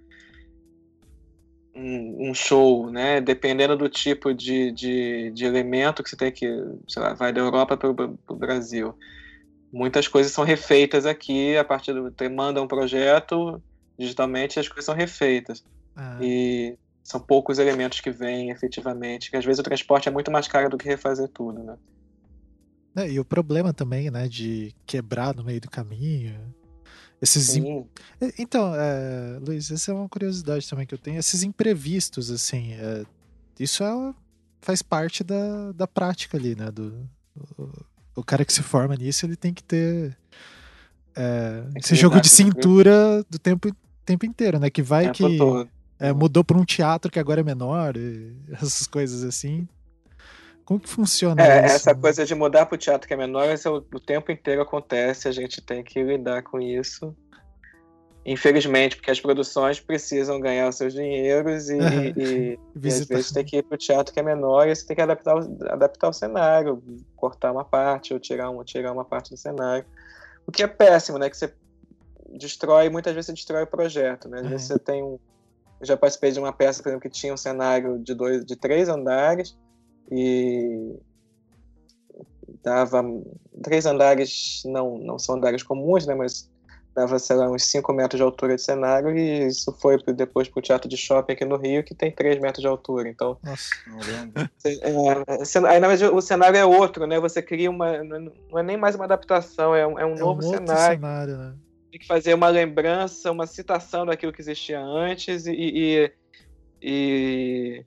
um, 1.75 2.31
um 2.31 2.35
show, 2.35 2.91
né? 2.91 3.21
Dependendo 3.21 3.77
do 3.77 3.89
tipo 3.89 4.33
de, 4.33 4.71
de, 4.71 5.31
de, 5.33 5.45
elemento 5.45 6.03
que 6.03 6.11
você 6.11 6.17
tem 6.17 6.31
que, 6.31 6.47
sei 6.87 7.03
lá, 7.03 7.15
vai 7.15 7.33
da 7.33 7.41
Europa 7.41 7.77
para 7.77 7.91
o 7.91 8.37
Brasil. 8.37 8.95
Muitas 9.73 10.07
coisas 10.07 10.33
são 10.33 10.45
refeitas 10.45 11.05
aqui 11.05 11.57
a 11.57 11.65
partir 11.65 11.93
do. 11.93 12.11
Você 12.11 12.29
manda 12.29 12.63
um 12.63 12.69
projeto 12.69 13.61
digitalmente 13.99 14.61
as 14.61 14.69
coisas 14.69 14.85
são 14.85 14.95
refeitas. 14.95 15.65
Ah. 15.97 16.19
E 16.23 16.79
são 17.03 17.21
poucos 17.21 17.59
elementos 17.59 18.01
que 18.01 18.11
vêm 18.11 18.51
efetivamente, 18.51 19.31
que 19.31 19.37
às 19.37 19.45
vezes 19.45 19.59
o 19.59 19.65
transporte 19.65 20.09
é 20.09 20.13
muito 20.13 20.31
mais 20.31 20.47
caro 20.47 20.71
do 20.71 20.79
que 20.79 20.87
refazer 20.87 21.29
tudo, 21.29 21.63
né? 21.63 21.77
É, 22.97 23.11
e 23.11 23.21
o 23.21 23.25
problema 23.25 23.73
também, 23.73 24.11
né, 24.11 24.29
de 24.29 24.75
quebrar 24.87 25.35
no 25.35 25.45
meio 25.45 25.61
do 25.61 25.71
caminho. 25.71 26.35
Esses 27.21 27.57
im... 27.57 27.87
Então, 28.39 28.73
é, 28.75 29.39
Luiz, 29.41 29.71
essa 29.71 29.91
é 29.91 29.95
uma 29.95 30.09
curiosidade 30.09 30.69
também 30.69 30.87
que 30.87 30.95
eu 30.95 30.99
tenho. 30.99 31.19
Esses 31.19 31.43
imprevistos, 31.43 32.31
assim, 32.31 32.73
é, 32.73 33.05
isso 33.59 33.83
é, 33.83 34.15
faz 34.61 34.83
parte 34.83 35.25
da, 35.25 35.73
da 35.73 35.87
prática 35.87 36.37
ali, 36.37 36.55
né? 36.55 36.71
Do, 36.71 37.09
o, 37.57 37.71
o 38.17 38.25
cara 38.25 38.45
que 38.45 38.53
se 38.53 38.63
forma 38.63 38.95
nisso, 38.95 39.27
ele 39.27 39.37
tem 39.37 39.53
que 39.53 39.63
ter 39.63 40.17
é, 41.17 41.65
esse 41.77 41.97
jogo 41.97 42.21
de 42.21 42.29
cintura 42.29 43.25
do 43.29 43.39
tempo, 43.39 43.75
tempo 44.05 44.25
inteiro, 44.25 44.59
né? 44.59 44.71
Que 44.71 44.83
vai 44.83 45.07
é, 45.07 45.11
que 45.11 45.25
é, 45.99 46.13
mudou 46.13 46.45
para 46.45 46.57
um 46.57 46.65
teatro 46.65 47.11
que 47.11 47.19
agora 47.19 47.41
é 47.41 47.45
menor, 47.45 47.95
essas 48.53 48.87
coisas 48.87 49.25
assim. 49.25 49.69
Como 50.69 50.79
que 50.79 50.89
funciona 50.91 51.43
é, 51.43 51.65
isso? 51.65 51.77
Essa 51.77 51.95
coisa 51.95 52.27
de 52.27 52.35
mudar 52.35 52.67
para 52.67 52.75
o 52.75 52.79
teatro 52.79 53.09
que 53.09 53.15
é 53.15 53.17
menor, 53.17 53.49
isso 53.49 53.71
o, 53.71 53.97
o 53.97 53.99
tempo 53.99 54.31
inteiro 54.31 54.61
acontece, 54.61 55.27
a 55.27 55.33
gente 55.33 55.63
tem 55.63 55.83
que 55.83 56.03
lidar 56.03 56.43
com 56.43 56.61
isso. 56.61 57.17
Infelizmente, 58.23 58.95
porque 58.95 59.11
as 59.11 59.19
produções 59.19 59.81
precisam 59.81 60.39
ganhar 60.39 60.69
os 60.69 60.77
seus 60.77 60.93
dinheiros 60.93 61.71
e, 61.71 61.79
e, 62.15 62.59
e 62.83 62.87
às 62.87 63.07
vezes 63.07 63.33
tem 63.33 63.47
que 63.47 63.57
ir 63.57 63.63
para 63.63 63.77
o 63.77 63.79
teatro 63.79 64.13
que 64.13 64.21
é 64.21 64.23
menor 64.23 64.69
e 64.69 64.77
você 64.77 64.87
tem 64.87 64.95
que 64.95 65.01
adaptar, 65.01 65.39
adaptar 65.71 66.11
o 66.11 66.13
cenário, 66.13 66.83
cortar 67.17 67.51
uma 67.51 67.65
parte 67.65 68.13
ou 68.13 68.21
tirar 68.21 68.51
uma, 68.51 68.63
tirar 68.63 68.93
uma 68.93 69.07
parte 69.07 69.31
do 69.31 69.39
cenário. 69.39 69.87
O 70.47 70.53
que 70.53 70.63
é 70.63 70.67
péssimo, 70.67 71.17
né? 71.17 71.31
Que 71.31 71.37
você 71.39 71.51
destrói, 72.39 72.91
muitas 72.91 73.15
vezes 73.15 73.29
você 73.29 73.33
destrói 73.33 73.63
o 73.63 73.67
projeto, 73.67 74.29
né? 74.29 74.41
Às 74.41 74.47
vezes 74.47 74.67
você 74.67 74.79
tem 74.79 75.03
um. 75.03 75.19
Eu 75.81 75.87
já 75.87 75.97
participei 75.97 76.31
de 76.31 76.39
uma 76.39 76.53
peça, 76.53 76.83
por 76.83 76.91
exemplo, 76.91 77.09
que 77.09 77.19
tinha 77.19 77.33
um 77.33 77.39
cenário 77.39 77.99
de, 77.99 78.13
dois, 78.13 78.45
de 78.45 78.55
três 78.55 78.91
andares 78.91 79.57
e 80.11 80.97
dava 82.63 83.03
três 83.63 83.87
andares, 83.87 84.63
não, 84.65 84.99
não 84.99 85.19
são 85.19 85.37
andares 85.37 85.63
comuns, 85.63 86.07
né, 86.07 86.15
mas 86.15 86.51
dava, 86.95 87.19
sei 87.19 87.37
lá, 87.37 87.49
uns 87.49 87.65
5 87.65 87.93
metros 87.93 88.19
de 88.19 88.25
altura 88.25 88.57
de 88.57 88.63
cenário 88.63 89.17
e 89.17 89.47
isso 89.47 89.73
foi 89.81 89.99
depois 90.15 90.49
para 90.49 90.59
o 90.59 90.63
Teatro 90.63 90.89
de 90.89 90.97
Shopping 90.97 91.33
aqui 91.33 91.45
no 91.45 91.57
Rio, 91.57 91.85
que 91.85 91.95
tem 91.95 92.11
3 92.11 92.41
metros 92.41 92.61
de 92.61 92.67
altura, 92.67 93.09
então... 93.09 93.39
Nossa, 93.43 93.71
não 93.87 94.01
é, 95.11 95.69
aí, 95.69 95.81
na 95.81 95.89
verdade, 95.89 96.13
o 96.13 96.21
cenário 96.21 96.57
é 96.57 96.65
outro, 96.65 97.07
né, 97.07 97.21
você 97.21 97.41
cria 97.41 97.71
uma... 97.71 98.03
não 98.03 98.59
é 98.59 98.63
nem 98.63 98.77
mais 98.77 98.95
uma 98.97 99.05
adaptação, 99.05 99.75
é 99.75 99.87
um, 99.87 99.99
é 99.99 100.05
um 100.05 100.15
é 100.15 100.19
novo 100.19 100.41
um 100.41 100.51
cenário. 100.51 100.97
cenário 100.97 101.37
né? 101.37 101.55
Tem 101.91 102.01
que 102.01 102.07
fazer 102.07 102.35
uma 102.35 102.49
lembrança, 102.49 103.31
uma 103.31 103.47
citação 103.47 104.05
daquilo 104.05 104.33
que 104.33 104.43
existia 104.43 104.81
antes 104.81 105.47
e, 105.47 105.53
e, 105.53 106.13
e 106.83 107.85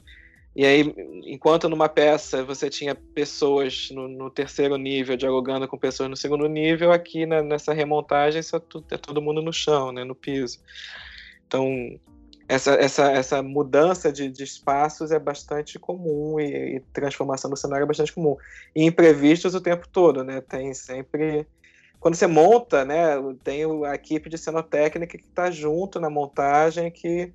e 0.53 0.65
aí, 0.65 0.93
enquanto 1.25 1.69
numa 1.69 1.87
peça 1.87 2.43
você 2.43 2.69
tinha 2.69 2.93
pessoas 2.93 3.89
no, 3.91 4.07
no 4.07 4.29
terceiro 4.29 4.75
nível 4.75 5.15
dialogando 5.15 5.67
com 5.67 5.77
pessoas 5.77 6.09
no 6.09 6.17
segundo 6.17 6.45
nível, 6.47 6.91
aqui 6.91 7.25
na, 7.25 7.41
nessa 7.41 7.73
remontagem 7.73 8.41
é, 8.41 8.59
tudo, 8.59 8.85
é 8.91 8.97
todo 8.97 9.21
mundo 9.21 9.41
no 9.41 9.53
chão, 9.53 9.93
né, 9.93 10.03
no 10.03 10.13
piso. 10.13 10.59
Então, 11.47 11.65
essa, 12.49 12.73
essa, 12.73 13.09
essa 13.11 13.41
mudança 13.41 14.11
de, 14.11 14.29
de 14.29 14.43
espaços 14.43 15.11
é 15.11 15.19
bastante 15.19 15.79
comum 15.79 16.37
e, 16.37 16.75
e, 16.75 16.79
transformação 16.91 17.49
do 17.49 17.55
cenário 17.55 17.85
é 17.85 17.87
bastante 17.87 18.11
comum. 18.11 18.35
E 18.75 18.83
imprevistos 18.83 19.55
o 19.55 19.61
tempo 19.61 19.87
todo, 19.87 20.21
né? 20.21 20.41
Tem 20.41 20.73
sempre. 20.73 21.47
Quando 21.97 22.15
você 22.15 22.27
monta, 22.27 22.83
né? 22.83 23.15
Tem 23.41 23.63
a 23.85 23.95
equipe 23.95 24.29
de 24.29 24.37
cenotécnica 24.37 25.17
que 25.17 25.23
está 25.23 25.49
junto 25.49 25.97
na 25.97 26.09
montagem 26.09 26.91
que 26.91 27.31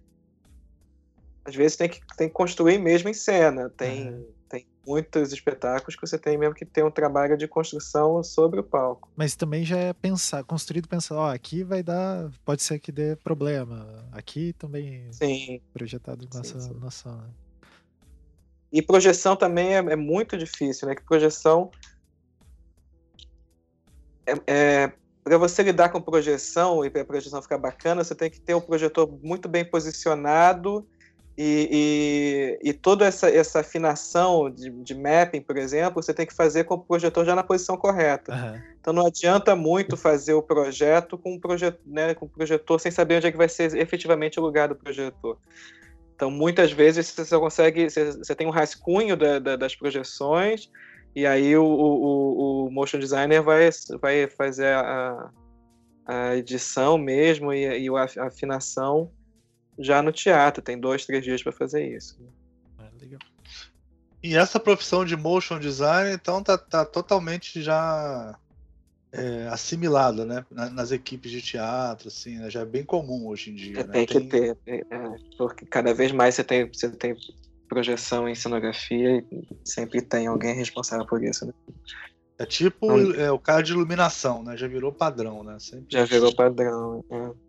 às 1.47 1.55
vezes 1.55 1.77
tem 1.77 1.89
que, 1.89 2.01
tem 2.17 2.29
que 2.29 2.35
construir 2.35 2.79
mesmo 2.79 3.09
em 3.09 3.15
cena. 3.15 3.71
Tem, 3.71 4.11
uhum. 4.11 4.27
Tem 4.49 4.67
muitos 4.87 5.33
espetáculos 5.33 5.95
que 5.95 6.07
você 6.07 6.19
tem 6.19 6.37
mesmo 6.37 6.55
que 6.55 6.65
ter 6.65 6.85
um 6.85 6.91
trabalho 6.91 7.37
de 7.37 7.47
construção 7.47 8.23
sobre 8.23 8.61
o 8.61 8.65
palco. 8.65 9.09
Mas 9.17 9.37
também 9.37 9.65
já 9.65 9.79
é 9.79 9.93
pensar, 9.93 10.43
construído 10.45 10.89
pensar, 10.89 11.17
ó, 11.17 11.33
aqui 11.33 11.63
vai 11.63 11.83
dar, 11.83 12.31
pode 12.45 12.63
ser 12.63 12.79
que 12.79 12.91
dê 12.91 13.17
problema. 13.17 14.05
Aqui 14.13 14.53
também 14.55 15.07
Sim. 15.13 15.61
projetado 15.73 16.29
nessa 16.35 16.59
sim. 16.61 16.75
noção. 16.75 17.17
né? 17.17 17.29
E 18.73 18.83
projeção 18.83 19.37
também 19.37 19.75
é, 19.75 19.79
é 19.79 19.97
muito 19.97 20.37
difícil, 20.37 20.89
né? 20.89 20.95
Que 20.95 21.03
projeção 21.03 21.71
é, 24.27 24.35
é 24.47 24.93
para 25.23 25.39
você 25.39 25.63
lidar 25.63 25.89
com 25.89 26.01
projeção 26.01 26.85
e 26.85 26.91
para 26.91 27.03
a 27.03 27.05
projeção 27.05 27.43
ficar 27.43 27.59
bacana, 27.59 28.05
você 28.05 28.15
tem 28.15 28.31
que 28.31 28.41
ter 28.41 28.55
o 28.55 28.61
projetor 28.61 29.11
muito 29.23 29.49
bem 29.49 29.65
posicionado 29.65 30.87
e, 31.39 32.59
e, 32.63 32.71
e 32.71 32.73
toda 32.73 33.05
essa, 33.05 33.29
essa 33.29 33.61
afinação 33.61 34.49
de, 34.51 34.71
de 34.71 34.95
mapping, 34.95 35.43
por 35.43 35.59
exemplo, 35.59 36.03
você 36.03 36.15
tem 36.15 36.25
que 36.27 36.35
fazer 36.35 36.65
com 36.65 36.75
o 36.75 36.79
projetor 36.79 37.25
já 37.27 37.35
na 37.35 37.43
posição 37.43 37.77
correta. 37.77 38.33
Aham. 38.33 38.63
Então 38.81 38.95
não 38.95 39.07
adianta 39.07 39.55
muito 39.55 39.97
fazer 39.97 40.33
o 40.33 40.43
projeto 40.43 41.19
com 41.19 41.35
o 41.35 41.41
projeto, 41.41 41.79
né, 41.85 42.15
com 42.15 42.25
o 42.27 42.29
projetor 42.29 42.81
sem 42.81 42.91
saber 42.91 43.17
onde 43.17 43.27
é 43.27 43.33
que 43.33 43.37
vai 43.37 43.49
ser 43.49 43.77
efetivamente 43.77 44.39
o 44.41 44.43
lugar 44.43 44.69
do 44.69 44.77
projetor. 44.77 45.37
Então 46.15 46.31
muitas 46.31 46.73
vezes 46.73 47.09
você 47.09 47.25
só 47.25 47.39
consegue, 47.39 47.91
você, 47.91 48.13
você 48.13 48.35
tem 48.35 48.47
um 48.47 48.51
rascunho 48.51 49.17
da- 49.17 49.39
da- 49.39 49.57
das 49.57 49.75
projeções 49.75 50.71
e 51.15 51.27
aí 51.27 51.55
o, 51.57 51.65
o- 51.65 52.05
o- 52.05 52.67
o 52.67 52.71
motion 52.71 52.99
designer 52.99 53.43
vai, 53.43 53.69
vai 54.01 54.27
fazer 54.29 54.73
a, 54.73 55.31
a 56.07 56.37
edição 56.37 56.97
mesmo 56.97 57.53
e, 57.53 57.87
e 57.87 57.89
a 57.91 58.27
afinação 58.27 59.11
já 59.79 60.03
no 60.03 60.13
teatro. 60.13 60.63
Tem 60.63 60.79
dois, 60.79 61.05
três 61.07 61.23
dias 61.25 61.43
para 61.43 61.53
fazer 61.53 61.87
isso. 61.97 62.19
É, 62.79 63.01
legal. 63.01 63.21
E 64.23 64.37
essa 64.37 64.59
profissão 64.59 65.05
de 65.05 65.17
motion 65.17 65.59
design, 65.59 66.13
então, 66.15 66.43
tá, 66.43 66.57
tá 66.59 66.85
totalmente 66.85 67.63
já 67.63 68.37
é, 69.13 69.47
assimilada, 69.49 70.25
né? 70.25 70.45
na- 70.51 70.69
Nas 70.71 70.91
equipes 70.91 71.31
de 71.31 71.41
teatro, 71.41 72.09
assim, 72.09 72.39
né? 72.39 72.51
já 72.51 72.61
é 72.61 72.65
bem 72.65 72.85
comum 72.85 73.27
hoje 73.29 73.51
em 73.51 73.55
dia. 73.55 73.85
né? 73.87 73.93
Tem 73.93 74.07
que 74.07 74.21
ter, 74.23 74.57
é, 74.67 74.77
é, 74.79 75.17
porque 75.39 75.65
cada 75.67 75.95
vez 75.95 76.11
mais 76.13 76.35
você 76.35 76.43
tem, 76.45 76.67
você 76.69 76.91
tem 76.91 77.17
projeção 77.69 78.29
em 78.29 78.35
cenografia 78.35 79.19
e 79.31 79.47
sempre 79.65 80.01
tem 80.03 80.27
alguém 80.27 80.55
responsável 80.55 81.07
por 81.07 81.23
isso. 81.23 81.47
Né? 81.47 81.53
É 82.39 82.45
tipo 82.47 82.87
Então- 82.99 83.15
é, 83.21 83.31
o 83.33 83.39
cara 83.39 83.63
de 83.63 83.73
iluminação, 83.73 84.43
né? 84.43 84.57
Já 84.57 84.67
virou 84.69 84.93
padrão, 84.93 85.43
né? 85.43 85.57
Sempre 85.59 85.87
Já 85.89 86.05
virou 86.05 86.35
padrão. 86.35 87.05
é. 87.11 87.46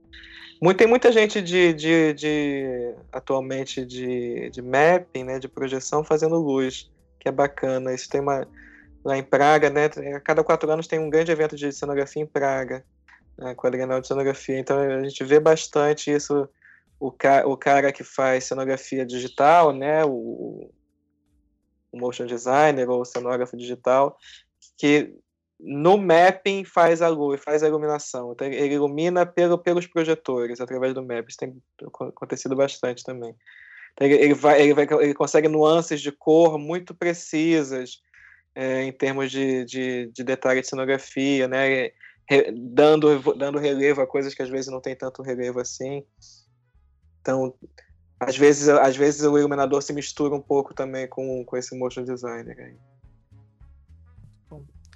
Muito, 0.61 0.77
tem 0.77 0.87
muita 0.87 1.11
gente 1.11 1.41
de, 1.41 1.73
de, 1.73 2.13
de- 2.13 2.95
atualmente 3.11 3.85
de, 3.85 4.49
de 4.49 4.61
mapping, 4.61 5.23
né, 5.23 5.39
de 5.39 5.47
projeção, 5.47 6.03
fazendo 6.03 6.35
luz, 6.37 6.89
que 7.19 7.29
é 7.29 7.31
bacana. 7.31 7.93
Isso 7.93 8.09
tem 8.09 8.21
uma 8.21 8.47
lá 9.03 9.17
em 9.17 9.23
Praga, 9.23 9.69
né? 9.69 9.85
A 10.15 10.19
cada 10.19 10.43
quatro 10.43 10.69
anos 10.69 10.87
tem 10.87 10.99
um 10.99 11.09
grande 11.09 11.31
evento 11.31 11.55
de 11.55 11.71
cenografia 11.71 12.21
em 12.21 12.27
Praga, 12.27 12.83
né, 13.37 13.53
quadrienal 13.55 14.01
de 14.01 14.07
cenografia. 14.07 14.59
Então 14.59 14.79
a 14.79 15.03
gente 15.03 15.23
vê 15.23 15.39
bastante 15.39 16.11
isso. 16.11 16.47
O, 16.99 17.11
ca, 17.11 17.45
o 17.45 17.55
cara 17.55 17.91
que 17.91 18.03
faz 18.03 18.45
cenografia 18.45 19.05
digital, 19.05 19.71
né, 19.71 20.03
o, 20.03 20.71
o 21.91 21.97
motion 21.97 22.25
designer 22.25 22.89
ou 22.89 23.01
o 23.01 23.05
cenógrafo 23.05 23.55
digital, 23.55 24.17
que 24.79 25.15
no 25.59 25.97
mapping 25.97 26.63
faz 26.63 27.01
a 27.01 27.07
luz, 27.07 27.41
faz 27.43 27.63
a 27.63 27.67
iluminação. 27.67 28.31
Então, 28.31 28.47
ele 28.47 28.75
ilumina 28.75 29.25
pelo, 29.25 29.57
pelos 29.57 29.87
projetores 29.87 30.61
através 30.61 30.93
do 30.93 31.03
mapping. 31.03 31.29
Isso 31.29 31.37
tem 31.37 31.61
acontecido 31.83 32.55
bastante 32.55 33.03
também. 33.03 33.35
Então, 33.93 34.07
ele, 34.07 34.15
ele, 34.15 34.33
vai, 34.33 34.61
ele, 34.61 34.73
vai, 34.73 34.87
ele 35.01 35.13
consegue 35.13 35.47
nuances 35.47 36.01
de 36.01 36.11
cor 36.11 36.59
muito 36.59 36.93
precisas 36.93 38.01
é, 38.53 38.83
em 38.83 38.91
termos 38.91 39.31
de, 39.31 39.65
de, 39.65 40.11
de 40.13 40.23
detalhe 40.23 40.61
de 40.61 40.67
cenografia, 40.67 41.47
né? 41.47 41.91
Re, 42.29 42.51
dando, 42.51 43.33
dando 43.35 43.57
relevo 43.57 44.01
a 44.01 44.07
coisas 44.07 44.33
que 44.33 44.41
às 44.41 44.49
vezes 44.49 44.71
não 44.71 44.81
tem 44.81 44.95
tanto 44.95 45.21
relevo 45.21 45.59
assim. 45.59 46.03
Então, 47.21 47.53
às 48.19 48.37
vezes, 48.37 48.67
às 48.67 48.95
vezes 48.95 49.21
o 49.21 49.37
iluminador 49.37 49.81
se 49.81 49.93
mistura 49.93 50.35
um 50.35 50.41
pouco 50.41 50.73
também 50.73 51.07
com, 51.07 51.43
com 51.45 51.57
esse 51.57 51.77
motion 51.77 52.03
designer. 52.03 52.57
Aí. 52.59 52.75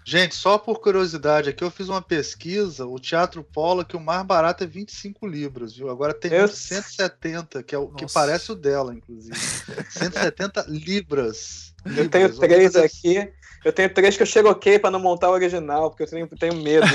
Gente, 0.04 0.36
só 0.36 0.58
por 0.58 0.80
curiosidade 0.80 1.50
aqui, 1.50 1.64
eu 1.64 1.70
fiz 1.72 1.88
uma 1.88 2.02
pesquisa, 2.02 2.86
o 2.86 3.00
Teatro 3.00 3.44
Polo, 3.44 3.86
que 3.86 3.96
o 3.96 4.00
mais 4.00 4.26
barato 4.26 4.64
é 4.64 4.68
25 4.68 5.28
libras, 5.28 5.76
viu? 5.76 5.90
Agora 5.90 6.14
tem 6.14 6.32
Eu- 6.34 6.46
um 6.46 6.48
de 6.48 6.56
170, 6.56 7.62
que 7.62 7.76
é 7.76 7.78
o 7.78 7.88
que 7.88 8.04
Nossa. 8.04 8.14
parece 8.14 8.52
o 8.52 8.56
dela, 8.56 8.94
inclusive. 8.96 9.36
170 9.92 10.66
libras. 10.68 11.74
Eu 11.86 12.10
tenho 12.10 12.28
Libras, 12.28 12.40
três 12.40 12.74
vamos 12.74 12.86
aqui. 12.92 13.32
Eu 13.64 13.72
tenho 13.72 13.94
três 13.94 14.18
que 14.18 14.24
eu 14.24 14.28
chego 14.28 14.50
ok 14.50 14.80
pra 14.80 14.90
não 14.90 15.00
montar 15.00 15.30
o 15.30 15.34
original, 15.34 15.92
porque 15.92 16.02
eu 16.04 16.08
tenho, 16.08 16.28
tenho 16.30 16.56
medo. 16.64 16.88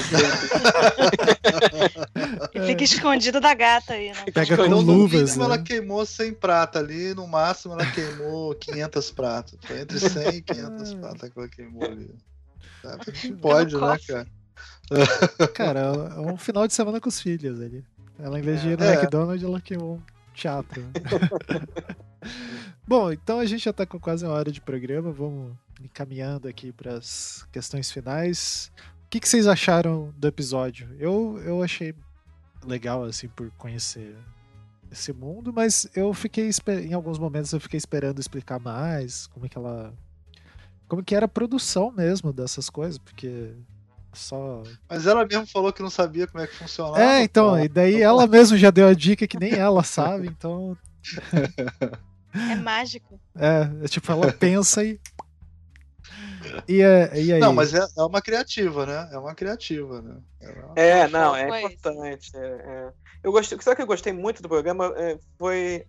E 2.53 2.61
fica 2.67 2.83
escondido 2.85 3.41
da 3.41 3.55
gata 3.55 3.93
aí, 3.95 4.09
né? 4.13 4.25
Pega 4.35 4.57
com 4.57 4.65
Então, 4.65 4.69
no 4.69 4.81
luvas, 4.81 5.23
mínimo, 5.31 5.45
ela 5.45 5.57
né? 5.59 5.63
queimou 5.65 6.05
100 6.05 6.33
prata 6.35 6.81
ali, 6.81 7.15
no 7.15 7.27
máximo 7.27 7.75
ela 7.75 7.87
queimou 7.93 8.53
500 8.57 9.11
pratas. 9.13 9.59
Foi 9.63 9.81
entre 9.81 9.99
100 10.01 10.29
e 10.39 10.43
500 10.43 10.93
Ah. 10.93 10.97
pratas 10.97 11.31
que 11.33 11.39
ela 11.39 11.49
queimou 11.49 11.85
ali. 11.85 12.11
Pode, 13.41 13.75
né, 13.77 13.99
cara? 14.07 14.27
Cara, 15.55 15.81
é 15.81 16.21
um 16.21 16.37
final 16.37 16.67
de 16.67 16.73
semana 16.73 17.01
com 17.01 17.09
os 17.09 17.21
filhos 17.21 17.61
ali. 17.61 17.85
Ela, 18.19 18.39
em 18.39 18.43
vez 18.43 18.61
de 18.61 18.69
ir 18.69 18.79
no 18.79 18.85
É. 18.85 18.95
McDonald's, 18.95 19.43
ela 19.43 19.61
queimou 19.61 19.97
um 19.97 20.03
teatro. 20.33 20.81
né? 20.83 20.91
Bom, 22.87 23.11
então 23.13 23.41
a 23.41 23.47
gente 23.47 23.65
já 23.65 23.73
tá 23.73 23.85
com 23.85 23.99
quase 23.99 24.25
uma 24.25 24.35
hora 24.35 24.51
de 24.53 24.61
programa. 24.61 25.11
Vamos 25.11 25.57
encaminhando 25.83 26.49
aqui 26.49 26.73
para 26.73 26.95
as 26.95 27.47
questões 27.53 27.91
finais. 27.91 28.71
O 29.05 29.09
que, 29.11 29.21
que 29.21 29.29
vocês 29.29 29.47
acharam 29.47 30.13
do 30.17 30.29
episódio? 30.29 30.89
Eu, 30.99 31.41
eu 31.45 31.63
achei 31.63 31.95
legal, 32.65 33.05
assim, 33.05 33.29
por 33.29 33.51
conhecer 33.53 34.17
esse 34.91 35.13
mundo, 35.13 35.53
mas 35.53 35.89
eu 35.95 36.13
fiquei, 36.15 36.51
em 36.85 36.93
alguns 36.93 37.19
momentos 37.19 37.53
eu 37.53 37.61
fiquei 37.61 37.79
esperando 37.79 38.21
explicar 38.21 38.59
mais, 38.61 39.27
como 39.29 39.47
é 39.47 39.49
que 39.49 39.59
ela... 39.59 39.93
Como 40.89 41.03
que 41.03 41.15
era 41.15 41.27
a 41.27 41.29
produção 41.29 41.91
mesmo 41.91 42.33
dessas 42.33 42.71
coisas, 42.71 42.99
porque 42.99 43.53
só 44.13 44.63
Mas 44.89 45.07
ela 45.07 45.27
mesmo 45.27 45.47
falou 45.47 45.73
que 45.73 45.83
não 45.83 45.91
sabia 45.91 46.27
como 46.27 46.43
é 46.43 46.47
que 46.47 46.55
funcionava. 46.55 47.01
é, 47.03 47.23
então, 47.23 47.51
pô. 47.51 47.59
e 47.59 47.69
daí 47.69 48.01
ela 48.01 48.27
mesma 48.27 48.57
já 48.57 48.71
deu 48.71 48.87
a 48.87 48.95
dica 48.95 49.27
que 49.27 49.39
nem 49.39 49.55
ela 49.55 49.83
sabe, 49.83 50.29
então. 50.29 50.77
É 52.51 52.57
mágico. 52.57 53.19
É, 53.35 53.85
é 53.85 53.89
tipo, 53.89 54.11
ela 54.13 54.33
pensa 54.33 54.85
e. 54.85 54.99
E, 56.69 56.81
é- 56.81 57.21
e 57.21 57.33
aí? 57.33 57.41
Não, 57.41 57.53
mas 57.53 57.75
é, 57.75 57.87
é 57.97 58.03
uma 58.03 58.23
criativa, 58.23 58.87
né? 58.87 59.09
É 59.13 59.19
uma 59.19 59.35
criativa, 59.35 60.01
né? 60.03 60.17
É, 60.77 61.09
não, 61.09 61.35
é 61.35 61.49
Foi. 61.49 61.59
importante. 61.59 62.31
é, 62.37 62.39
é. 62.41 62.93
Eu 63.25 63.33
gostei, 63.33 63.59
sabe 63.61 63.77
que 63.77 63.83
eu 63.83 63.87
gostei 63.87 64.13
muito 64.13 64.41
do 64.41 64.49
programa? 64.49 64.93
É, 64.97 65.19
foi, 65.39 65.85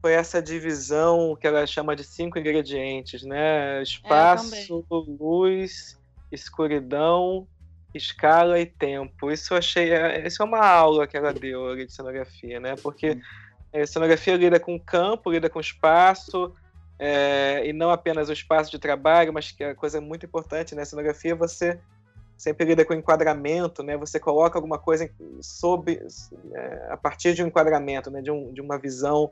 foi 0.00 0.12
essa 0.12 0.40
divisão 0.40 1.36
que 1.38 1.46
ela 1.46 1.66
chama 1.66 1.94
de 1.94 2.04
cinco 2.04 2.38
ingredientes, 2.38 3.22
né? 3.22 3.82
Espaço, 3.82 4.84
luz, 4.90 5.98
escuridão, 6.32 7.46
escala 7.94 8.58
e 8.58 8.66
tempo. 8.66 9.30
Isso 9.30 9.52
eu 9.52 9.58
achei, 9.58 9.92
é, 9.92 10.26
isso 10.26 10.42
é 10.42 10.46
uma 10.46 10.66
aula 10.66 11.06
que 11.06 11.16
ela 11.16 11.32
deu 11.32 11.68
ali 11.68 11.86
de 11.86 11.92
cenografia, 11.92 12.58
né? 12.58 12.76
Porque 12.82 13.20
é, 13.72 13.84
cenografia 13.86 14.36
lida 14.36 14.58
com 14.58 14.78
campo, 14.80 15.30
lida 15.30 15.50
com 15.50 15.60
espaço, 15.60 16.54
é, 16.98 17.66
e 17.66 17.72
não 17.72 17.90
apenas 17.90 18.28
o 18.28 18.32
espaço 18.32 18.70
de 18.70 18.78
trabalho, 18.78 19.32
mas 19.32 19.52
que 19.52 19.64
é 19.64 19.70
a 19.70 19.74
coisa 19.74 20.00
muito 20.00 20.24
importante, 20.24 20.74
né? 20.74 20.84
Cenografia 20.84 21.34
você 21.34 21.78
sempre 22.38 22.64
lida 22.64 22.86
com 22.86 22.94
enquadramento, 22.94 23.82
né? 23.82 23.98
Você 23.98 24.18
coloca 24.18 24.56
alguma 24.56 24.78
coisa 24.78 25.10
sob, 25.42 26.00
é, 26.54 26.88
a 26.90 26.96
partir 26.96 27.34
de 27.34 27.42
um 27.42 27.48
enquadramento, 27.48 28.10
né? 28.10 28.22
De, 28.22 28.30
um, 28.30 28.52
de 28.52 28.62
uma 28.62 28.78
visão 28.78 29.30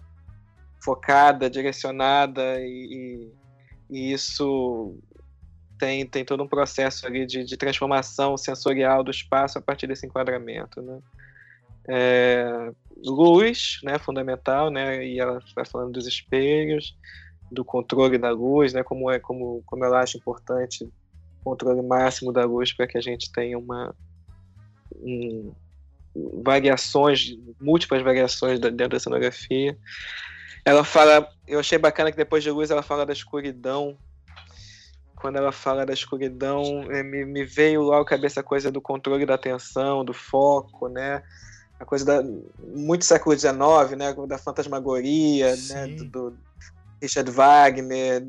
focada, 0.82 1.50
direcionada 1.50 2.60
e, 2.60 3.30
e- 3.90 4.12
isso 4.12 4.98
tem, 5.78 6.06
tem 6.06 6.24
todo 6.24 6.42
um 6.42 6.48
processo 6.48 7.06
ali 7.06 7.24
de, 7.24 7.44
de 7.44 7.56
transformação 7.56 8.36
sensorial 8.36 9.02
do 9.02 9.10
espaço 9.10 9.58
a 9.58 9.62
partir 9.62 9.86
desse 9.86 10.06
enquadramento, 10.06 10.82
né? 10.82 11.00
É, 11.90 12.70
luz, 13.02 13.78
né? 13.82 13.98
Fundamental, 13.98 14.70
né? 14.70 15.06
E 15.06 15.18
ela 15.18 15.38
está 15.38 15.64
falando 15.64 15.92
dos 15.92 16.06
espelhos, 16.06 16.94
do 17.50 17.64
controle 17.64 18.18
da 18.18 18.30
luz, 18.30 18.74
né? 18.74 18.82
Como 18.82 19.10
é, 19.10 19.18
como, 19.18 19.62
como 19.64 19.84
ela 19.84 20.00
acha 20.00 20.18
importante 20.18 20.86
controle 21.42 21.80
máximo 21.80 22.32
da 22.32 22.44
luz 22.44 22.74
para 22.74 22.86
que 22.86 22.98
a 22.98 23.00
gente 23.00 23.32
tenha 23.32 23.58
uma 23.58 23.94
um, 24.96 25.54
variações, 26.44 27.36
múltiplas 27.60 28.02
variações 28.02 28.58
dentro 28.58 28.90
da 28.90 29.00
cenografia. 29.00 29.78
Ela 30.68 30.84
fala, 30.84 31.26
eu 31.46 31.58
achei 31.58 31.78
bacana 31.78 32.10
que 32.10 32.16
depois 32.18 32.44
de 32.44 32.50
luz 32.50 32.70
ela 32.70 32.82
fala 32.82 33.06
da 33.06 33.12
escuridão. 33.14 33.96
Quando 35.16 35.36
ela 35.36 35.50
fala 35.50 35.86
da 35.86 35.94
escuridão, 35.94 36.62
eh, 36.90 37.02
me, 37.02 37.24
me 37.24 37.42
veio 37.42 37.80
logo 37.80 38.02
à 38.02 38.04
cabeça 38.04 38.40
a 38.40 38.42
coisa 38.42 38.70
do 38.70 38.78
controle 38.78 39.24
da 39.24 39.34
atenção, 39.34 40.04
do 40.04 40.12
foco, 40.12 40.88
né? 40.88 41.22
A 41.80 41.86
coisa 41.86 42.04
da 42.04 42.22
muito 42.60 43.06
século 43.06 43.34
XIX, 43.34 43.96
né? 43.96 44.14
Da 44.28 44.36
fantasmagoria, 44.36 45.52
né? 45.52 45.56
Sim. 45.56 45.96
Do, 45.96 46.04
do 46.30 46.38
Richard 47.00 47.30
Wagner, 47.30 48.22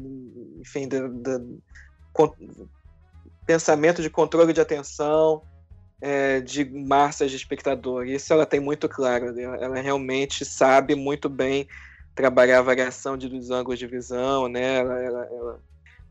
enfim, 0.62 0.88
de, 0.88 1.10
de, 1.10 1.60
pensamento 3.46 4.02
de 4.02 4.10
controle 4.10 4.54
de 4.54 4.62
atenção, 4.62 5.44
é, 6.00 6.40
de 6.40 6.64
massas 6.64 7.32
de 7.32 7.36
espectador. 7.36 8.08
Isso 8.08 8.32
ela 8.32 8.46
tem 8.46 8.62
muito 8.62 8.88
claro. 8.88 9.34
Né? 9.34 9.44
Ela 9.44 9.82
realmente 9.82 10.46
sabe 10.46 10.96
muito 10.96 11.28
bem 11.28 11.68
trabalhar 12.20 12.60
a 12.60 12.62
variação 12.62 13.18
de, 13.18 13.30
dos 13.30 13.50
ângulos 13.50 13.80
de 13.80 13.88
visão, 13.88 14.50
né? 14.50 14.80
Ela, 14.80 15.00
ela, 15.00 15.26
ela, 15.26 15.64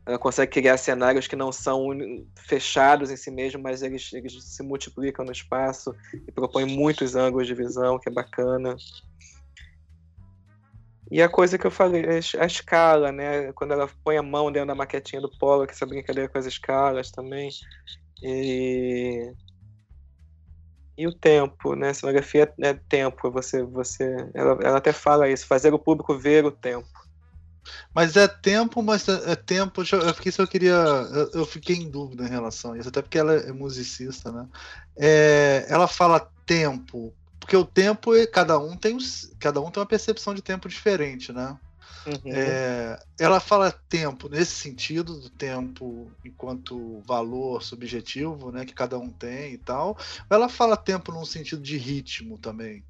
ela, 0.07 0.17
consegue 0.17 0.51
criar 0.51 0.75
cenários 0.77 1.27
que 1.27 1.35
não 1.35 1.51
são 1.51 1.89
fechados 2.35 3.11
em 3.11 3.15
si 3.15 3.29
mesmo, 3.29 3.61
mas 3.61 3.83
eles, 3.83 4.11
eles 4.11 4.43
se 4.43 4.63
multiplicam 4.63 5.23
no 5.23 5.31
espaço 5.31 5.95
e 6.27 6.31
propõem 6.31 6.65
muitos 6.65 7.15
ângulos 7.15 7.45
de 7.45 7.53
visão, 7.53 7.99
que 7.99 8.09
é 8.09 8.11
bacana. 8.11 8.75
E 11.11 11.21
a 11.21 11.29
coisa 11.29 11.59
que 11.59 11.67
eu 11.67 11.71
falei, 11.71 12.03
a 12.39 12.45
escala, 12.45 13.11
né? 13.11 13.53
Quando 13.53 13.73
ela 13.73 13.87
põe 14.03 14.17
a 14.17 14.23
mão 14.23 14.51
dentro 14.51 14.69
da 14.69 14.75
maquetinha 14.75 15.21
do 15.21 15.29
Polo, 15.37 15.67
que 15.67 15.73
essa 15.73 15.85
brincadeira 15.85 16.27
com 16.27 16.39
as 16.39 16.47
escalas 16.47 17.11
também. 17.11 17.51
E 18.23 19.31
e 20.99 21.07
o 21.07 21.13
tempo, 21.13 21.75
né? 21.75 21.93
Cenografia 21.93 22.53
é 22.59 22.73
tempo, 22.73 23.31
você, 23.31 23.63
você, 23.63 24.03
ela, 24.33 24.59
ela 24.61 24.77
até 24.79 24.91
fala 24.91 25.29
isso, 25.29 25.47
fazer 25.47 25.73
o 25.73 25.79
público 25.79 26.17
ver 26.17 26.43
o 26.43 26.51
tempo. 26.51 26.89
Mas 27.95 28.17
é 28.17 28.27
tempo, 28.27 28.83
mas 28.83 29.07
é, 29.07 29.31
é 29.31 29.35
tempo. 29.35 29.81
Eu 29.81 30.13
fiquei 30.13 30.31
só 30.33 30.45
queria, 30.45 30.73
eu, 30.73 31.31
eu, 31.35 31.45
fiquei 31.45 31.77
em 31.77 31.89
dúvida 31.89 32.25
em 32.25 32.29
relação 32.29 32.73
a 32.73 32.77
isso, 32.77 32.89
até 32.89 33.01
porque 33.01 33.17
ela 33.17 33.33
é 33.33 33.51
musicista, 33.53 34.29
né? 34.29 34.45
É, 34.97 35.65
ela 35.69 35.87
fala 35.87 36.29
tempo, 36.45 37.13
porque 37.39 37.55
o 37.55 37.63
tempo 37.63 38.11
cada 38.33 38.59
um 38.59 38.75
tem 38.75 38.97
cada 39.39 39.61
um 39.61 39.71
tem 39.71 39.79
uma 39.79 39.87
percepção 39.87 40.33
de 40.33 40.41
tempo 40.41 40.67
diferente, 40.67 41.31
né? 41.31 41.57
Uhum. 42.05 42.31
É, 42.33 42.99
ela 43.19 43.39
fala 43.39 43.71
tempo 43.89 44.29
nesse 44.29 44.53
sentido, 44.53 45.19
do 45.19 45.29
tempo 45.29 46.11
enquanto 46.23 47.01
valor 47.05 47.61
subjetivo, 47.61 48.51
né, 48.51 48.65
que 48.65 48.73
cada 48.73 48.97
um 48.97 49.09
tem 49.09 49.53
e 49.53 49.57
tal. 49.57 49.97
Ou 50.29 50.35
ela 50.35 50.49
fala 50.49 50.77
tempo 50.77 51.11
num 51.11 51.25
sentido 51.25 51.61
de 51.61 51.77
ritmo 51.77 52.37
também. 52.37 52.83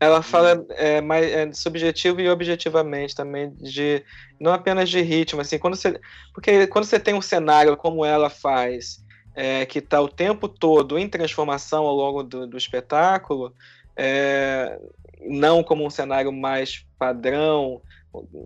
Ela 0.00 0.22
fala 0.22 0.66
é, 0.70 1.00
mais 1.00 1.30
é, 1.30 1.52
subjetivo 1.52 2.20
e 2.20 2.28
objetivamente 2.28 3.14
também 3.14 3.54
de 3.54 4.04
não 4.40 4.52
apenas 4.52 4.90
de 4.90 5.00
ritmo, 5.00 5.40
assim, 5.40 5.58
quando 5.58 5.76
você 5.76 6.00
porque 6.34 6.66
quando 6.66 6.84
você 6.84 6.98
tem 6.98 7.14
um 7.14 7.22
cenário 7.22 7.76
como 7.76 8.04
ela 8.04 8.28
faz, 8.28 9.04
é, 9.34 9.64
que 9.66 9.78
está 9.78 10.00
o 10.00 10.08
tempo 10.08 10.48
todo 10.48 10.98
em 10.98 11.08
transformação 11.08 11.84
ao 11.84 11.94
longo 11.94 12.22
do, 12.22 12.46
do 12.46 12.56
espetáculo, 12.56 13.54
é, 13.96 14.78
não 15.20 15.62
como 15.62 15.84
um 15.84 15.90
cenário 15.90 16.32
mais 16.32 16.84
padrão, 16.98 17.80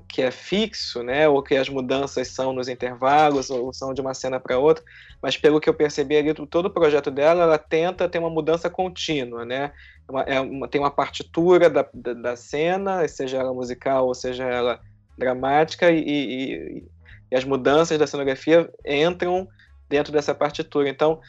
que 0.09 0.21
é 0.21 0.31
fixo, 0.31 1.03
né, 1.03 1.27
ou 1.27 1.43
que 1.43 1.57
as 1.57 1.69
mudanças 1.69 2.29
são 2.29 2.53
nos 2.53 2.69
intervalos 2.69 3.49
ou 3.49 3.73
são 3.73 3.95
de 3.95 4.01
uma 4.01 4.13
cena 4.13 4.39
para 4.39 4.59
outra, 4.59 4.85
mas 5.23 5.39
pelo 5.39 5.59
que 5.59 5.69
eu 5.69 5.73
percebi 5.73 6.17
ali, 6.17 6.35
todo 6.35 6.67
o 6.67 6.71
projeto 6.71 7.11
dela, 7.11 7.45
ela 7.45 7.59
tenta 7.59 8.09
ter 8.09 8.19
uma 8.19 8.29
mudança 8.29 8.69
contínua, 8.69 9.45
né, 9.45 9.73
uma, 10.09 10.23
é 10.23 10.39
uma, 10.39 10.69
tem 10.69 10.81
uma 10.81 10.91
partitura 10.91 11.71
da, 11.71 11.87
da, 11.95 12.13
da, 12.13 12.37
cena, 12.37 13.07
seja 13.09 13.39
ela 13.39 13.55
musical 13.55 14.07
ou 14.07 14.15
seja 14.15 14.45
ela 14.45 14.81
dramática, 15.17 15.91
e, 15.91 15.99
e, 15.99 16.85
e 17.31 17.37
as 17.37 17.45
mudanças 17.45 17.99
da 17.99 18.07
cenografia 18.07 18.69
entram 18.85 19.49
dentro 19.89 20.13
dessa 20.13 20.35
partitura. 20.35 20.89
Então, 20.89 21.21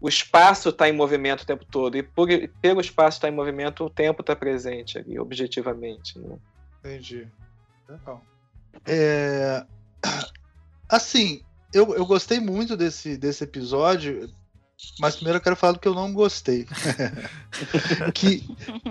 o 0.00 0.08
espaço 0.08 0.68
está 0.68 0.88
em 0.88 0.92
movimento 0.92 1.42
o 1.42 1.46
tempo 1.46 1.64
todo, 1.64 1.96
e 1.96 2.02
por, 2.02 2.28
pelo 2.60 2.80
espaço 2.80 3.18
estar 3.18 3.28
tá 3.28 3.32
em 3.32 3.36
movimento, 3.36 3.84
o 3.84 3.90
tempo 3.90 4.20
está 4.20 4.36
presente 4.36 4.98
ali, 4.98 5.18
objetivamente. 5.18 6.18
Né? 6.18 6.36
Entendi. 6.80 7.28
Legal. 7.88 8.22
É... 8.86 9.64
Assim, 10.88 11.42
eu, 11.72 11.94
eu 11.94 12.06
gostei 12.06 12.40
muito 12.40 12.76
desse, 12.76 13.16
desse 13.16 13.44
episódio, 13.44 14.32
mas 15.00 15.16
primeiro 15.16 15.38
eu 15.38 15.42
quero 15.42 15.56
falar 15.56 15.72
do 15.72 15.80
que 15.80 15.88
eu 15.88 15.94
não 15.94 16.12
gostei. 16.12 16.66
que, 18.14 18.46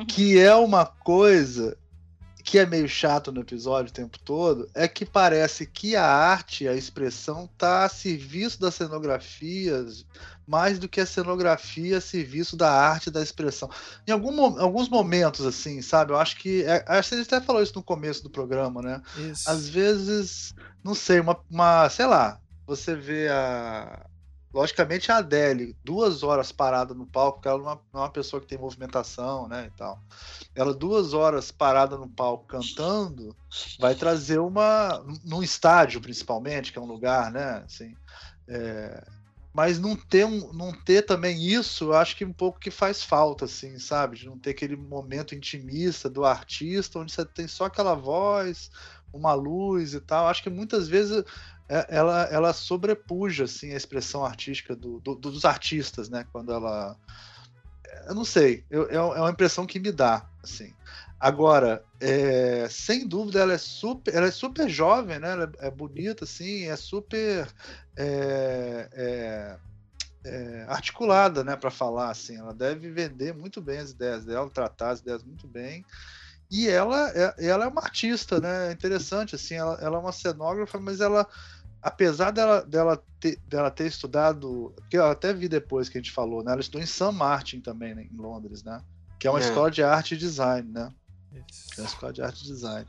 que 0.07 0.37
é 0.37 0.53
uma 0.55 0.85
coisa 0.85 1.77
que 2.47 2.57
é 2.57 2.65
meio 2.65 2.87
chato 2.87 3.29
no 3.29 3.41
episódio 3.41 3.91
o 3.91 3.93
tempo 3.93 4.17
todo, 4.19 4.69
é 4.73 4.87
que 4.87 5.05
parece 5.05 5.65
que 5.65 5.97
a 5.97 6.05
arte, 6.05 6.65
a 6.65 6.73
expressão, 6.73 7.49
tá 7.57 7.83
a 7.83 7.89
serviço 7.89 8.57
das 8.61 8.75
cenografias, 8.75 10.05
mais 10.47 10.79
do 10.79 10.87
que 10.87 11.01
a 11.01 11.05
cenografia 11.05 11.97
a 11.97 12.01
serviço 12.01 12.55
da 12.55 12.71
arte 12.71 13.11
da 13.11 13.21
expressão. 13.21 13.69
Em 14.07 14.13
algum, 14.13 14.57
alguns 14.61 14.87
momentos, 14.87 15.45
assim, 15.45 15.81
sabe? 15.81 16.13
Eu 16.13 16.17
acho 16.17 16.37
que. 16.37 16.63
É, 16.63 16.85
acho 16.87 17.09
que 17.09 17.15
a 17.15 17.17
gente 17.17 17.35
até 17.35 17.45
falou 17.45 17.61
isso 17.61 17.75
no 17.75 17.83
começo 17.83 18.23
do 18.23 18.29
programa, 18.29 18.81
né? 18.81 19.01
Isso. 19.29 19.49
Às 19.49 19.67
vezes, 19.67 20.55
não 20.81 20.95
sei, 20.95 21.19
uma, 21.19 21.37
uma. 21.51 21.89
Sei 21.89 22.05
lá, 22.05 22.39
você 22.65 22.95
vê 22.95 23.27
a. 23.27 24.05
Logicamente 24.57 25.11
a 25.11 25.17
Adele, 25.17 25.77
duas 25.83 26.23
horas 26.23 26.51
parada 26.51 26.91
no 26.95 27.05
palco, 27.05 27.37
porque 27.37 27.47
ela 27.47 27.59
não 27.93 28.01
é 28.01 28.03
uma 28.05 28.09
pessoa 28.09 28.41
que 28.41 28.47
tem 28.47 28.57
movimentação, 28.57 29.47
né, 29.47 29.67
e 29.67 29.77
tal. 29.77 30.01
Ela 30.55 30.73
duas 30.73 31.13
horas 31.13 31.51
parada 31.51 31.95
no 31.95 32.09
palco 32.09 32.47
cantando, 32.47 33.35
vai 33.79 33.93
trazer 33.93 34.39
uma, 34.39 35.05
num 35.23 35.43
estádio 35.43 36.01
principalmente, 36.01 36.71
que 36.71 36.79
é 36.79 36.81
um 36.81 36.87
lugar, 36.87 37.31
né, 37.31 37.63
assim, 37.67 37.95
é, 38.47 39.05
mas 39.53 39.77
não 39.77 39.95
ter, 39.95 40.25
um, 40.25 40.51
não 40.51 40.71
ter 40.71 41.03
também 41.03 41.39
isso, 41.39 41.85
eu 41.85 41.93
acho 41.93 42.15
que 42.15 42.25
um 42.25 42.33
pouco 42.33 42.59
que 42.59 42.71
faz 42.71 43.03
falta, 43.03 43.45
assim, 43.45 43.77
sabe? 43.77 44.17
De 44.17 44.25
não 44.25 44.39
ter 44.39 44.51
aquele 44.51 44.75
momento 44.75 45.35
intimista 45.35 46.09
do 46.09 46.25
artista, 46.25 46.97
onde 46.97 47.11
você 47.11 47.23
tem 47.25 47.47
só 47.47 47.65
aquela 47.65 47.93
voz, 47.93 48.71
uma 49.13 49.33
luz 49.33 49.93
e 49.93 49.99
tal. 49.99 50.27
Acho 50.27 50.43
que 50.43 50.49
muitas 50.49 50.87
vezes 50.87 51.23
é, 51.23 51.25
ela, 51.67 52.23
ela 52.31 52.53
sobrepuja, 52.53 53.43
assim, 53.43 53.73
a 53.73 53.77
expressão 53.77 54.23
artística 54.23 54.75
do, 54.75 54.99
do, 54.99 55.15
dos 55.15 55.45
artistas, 55.45 56.09
né? 56.09 56.25
Quando 56.31 56.51
ela... 56.51 56.95
Eu 58.07 58.15
não 58.15 58.23
sei, 58.23 58.63
eu, 58.69 58.89
é, 58.89 58.95
é 58.95 59.21
uma 59.21 59.31
impressão 59.31 59.65
que 59.65 59.79
me 59.79 59.91
dá, 59.91 60.25
assim. 60.41 60.73
Agora, 61.19 61.83
é, 61.99 62.67
sem 62.69 63.07
dúvida, 63.07 63.39
ela 63.39 63.53
é 63.53 63.57
super, 63.57 64.13
ela 64.13 64.27
é 64.27 64.31
super 64.31 64.69
jovem, 64.69 65.19
né? 65.19 65.31
Ela 65.31 65.51
é, 65.59 65.67
é 65.67 65.71
bonita, 65.71 66.25
assim, 66.25 66.65
é 66.65 66.75
super 66.75 67.47
é, 67.95 68.89
é, 68.93 69.57
é 70.23 70.65
articulada, 70.69 71.43
né? 71.43 71.55
Para 71.55 71.71
falar, 71.71 72.11
assim, 72.11 72.37
ela 72.37 72.53
deve 72.53 72.91
vender 72.91 73.33
muito 73.33 73.59
bem 73.59 73.79
as 73.79 73.91
ideias 73.91 74.25
dela, 74.25 74.49
tratar 74.49 74.91
as 74.91 74.99
ideias 74.99 75.23
muito 75.23 75.47
bem. 75.47 75.83
E 76.49 76.69
ela, 76.69 77.09
é, 77.09 77.47
ela 77.47 77.65
é 77.65 77.67
uma 77.67 77.81
artista, 77.81 78.39
né? 78.39 78.69
É 78.69 78.71
interessante, 78.71 79.35
assim, 79.35 79.55
ela, 79.55 79.77
ela 79.81 79.97
é 79.97 79.99
uma 79.99 80.11
cenógrafa, 80.11 80.79
mas 80.79 81.01
ela, 81.01 81.27
apesar 81.81 82.31
dela, 82.31 82.61
dela, 82.61 83.03
ter, 83.19 83.39
dela 83.47 83.71
ter 83.71 83.87
estudado, 83.87 84.73
porque 84.77 84.97
eu 84.97 85.05
até 85.05 85.33
vi 85.33 85.47
depois 85.47 85.89
que 85.89 85.97
a 85.97 86.01
gente 86.01 86.11
falou, 86.11 86.43
né? 86.43 86.51
Ela 86.51 86.61
estudou 86.61 86.81
em 86.81 86.85
St. 86.85 87.11
Martin 87.11 87.59
também, 87.59 87.95
né? 87.95 88.03
em 88.03 88.15
Londres, 88.15 88.63
né? 88.63 88.81
Que 89.19 89.27
é 89.27 89.31
uma 89.31 89.39
é. 89.39 89.43
escola 89.43 89.71
de 89.71 89.83
arte 89.83 90.15
e 90.15 90.17
design, 90.17 90.69
né? 90.71 90.91
Isso. 91.49 91.79
É 91.79 91.83
a 91.83 91.85
escola 91.85 92.13
de 92.13 92.21
arte 92.21 92.43
e 92.43 92.47
design. 92.47 92.87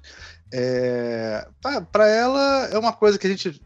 É, 0.52 1.48
para 1.92 2.08
ela 2.08 2.66
é 2.66 2.78
uma 2.78 2.92
coisa 2.92 3.18
que 3.18 3.26
a 3.26 3.30
gente 3.30 3.60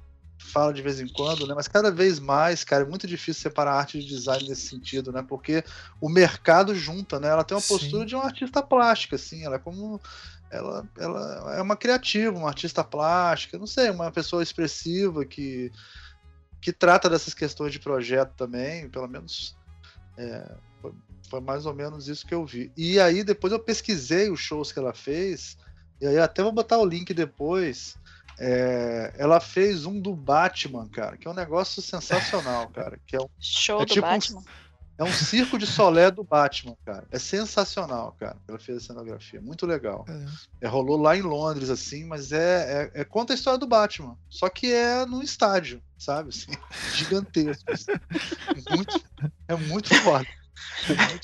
fala 0.53 0.73
de 0.73 0.83
vez 0.83 1.01
em 1.01 1.09
quando, 1.09 1.47
né? 1.47 1.55
Mas 1.55 1.69
cada 1.69 1.91
vez 1.91 2.19
mais, 2.19 2.65
cara, 2.65 2.85
é 2.85 2.87
muito 2.87 3.07
difícil 3.07 3.43
separar 3.43 3.75
arte 3.75 3.99
de 3.99 4.07
design 4.07 4.49
nesse 4.49 4.69
sentido, 4.69 5.13
né? 5.13 5.25
Porque 5.27 5.65
o 6.01 6.09
mercado 6.09 6.75
junta, 6.75 7.19
né? 7.19 7.29
Ela 7.29 7.45
tem 7.45 7.57
uma 7.57 7.63
postura 7.63 8.03
Sim. 8.03 8.07
de 8.07 8.17
um 8.17 8.21
artista 8.21 8.63
plástica, 8.63 9.17
assim. 9.17 9.45
Ela 9.45 9.57
é 9.57 9.59
como 9.59 10.01
ela, 10.53 10.89
ela 10.99 11.55
é 11.57 11.63
uma 11.63 11.77
criativa, 11.77 12.37
uma 12.37 12.49
artista 12.49 12.85
plástica, 12.85 13.59
não 13.59 13.67
sei, 13.67 13.91
uma 13.91 14.11
pessoa 14.13 14.43
expressiva 14.43 15.25
que 15.25 15.73
que 16.61 16.73
trata 16.73 17.11
dessas 17.11 17.35
questões 17.35 17.73
de 17.73 17.81
projeto 17.81 18.35
também, 18.37 18.89
pelo 18.89 19.09
menos 19.09 19.57
é, 20.17 20.49
foi 21.29 21.41
mais 21.41 21.67
ou 21.67 21.75
menos 21.75 22.07
isso 22.09 22.25
que 22.25 22.35
eu 22.35 22.47
vi. 22.47 22.71
E 22.77 23.01
aí 23.01 23.25
depois 23.25 23.53
eu 23.53 23.59
pesquisei 23.59 24.31
os 24.31 24.39
shows 24.39 24.71
que 24.71 24.79
ela 24.79 24.95
fez, 24.95 25.57
e 26.01 26.07
aí 26.07 26.19
até 26.19 26.43
vou 26.43 26.53
botar 26.53 26.79
o 26.79 26.85
link 26.85 27.13
depois. 27.13 27.97
É, 28.39 29.13
ela 29.19 29.41
fez 29.41 29.87
um 29.87 30.01
do 30.01 30.15
Batman, 30.15 30.89
cara, 30.89 31.17
que 31.17 31.29
é 31.29 31.31
um 31.31 31.35
negócio 31.35 31.81
sensacional, 31.83 32.69
cara. 32.71 32.99
Que 33.07 33.17
é 33.17 33.21
um, 33.21 33.29
Show 33.39 33.83
é 33.83 33.87
do 33.87 33.95
tipo 33.95 34.07
Batman. 34.07 34.41
Um, 34.41 34.45
é 34.99 35.05
um 35.05 35.13
circo 35.13 35.59
de 35.59 35.67
solé 35.67 36.11
do 36.11 36.23
Batman, 36.23 36.77
cara. 36.85 37.07
É 37.11 37.19
sensacional, 37.19 38.15
cara. 38.19 38.37
Ela 38.47 38.59
fez 38.59 38.79
a 38.79 38.87
cenografia, 38.87 39.41
muito 39.41 39.67
legal. 39.67 40.05
É. 40.09 40.67
é 40.67 40.69
rolou 40.69 40.97
lá 40.97 41.17
em 41.17 41.23
Londres, 41.23 41.71
assim, 41.71 42.05
mas 42.05 42.31
é, 42.33 42.91
é, 42.95 43.01
é, 43.01 43.05
conta 43.05 43.33
a 43.33 43.35
história 43.35 43.59
do 43.59 43.67
Batman. 43.67 44.17
Só 44.29 44.49
que 44.49 44.73
é 44.73 45.05
num 45.07 45.23
estádio, 45.23 45.83
sabe? 45.99 46.29
Assim, 46.29 46.53
gigantesco. 46.95 47.73
Assim. 47.73 47.93
muito, 48.71 49.05
é 49.49 49.57
muito 49.57 49.95
foda. 50.03 50.27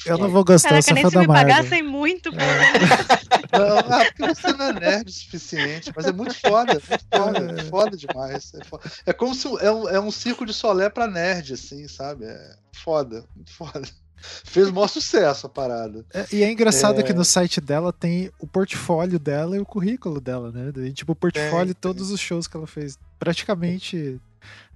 Eu 0.04 0.18
não 0.18 0.30
vou 0.30 0.44
gostar, 0.44 0.70
Caraca, 0.70 0.94
nem 0.94 1.10
se 1.10 1.18
me 1.18 1.26
pagassem 1.26 1.82
muito. 1.82 2.30
É. 2.30 3.58
Não, 3.58 3.78
ah, 3.78 4.04
porque 4.04 4.34
você 4.34 4.52
não 4.52 4.66
é 4.66 4.72
nerd 4.72 5.08
o 5.08 5.12
suficiente, 5.12 5.92
mas 5.94 6.06
é 6.06 6.12
muito 6.12 6.34
foda, 6.34 6.72
muito 6.72 7.06
foda, 7.12 7.60
é. 7.60 7.64
foda 7.64 7.96
demais. 7.96 8.52
É, 8.54 8.64
foda. 8.64 8.90
é 9.06 9.12
como 9.12 9.34
se 9.34 9.46
é 9.64 9.70
um, 9.70 9.88
é 9.88 10.00
um 10.00 10.10
circo 10.10 10.44
de 10.44 10.52
solé 10.52 10.88
pra 10.88 11.06
nerd, 11.06 11.54
assim, 11.54 11.86
sabe? 11.86 12.24
É 12.24 12.56
foda, 12.78 13.24
muito 13.34 13.52
foda. 13.52 13.82
Fez 14.20 14.68
o 14.68 14.72
maior 14.72 14.88
sucesso 14.88 15.46
a 15.46 15.48
parada. 15.48 16.04
É, 16.12 16.26
e 16.32 16.42
é 16.42 16.50
engraçado 16.50 17.00
é... 17.00 17.02
que 17.04 17.12
no 17.12 17.24
site 17.24 17.60
dela 17.60 17.92
tem 17.92 18.32
o 18.40 18.46
portfólio 18.48 19.18
dela 19.18 19.56
e 19.56 19.60
o 19.60 19.64
currículo 19.64 20.20
dela, 20.20 20.50
né? 20.50 20.72
E, 20.84 20.92
tipo, 20.92 21.12
o 21.12 21.16
portórfólio, 21.16 21.74
todos 21.74 22.10
os 22.10 22.18
shows 22.18 22.48
que 22.48 22.56
ela 22.56 22.66
fez 22.66 22.98
praticamente 23.16 24.20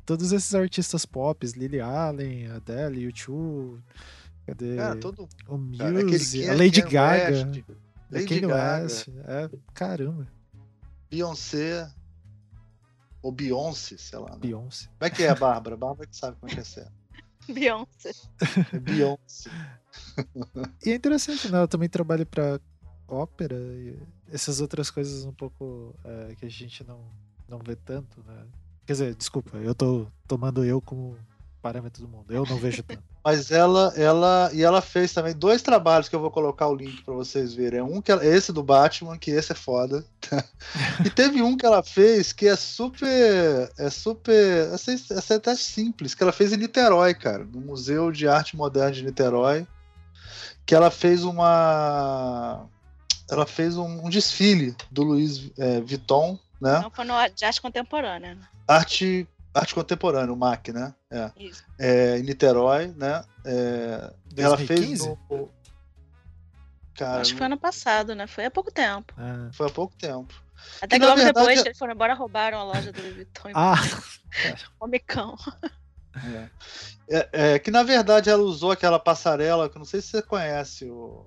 todos 0.07 0.33
esses 0.33 0.55
artistas 0.55 1.05
pop, 1.05 1.45
Lily 1.45 1.81
Allen, 1.81 2.53
Adele, 2.53 3.13
U2, 3.13 3.79
cadê? 4.47 4.79
É, 4.79 4.95
todo 4.95 5.29
o 5.49 5.57
Muse, 5.59 6.49
a 6.49 6.55
Lady 6.55 6.83
Gaga, 6.83 7.31
West, 7.31 7.65
Lady 8.11 8.41
Gaga, 8.41 8.83
West, 8.83 9.09
é, 9.09 9.51
caramba, 9.75 10.29
Beyoncé, 11.11 11.91
ou 13.23 13.31
Beyoncé, 13.31 13.97
sei 13.99 14.19
lá. 14.19 14.31
Né? 14.31 14.39
Beyoncé. 14.41 14.87
Como 14.99 15.07
é 15.07 15.11
que 15.11 15.23
é 15.23 15.29
a 15.29 15.35
Bárbara? 15.35 15.75
A 15.77 15.79
Bárbara 15.79 16.09
que 16.09 16.17
sabe 16.17 16.37
como 16.41 16.51
é 16.51 16.55
que 16.55 16.61
é 16.61 16.65
certo. 16.65 16.93
Beyoncé. 17.53 18.13
É 18.73 18.79
Beyoncé. 18.79 19.51
E 20.85 20.91
é 20.91 20.95
interessante, 20.95 21.51
né? 21.51 21.63
Eu 21.63 21.69
também 21.69 21.89
trabalho 21.89 22.27
pra 22.27 22.61
ópera 23.09 23.57
e 23.57 23.99
essas 24.33 24.61
outras 24.61 24.91
coisas 24.91 25.25
um 25.25 25.33
pouco 25.33 25.95
é, 26.05 26.35
que 26.35 26.47
a 26.47 26.49
gente 26.49 26.83
não, 26.85 27.01
não 27.49 27.59
vê 27.59 27.77
tanto, 27.77 28.23
né? 28.25 28.47
Quer 28.87 28.93
dizer, 28.93 29.15
desculpa, 29.15 29.57
eu 29.59 29.75
tô 29.75 30.07
tomando 30.27 30.65
eu 30.65 30.81
como 30.81 31.17
parâmetro 31.63 32.03
do 32.03 32.09
mundo. 32.09 32.27
Eu 32.29 32.45
não 32.45 32.57
vejo 32.57 32.83
tanto. 32.83 33.03
Mas 33.25 33.53
ela, 33.53 33.93
ela, 33.97 34.51
e 34.53 34.63
ela 34.63 34.83
fez 34.83 35.13
também 35.13 35.33
dois 35.33 35.63
trabalhos 35.63 36.09
que 36.09 36.17
eu 36.17 36.21
vou 36.21 36.31
colocar 36.31 36.67
o 36.67 36.75
link 36.75 37.03
pra 37.05 37.15
vocês 37.15 37.55
verem. 37.55 37.79
É 37.79 37.83
um 37.83 38.03
que 38.03 38.11
ela, 38.11 38.27
esse 38.27 38.53
do 38.53 38.65
Batman, 38.65 39.17
que 39.17 39.31
esse 39.31 39.53
é 39.53 39.55
foda. 39.55 40.05
e 41.07 41.09
teve 41.09 41.41
um 41.41 41.57
que 41.57 41.65
ela 41.65 41.83
fez 41.83 42.33
que 42.33 42.49
é 42.49 42.57
super, 42.57 43.73
é 43.79 43.89
super, 43.89 44.73
essa, 44.75 44.93
essa 44.93 45.35
é 45.35 45.37
até 45.37 45.55
simples, 45.55 46.15
que 46.15 46.23
ela 46.23 46.33
fez 46.33 46.53
em 46.53 46.57
Niterói, 46.57 47.15
cara, 47.15 47.45
no 47.45 47.61
Museu 47.61 48.11
de 48.11 48.27
Arte 48.27 48.57
Moderna 48.57 48.91
de 48.91 49.05
Niterói, 49.05 49.65
que 50.67 50.75
ela 50.75 50.91
fez 50.91 51.23
uma, 51.23 52.67
ela 53.31 53.47
fez 53.47 53.77
um, 53.77 54.07
um 54.07 54.11
desfile 54.11 54.75
do 54.91 55.05
Louis 55.05 55.51
é, 55.57 55.81
Vuitton, 55.81 56.39
né? 56.61 56.81
Não 56.81 56.91
foi 56.91 57.05
no 57.05 57.15
de 57.29 57.45
arte 57.45 57.61
contemporânea. 57.61 58.35
né? 58.35 58.43
Arte, 58.69 59.27
arte 59.55 59.75
contemporânea, 59.75 60.33
o 60.33 60.37
MAC, 60.37 60.73
né? 60.73 60.95
É. 61.11 61.31
Isso. 61.37 61.65
É, 61.79 62.19
em 62.19 62.23
Niterói, 62.23 62.89
né? 62.97 63.25
É, 63.45 64.13
ela 64.37 64.57
fez 64.57 64.69
2015? 64.69 65.09
no. 65.31 65.51
Cara, 66.95 67.21
Acho 67.23 67.33
que 67.33 67.39
foi 67.39 67.47
ano 67.47 67.59
passado, 67.59 68.15
né? 68.15 68.27
Foi 68.27 68.45
há 68.45 68.51
pouco 68.51 68.71
tempo. 68.71 69.15
Ah, 69.17 69.51
foi 69.53 69.67
há 69.67 69.71
pouco 69.71 69.95
tempo. 69.97 70.35
Até 70.81 70.99
Que, 70.99 71.05
logo 71.05 71.17
verdade, 71.17 71.35
depois 71.39 71.59
é- 71.59 71.63
que 71.63 71.69
eles 71.69 71.79
foram 71.79 71.95
embora, 71.95 72.15
roubaram 72.15 72.59
a 72.59 72.65
loja 72.65 72.93
do 72.93 73.01
Louis 73.01 73.15
Vuitton 73.15 73.51
ah 73.55 73.75
Comicão. 74.79 75.37
É. 76.15 76.49
É, 77.09 77.29
é, 77.55 77.59
que 77.59 77.71
na 77.71 77.83
verdade 77.83 78.31
ela 78.31 78.43
usou 78.43 78.71
aquela 78.71 78.99
passarela, 78.99 79.69
que 79.69 79.79
não 79.79 79.85
sei 79.85 80.01
se 80.01 80.09
você 80.09 80.23
conhece 80.23 80.85
o, 80.89 81.27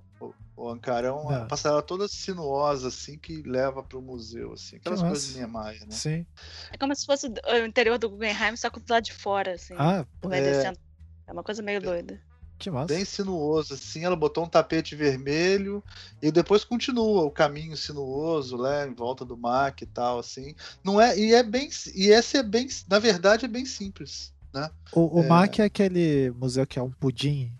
o, 0.57 0.63
o 0.65 0.69
Ankara, 0.69 1.07
é 1.07 1.11
uma 1.11 1.39
Não. 1.39 1.47
passarela 1.47 1.81
toda 1.81 2.07
sinuosa, 2.07 2.87
assim, 2.89 3.17
que 3.17 3.41
leva 3.43 3.83
para 3.83 3.97
o 3.97 4.01
museu, 4.01 4.53
assim, 4.53 4.77
aquelas 4.77 5.01
Que 5.01 5.07
coisas 5.07 5.27
massa. 5.35 5.39
Niemeyer, 5.39 5.81
né? 5.81 5.91
sim. 5.91 6.25
É 6.71 6.77
como 6.77 6.95
se 6.95 7.05
fosse 7.05 7.27
o 7.27 7.65
interior 7.65 7.97
do 7.97 8.09
Guggenheim, 8.09 8.55
só 8.55 8.69
que 8.69 8.79
do 8.79 8.91
lado 8.91 9.03
de 9.03 9.13
fora, 9.13 9.53
assim. 9.53 9.75
Ah, 9.77 10.05
vai 10.23 10.39
é. 10.39 10.43
descendo. 10.43 10.79
É 11.27 11.33
uma 11.33 11.43
coisa 11.43 11.61
meio 11.63 11.81
doida. 11.81 12.19
que 12.57 12.69
massa. 12.71 12.93
Bem 12.93 13.03
sinuoso, 13.03 13.73
assim, 13.73 14.05
ela 14.05 14.15
botou 14.15 14.43
um 14.45 14.47
tapete 14.49 14.95
vermelho 14.95 15.83
e 16.21 16.31
depois 16.31 16.63
continua 16.63 17.23
o 17.23 17.31
caminho 17.31 17.75
sinuoso, 17.75 18.57
né, 18.57 18.87
em 18.87 18.93
volta 18.93 19.25
do 19.25 19.35
MAC 19.35 19.81
e 19.83 19.87
tal, 19.87 20.19
assim. 20.19 20.55
Não 20.83 21.01
é, 21.01 21.17
e 21.17 21.33
é 21.33 21.43
bem, 21.43 21.69
e 21.93 22.07
esse 22.07 22.37
é 22.37 22.43
bem, 22.43 22.67
na 22.87 22.97
verdade 22.99 23.43
é 23.43 23.47
bem 23.47 23.65
simples, 23.65 24.31
né? 24.53 24.69
O, 24.93 25.19
o 25.19 25.23
É. 25.23 25.27
MAC 25.27 25.59
é 25.59 25.65
aquele 25.65 26.31
museu 26.31 26.65
que 26.65 26.79
é 26.79 26.81
um 26.81 26.91
pudim 26.91 27.51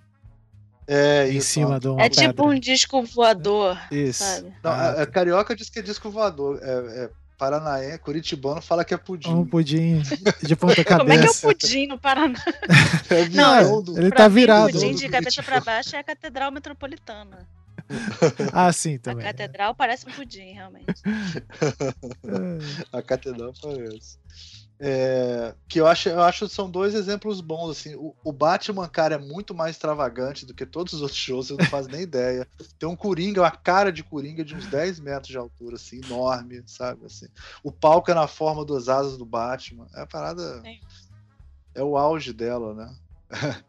É 0.88 1.28
em 1.30 1.38
isso, 1.38 1.50
cima 1.50 1.80
de 1.80 1.88
uma 1.88 2.02
é 2.04 2.10
tipo 2.10 2.28
pedra. 2.28 2.46
um 2.46 2.60
disco 2.60 3.02
voador, 3.04 3.78
Isso. 3.92 4.24
sabe? 4.24 4.54
Não, 4.64 4.72
Ah, 4.72 4.90
a, 4.90 5.02
a 5.02 5.06
carioca 5.08 5.56
diz 5.56 5.70
que 5.70 5.80
é 5.80 5.82
disco 5.82 6.10
voador, 6.12 6.60
é, 6.62 7.06
é 7.06 7.10
Paranaense, 7.38 7.98
Curitibano 8.00 8.62
fala 8.62 8.86
que 8.86 8.94
é 8.94 8.98
pudim. 8.98 9.34
um 9.34 9.46
pudim 9.46 10.02
de 10.44 10.56
ponta 10.56 10.84
cabeça. 10.86 11.00
Como 11.00 11.12
é 11.12 11.18
que 11.20 11.26
é 11.28 11.30
o 11.30 11.34
pudim 11.42 11.88
no 11.88 11.98
Paraná? 12.00 12.40
É 13.10 13.28
Não, 13.30 13.82
do- 13.82 13.98
ele 13.98 14.10
tá 14.12 14.30
mim, 14.30 14.36
virado. 14.36 14.72
pudim 14.72 14.94
de 14.96 15.10
cabeça 15.10 15.42
pra 15.44 15.60
baixo 15.60 15.96
é 15.96 16.00
a 16.00 16.04
Catedral 16.04 16.52
Metropolitana. 16.52 17.48
Ah, 18.54 18.72
sim, 18.72 18.96
A 18.96 19.00
também. 19.00 19.26
catedral 19.26 19.76
parece 19.76 20.08
um 20.08 20.12
pudim, 20.12 20.54
realmente. 20.54 20.86
É. 22.24 22.98
A 22.98 23.02
catedral 23.02 23.54
parece. 23.62 24.18
É, 24.78 25.56
que 25.70 25.80
eu 25.80 25.88
acho, 25.88 26.10
eu 26.10 26.22
acho 26.22 26.48
que 26.48 26.54
são 26.54 26.70
dois 26.70 26.94
exemplos 26.94 27.40
bons. 27.40 27.72
Assim. 27.72 27.96
O, 27.96 28.14
o 28.24 28.32
Batman, 28.34 28.88
cara, 28.88 29.16
é 29.16 29.18
muito 29.18 29.54
mais 29.54 29.76
extravagante 29.76 30.46
do 30.46 30.54
que 30.54 30.66
todos 30.66 30.94
os 30.94 31.02
outros 31.02 31.20
shows, 31.20 31.48
você 31.48 31.56
não 31.58 31.66
faz 31.66 31.88
nem 31.88 32.02
ideia. 32.02 32.48
Tem 32.78 32.88
um 32.88 32.96
Coringa, 32.96 33.42
uma 33.42 33.52
cara 33.52 33.92
de 33.92 34.04
Coringa 34.04 34.44
de 34.44 34.56
uns 34.56 34.68
10 34.68 35.00
metros 35.00 35.30
de 35.30 35.38
altura, 35.38 35.76
assim, 35.76 36.02
enorme, 36.04 36.62
sabe? 36.66 37.06
Assim. 37.06 37.28
O 37.64 37.72
palco 37.72 38.12
é 38.12 38.14
na 38.14 38.28
forma 38.28 38.66
das 38.66 38.90
asas 38.90 39.18
do 39.18 39.26
Batman. 39.26 39.88
É 39.96 40.02
a 40.02 40.08
parada. 40.08 40.62
Sim. 40.62 40.80
É 41.74 41.84
o 41.84 41.98
auge 41.98 42.34
dela, 42.34 42.74
né? 42.74 42.96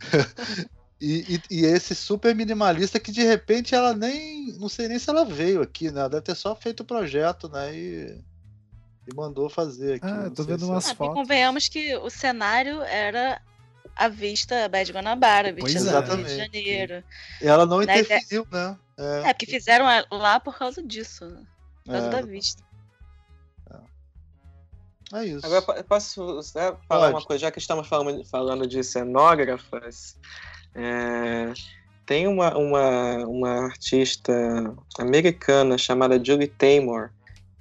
e, 1.00 1.00
e, 1.00 1.34
e- 1.34 1.42
e 1.50 1.64
esse 1.64 1.94
super 1.94 2.34
minimalista 2.34 3.00
que 3.00 3.12
de 3.12 3.22
repente 3.22 3.74
ela 3.74 3.94
nem. 3.94 4.52
Não 4.58 4.68
sei 4.68 4.88
nem 4.88 4.98
se 4.98 5.10
ela 5.10 5.24
veio 5.24 5.62
aqui, 5.62 5.90
né? 5.90 6.00
Ela 6.00 6.08
deve 6.10 6.22
ter 6.22 6.34
só 6.34 6.54
feito 6.54 6.80
o 6.80 6.86
projeto, 6.86 7.48
né? 7.48 7.76
E, 7.76 8.24
e 9.06 9.14
mandou 9.14 9.48
fazer 9.50 9.94
aqui. 9.94 10.06
Ah, 10.06 10.30
tô 10.34 10.42
vendo 10.44 10.60
se 10.60 10.70
umas 10.70 10.88
Ah, 10.88 10.92
e 10.92 10.96
fotos. 10.96 11.14
convenhamos 11.14 11.68
que 11.68 11.94
o 11.96 12.08
cenário 12.10 12.82
era 12.82 13.40
a 13.96 14.08
vista 14.08 14.68
Baía 14.68 14.84
de 14.84 14.92
Guanabara, 14.92 15.48
a 15.50 15.52
vista 15.52 15.70
Pois 15.70 15.84
do 15.84 15.88
é. 15.88 15.92
Rio 15.92 16.00
de 16.00 16.06
Exatamente. 16.32 16.36
Janeiro. 16.36 17.04
Ela 17.40 17.66
não 17.66 17.76
Na 17.78 17.82
ideia- 17.84 18.00
interferiu, 18.00 18.46
né? 18.50 18.76
É, 18.96 19.32
porque 19.34 19.46
fizeram 19.46 19.86
lá 20.10 20.38
por 20.40 20.56
causa 20.56 20.82
disso, 20.82 21.26
né? 21.26 21.42
por 21.84 21.92
causa 21.92 22.06
é, 22.06 22.10
da 22.10 22.22
vista. 22.22 22.62
é 25.12 25.24
isso. 25.24 25.44
Agora, 25.46 25.62
po- 25.62 25.84
posso 25.84 26.36
né, 26.54 26.74
falar 26.88 27.06
Pode. 27.06 27.14
uma 27.14 27.22
coisa? 27.22 27.40
Já 27.42 27.50
que 27.50 27.58
estamos 27.58 27.86
falando, 27.86 28.24
falando 28.24 28.66
de 28.66 28.82
cenógrafas, 28.82 30.16
é, 30.74 31.52
tem 32.06 32.26
uma, 32.26 32.56
uma, 32.56 33.16
uma 33.26 33.64
artista 33.66 34.32
americana 34.98 35.76
chamada 35.78 36.22
Julie 36.22 36.48
Taymor. 36.48 37.10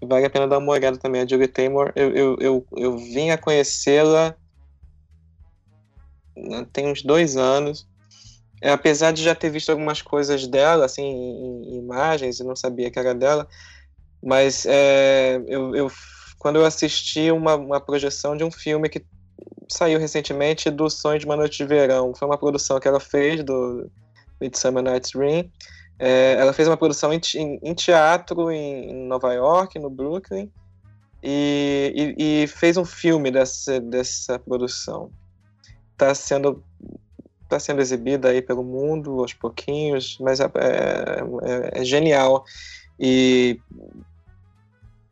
Vale 0.08 0.26
a 0.26 0.30
pena 0.30 0.48
dar 0.48 0.58
uma 0.60 0.72
olhada 0.74 0.98
também. 0.98 1.22
A 1.22 1.28
Julie 1.28 1.48
Taymor, 1.48 1.92
eu, 1.96 2.12
eu, 2.16 2.38
eu, 2.40 2.68
eu 2.78 2.98
vim 2.98 3.30
a 3.32 3.38
conhecê-la 3.38 4.36
né, 6.36 6.66
tem 6.72 6.88
uns 6.88 7.02
dois 7.04 7.38
anos. 7.38 7.88
É, 8.62 8.72
apesar 8.72 9.12
de 9.12 9.24
já 9.24 9.36
ter 9.36 9.50
visto 9.50 9.70
algumas 9.72 10.02
coisas 10.02 10.48
dela, 10.48 10.86
assim, 10.86 11.04
em 11.04 11.78
imagens, 11.80 12.40
e 12.40 12.44
não 12.44 12.56
sabia 12.56 12.90
que 12.90 12.98
era 12.98 13.14
dela, 13.14 13.48
mas 14.24 14.66
é, 14.66 15.38
eu, 15.48 15.76
eu- 15.76 15.92
quando 16.40 16.58
eu 16.58 16.66
assisti 16.66 17.32
uma, 17.32 17.56
uma 17.56 17.82
projeção 17.82 18.36
de 18.38 18.44
um 18.44 18.52
filme 18.52 18.90
que 18.90 19.06
saiu 19.70 20.00
recentemente 20.00 20.70
do 20.72 20.90
Sonho 20.90 21.20
de 21.20 21.26
uma 21.26 21.36
Noite 21.38 21.58
de 21.58 21.66
Verão, 21.66 22.14
foi 22.16 22.28
uma 22.28 22.38
produção 22.38 22.80
que 22.80 22.88
ela 22.88 23.00
fez 23.00 23.44
do 23.44 23.90
Midsummer 24.42 24.84
Night's 24.84 25.12
Dream. 25.14 25.50
É, 26.00 26.34
ela 26.34 26.54
fez 26.54 26.68
uma 26.68 26.78
produção 26.78 27.14
em, 27.14 27.22
em- 27.36 27.60
em 27.64 27.74
teatro 27.74 28.52
em, 28.52 28.94
Nova 29.08 29.34
York, 29.34 29.78
no 29.80 29.90
Brooklyn, 29.90 30.52
e, 31.22 32.16
e- 32.18 32.44
e 32.44 32.48
fez 32.48 32.76
um 32.78 32.86
filme 32.86 33.32
dessa, 33.32 33.80
dessa 33.80 34.38
produção. 34.40 35.10
Está 35.94 36.14
sendo 36.14 36.64
está 37.44 37.60
sendo 37.60 37.82
exibida 37.82 38.30
aí 38.30 38.42
pelo 38.42 38.64
mundo 38.64 39.20
aos 39.20 39.34
pouquinhos, 39.34 40.18
mas 40.20 40.40
é, 40.40 40.46
é- 40.46 41.82
é 41.82 41.86
genial. 41.86 42.44
E, 43.00 43.60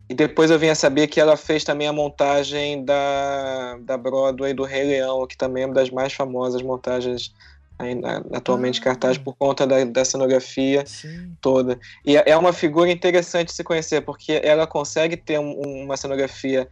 e 0.09 0.13
depois 0.13 0.49
eu 0.49 0.57
vim 0.57 0.69
a 0.69 0.75
saber 0.75 1.07
que 1.07 1.19
ela 1.19 1.37
fez 1.37 1.63
também 1.63 1.87
a 1.87 1.93
montagem 1.93 2.83
da, 2.83 3.77
da 3.81 3.97
Broadway 3.97 4.53
do 4.53 4.63
Rei 4.63 4.83
Leão, 4.83 5.27
que 5.27 5.37
também 5.37 5.63
é 5.63 5.65
uma 5.67 5.75
das 5.75 5.89
mais 5.91 6.13
famosas 6.13 6.61
montagens 6.61 7.31
atualmente 8.33 8.79
Ah. 8.79 8.83
cartaz 8.83 9.17
por 9.17 9.35
conta 9.35 9.65
da, 9.67 9.83
da 9.85 10.05
cenografia 10.05 10.85
Sim. 10.85 11.35
toda. 11.41 11.79
E 12.05 12.15
é 12.17 12.35
uma 12.37 12.53
figura 12.53 12.91
interessante 12.91 13.51
se 13.51 13.63
conhecer, 13.63 14.01
porque 14.01 14.39
ela 14.43 14.65
consegue 14.67 15.17
ter 15.17 15.39
um- 15.39 15.83
uma 15.83 15.97
cenografia 15.97 16.67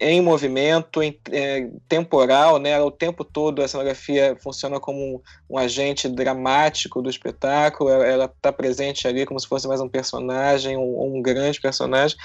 em 0.00 0.20
movimento, 0.20 1.02
em, 1.02 1.18
é, 1.30 1.68
temporal, 1.88 2.58
né? 2.58 2.78
O 2.80 2.90
tempo 2.90 3.24
todo 3.24 3.62
a 3.62 3.68
cenografia 3.68 4.36
funciona 4.42 4.80
como 4.80 4.98
um, 4.98 5.20
um 5.50 5.56
agente 5.56 6.08
dramático 6.08 7.00
do 7.00 7.08
espetáculo, 7.08 7.90
ela 7.90 8.24
está 8.24 8.52
presente 8.52 9.06
ali 9.06 9.24
como 9.24 9.38
se 9.38 9.46
fosse 9.46 9.68
mais 9.68 9.80
um 9.80 9.88
personagem, 9.88 10.76
um, 10.76 11.16
um 11.16 11.22
grande 11.22 11.60
personagem, 11.60 12.16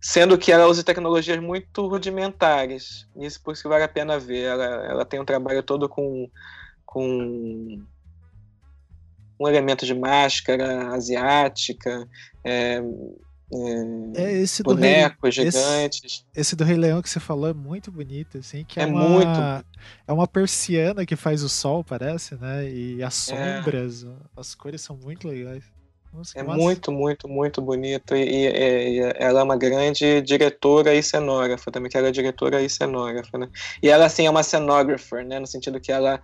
sendo 0.00 0.38
que 0.38 0.50
ela 0.52 0.66
usa 0.66 0.82
tecnologias 0.84 1.38
muito 1.40 1.86
rudimentares, 1.88 3.06
isso 3.16 3.42
por 3.42 3.52
isso 3.52 3.62
que 3.62 3.68
vale 3.68 3.84
a 3.84 3.88
pena 3.88 4.18
ver, 4.18 4.44
ela, 4.44 4.64
ela 4.86 5.04
tem 5.04 5.20
um 5.20 5.24
trabalho 5.24 5.62
todo 5.62 5.88
com, 5.88 6.30
com 6.90 7.80
um 9.38 9.48
elemento 9.48 9.86
de 9.86 9.94
máscara 9.94 10.88
asiática, 10.92 12.06
é, 12.44 12.76
é, 12.78 14.22
É 14.22 14.32
esse 14.32 14.62
do 14.62 14.74
Rei, 14.74 14.90
bonecos 14.94 15.38
esse- 15.38 15.58
gigantes. 15.58 16.24
esse 16.34 16.56
do 16.56 16.64
Rei 16.64 16.76
Leão 16.76 17.00
que 17.00 17.08
você 17.08 17.20
falou 17.20 17.48
é 17.48 17.54
muito 17.54 17.90
bonito, 17.92 18.38
assim, 18.38 18.64
que 18.64 18.80
é, 18.80 18.82
É 18.82 18.86
uma, 18.86 19.08
muito. 19.08 19.40
é 20.06 20.12
uma 20.12 20.26
persiana 20.26 21.06
que 21.06 21.16
faz 21.16 21.42
o 21.42 21.48
sol, 21.48 21.82
parece, 21.84 22.34
né? 22.34 22.68
E 22.68 23.02
as 23.02 23.14
sombras, 23.14 24.04
as 24.36 24.54
cores 24.54 24.82
são 24.82 24.96
muito 24.96 25.26
legais. 25.28 25.64
Nossa, 26.12 26.36
É 26.38 26.42
massa. 26.42 26.58
muito, 26.58 26.90
muito, 26.92 27.28
muito 27.28 27.62
bonito. 27.62 28.16
E, 28.16 28.22
e- 28.24 28.98
e 28.98 29.12
ela 29.16 29.40
é 29.40 29.42
uma 29.44 29.56
grande 29.56 30.20
diretora 30.22 30.92
e 30.92 31.02
cenógrafa 31.04 31.70
também, 31.70 31.88
que 31.88 31.96
ela 31.96 32.08
é 32.08 32.12
diretora 32.12 32.60
e 32.60 32.68
cenógrafa, 32.68 33.38
né? 33.38 33.48
E 33.80 33.88
ela, 33.88 34.06
assim, 34.06 34.26
é 34.26 34.30
uma 34.30 34.42
cenographer, 34.42 35.24
né? 35.24 35.38
No 35.38 35.46
sentido 35.46 35.80
que 35.80 35.92
ela 35.92 36.20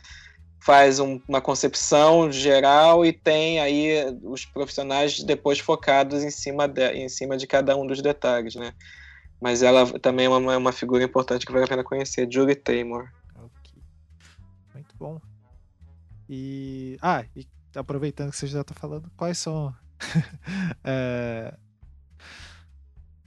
faz 0.60 0.98
um- 0.98 1.20
uma 1.28 1.40
concepção 1.40 2.30
geral 2.32 3.04
e 3.04 3.12
tem 3.12 3.60
aí 3.60 4.04
os 4.22 4.44
profissionais 4.44 5.22
depois 5.22 5.58
focados 5.60 6.22
em 6.24 6.30
cima 6.30 6.66
de, 6.66 6.88
em 6.92 7.08
cima 7.08 7.36
de 7.36 7.46
cada 7.46 7.76
um 7.76 7.86
dos 7.86 8.02
detalhes, 8.02 8.54
né? 8.56 8.72
Mas 9.40 9.62
ela 9.62 9.86
também 10.00 10.26
é 10.26 10.28
uma, 10.28 10.54
é 10.54 10.56
uma 10.56 10.72
figura 10.72 11.04
importante 11.04 11.44
que 11.46 11.52
vale 11.52 11.64
a 11.64 11.68
pena 11.68 11.84
conhecer, 11.84 12.26
Julie 12.30 12.54
Taymor. 12.56 13.06
Ok. 13.36 13.82
Muito 14.74 14.94
bom. 14.98 15.20
E. 16.28 16.96
Ah, 17.00 17.24
e 17.36 17.46
aproveitando 17.76 18.30
que 18.30 18.36
você 18.36 18.46
já 18.46 18.64
tá 18.64 18.74
falando, 18.74 19.10
quais 19.16 19.38
são. 19.38 19.72
é, 20.82 21.54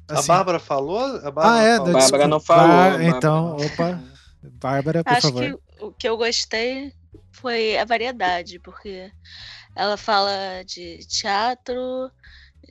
A 0.10 0.14
assim- 0.20 0.28
Bárbara 0.28 0.60
falou? 0.60 1.00
A 1.00 1.32
Bárbara 1.32 1.50
Ah, 1.60 1.64
é, 1.64 1.78
falou. 1.78 1.94
Bárbara 1.94 2.28
não 2.28 2.40
falou, 2.40 2.68
Bar- 2.68 2.90
Bárbara 2.98 3.18
Então, 3.18 3.56
opa. 3.56 4.04
Bárbara, 4.44 5.04
por 5.04 5.14
Acho 5.14 5.22
favor. 5.28 5.42
que 5.42 5.84
o 5.86 5.92
que 5.92 6.10
eu 6.10 6.18
gostei 6.18 6.92
foi 7.32 7.78
a 7.78 7.86
variedade, 7.86 8.60
porque 8.60 9.12
ela 9.76 9.98
fala 9.98 10.64
de 10.66 11.00
teatro, 11.08 12.12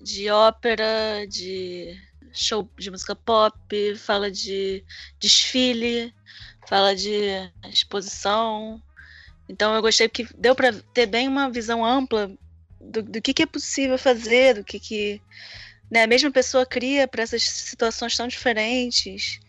de 0.03 0.31
ópera, 0.31 1.27
de 1.29 1.97
show 2.33 2.71
de 2.79 2.91
música 2.91 3.17
pop, 3.17 3.95
fala 3.97 4.31
de 4.31 4.85
desfile, 5.19 6.15
fala 6.69 6.95
de 6.95 7.51
exposição. 7.71 8.83
Então 9.49 9.75
eu 9.75 9.83
gostei 9.83 10.09
porque 10.09 10.27
deu 10.37 10.55
para 10.55 10.73
ter 10.93 11.07
bem 11.07 11.27
uma 11.27 11.51
visão 11.51 11.85
ampla 11.85 12.31
do, 12.81 13.03
do 13.03 13.23
que, 13.23 13.33
que 13.33 13.43
é 13.43 13.47
possível 13.47 13.99
fazer, 13.99 14.55
do 14.55 14.65
que, 14.65 14.79
que 14.79 15.23
né, 15.91 16.03
a 16.03 16.07
mesma 16.07 16.31
pessoa 16.31 16.67
cria 16.67 17.09
para 17.09 17.23
essas 17.23 17.43
situações 17.43 18.17
tão 18.17 18.29
diferentes 18.29 19.41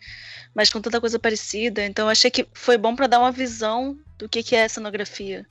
mas 0.53 0.69
com 0.69 0.81
tanta 0.81 0.99
coisa 0.99 1.19
parecida. 1.19 1.85
Então 1.85 2.05
eu 2.05 2.11
achei 2.11 2.29
que 2.31 2.47
foi 2.53 2.77
bom 2.77 2.95
para 2.95 3.07
dar 3.07 3.19
uma 3.19 3.31
visão 3.31 3.97
do 4.17 4.27
que, 4.27 4.43
que 4.43 4.55
é 4.55 4.67
cenografia. 4.67 5.45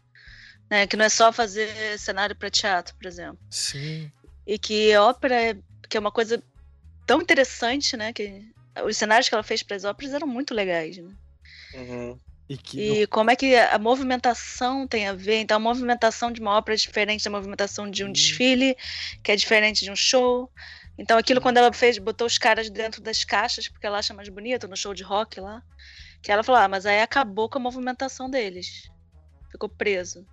Né? 0.70 0.86
Que 0.86 0.96
não 0.96 1.04
é 1.04 1.08
só 1.08 1.32
fazer 1.32 1.98
cenário 1.98 2.36
para 2.36 2.50
teatro, 2.50 2.94
por 2.96 3.06
exemplo. 3.06 3.38
Sim. 3.50 4.10
E 4.46 4.58
que 4.58 4.94
ópera 4.96 5.34
é, 5.34 5.56
que 5.88 5.96
é 5.96 6.00
uma 6.00 6.12
coisa 6.12 6.42
tão 7.06 7.22
interessante, 7.22 7.96
né? 7.96 8.12
Que 8.12 8.44
os 8.84 8.96
cenários 8.96 9.28
que 9.28 9.34
ela 9.34 9.42
fez 9.42 9.62
para 9.62 9.76
as 9.76 9.84
óperas 9.84 10.12
eram 10.12 10.26
muito 10.26 10.54
legais. 10.54 10.98
Né? 10.98 11.10
Uhum. 11.74 12.18
E 12.48 12.56
que. 12.56 12.80
E 13.02 13.06
como 13.06 13.30
é 13.30 13.36
que 13.36 13.54
a 13.56 13.78
movimentação 13.78 14.86
tem 14.86 15.06
a 15.06 15.12
ver? 15.12 15.40
Então, 15.40 15.56
a 15.56 15.60
movimentação 15.60 16.32
de 16.32 16.40
uma 16.40 16.56
ópera 16.56 16.74
é 16.74 16.78
diferente 16.78 17.24
da 17.24 17.30
movimentação 17.30 17.90
de 17.90 18.04
um 18.04 18.08
Hum. 18.08 18.12
desfile, 18.12 18.76
que 19.22 19.32
é 19.32 19.36
diferente 19.36 19.84
de 19.84 19.90
um 19.90 19.96
show. 19.96 20.50
Então, 20.98 21.16
aquilo 21.16 21.40
quando 21.40 21.58
ela 21.58 21.72
fez, 21.72 21.96
botou 21.96 22.26
os 22.26 22.36
caras 22.36 22.68
dentro 22.68 23.00
das 23.00 23.22
caixas, 23.22 23.68
porque 23.68 23.86
ela 23.86 23.98
acha 23.98 24.12
mais 24.12 24.28
bonito 24.28 24.66
no 24.66 24.76
show 24.76 24.92
de 24.92 25.04
rock 25.04 25.40
lá. 25.40 25.62
Que 26.20 26.32
ela 26.32 26.42
falou, 26.42 26.60
ah, 26.60 26.66
mas 26.66 26.84
aí 26.84 27.00
acabou 27.00 27.48
com 27.48 27.58
a 27.58 27.62
movimentação 27.62 28.28
deles. 28.28 28.90
Ficou 29.50 29.68
preso. 29.68 30.26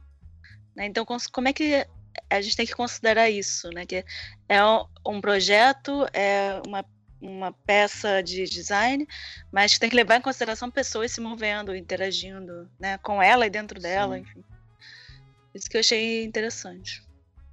Né? 0.76 0.88
Então, 0.88 1.06
como 1.32 1.48
é 1.48 1.54
que 1.54 1.86
a 2.30 2.42
gente 2.42 2.58
tem 2.58 2.66
que 2.66 2.74
considerar 2.74 3.30
isso? 3.30 3.70
Né? 3.70 3.86
Que 3.86 4.04
é 4.50 4.60
um- 5.08 5.22
projeto, 5.22 6.08
é 6.12 6.60
uma, 6.66 6.84
uma 7.22 7.52
peça 7.52 8.24
de 8.24 8.46
design, 8.46 9.08
mas 9.52 9.78
tem 9.78 9.88
que 9.90 9.96
levar 9.96 10.18
em 10.18 10.22
consideração 10.22 10.72
pessoas 10.72 11.12
se 11.12 11.22
movendo, 11.22 11.76
interagindo 11.76 12.68
né? 12.80 12.98
com 12.98 13.22
ela 13.22 13.46
e 13.46 13.52
dentro 13.52 13.80
dela, 13.80 14.16
Sim. 14.16 14.22
enfim. 14.22 14.44
Isso 15.54 15.70
que 15.70 15.78
eu 15.78 15.82
achei 15.82 16.26
interessante. 16.26 17.04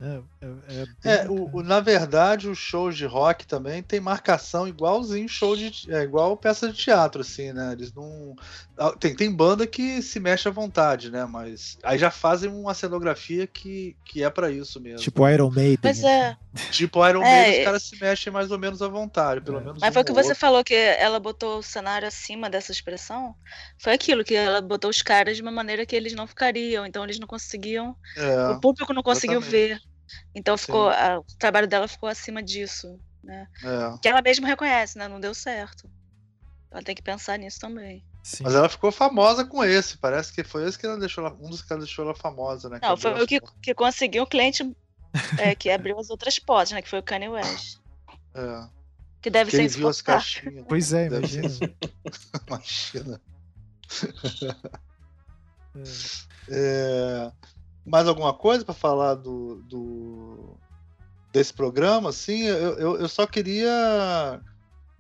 É, 0.03 0.23
é, 0.43 0.83
é 1.05 1.15
É, 1.25 1.29
o, 1.31 1.59
o- 1.59 1.63
na 1.63 1.79
verdade, 1.81 2.49
os 2.49 2.59
shows 2.59 2.97
de 2.97 3.07
rock 3.07 3.47
também 3.47 3.83
tem 3.83 4.01
marcação 4.01 4.67
igualzinho 4.67 5.29
show 5.29 5.55
de 5.57 5.71
é 5.93 6.03
igual 6.03 6.37
peça 6.37 6.69
de 6.73 6.77
teatro, 6.77 7.21
assim, 7.21 7.53
né? 7.53 7.73
Eles 7.73 7.93
não. 7.93 8.35
ah, 8.77 8.91
Tem, 8.99 9.15
tem 9.15 9.31
banda 9.35 9.67
que 9.67 10.03
se 10.03 10.19
mexe 10.19 10.49
à 10.49 10.51
vontade, 10.51 11.11
né? 11.11 11.25
Mas 11.25 11.77
aí 11.85 11.99
já 11.99 12.11
fazem 12.11 12.51
uma 12.51 12.75
cenografia 12.75 13.47
que, 13.47 13.97
que 14.05 14.25
é 14.25 14.31
pra 14.31 14.51
isso 14.51 14.81
mesmo. 14.81 14.99
Tipo 14.99 15.29
Iron 15.29 15.51
Maiden. 15.51 15.79
Mas 15.85 16.03
é, 16.03 16.37
Tipo 16.71 17.07
Iron 17.09 17.23
É, 17.25 17.31
Maiden, 17.31 17.59
os 17.61 17.65
caras 17.65 17.83
se 17.85 17.99
mexem 18.01 18.33
mais 18.33 18.51
ou 18.51 18.59
menos 18.59 18.83
à 18.83 18.89
vontade, 18.89 19.41
pelo 19.41 19.59
É. 19.59 19.61
menos. 19.61 19.79
mas 19.81 19.91
um 19.91 19.93
foi 19.93 20.03
o 20.03 20.05
que 20.05 20.13
você 20.13 20.29
outro. 20.29 20.41
falou, 20.41 20.65
que 20.65 20.75
ela 20.75 21.19
botou 21.21 21.59
o 21.59 21.63
cenário 21.63 22.07
acima 22.09 22.51
dessa 22.51 22.73
expressão. 22.73 23.35
Foi 23.81 23.93
aquilo, 23.93 24.25
que 24.25 24.35
ela 24.35 24.61
botou 24.61 24.91
os 24.91 25.01
caras 25.01 25.37
de 25.37 25.43
uma 25.43 25.51
maneira 25.53 25.87
que 25.87 25.95
eles 25.97 26.13
não 26.13 26.27
ficariam, 26.27 26.85
então 26.85 27.05
eles 27.05 27.19
não 27.19 27.27
conseguiam, 27.27 27.97
É, 28.17 28.49
o 28.49 28.61
público 28.61 28.93
não 28.93 29.03
conseguiu 29.03 29.41
ver. 29.41 29.79
Então 30.35 30.57
ficou, 30.57 30.89
a- 30.89 31.19
o 31.21 31.25
trabalho 31.39 31.67
dela 31.69 31.87
ficou 31.89 32.09
acima 32.09 32.43
disso, 32.43 32.99
né? 33.23 33.47
é. 33.63 33.99
Que 34.01 34.09
ela 34.09 34.23
mesma 34.23 34.47
reconhece, 34.47 34.99
né? 34.99 35.09
Não 35.09 35.21
deu 35.21 35.35
certo. 35.35 35.89
Ela 36.71 36.83
tem 36.83 36.95
que 36.95 37.03
pensar 37.03 37.39
nisso 37.39 37.61
também. 37.61 38.05
Sim. 38.23 38.45
Mas 38.45 38.55
ela 38.55 38.69
ficou 38.69 38.91
famosa 38.93 39.45
com 39.45 39.63
esse. 39.65 39.99
Parece 39.99 40.33
que 40.33 40.43
foi 40.45 40.67
esse 40.67 40.79
que 40.79 40.87
ela 40.87 40.99
deixou 40.99 41.27
ela, 41.27 41.35
um 41.41 41.51
dos 41.51 41.61
que 41.61 41.73
ela 41.73 41.83
deixou 41.83 42.05
ela 42.05 42.15
famosa, 42.15 42.69
né? 42.69 42.79
Não, 42.81 42.91
abriu 42.91 43.13
foi 43.15 43.23
o 43.23 43.27
que, 43.27 43.41
que 43.61 43.75
conseguiu 43.75 44.23
o 44.23 44.27
cliente 44.27 44.75
é, 45.39 45.55
que 45.55 45.69
abriu 45.71 45.99
as 45.99 46.09
outras 46.09 46.39
portas, 46.39 46.71
né? 46.73 46.81
Que 46.81 46.89
foi 46.89 47.01
o 47.01 47.03
Kanye 47.03 47.29
West. 47.29 47.79
É. 48.35 48.69
Que 49.21 49.29
deve 49.31 49.51
Que 49.51 49.57
ser 49.57 49.69
viu 49.79 49.89
as 49.89 50.01
caixinhas. 50.01 50.65
Pois 50.69 50.93
é, 50.93 51.09
Deve 51.09 51.29
ser 51.29 51.41
imagina. 51.45 51.75
Imagina. 52.49 53.21
É. 56.49 57.29
É, 57.29 57.33
mais 57.85 58.07
alguma 58.09 58.33
coisa 58.33 58.65
para 58.65 58.75
falar 58.75 59.15
do, 59.15 59.57
do- 59.65 60.57
desse 61.33 61.53
programa? 61.53 62.11
Assim, 62.11 62.43
eu, 62.43 62.79
eu, 62.79 62.97
eu 63.01 63.09
só 63.09 63.27
queria 63.27 64.41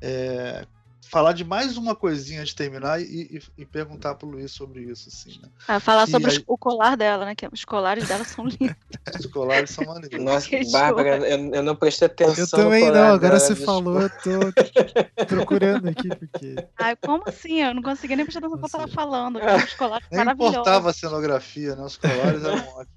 é, 0.00 0.66
falar 1.12 1.34
de 1.34 1.44
mais 1.44 1.76
uma 1.76 1.94
coisinha 1.94 2.40
antes 2.40 2.52
de 2.52 2.56
terminar 2.56 2.98
e, 2.98 3.04
e- 3.04 3.42
e 3.58 3.66
perguntar 3.66 4.14
pro 4.14 4.26
Luiz 4.26 4.50
sobre 4.50 4.80
isso, 4.80 5.10
assim, 5.10 5.38
né? 5.42 5.48
Ah, 5.68 5.78
falar 5.78 6.08
E 6.08 6.10
sobre 6.10 6.30
aí- 6.30 6.42
o 6.46 6.56
colar 6.56 6.96
dela, 6.96 7.26
né? 7.26 7.34
Que 7.34 7.46
os 7.52 7.66
colares 7.66 8.08
dela 8.08 8.24
são 8.24 8.46
lindos. 8.46 8.74
Os 9.20 9.26
colares 9.26 9.70
são 9.70 9.84
maneiros. 9.84 10.24
Nossa, 10.24 10.48
Que 10.48 10.72
Bárbara, 10.72 11.18
eu, 11.28 11.54
eu 11.54 11.62
não 11.62 11.76
prestei 11.76 12.06
atenção. 12.06 12.34
Eu 12.58 12.64
no 12.64 12.70
também 12.70 12.84
colar 12.86 13.08
não, 13.08 13.14
agora 13.14 13.38
você 13.38 13.52
desculpa. 13.54 13.72
falou, 13.82 14.00
eu 14.00 14.08
tô 14.08 15.26
procurando 15.26 15.88
aqui, 15.90 16.08
porque. 16.08 16.54
Ai, 16.78 16.96
como 16.96 17.22
assim? 17.28 17.60
Eu 17.62 17.74
não 17.74 17.82
consegui 17.82 18.16
nem 18.16 18.24
prestar 18.24 18.38
atenção 18.38 18.56
no 18.56 18.66
que 18.68 18.74
eu 18.74 18.80
tava 18.80 18.88
falando. 18.90 19.36
Os 19.68 19.74
colares 19.74 20.06
Nem 20.10 20.18
maravilhosos. 20.24 20.54
importava 20.56 20.88
a 20.90 20.92
cenografia, 20.94 21.76
né? 21.76 21.82
Os 21.84 21.98
colares 21.98 22.42
eram 22.42 22.68
ótimos. 22.68 22.92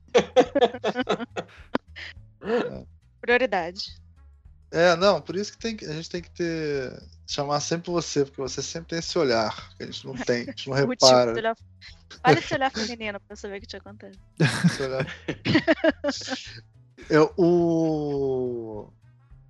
Prioridade. 3.19 3.97
É, 4.71 4.95
não, 4.95 5.19
por 5.21 5.35
isso 5.35 5.51
que, 5.51 5.57
tem, 5.57 5.75
que- 5.75 5.85
a 5.85 5.91
gente 5.93 6.09
tem 6.09 6.21
que 6.21 6.31
ter. 6.31 6.93
Chamar 7.27 7.59
sempre 7.59 7.91
você, 7.91 8.23
porque 8.25 8.41
você 8.41 8.61
sempre 8.61 8.89
tem 8.89 8.99
esse 8.99 9.17
olhar, 9.17 9.73
que 9.77 9.83
a 9.83 9.85
gente 9.85 10.05
não 10.05 10.13
tem, 10.13 10.43
a 10.43 10.45
gente 10.51 10.69
não 10.69 10.77
O 10.83 10.87
motivo 10.87 11.05
repara. 11.07 11.33
de 11.33 11.39
olhar... 11.39 11.55
Olha 12.23 12.39
esse 12.39 12.53
olhar 12.53 12.71
feminino 12.71 13.19
pra 13.19 13.35
ver 13.49 13.57
o 13.57 13.61
que 13.61 13.67
te 13.67 13.77
acontece. 13.77 14.19
Esse 14.65 14.83
olhar. 14.83 15.05
É, 17.09 17.19
o. 17.37 18.89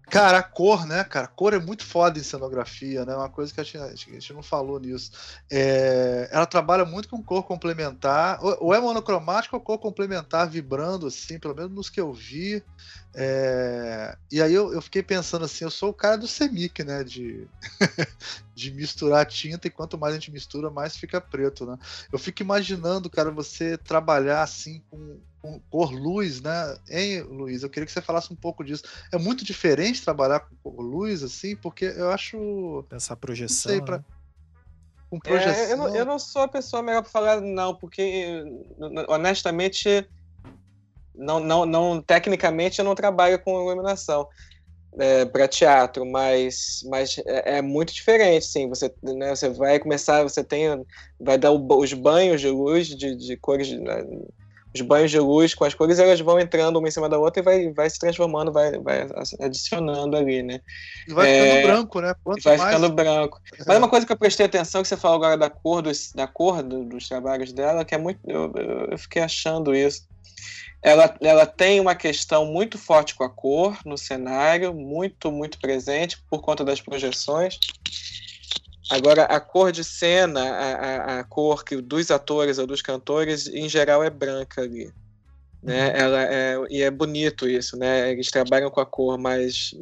Cara, 0.08 0.38
a 0.38 0.44
cor, 0.44 0.86
né, 0.86 1.04
cara? 1.04 1.26
A 1.26 1.30
cor 1.30 1.54
é 1.54 1.60
muito 1.60 1.84
foda 1.84 2.20
em 2.20 2.24
cenografia, 2.24 3.04
né? 3.06 3.16
Uma 3.16 3.30
coisa 3.30 3.54
que 3.54 3.60
a 3.60 3.64
gente, 3.64 3.78
a 3.78 3.96
gente 3.96 4.34
não 4.34 4.44
falou 4.44 4.80
nisso. 4.80 5.12
É, 5.50 6.30
ela 6.32 6.46
trabalha 6.46 6.86
muito 6.86 7.10
com 7.10 7.24
cor 7.24 7.44
complementar, 7.44 8.44
ou, 8.44 8.58
ou 8.66 8.74
é 8.74 8.80
monocromática 8.80 9.56
ou 9.56 9.62
cor 9.62 9.80
complementar, 9.80 10.48
vibrando, 10.48 11.08
assim, 11.08 11.40
pelo 11.40 11.56
menos 11.56 11.72
nos 11.72 11.90
que 11.90 12.00
eu 12.00 12.14
vi. 12.14 12.64
É, 13.18 14.18
e 14.30 14.42
aí 14.42 14.54
eu, 14.54 14.74
eu 14.74 14.82
fiquei 14.82 15.02
pensando 15.02 15.46
assim, 15.46 15.64
eu 15.64 15.72
sou 15.72 15.90
o 15.90 15.94
cara 15.94 16.18
do 16.18 16.28
semic, 16.28 16.84
né? 16.84 17.04
De, 17.04 17.48
de 18.54 18.72
misturar 18.72 19.26
tinta, 19.26 19.68
e 19.68 19.72
quanto 19.72 19.98
mais 19.98 20.14
a 20.14 20.20
gente 20.20 20.32
mistura, 20.32 20.70
mais 20.70 20.98
fica 20.98 21.22
preto, 21.22 21.66
né? 21.66 21.78
Eu 22.12 22.20
fico 22.20 22.42
imaginando, 22.42 23.10
cara, 23.10 23.32
você 23.32 23.78
trabalhar 23.78 24.44
assim 24.44 24.84
com, 24.90 25.22
com 25.42 25.60
cor 25.70 25.92
luz, 25.92 26.42
né? 26.42 26.78
Hein, 26.90 27.22
Luiz? 27.22 27.64
Eu 27.64 27.70
queria 27.70 27.86
que 27.86 27.92
você 27.94 28.02
falasse 28.02 28.34
um 28.34 28.36
pouco 28.36 28.64
disso. 28.66 28.84
É 29.14 29.18
muito 29.18 29.46
diferente 29.46 30.04
trabalhar 30.04 30.42
com 30.42 30.56
cor 30.58 30.82
luz, 30.82 31.24
assim, 31.24 31.56
porque 31.56 31.86
eu 31.86 32.12
acho 32.12 32.86
Essa 32.92 33.16
projeção. 33.16 33.72
sei, 33.72 33.82
pra- 33.82 34.00
né? 34.00 34.04
com 35.10 35.20
projeção. 35.20 35.64
É, 35.64 35.72
eu, 35.72 35.78
não, 35.78 35.96
eu 35.96 36.06
não 36.06 36.20
sou 36.20 36.42
a 36.42 36.48
pessoa 36.48 36.82
melhor 36.84 37.02
para 37.02 37.12
falar, 37.12 37.42
não, 37.42 37.76
porque 37.76 38.44
honestamente, 39.08 40.06
não, 41.18 41.40
não, 41.40 41.66
não, 41.66 42.02
tecnicamente 42.02 42.80
eu 42.80 42.86
não 42.86 42.96
trabalho 42.96 43.40
com 43.44 43.62
iluminação 43.62 44.28
para 45.32 45.48
teatro, 45.48 46.06
mas, 46.06 46.80
mas 46.90 47.18
é, 47.26 47.58
é 47.58 47.62
muito 47.62 47.94
diferente, 47.94 48.46
sim. 48.46 48.70
Você, 48.70 48.94
né, 49.04 49.36
você 49.36 49.50
vai 49.50 49.80
começar, 49.80 50.24
você 50.24 50.44
tem, 50.44 50.68
vai 51.20 51.38
dar 51.38 51.52
o- 51.52 51.80
os 51.80 51.92
banhos 51.94 52.40
de 52.40 52.50
luz 52.50 52.88
de, 52.88 53.16
de 53.16 53.38
cores, 53.38 53.70
né, 53.72 54.04
os 54.74 54.82
banhos 54.82 55.12
de 55.12 55.20
luz 55.20 55.54
com 55.54 55.66
as 55.66 55.74
cores, 55.74 56.00
elas 56.00 56.20
vão 56.22 56.40
entrando 56.40 56.80
uma 56.80 56.88
em 56.88 56.92
cima 56.92 57.10
da 57.10 57.18
outra 57.18 57.42
e 57.42 57.44
vai, 57.44 57.74
vai 57.74 57.90
se 57.90 58.00
transformando, 58.00 58.54
vai, 58.54 58.72
vai 58.80 59.08
adicionando 59.42 60.16
ali, 60.16 60.42
né? 60.42 60.60
E 61.08 61.14
vai 61.14 61.28
é, 61.28 61.42
ficando 61.42 61.68
branco, 61.68 62.02
né? 62.02 62.14
Quanto 62.24 62.44
vai 62.44 62.58
mais. 62.58 62.70
ficando 62.70 62.94
branco. 62.94 63.40
Mas 63.68 63.78
uma 63.78 63.90
coisa 63.90 64.06
que 64.06 64.12
eu 64.14 64.18
prestei 64.18 64.46
atenção, 64.46 64.82
que 64.82 64.88
você 64.88 64.98
falou 64.98 65.18
agora 65.18 65.38
da 65.38 65.50
cor 65.50 65.82
dos, 65.82 66.12
da 66.14 66.28
cor 66.28 66.64
do- 66.64 66.86
dos 66.86 67.08
trabalhos 67.08 67.52
dela, 67.54 67.86
que 67.86 67.96
é 67.96 67.98
muito. 67.98 68.20
Eu- 68.26 68.52
eu 68.92 68.98
fiquei 68.98 69.22
achando 69.22 69.76
isso. 69.76 70.02
Ela, 70.82 71.16
ela 71.20 71.46
tem 71.46 71.80
uma 71.80 71.96
questão 71.96 72.46
muito 72.46 72.78
forte 72.78 73.16
com 73.16 73.24
a 73.24 73.30
cor 73.30 73.78
no 73.84 73.98
cenário, 73.98 74.74
muito, 74.74 75.32
muito 75.32 75.60
presente 75.60 76.18
por 76.30 76.42
conta 76.42 76.64
das 76.64 76.80
projeções. 76.80 77.58
Agora, 78.92 79.24
a 79.24 79.40
cor 79.40 79.72
de 79.72 79.84
cena, 79.84 80.42
a, 80.42 80.74
a, 80.74 81.20
a 81.20 81.24
cor 81.24 81.66
que 81.66 81.82
dos 81.82 82.12
atores 82.12 82.60
ou 82.60 82.68
dos 82.68 82.84
cantores, 82.84 83.48
em 83.48 83.68
geral, 83.68 84.04
é 84.04 84.12
branca 84.12 84.62
ali. 84.62 84.94
Né? 85.64 85.88
Uhum. 85.88 85.96
Ela 85.96 86.24
é, 86.24 86.56
e 86.70 86.84
é 86.84 86.92
bonito 86.92 87.50
isso, 87.50 87.76
né? 87.76 88.12
Eles 88.12 88.30
trabalham 88.30 88.70
com 88.70 88.80
a 88.80 88.86
cor 88.86 89.18
mais 89.18 89.74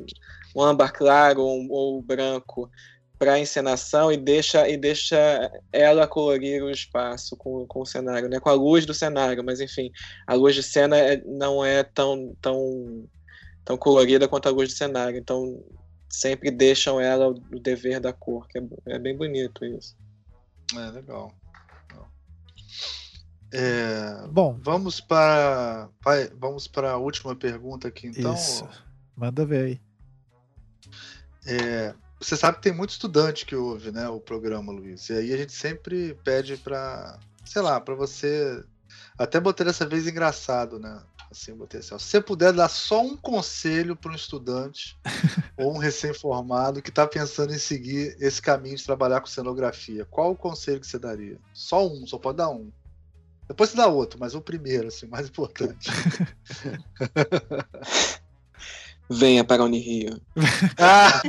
um 0.56 0.62
âmbar 0.62 0.94
claro 0.94 1.42
ou, 1.42 1.68
ou 1.70 2.02
branco 2.02 2.72
para 3.18 3.34
a 3.34 3.40
encenação 3.40 4.12
e 4.12 4.18
deixa 4.18 4.68
e 4.68 4.76
deixa 4.76 5.52
ela 5.72 6.08
colorir 6.08 6.64
o 6.64 6.70
espaço 6.70 7.38
com, 7.38 7.66
com 7.68 7.82
o 7.82 7.86
cenário, 7.86 8.28
né? 8.28 8.40
Com 8.40 8.50
a 8.50 8.54
luz 8.54 8.86
do 8.86 8.94
cenário, 8.94 9.44
mas 9.44 9.60
enfim, 9.60 9.92
a 10.28 10.34
luz 10.34 10.56
de 10.56 10.64
cena 10.64 10.98
é, 10.98 11.22
não 11.26 11.64
é 11.64 11.84
tão 11.84 12.36
tão 12.42 13.08
tão 13.64 13.78
colorida 13.78 14.28
quanto 14.28 14.48
a 14.50 14.52
luz 14.52 14.70
de 14.70 14.76
cenário, 14.76 15.18
então 15.18 15.64
sempre 16.10 16.52
deixam 16.52 17.00
ela 17.00 17.30
o 17.30 17.60
dever 17.60 18.00
da 18.00 18.12
cor, 18.12 18.48
que 18.48 18.60
é, 18.60 18.64
é 18.88 19.00
bem 19.00 19.16
bonito 19.16 19.64
isso. 19.64 19.96
É 20.76 20.92
legal. 20.92 21.34
É, 23.56 24.28
Bom, 24.30 24.60
vamos 24.64 25.00
para 25.00 25.88
vamos 26.36 26.68
para 26.68 26.94
a 26.94 26.98
última 26.98 27.36
pergunta 27.36 27.88
aqui, 27.88 28.08
então. 28.08 28.34
Isso. 28.34 28.68
Manda 29.16 29.46
ver 29.46 29.66
aí. 29.66 29.82
É, 31.46 31.94
você 32.24 32.38
sabe 32.38 32.58
que 32.58 32.64
tem 32.64 32.74
muito 32.74 32.92
estudante 32.92 33.46
que 33.46 33.56
ouve, 33.56 33.92
né, 33.92 34.08
o 34.10 34.20
programa, 34.20 34.72
Luiz. 34.72 35.10
E 35.10 35.14
aí 35.14 35.34
a 35.34 35.38
gente 35.38 35.54
sempre 35.54 36.16
pede 36.24 36.58
para, 36.58 37.20
sei 37.46 37.62
lá, 37.62 37.80
para 37.80 37.96
você 37.96 38.64
até 39.18 39.40
botei 39.40 39.66
dessa 39.66 39.86
vez 39.86 40.08
engraçado, 40.08 40.80
né? 40.80 41.02
Assim, 41.32 41.56
botei 41.56 41.80
assim, 41.80 41.96
ó, 41.96 41.98
se 41.98 42.06
você 42.06 42.22
puder 42.22 42.54
dar 42.54 42.70
só 42.70 43.02
um 43.02 43.18
conselho 43.18 43.96
para 43.96 44.12
um 44.12 44.16
estudante 44.16 44.98
ou 45.58 45.74
um 45.74 45.78
recém-formado 45.78 46.82
que 46.82 46.90
está 46.90 47.08
pensando 47.08 47.54
em 47.54 47.58
seguir 47.58 48.16
esse 48.20 48.42
caminho 48.42 48.78
de 48.78 48.84
trabalhar 48.84 49.20
com 49.20 49.28
cenografia, 49.28 50.06
qual 50.06 50.32
o 50.32 50.38
conselho 50.38 50.80
que 50.80 50.88
você 50.88 51.00
daria? 51.00 51.40
Só 51.54 51.88
um, 51.88 52.06
só 52.06 52.20
pode 52.20 52.38
dar 52.38 52.50
um. 52.50 52.72
Depois 53.48 53.72
você 53.72 53.78
dá 53.78 53.88
outro, 53.88 54.20
mas 54.20 54.36
o 54.36 54.42
primeiro, 54.42 54.88
assim, 54.88 55.08
mais 55.08 55.28
importante. 55.28 55.90
Venha 59.14 59.44
para 59.44 59.62
a 59.62 59.66
Unirio. 59.66 60.20
Ah! 60.78 61.22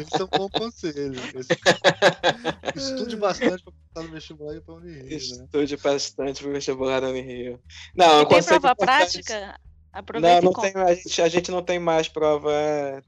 Esse 0.00 0.20
é 0.20 0.24
um 0.24 0.28
bom 0.28 0.48
conselho. 0.48 1.20
Esse... 1.34 2.94
Estude 2.94 3.16
bastante 3.16 3.62
para 3.64 3.72
passar 3.72 4.06
no 4.06 4.14
vestibular 4.14 4.56
e 4.56 4.60
para 4.60 4.74
a 4.74 4.76
Unirio. 4.76 5.04
Né? 5.04 5.14
Estude 5.14 5.76
bastante 5.76 6.42
para 6.42 6.50
o 6.50 6.52
vestibular 6.52 7.00
da 7.00 7.08
Unirio. 7.08 7.60
Não, 7.94 8.22
e 8.22 8.26
tem 8.26 8.42
prova 8.42 8.74
prática? 8.76 9.58
Aproveita 9.94 10.42
não, 10.42 10.50
não 10.50 10.60
tem, 10.60 10.72
a, 10.74 10.92
gente, 10.92 11.22
a 11.22 11.28
gente 11.28 11.50
não 11.52 11.62
tem 11.62 11.78
mais 11.78 12.08
prova 12.08 12.50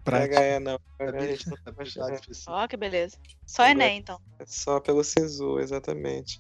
PHE, 0.05 0.61
não. 0.61 0.79
A 1.01 1.27
gente 1.27 1.49
não 1.49 1.57
tem 1.57 1.75
mais 1.77 2.47
Ó, 2.47 2.65
oh, 2.65 2.69
que 2.69 2.77
beleza. 2.77 3.17
Só 3.45 3.67
Enem, 3.67 3.99
então. 3.99 4.21
É 4.39 4.45
só 4.47 4.79
pelo 4.79 5.03
SISU, 5.03 5.59
exatamente. 5.59 6.39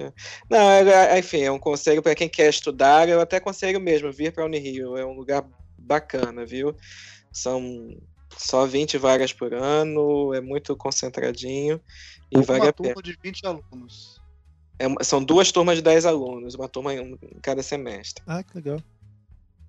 Não, 0.48 0.70
é, 0.70 1.18
enfim, 1.18 1.42
é 1.42 1.50
um 1.50 1.58
conselho 1.58 2.00
para 2.00 2.14
quem 2.14 2.28
quer 2.28 2.48
estudar. 2.48 3.08
Eu 3.08 3.20
até 3.20 3.40
conselho 3.40 3.80
mesmo 3.80 4.12
vir 4.12 4.32
para 4.32 4.44
a 4.44 4.46
Unirio. 4.46 4.96
É 4.96 5.04
um 5.04 5.14
lugar 5.14 5.44
bacana, 5.86 6.44
viu? 6.44 6.74
São 7.32 7.96
só 8.36 8.66
20 8.66 8.98
vagas 8.98 9.32
por 9.32 9.54
ano, 9.54 10.34
é 10.34 10.40
muito 10.40 10.76
concentradinho 10.76 11.80
e 12.30 12.36
uma 12.36 12.44
vale 12.44 12.68
a 12.68 12.72
pena. 12.72 12.94
turma 12.94 13.02
de 13.02 13.18
20 13.22 13.46
alunos. 13.46 14.20
É, 14.78 15.04
são 15.04 15.24
duas 15.24 15.50
turmas 15.50 15.76
de 15.76 15.82
10 15.82 16.04
alunos, 16.06 16.54
uma 16.54 16.68
turma 16.68 16.94
em, 16.94 17.16
cada 17.42 17.62
semestre. 17.62 18.22
Ah, 18.26 18.42
que 18.42 18.54
legal. 18.56 18.78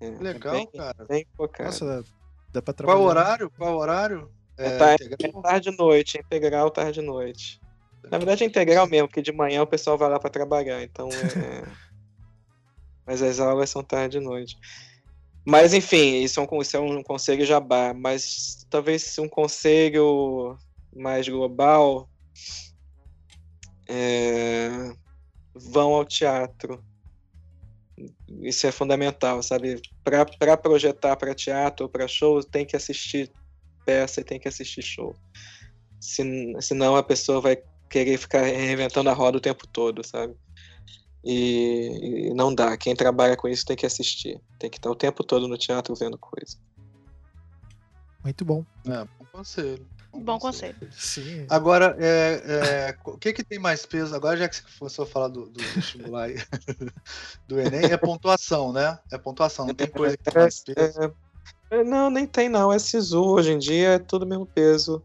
É, 0.00 0.10
legal, 0.10 0.52
bem, 0.52 0.66
cara. 0.66 1.06
Bem 1.06 1.26
focado. 1.36 1.70
Nossa, 1.70 2.04
dá 2.52 2.60
pra 2.60 2.74
trabalhar. 2.74 2.98
Qual 2.98 3.08
horário? 3.08 3.50
Qual 3.50 3.76
horário? 3.76 4.30
É, 4.58 4.66
é, 4.66 4.74
é 4.74 5.42
tarde 5.42 5.68
e 5.68 5.76
noite, 5.76 6.18
integral 6.18 6.70
tarde 6.70 7.00
e 7.00 7.02
noite. 7.02 7.60
Na 8.10 8.18
verdade 8.18 8.44
é 8.44 8.46
integral 8.46 8.86
mesmo, 8.86 9.08
porque 9.08 9.22
de 9.22 9.32
manhã 9.32 9.62
o 9.62 9.66
pessoal 9.66 9.98
vai 9.98 10.08
lá 10.08 10.18
para 10.18 10.30
trabalhar, 10.30 10.82
então 10.82 11.08
é... 11.08 11.68
Mas 13.06 13.22
as 13.22 13.40
aulas 13.40 13.70
são 13.70 13.82
tarde 13.82 14.18
e 14.18 14.20
noite. 14.20 14.58
Mas, 15.44 15.72
enfim, 15.72 16.22
isso 16.22 16.40
é 16.40 16.42
um, 16.42 16.60
isso 16.60 16.76
é 16.76 16.80
um 16.80 17.02
conselho 17.02 17.44
jabá, 17.44 17.94
mas 17.94 18.66
talvez 18.68 19.18
um 19.18 19.28
conselho 19.28 20.58
mais 20.94 21.28
global 21.28 22.08
é, 23.88 24.68
vão 25.54 25.94
ao 25.94 26.04
teatro. 26.04 26.84
Isso 28.42 28.66
é 28.66 28.72
fundamental, 28.72 29.42
sabe? 29.42 29.80
Para 30.04 30.56
projetar 30.56 31.16
para 31.16 31.34
teatro 31.34 31.88
para 31.88 32.06
show, 32.06 32.42
tem 32.44 32.64
que 32.64 32.76
assistir 32.76 33.32
peça 33.84 34.20
e 34.20 34.24
tem 34.24 34.38
que 34.38 34.46
assistir 34.46 34.82
show. 34.82 35.16
Se, 35.98 36.22
senão 36.60 36.94
a 36.94 37.02
pessoa 37.02 37.40
vai 37.40 37.56
querer 37.88 38.18
ficar 38.18 38.42
reinventando 38.42 39.08
a 39.08 39.14
roda 39.14 39.38
o 39.38 39.40
tempo 39.40 39.66
todo, 39.66 40.06
sabe? 40.06 40.34
E, 41.24 42.28
e, 42.28 42.34
não 42.34 42.54
dá. 42.54 42.76
Quem 42.76 42.94
trabalha 42.94 43.36
com 43.36 43.48
isso 43.48 43.64
tem 43.64 43.76
que 43.76 43.86
assistir. 43.86 44.40
Tem 44.58 44.70
que 44.70 44.78
estar 44.78 44.90
o 44.90 44.94
tempo 44.94 45.24
todo 45.24 45.48
no 45.48 45.58
teatro 45.58 45.94
vendo 45.94 46.16
coisa. 46.18 46.56
Muito 48.22 48.44
bom. 48.44 48.64
É, 48.86 49.04
bom 49.04 49.26
conselho. 49.32 49.86
Bom, 50.12 50.20
bom 50.20 50.38
conselho. 50.38 50.74
conselho. 50.74 50.92
Sim. 50.92 51.46
Agora, 51.48 51.96
é, 51.98 52.42
é, 52.44 52.96
o 53.04 53.18
que, 53.18 53.32
que 53.32 53.44
tem 53.44 53.58
mais 53.58 53.84
peso? 53.84 54.14
Agora, 54.14 54.36
já 54.36 54.48
que 54.48 54.56
você 54.56 54.62
começou 54.78 55.04
a 55.04 55.08
falar 55.08 55.28
do, 55.28 55.48
do 55.48 55.62
vestibular 55.74 56.28
do 57.46 57.60
Enem, 57.60 57.84
é 57.84 57.96
pontuação, 57.96 58.72
né? 58.72 58.98
É 59.12 59.18
pontuação, 59.18 59.66
não 59.66 59.74
tem 59.74 59.86
coisa 59.86 60.16
que 60.16 60.24
tem 60.24 60.42
mais 60.42 60.60
peso. 60.60 61.14
É, 61.70 61.84
não, 61.84 62.10
nem 62.10 62.26
tem 62.26 62.48
não. 62.48 62.72
É 62.72 62.78
SISU 62.78 63.22
hoje 63.22 63.52
em 63.52 63.58
dia, 63.58 63.94
é 63.94 63.98
tudo 63.98 64.26
mesmo 64.26 64.46
peso. 64.46 65.02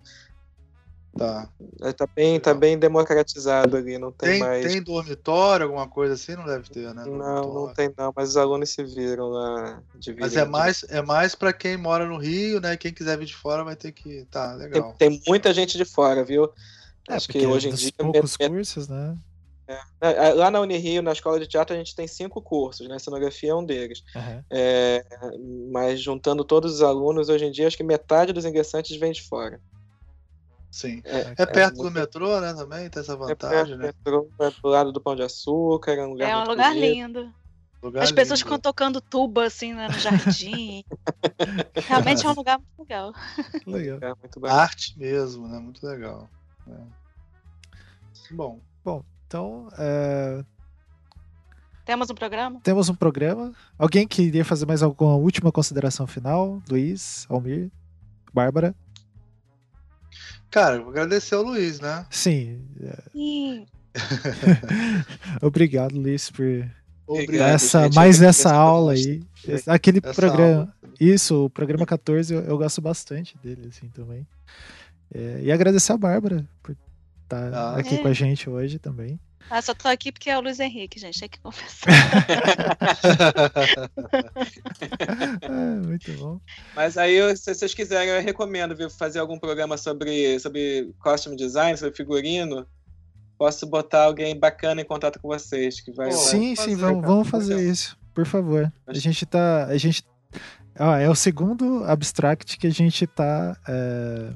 Tá. 1.18 1.48
É, 1.82 1.94
tá, 1.94 2.08
bem, 2.08 2.40
tá 2.40 2.56
bem 2.56 2.78
democratizado 2.78 3.78
ali, 3.78 4.00
não 4.00 4.12
tem, 4.12 4.32
tem, 4.32 4.40
mais. 4.40 4.66
Tem 4.66 4.82
dormitório, 4.82 5.66
alguma 5.68 5.88
coisa 5.88 6.16
assim? 6.16 6.36
Não 6.36 6.46
deve 6.46 6.68
ter, 6.70 6.92
né? 6.94 7.06
Não, 7.06 7.54
não 7.54 7.74
tem 7.74 7.94
não, 7.96 8.12
mas 8.16 8.30
os 8.30 8.38
alunos 8.38 8.72
se 8.72 8.84
viram 8.84 9.30
lá. 9.30 9.84
Mas 10.20 10.36
é 10.36 10.44
mais, 10.44 10.84
é 10.90 11.02
mais 11.04 11.36
para 11.36 11.54
quem 11.54 11.78
mora 11.78 12.08
no 12.08 12.18
Rio, 12.18 12.60
né? 12.60 12.76
Quem 12.76 12.92
quiser 12.92 13.18
vir 13.18 13.26
de 13.26 13.36
fora 13.36 13.64
vai 13.64 13.76
ter 13.76 13.92
que. 13.92 14.26
Tá, 14.32 14.56
legal. 14.56 14.96
Tem, 14.98 15.12
tem 15.12 15.22
muita 15.28 15.54
gente 15.54 15.78
de 15.78 15.86
fora, 15.86 16.24
viu? 16.24 16.50
É, 17.08 17.14
Acho 17.14 17.28
que 17.28 17.46
hoje 17.46 17.70
em 17.70 17.74
dia. 17.76 17.92
poucos 17.96 18.36
é... 18.40 18.50
cursos, 18.50 18.88
né? 18.88 19.16
É. 19.68 20.34
Lá 20.34 20.50
na 20.50 20.60
Unirio, 20.60 21.02
na 21.02 21.14
escola 21.14 21.40
de 21.40 21.48
teatro, 21.48 21.76
a 21.76 21.78
gente 21.78 21.96
tem 21.96 22.08
cinco 22.08 22.42
cursos, 22.42 22.88
né? 22.88 22.98
Cenografia 22.98 23.52
é 23.52 23.56
um 23.56 23.64
deles. 23.64 24.04
Uhum. 24.16 24.44
É, 24.50 25.06
mas 25.72 26.02
juntando 26.02 26.44
todos 26.44 26.74
os 26.76 26.82
alunos, 26.82 27.30
hoje 27.30 27.46
em 27.46 27.52
dia, 27.52 27.68
acho 27.68 27.78
que 27.78 27.84
metade 27.84 28.34
dos 28.34 28.46
ingressantes 28.46 28.98
vem 28.98 29.12
de 29.12 29.22
fora. 29.22 29.62
Sim. 30.74 31.04
É, 31.06 31.20
é, 31.20 31.36
é 31.38 31.46
perto 31.46 31.76
muito... 31.76 31.92
do 31.94 32.00
metrô, 32.00 32.42
né? 32.42 32.52
Também 32.52 32.90
tem 32.90 33.00
essa 33.00 33.14
é 33.14 33.16
vantagem, 33.16 33.76
é 33.76 33.78
né? 33.78 33.86
Metrô, 33.86 34.28
é 34.40 34.50
do 34.50 34.68
lado 34.68 34.92
do 34.92 35.00
Pão 35.00 35.16
de 35.16 35.22
Açúcar, 35.22 35.92
é 35.92 36.04
um 36.04 36.10
lugar 36.10 36.28
É 36.28 36.36
um 36.36 36.48
lugar 36.48 36.76
lindo. 36.76 37.32
Lugar 37.80 38.02
As 38.02 38.12
pessoas 38.12 38.40
lindo. 38.40 38.48
ficam 38.48 38.60
tocando 38.60 39.00
tuba 39.00 39.46
assim 39.46 39.72
né, 39.72 39.88
no 39.88 40.00
jardim. 40.00 40.84
Realmente 41.88 42.26
é 42.26 42.30
um 42.30 42.34
lugar 42.34 42.58
muito 42.58 42.80
legal. 42.80 43.14
Legal. 43.68 44.00
É 44.02 44.16
muito 44.20 44.46
Arte 44.48 44.98
mesmo, 44.98 45.48
né? 45.48 45.60
Muito 45.60 45.86
legal. 45.86 46.28
É. 46.68 46.74
Bom. 48.32 48.60
Bom, 48.84 49.06
então. 49.28 49.68
É... 49.78 50.44
Temos 51.86 52.10
um 52.10 52.16
programa? 52.16 52.60
Temos 52.64 52.90
um 52.90 52.96
programa. 52.96 53.54
Alguém 53.78 54.08
queria 54.08 54.44
fazer 54.44 54.66
mais 54.66 54.82
alguma 54.82 55.18
última 55.18 55.52
consideração 55.52 56.08
final? 56.08 56.64
Luiz, 56.68 57.28
Almir, 57.30 57.70
Bárbara? 58.34 58.74
Cara, 60.54 60.80
vou 60.80 60.92
agradecer 60.92 61.34
ao 61.34 61.42
Luiz, 61.42 61.80
né? 61.80 62.06
Sim. 62.12 62.62
Sim. 63.12 63.66
Obrigado, 65.42 66.00
Luiz, 66.00 66.30
por 66.30 66.46
Obrigado, 67.08 67.56
essa, 67.56 67.86
gente, 67.86 67.96
mais 67.96 68.22
essa 68.22 68.54
aula 68.54 68.94
aí. 68.94 69.24
Aquele 69.66 70.00
essa 70.04 70.14
programa. 70.14 70.60
Aula. 70.60 70.74
Isso, 71.00 71.46
o 71.46 71.50
programa 71.50 71.88
14, 71.88 72.36
eu, 72.36 72.42
eu, 72.42 72.56
gosto 72.56 72.82
bastante 72.82 73.36
dele, 73.44 73.70
assim, 73.70 73.88
também. 73.88 74.28
É, 75.12 75.40
e 75.42 75.52
agradecer 75.52 75.92
a 75.92 75.98
Bárbara 75.98 76.48
por 76.62 76.76
estar 77.24 77.50
tá 77.50 77.60
ah, 77.72 77.80
aqui 77.80 77.96
é. 77.96 77.98
com 77.98 78.08
a 78.08 78.14
gente 78.14 78.48
hoje 78.48 78.78
também. 78.78 79.20
Ah, 79.50 79.62
só 79.62 79.74
tô 79.74 79.88
aqui 79.88 80.12
porque 80.12 80.30
é 80.30 80.38
o 80.38 80.42
Luiz 80.42 80.60
Henrique, 80.60 81.00
gente, 81.00 81.20
tem 81.20 81.30
que 81.30 81.40
confessar. 81.40 81.90
é, 85.42 85.86
muito 85.86 86.12
bom. 86.14 86.40
Mas 86.76 86.98
aí, 86.98 87.36
se 87.38 87.54
vocês 87.54 87.74
quiserem, 87.74 88.10
eu 88.10 88.22
recomendo 88.22 88.76
viu, 88.76 88.90
fazer 88.90 89.20
algum 89.20 89.38
programa 89.38 89.78
sobre, 89.78 90.40
sobre 90.40 90.92
costume 91.00 91.36
design, 91.36 91.78
sobre 91.78 91.96
figurino. 91.96 92.66
Posso 93.38 93.68
botar 93.68 94.06
alguém 94.06 94.38
bacana 94.38 94.82
em 94.82 94.86
contato 94.86 95.20
com 95.20 95.28
vocês. 95.28 95.82
Que 95.82 95.92
vai, 95.92 96.12
sim, 96.12 96.56
vai 96.56 96.66
sim, 96.66 96.76
vamos, 96.76 97.06
vamos 97.06 97.30
fazer 97.30 97.62
isso, 97.62 97.98
por 98.14 98.26
favor. 98.26 98.72
A 98.88 98.94
gente 98.94 99.26
tá. 99.26 99.66
A 99.66 99.78
gente, 99.78 100.04
ó, 100.80 100.96
é 100.96 101.10
o 101.10 101.16
segundo 101.16 101.84
abstract 101.86 102.58
que 102.58 102.68
a 102.68 102.72
gente 102.72 103.06
tá. 103.06 103.58
É 103.68 104.34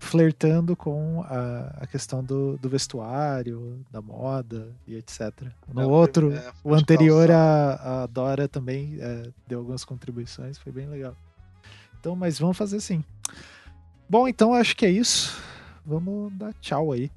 flertando 0.00 0.74
com 0.74 1.22
a, 1.28 1.82
a 1.82 1.86
questão 1.86 2.24
do, 2.24 2.56
do 2.56 2.68
vestuário, 2.70 3.84
da 3.92 4.00
moda 4.00 4.74
e 4.86 4.96
etc. 4.96 5.30
No 5.72 5.82
É, 5.82 5.86
outro, 5.86 6.32
é, 6.32 6.50
o 6.64 6.74
anterior, 6.74 7.30
a, 7.30 8.02
a 8.02 8.06
Dora 8.06 8.48
também 8.48 8.96
é, 8.98 9.28
deu 9.46 9.58
algumas 9.58 9.84
contribuições, 9.84 10.56
foi 10.58 10.72
bem 10.72 10.88
legal. 10.88 11.14
Então, 12.00 12.16
mas 12.16 12.38
vamos 12.38 12.56
fazer 12.56 12.78
assim. 12.78 13.04
Bom, 14.08 14.26
então 14.26 14.54
acho 14.54 14.74
que 14.74 14.86
é 14.86 14.90
isso. 14.90 15.38
Vamos 15.84 16.32
dar 16.32 16.54
tchau 16.54 16.92
aí. 16.92 17.10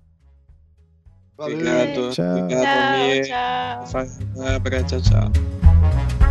Valeu. 1.37 1.55
Obrigado. 1.55 2.09
Tchau. 2.11 2.37
Obrigado, 2.37 3.23
Tchau, 3.25 4.05
tchau. 4.05 4.43
Bárbara, 4.43 4.83
tchau, 4.83 5.01
tchau. 5.01 6.22